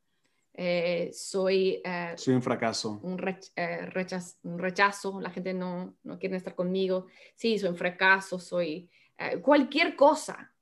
eh, 0.54 1.12
soy 1.14 1.82
eh, 1.84 2.14
soy 2.18 2.34
un 2.36 2.42
fracaso. 2.42 3.00
un, 3.04 3.18
rech- 3.18 3.52
eh, 3.56 3.90
rechaz- 3.94 4.38
un 4.44 4.58
rechazo, 4.60 5.20
la 5.22 5.30
gente 5.30 5.54
no, 5.54 5.96
no 6.04 6.18
quiere 6.20 6.36
estar 6.38 6.56
conmigo, 6.56 7.08
sí, 7.36 7.58
soy 7.60 7.70
un 7.70 7.76
fracaso, 7.78 8.40
soy 8.40 8.90
eh, 9.18 9.40
cualquier 9.42 9.96
cosa. 9.96 10.54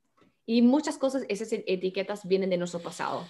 Y 0.47 0.61
muchas 0.61 0.97
cosas, 0.99 1.23
esas 1.27 1.51
etiquetas 1.51 2.27
vienen 2.27 2.51
de 2.51 2.57
nuestro 2.57 2.79
pasado. 2.79 3.27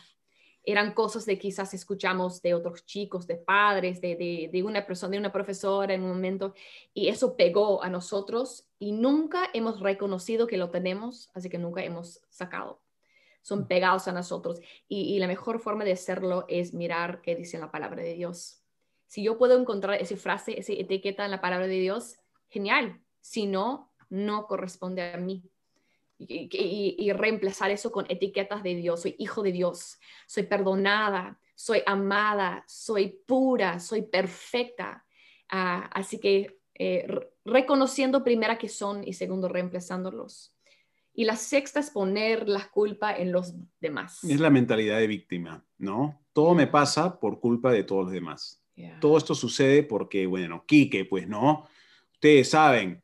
Eran 0.66 0.94
cosas 0.94 1.26
de 1.26 1.38
quizás 1.38 1.74
escuchamos 1.74 2.42
de 2.42 2.54
otros 2.54 2.86
chicos, 2.86 3.28
de 3.28 3.36
padres, 3.36 4.02
de, 4.02 4.16
de, 4.16 4.50
de 4.52 4.64
una 4.64 4.86
persona, 4.86 5.12
de 5.12 5.20
una 5.20 5.32
profesora 5.32 5.94
en 5.94 6.04
un 6.04 6.10
momento, 6.10 6.54
y 6.94 7.10
eso 7.10 7.36
pegó 7.36 7.84
a 7.84 7.90
nosotros 7.90 8.68
y 8.80 8.92
nunca 8.92 9.50
hemos 9.54 9.80
reconocido 9.80 10.48
que 10.48 10.58
lo 10.58 10.70
tenemos, 10.70 11.30
así 11.34 11.50
que 11.50 11.58
nunca 11.58 11.84
hemos 11.84 12.22
sacado. 12.30 12.82
Son 13.42 13.68
pegados 13.68 14.08
a 14.08 14.12
nosotros. 14.12 14.60
Y, 14.88 15.14
y 15.14 15.20
la 15.20 15.28
mejor 15.28 15.60
forma 15.60 15.84
de 15.86 15.92
hacerlo 15.92 16.46
es 16.48 16.74
mirar 16.74 17.22
qué 17.22 17.36
dice 17.36 17.60
la 17.60 17.72
palabra 17.72 18.02
de 18.02 18.14
Dios. 18.14 18.64
Si 19.08 19.24
yo 19.24 19.38
puedo 19.38 19.60
encontrar 19.60 20.02
esa 20.02 20.18
frase, 20.18 20.60
esa 20.60 20.74
etiqueta 20.74 21.26
en 21.26 21.32
la 21.32 21.42
palabra 21.42 21.68
de 21.68 21.80
Dios, 21.80 22.18
genial. 22.50 23.02
Si 23.22 23.46
no, 23.46 23.94
no 24.10 24.48
corresponde 24.48 25.14
a 25.14 25.18
mí. 25.18 25.44
Y, 26.18 26.48
y- 26.52 26.96
y 26.98 27.12
reemplazar 27.12 27.72
eso 27.72 27.92
con 27.92 28.06
etiquetas 28.10 28.64
de 28.64 28.76
Dios. 28.76 29.02
Soy 29.02 29.16
hijo 29.20 29.44
de 29.44 29.52
Dios, 29.52 30.00
soy 30.28 30.44
perdonada, 30.44 31.40
soy 31.56 31.82
amada, 31.86 32.64
soy 32.68 33.20
pura, 33.26 33.80
soy 33.80 34.04
perfecta. 34.04 35.06
Ah, 35.50 35.90
así 35.94 36.20
que 36.20 36.60
eh, 36.74 37.06
re- 37.08 37.30
reconociendo 37.46 38.24
primera 38.24 38.58
que 38.58 38.70
son 38.70 39.04
y 39.08 39.14
segundo 39.14 39.48
reemplazándolos. 39.50 40.54
Y 41.14 41.24
la 41.24 41.38
sexta 41.38 41.80
es 41.80 41.92
poner 41.92 42.50
la 42.50 42.70
culpa 42.72 43.16
en 43.16 43.32
los 43.32 43.54
demás. 43.80 44.22
Es 44.26 44.40
la 44.42 44.50
mentalidad 44.50 44.98
de 45.00 45.08
víctima, 45.08 45.66
¿no? 45.78 46.22
Todo 46.34 46.54
me 46.54 46.68
pasa 46.68 47.20
por 47.20 47.40
culpa 47.40 47.72
de 47.72 47.84
todos 47.84 48.06
los 48.06 48.12
demás. 48.14 48.62
Yeah. 48.76 49.00
Todo 49.00 49.18
esto 49.18 49.34
sucede 49.36 49.84
porque, 49.84 50.26
bueno, 50.28 50.66
Quique, 50.68 51.06
pues 51.06 51.26
no. 51.30 51.70
Ustedes 52.12 52.50
saben, 52.50 53.02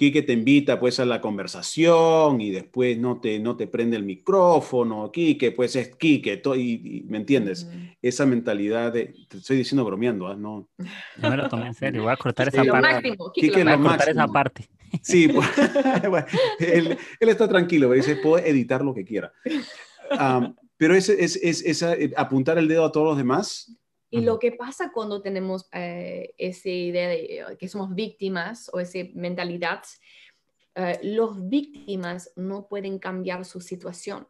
Quique 0.00 0.22
te 0.22 0.32
invita 0.32 0.80
pues 0.80 0.98
a 0.98 1.04
la 1.04 1.20
conversación 1.20 2.40
y 2.40 2.48
después 2.50 2.96
no 2.96 3.20
te, 3.20 3.38
no 3.38 3.54
te 3.58 3.66
prende 3.66 3.98
el 3.98 4.02
micrófono. 4.02 5.10
Quique, 5.12 5.52
pues 5.52 5.76
es 5.76 5.94
Quique, 5.96 6.38
to- 6.38 6.56
y, 6.56 6.80
y- 6.82 7.02
¿me 7.06 7.18
entiendes? 7.18 7.64
Ujú. 7.68 7.76
Esa 8.00 8.24
mentalidad 8.24 8.94
de, 8.94 9.12
te 9.28 9.36
estoy 9.36 9.58
diciendo 9.58 9.84
bromeando, 9.84 10.26
¿ah? 10.26 10.34
No. 10.36 10.66
Yo 10.78 11.28
me 11.30 11.36
lo 11.36 11.50
tomé 11.50 11.66
en 11.66 11.74
serio. 11.74 12.04
Voy 12.04 12.12
a 12.12 12.16
cortar 12.16 12.50
Sí, 12.50 12.56
esa 12.62 12.72
parte. 12.72 12.92
máximo, 12.94 13.30
Quique 13.34 13.48
Quique, 13.48 13.58
lo 13.58 13.64
Voy 13.64 13.72
a 13.72 13.76
lo 13.76 13.78
máximo. 13.82 13.90
cortar 13.98 14.08
esa 14.08 14.26
parte. 14.32 14.68
Sí, 15.02 15.28
pues, 15.28 15.46
bueno, 16.10 16.26
él, 16.60 16.96
él 17.20 17.28
está 17.28 17.46
tranquilo, 17.46 17.90
pero 17.90 18.00
dice, 18.02 18.16
puedo 18.16 18.38
editar 18.42 18.82
lo 18.82 18.94
que 18.94 19.04
quiera. 19.04 19.30
Am, 20.18 20.56
pero 20.78 20.94
es, 20.94 21.10
es, 21.10 21.36
es, 21.36 21.62
esa, 21.62 21.92
eh, 21.92 22.10
apuntar 22.16 22.56
el 22.56 22.68
dedo 22.68 22.86
a 22.86 22.90
todos 22.90 23.06
los 23.08 23.18
demás. 23.18 23.76
Y 24.10 24.22
lo 24.22 24.38
que 24.38 24.52
pasa 24.52 24.90
cuando 24.92 25.22
tenemos 25.22 25.68
eh, 25.72 26.34
esa 26.36 26.68
idea 26.68 27.08
de 27.08 27.38
eh, 27.38 27.44
que 27.58 27.68
somos 27.68 27.94
víctimas 27.94 28.68
o 28.72 28.80
esa 28.80 28.98
mentalidad, 29.14 29.82
eh, 30.74 30.98
los 31.02 31.48
víctimas 31.48 32.32
no 32.36 32.66
pueden 32.66 32.98
cambiar 32.98 33.44
su 33.44 33.60
situación. 33.60 34.26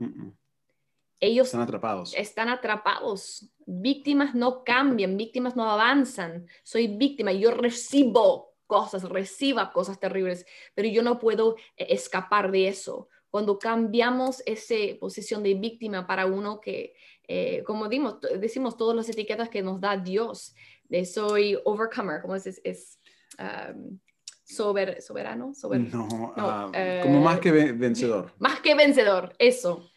Ellos 1.20 1.48
Están 1.48 1.60
atrapados. 1.60 2.14
están 2.16 2.48
atrapados. 2.48 3.50
Víctimas 3.66 4.34
no 4.34 4.64
cambian, 4.64 5.16
víctimas 5.16 5.54
no 5.54 5.70
avanzan. 5.70 6.46
Soy 6.62 6.88
víctima, 6.88 7.32
yo 7.32 7.50
recibo 7.50 8.54
cosas, 8.66 9.02
reciba 9.02 9.72
cosas 9.72 10.00
terribles, 10.00 10.46
pero 10.74 10.88
yo 10.88 11.02
no 11.02 11.18
puedo 11.18 11.56
eh, 11.76 11.88
escapar 11.90 12.50
de 12.50 12.68
eso. 12.68 13.08
Cuando 13.28 13.58
cambiamos 13.58 14.42
esa 14.46 14.74
posición 14.98 15.42
de 15.42 15.54
víctima 15.54 16.06
para 16.06 16.26
uno 16.26 16.60
que, 16.60 16.94
eh, 17.32 17.62
como 17.64 17.88
dimos, 17.88 18.16
decimos 18.40 18.76
todas 18.76 18.96
las 18.96 19.08
etiquetas 19.08 19.48
que 19.48 19.62
nos 19.62 19.80
da 19.80 19.96
Dios, 19.96 20.52
de 20.88 21.04
soy 21.04 21.56
overcomer, 21.64 22.20
¿cómo 22.22 22.34
es? 22.34 22.46
Es, 22.46 22.60
es, 22.64 22.98
um, 23.38 23.98
sober- 24.44 25.00
soberano, 25.00 25.54
sober- 25.54 25.88
No, 25.92 26.08
no, 26.08 26.32
ah, 26.36 26.70
eh, 26.74 27.00
como 27.04 27.20
más 27.20 27.38
que 27.38 27.52
ve- 27.52 27.72
vencedor. 27.72 28.32
más 28.38 28.60
que 28.60 28.74
vencedor, 28.74 29.32
eso. 29.38 29.88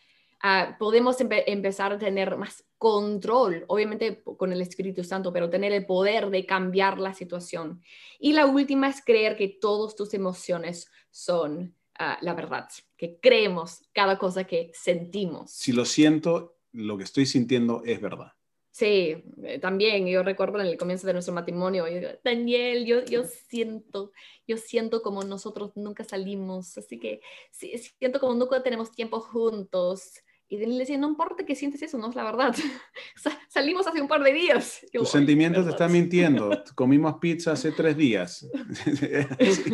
Ah, 0.43 0.75
podemos 0.77 1.19
empe- 1.21 1.43
empezar 1.47 1.91
a 1.93 1.97
tener 1.97 2.37
más 2.37 2.63
control, 2.77 3.63
obviamente 3.67 4.21
con 4.37 4.51
el 4.51 4.61
Espíritu 4.61 5.03
Santo, 5.03 5.31
pero 5.33 5.49
tener 5.49 5.71
el 5.71 5.85
poder 5.85 6.29
de 6.29 6.45
cambiar 6.45 6.99
la 6.99 7.13
situación. 7.13 7.81
Y 8.19 8.33
la 8.33 8.45
última 8.45 8.89
es 8.89 9.01
creer 9.03 9.35
que 9.37 9.47
todas 9.47 9.95
tus 9.95 10.13
emociones 10.13 10.87
son 11.09 11.73
ah, 11.97 12.17
la 12.21 12.33
verdad, 12.33 12.67
que 12.97 13.19
creemos 13.21 13.81
cada 13.93 14.17
cosa 14.17 14.43
que 14.43 14.71
sentimos. 14.73 15.51
Si 15.51 15.71
lo 15.71 15.85
siento, 15.85 16.55
lo 16.73 16.97
que 16.97 17.03
estoy 17.05 17.25
sintiendo 17.25 17.81
es 17.85 18.01
verdad. 18.01 18.33
Sí, 18.71 19.23
eh, 19.43 19.59
también 19.61 20.07
yo 20.07 20.23
recuerdo 20.23 20.59
en 20.59 20.65
el 20.65 20.77
comienzo 20.77 21.05
de 21.05 21.13
nuestro 21.13 21.33
matrimonio, 21.33 21.87
yo 21.87 22.09
Daniel, 22.23 22.85
yo, 22.85 23.05
yo 23.05 23.23
siento, 23.23 24.11
yo 24.47 24.57
siento 24.57 25.03
como 25.03 25.23
nosotros 25.23 25.71
nunca 25.75 26.03
salimos, 26.03 26.75
así 26.79 26.99
que 26.99 27.21
sí, 27.51 27.77
siento 27.99 28.19
como 28.19 28.33
nunca 28.33 28.63
tenemos 28.63 28.91
tiempo 28.91 29.19
juntos. 29.19 30.13
Y 30.49 30.57
Daniel 30.57 30.79
decía, 30.79 30.97
no 30.97 31.07
importa 31.07 31.45
que 31.45 31.55
sientes 31.55 31.81
eso, 31.83 31.97
no 31.97 32.09
es 32.09 32.15
la 32.15 32.23
verdad. 32.23 32.53
Sa- 33.15 33.39
Salimos 33.49 33.85
hace 33.87 34.01
un 34.01 34.07
par 34.07 34.23
de 34.23 34.33
días. 34.33 34.81
Yo, 34.91 35.01
Tus 35.01 35.13
"Ay, 35.15 35.19
sentimientos 35.21 35.61
te 35.65 35.71
verdad". 35.71 35.81
están 35.87 35.91
mintiendo. 35.91 36.49
Comimos 36.75 37.15
pizza 37.21 37.51
hace 37.53 37.71
tres 37.71 37.95
días. 37.95 38.47
Sí. 39.39 39.73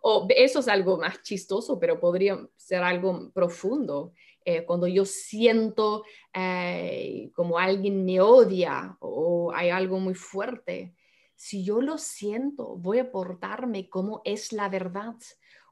O 0.00 0.26
eso 0.30 0.60
es 0.60 0.68
algo 0.68 0.98
más 0.98 1.22
chistoso, 1.22 1.78
pero 1.80 1.98
podría 1.98 2.38
ser 2.56 2.82
algo 2.82 3.30
profundo. 3.32 4.12
Eh, 4.44 4.64
cuando 4.64 4.86
yo 4.86 5.04
siento 5.04 6.04
eh, 6.32 7.30
como 7.34 7.58
alguien 7.58 8.04
me 8.04 8.20
odia 8.20 8.96
o 9.00 9.52
hay 9.54 9.70
algo 9.70 9.98
muy 9.98 10.14
fuerte, 10.14 10.94
si 11.34 11.64
yo 11.64 11.80
lo 11.80 11.98
siento, 11.98 12.76
voy 12.76 12.98
a 12.98 13.10
portarme 13.10 13.88
como 13.88 14.22
es 14.24 14.52
la 14.52 14.68
verdad. 14.68 15.14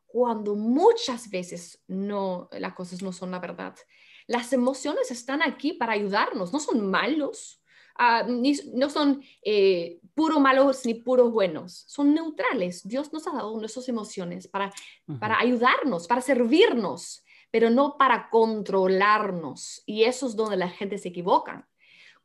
Cuando 0.06 0.55
muchas 0.55 1.28
veces 1.30 1.82
no, 1.88 2.48
las 2.52 2.74
cosas 2.74 3.02
no 3.02 3.12
son 3.12 3.30
la 3.32 3.38
verdad. 3.40 3.74
Las 4.26 4.52
emociones 4.52 5.10
están 5.10 5.43
aquí 5.43 5.72
para 5.72 5.93
ayudarnos, 5.94 6.52
no 6.52 6.60
son 6.60 6.88
malos. 6.90 7.62
ah, 7.98 8.24
ni- 8.28 8.60
no 8.74 8.90
son 8.90 9.22
eh, 9.43 10.01
puro 10.14 10.38
malos 10.38 10.84
ni 10.84 10.93
puros 10.94 11.32
buenos, 11.32 11.84
son 11.88 12.12
neutrales. 12.12 12.86
Dios 12.86 13.10
nos 13.10 13.26
ha 13.26 13.32
dado 13.32 13.59
nuestras 13.59 13.88
emociones 13.88 14.47
para, 14.48 14.70
Ujú. 15.09 15.18
para 15.18 15.40
ayudarnos, 15.40 16.06
para 16.06 16.20
servirnos, 16.20 17.24
pero 17.51 17.70
no 17.70 17.97
para 17.98 18.28
controlarnos. 18.31 19.82
Y 19.86 20.05
eso 20.05 20.27
es 20.27 20.36
donde 20.36 20.56
la 20.56 20.68
gente 20.68 20.98
se 20.98 21.09
equivoca. 21.09 21.68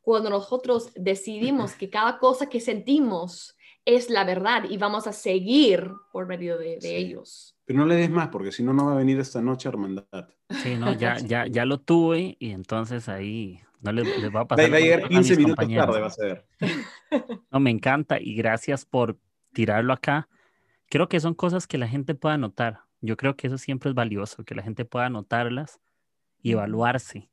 Cuando 0.00 0.30
nosotros 0.30 0.90
decidimos 0.96 1.74
que 1.74 1.88
cada 1.90 2.18
cosa 2.18 2.48
que 2.48 2.60
sentimos 2.60 3.56
es 3.84 4.10
la 4.10 4.24
verdad 4.24 4.64
y 4.68 4.76
vamos 4.78 5.06
a 5.06 5.12
seguir 5.12 5.90
por 6.12 6.26
medio 6.26 6.58
de, 6.58 6.74
de 6.76 6.80
Sí. 6.80 6.88
ellos. 6.94 7.56
Pero 7.64 7.78
no 7.80 7.86
le 7.86 7.94
des 7.96 8.10
más, 8.10 8.28
porque 8.28 8.50
si 8.52 8.62
no, 8.62 8.72
no 8.72 8.86
va 8.86 8.92
a 8.92 8.96
venir 8.96 9.18
esta 9.20 9.40
noche 9.40 9.68
hermandad. 9.68 10.04
Sí, 10.50 10.74
no, 10.76 10.92
ya, 10.94 11.16
ya, 11.24 11.46
ya 11.46 11.64
lo 11.64 11.78
tuve 11.80 12.36
y 12.38 12.50
entonces 12.50 13.08
ahí 13.08 13.60
no 13.80 13.92
les, 13.92 14.04
les 14.20 14.30
va 14.34 14.40
a 14.40 14.42
Va, 14.42 14.48
pasar. 14.48 14.72
va 14.72 14.76
a 14.76 14.80
llegar 14.80 15.04
a 15.04 15.08
15 15.08 15.30
mis 15.30 15.38
minutos 15.38 15.56
compañeros. 15.56 15.86
tarde, 15.86 16.00
vas 16.00 16.20
a 16.20 16.24
ver. 16.24 16.46
No, 17.50 17.60
me 17.60 17.70
encanta 17.70 18.18
y 18.20 18.34
gracias 18.34 18.84
por 18.86 19.18
tirarlo 19.52 19.92
acá. 19.92 20.28
Creo 20.88 21.08
que 21.08 21.20
son 21.20 21.34
cosas 21.34 21.66
que 21.66 21.76
la 21.78 21.86
gente 21.86 22.14
pueda 22.14 22.38
notar. 22.38 22.80
Yo 23.02 23.18
creo 23.18 23.36
que 23.36 23.48
eso 23.48 23.58
siempre 23.58 23.90
es 23.90 23.96
valioso, 23.96 24.44
que 24.44 24.56
la 24.56 24.64
gente 24.64 24.86
pueda 24.86 25.10
notarlas 25.10 25.80
y 26.42 26.52
evaluarse. 26.52 27.30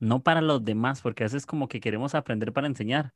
No 0.00 0.22
para 0.22 0.40
los 0.42 0.64
demás, 0.64 1.02
porque 1.02 1.24
a 1.24 1.26
veces 1.26 1.46
como 1.46 1.68
que 1.68 1.80
queremos 1.80 2.14
aprender 2.14 2.52
para 2.52 2.66
enseñar, 2.68 3.14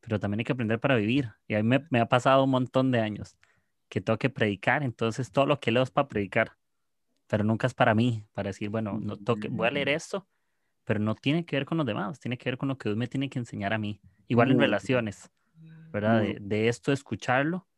pero 0.00 0.20
también 0.20 0.40
hay 0.40 0.44
que 0.44 0.52
aprender 0.52 0.80
para 0.80 0.96
vivir. 0.96 1.32
Y 1.48 1.54
a 1.54 1.58
mí 1.62 1.64
me, 1.68 1.86
me 1.90 2.00
ha 2.00 2.06
pasado 2.08 2.44
un 2.44 2.50
montón 2.50 2.92
de 2.92 3.00
años 3.00 3.36
que 3.90 4.00
tengo 4.00 4.18
que 4.18 4.30
predicar, 4.30 4.82
entonces 4.84 5.32
todo 5.32 5.46
lo 5.46 5.60
que 5.60 5.72
leo 5.72 5.82
es 5.82 5.90
para 5.90 6.08
predicar, 6.08 6.58
pero 7.28 7.44
nunca 7.44 7.66
es 7.66 7.74
para 7.74 7.94
mí, 7.94 8.24
para 8.32 8.48
decir, 8.50 8.70
bueno, 8.70 8.98
no 9.00 9.16
tengo 9.16 9.38
que- 9.38 9.48
voy 9.48 9.68
a 9.68 9.70
leer 9.70 9.88
esto, 9.90 10.28
pero 10.84 11.00
no 11.00 11.14
tiene 11.16 11.46
que 11.46 11.56
ver 11.56 11.66
con 11.66 11.78
los 11.78 11.86
demás, 11.86 12.20
tiene 12.20 12.38
que 12.38 12.50
ver 12.50 12.58
con 12.58 12.68
lo 12.68 12.78
que 12.78 12.88
Dios 12.90 12.98
me 12.98 13.08
tiene 13.08 13.30
que 13.30 13.38
enseñar 13.40 13.72
a 13.74 13.78
mí. 13.78 14.02
Igual 14.28 14.52
en 14.52 14.60
relaciones. 14.60 15.30
¿verdad? 15.92 16.22
De 16.40 16.68
esto 16.68 16.92
escucharlo, 16.92 17.68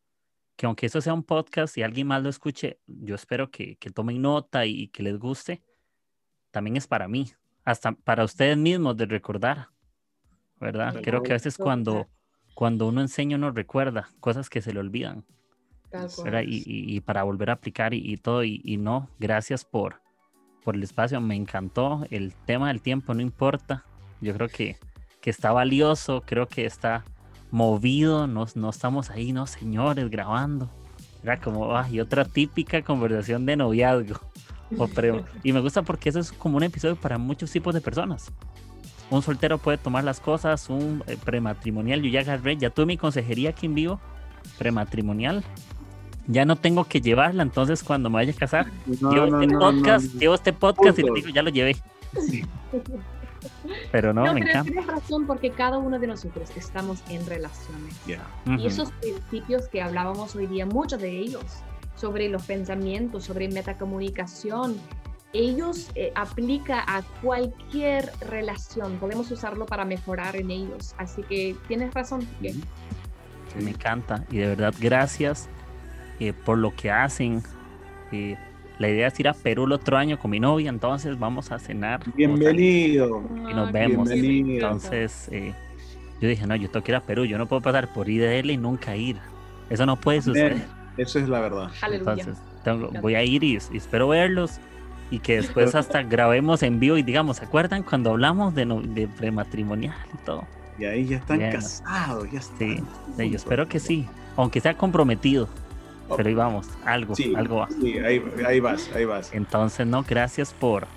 que 0.55 0.65
aunque 0.65 0.85
eso 0.85 1.01
sea 1.01 1.13
un 1.13 1.23
podcast 1.23 1.77
y 1.77 1.83
alguien 1.83 2.07
más 2.07 2.21
lo 2.21 2.29
escuche, 2.29 2.79
yo 2.87 3.15
espero 3.15 3.49
que, 3.49 3.75
que 3.77 3.89
tomen 3.89 4.21
nota 4.21 4.65
y, 4.65 4.81
y 4.83 4.87
que 4.89 5.03
les 5.03 5.17
guste, 5.17 5.63
también 6.51 6.77
es 6.77 6.87
para 6.87 7.07
mí, 7.07 7.31
hasta 7.63 7.91
para 7.93 8.23
ustedes 8.23 8.57
mismos 8.57 8.97
de 8.97 9.05
recordar, 9.05 9.69
¿verdad? 10.59 10.93
Creo 11.01 11.23
que 11.23 11.31
a 11.33 11.35
veces 11.35 11.57
cuando, 11.63 12.09
cuando 12.53 12.87
uno 12.87 13.01
enseña 13.01 13.37
uno 13.37 13.51
recuerda 13.51 14.09
cosas 14.19 14.49
que 14.49 14.61
se 14.61 14.73
le 14.73 14.79
olvidan. 14.79 15.25
Y, 16.47 16.57
y- 16.65 16.95
y 16.95 16.99
para 17.01 17.23
volver 17.23 17.49
a 17.49 17.53
aplicar 17.53 17.93
y, 17.93 17.97
y 18.13 18.17
todo, 18.17 18.43
y, 18.43 18.61
y 18.63 18.77
no, 18.77 19.09
gracias 19.19 19.65
por, 19.65 20.01
por 20.63 20.75
el 20.75 20.83
espacio, 20.83 21.19
me 21.21 21.35
encantó, 21.35 22.05
el 22.11 22.33
tema 22.45 22.67
del 22.69 22.81
tiempo 22.81 23.13
no 23.13 23.21
importa, 23.21 23.83
yo 24.21 24.33
creo 24.33 24.47
que, 24.47 24.77
que 25.21 25.29
está 25.31 25.51
valioso, 25.51 26.21
creo 26.25 26.47
que 26.47 26.65
está 26.65 27.03
movido, 27.51 28.27
no, 28.27 28.45
no 28.55 28.69
estamos 28.69 29.09
ahí, 29.09 29.33
no 29.33 29.45
señores, 29.47 30.09
grabando, 30.09 30.69
era 31.23 31.39
como, 31.39 31.75
ay, 31.77 31.99
otra 31.99 32.25
típica 32.25 32.81
conversación 32.81 33.45
de 33.45 33.55
noviazgo, 33.57 34.19
o 34.77 34.87
pre- 34.87 35.23
y 35.43 35.51
me 35.53 35.59
gusta 35.59 35.81
porque 35.83 36.09
eso 36.09 36.19
es 36.19 36.31
como 36.31 36.57
un 36.57 36.63
episodio 36.63 36.95
para 36.95 37.17
muchos 37.17 37.51
tipos 37.51 37.73
de 37.73 37.81
personas. 37.81 38.31
Un 39.09 39.21
soltero 39.21 39.57
puede 39.57 39.77
tomar 39.77 40.05
las 40.05 40.21
cosas, 40.21 40.69
un 40.69 41.03
eh, 41.07 41.17
prematrimonial, 41.23 42.01
yo 42.01 42.09
ya 42.09 42.21
agarré, 42.21 42.55
ya 42.55 42.69
tuve 42.69 42.85
mi 42.85 42.97
consejería 42.97 43.49
aquí 43.49 43.65
en 43.65 43.75
vivo, 43.75 43.99
prematrimonial, 44.57 45.43
ya 46.27 46.45
no 46.45 46.55
tengo 46.55 46.85
que 46.85 47.01
llevarla, 47.01 47.43
entonces 47.43 47.83
cuando 47.83 48.09
me 48.09 48.15
vaya 48.15 48.31
a 48.31 48.35
casar, 48.35 48.67
No, 49.01 49.11
llevo, 49.11 49.25
no, 49.27 49.41
este 49.41 49.53
no, 49.53 49.59
podcast, 49.59 50.13
no. 50.13 50.19
llevo 50.21 50.35
este 50.35 50.53
podcast 50.53 50.99
y 50.99 51.01
Punto. 51.01 51.15
digo, 51.15 51.29
ya 51.29 51.41
lo 51.43 51.49
llevé. 51.49 51.75
Sí. 52.29 52.45
Pero 53.91 54.13
no, 54.13 54.25
No, 54.25 54.33
me 54.33 54.39
pero 54.41 54.51
encanta. 54.51 54.71
tienes 54.71 54.87
razón 54.87 55.27
porque 55.27 55.51
cada 55.51 55.77
uno 55.77 55.99
de 55.99 56.07
nosotros 56.07 56.49
estamos 56.55 57.01
en 57.09 57.25
relaciones. 57.25 57.95
Ya. 58.05 58.25
Y 58.45 58.55
Ujú. 58.55 58.67
esos 58.67 58.91
principios 58.93 59.67
que 59.67 59.81
hablábamos 59.81 60.35
hoy 60.35 60.47
día, 60.47 60.65
muchos 60.65 61.01
de 61.01 61.09
ellos, 61.17 61.43
sobre 61.95 62.29
los 62.29 62.45
pensamientos, 62.45 63.25
sobre 63.25 63.47
metacomunicación, 63.49 64.75
ellos 65.33 65.89
eh, 65.95 66.11
aplica 66.15 66.83
a 66.87 67.03
cualquier 67.21 68.11
relación. 68.21 68.97
Podemos 68.97 69.31
usarlo 69.31 69.65
para 69.65 69.85
mejorar 69.85 70.35
en 70.35 70.51
ellos. 70.51 70.93
Así 70.97 71.23
que 71.23 71.55
tienes 71.67 71.93
razón. 71.93 72.27
Miguel. 72.41 72.61
Sí. 73.53 73.63
Me 73.63 73.71
encanta. 73.71 74.25
Y 74.29 74.37
de 74.39 74.47
verdad, 74.47 74.73
gracias 74.79 75.47
eh, 76.19 76.33
por 76.33 76.57
lo 76.57 76.75
que 76.75 76.91
hacen. 76.91 77.43
Eh, 78.11 78.37
la 78.81 78.89
idea 78.89 79.07
es 79.07 79.19
ir 79.19 79.27
a 79.27 79.33
Perú 79.33 79.65
el 79.65 79.71
otro 79.73 79.97
año 79.97 80.17
con 80.19 80.31
mi 80.31 80.39
novia, 80.39 80.69
entonces 80.69 81.17
vamos 81.17 81.51
a 81.51 81.59
cenar. 81.59 82.01
Bienvenido. 82.15 83.23
Y 83.49 83.53
nos 83.53 83.71
vemos. 83.71 84.09
Bienvenido. 84.09 84.65
Entonces, 84.67 85.29
eh, 85.31 85.53
yo 86.19 86.27
dije, 86.27 86.45
no, 86.47 86.55
yo 86.55 86.69
tengo 86.69 86.83
que 86.83 86.91
ir 86.91 86.95
a 86.95 87.01
Perú, 87.01 87.25
yo 87.25 87.37
no 87.37 87.45
puedo 87.47 87.61
pasar 87.61 87.93
por 87.93 88.09
IDL 88.09 88.49
y 88.51 88.57
nunca 88.57 88.95
ir. 88.95 89.17
Eso 89.69 89.85
no 89.85 89.95
puede 89.95 90.21
suceder. 90.21 90.65
Eso 90.97 91.19
es 91.19 91.29
la 91.29 91.39
verdad. 91.39 91.69
Entonces, 91.91 92.37
tengo- 92.63 92.89
voy 93.01 93.15
a 93.15 93.23
ir 93.23 93.43
y, 93.43 93.53
y 93.71 93.77
espero 93.77 94.07
verlos 94.09 94.59
y 95.11 95.19
que 95.19 95.37
después 95.37 95.75
hasta 95.75 96.01
grabemos 96.15 96.63
en 96.63 96.79
vivo 96.79 96.97
y 96.97 97.03
digamos, 97.03 97.37
¿se 97.37 97.45
acuerdan 97.45 97.83
cuando 97.83 98.09
hablamos 98.09 98.53
de, 98.55 98.65
no- 98.65 98.81
de 98.81 99.07
prematrimonial 99.07 99.95
y 100.13 100.25
todo? 100.25 100.43
Y 100.79 100.85
ahí 100.85 101.05
ya 101.05 101.17
están 101.17 101.37
Bien. 101.37 101.51
casados, 101.51 102.29
ya 102.31 102.39
están. 102.39 102.57
Sí, 102.77 102.83
sí, 103.17 103.29
yo 103.29 103.35
espero 103.35 103.67
que 103.67 103.79
sí, 103.79 104.07
aunque 104.35 104.59
sea 104.59 104.73
comprometido, 104.75 105.47
pero 106.17 106.29
ahí 106.29 106.35
vamos, 106.35 106.67
algo, 106.85 107.15
Sí, 107.15 107.33
algo 107.35 107.57
va. 107.57 107.67
sí, 107.69 107.97
ahí, 107.99 108.21
ahí 108.45 108.59
vas, 108.59 108.89
ahí 108.95 109.05
vas. 109.05 109.31
Entonces, 109.33 109.85
no, 109.87 110.03
gracias 110.03 110.53
por, 110.53 110.87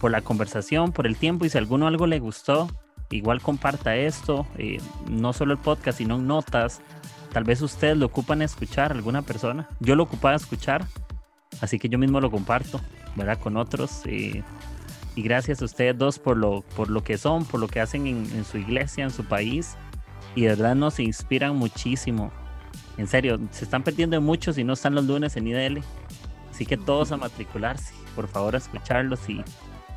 por 0.00 0.10
la 0.10 0.20
conversación, 0.20 0.92
por 0.92 1.06
el 1.06 1.16
tiempo 1.16 1.44
y 1.44 1.48
si 1.50 1.58
a 1.58 1.60
alguno 1.60 1.86
algo 1.86 2.06
le 2.06 2.18
gustó, 2.20 2.68
igual 3.10 3.40
comparta 3.40 3.96
esto, 3.96 4.46
eh, 4.58 4.80
no 5.10 5.32
solo 5.32 5.52
el 5.52 5.58
podcast, 5.58 5.98
sino 5.98 6.18
notas. 6.18 6.80
Tal 7.32 7.44
vez 7.44 7.60
ustedes 7.62 7.96
lo 7.96 8.06
ocupan 8.06 8.40
a 8.42 8.44
escuchar, 8.44 8.92
alguna 8.92 9.22
persona. 9.22 9.68
Yo 9.80 9.96
lo 9.96 10.04
ocupaba 10.04 10.34
a 10.34 10.36
escuchar, 10.36 10.84
así 11.60 11.78
que 11.78 11.88
yo 11.88 11.98
mismo 11.98 12.20
lo 12.20 12.30
comparto, 12.30 12.80
¿verdad? 13.16 13.38
Con 13.38 13.56
otros. 13.56 14.02
eh, 14.06 14.42
y 15.14 15.22
gracias 15.22 15.60
a 15.62 15.64
ustedes 15.64 15.98
dos 15.98 16.20
por 16.20 16.36
lo, 16.36 16.62
por 16.76 16.90
lo 16.90 17.02
que 17.02 17.18
son, 17.18 17.44
por 17.44 17.58
lo 17.58 17.66
que 17.66 17.80
hacen 17.80 18.06
en, 18.06 18.18
en 18.36 18.44
su 18.44 18.56
iglesia, 18.56 19.02
en 19.02 19.10
su 19.10 19.24
país. 19.24 19.76
Y 20.36 20.42
de 20.42 20.48
verdad 20.50 20.76
nos 20.76 21.00
inspiran 21.00 21.56
muchísimo. 21.56 22.30
En 22.98 23.06
serio, 23.06 23.38
se 23.52 23.64
están 23.64 23.82
perdiendo 23.82 24.20
muchos 24.20 24.58
y 24.58 24.64
no 24.64 24.74
están 24.74 24.94
los 24.94 25.04
lunes 25.06 25.36
en 25.36 25.46
IDL. 25.46 25.82
Así 26.50 26.66
que 26.66 26.76
todos 26.76 27.12
a 27.12 27.16
matricularse, 27.16 27.94
por 28.16 28.28
favor 28.28 28.54
a 28.56 28.58
escucharlos 28.58 29.20
y, 29.28 29.42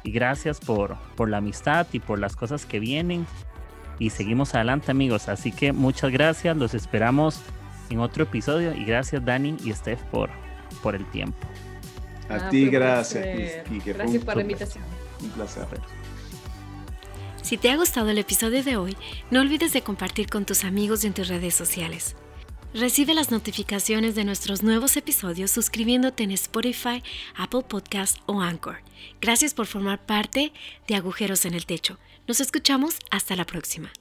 y 0.04 0.12
gracias 0.12 0.60
por, 0.60 0.96
por 1.16 1.28
la 1.30 1.38
amistad 1.38 1.88
y 1.92 2.00
por 2.00 2.20
las 2.20 2.36
cosas 2.36 2.66
que 2.66 2.80
vienen. 2.80 3.26
Y 3.98 4.12
seguimos 4.12 4.54
adelante 4.56 4.92
amigos, 4.92 5.28
así 5.30 5.52
que 5.52 5.74
muchas 5.74 6.12
gracias, 6.12 6.56
los 6.58 6.74
esperamos 6.74 7.42
en 7.90 8.00
otro 8.00 8.24
episodio 8.24 8.74
y 8.74 8.86
gracias 8.86 9.24
Dani 9.26 9.58
y 9.64 9.74
Steph 9.74 10.02
por, 10.06 10.30
por 10.82 10.96
el 10.96 11.06
tiempo. 11.12 11.48
A 12.30 12.36
Ah, 12.36 12.50
ti, 12.50 12.70
gracias. 12.70 13.26
Gracias 13.86 14.24
por 14.24 14.36
la 14.38 14.42
invitación. 14.44 14.84
Un 15.22 15.30
placer. 15.32 15.68
Si 17.42 17.58
te 17.58 17.70
ha 17.72 17.76
gustado 17.76 18.10
el 18.10 18.18
episodio 18.20 18.64
de 18.64 18.78
hoy, 18.78 18.96
no 19.32 19.42
olvides 19.42 19.74
de 19.74 19.82
compartir 19.82 20.30
con 20.30 20.46
tus 20.46 20.64
amigos 20.64 21.04
y 21.04 21.08
en 21.08 21.14
tus 21.14 21.28
redes 21.28 21.56
sociales. 21.56 22.16
Recibe 22.74 23.14
las 23.14 23.32
notificaciones 23.32 24.16
de 24.16 24.24
nuestros 24.24 24.64
nuevos 24.64 24.96
episodios 24.96 25.52
suscribiéndote 25.52 26.24
en 26.24 26.32
Spotify, 26.32 27.04
Apple 27.36 27.64
Podcast 27.68 28.18
o 28.28 28.40
Anchor. 28.40 28.78
Gracias 29.20 29.54
por 29.54 29.66
formar 29.66 30.06
parte 30.06 30.54
de 30.88 30.96
Agujeros 30.96 31.44
en 31.44 31.54
el 31.54 31.66
Techo. 31.66 31.98
Nos 32.30 32.40
escuchamos 32.40 32.96
hasta 33.10 33.36
la 33.36 33.46
próxima. 33.46 33.92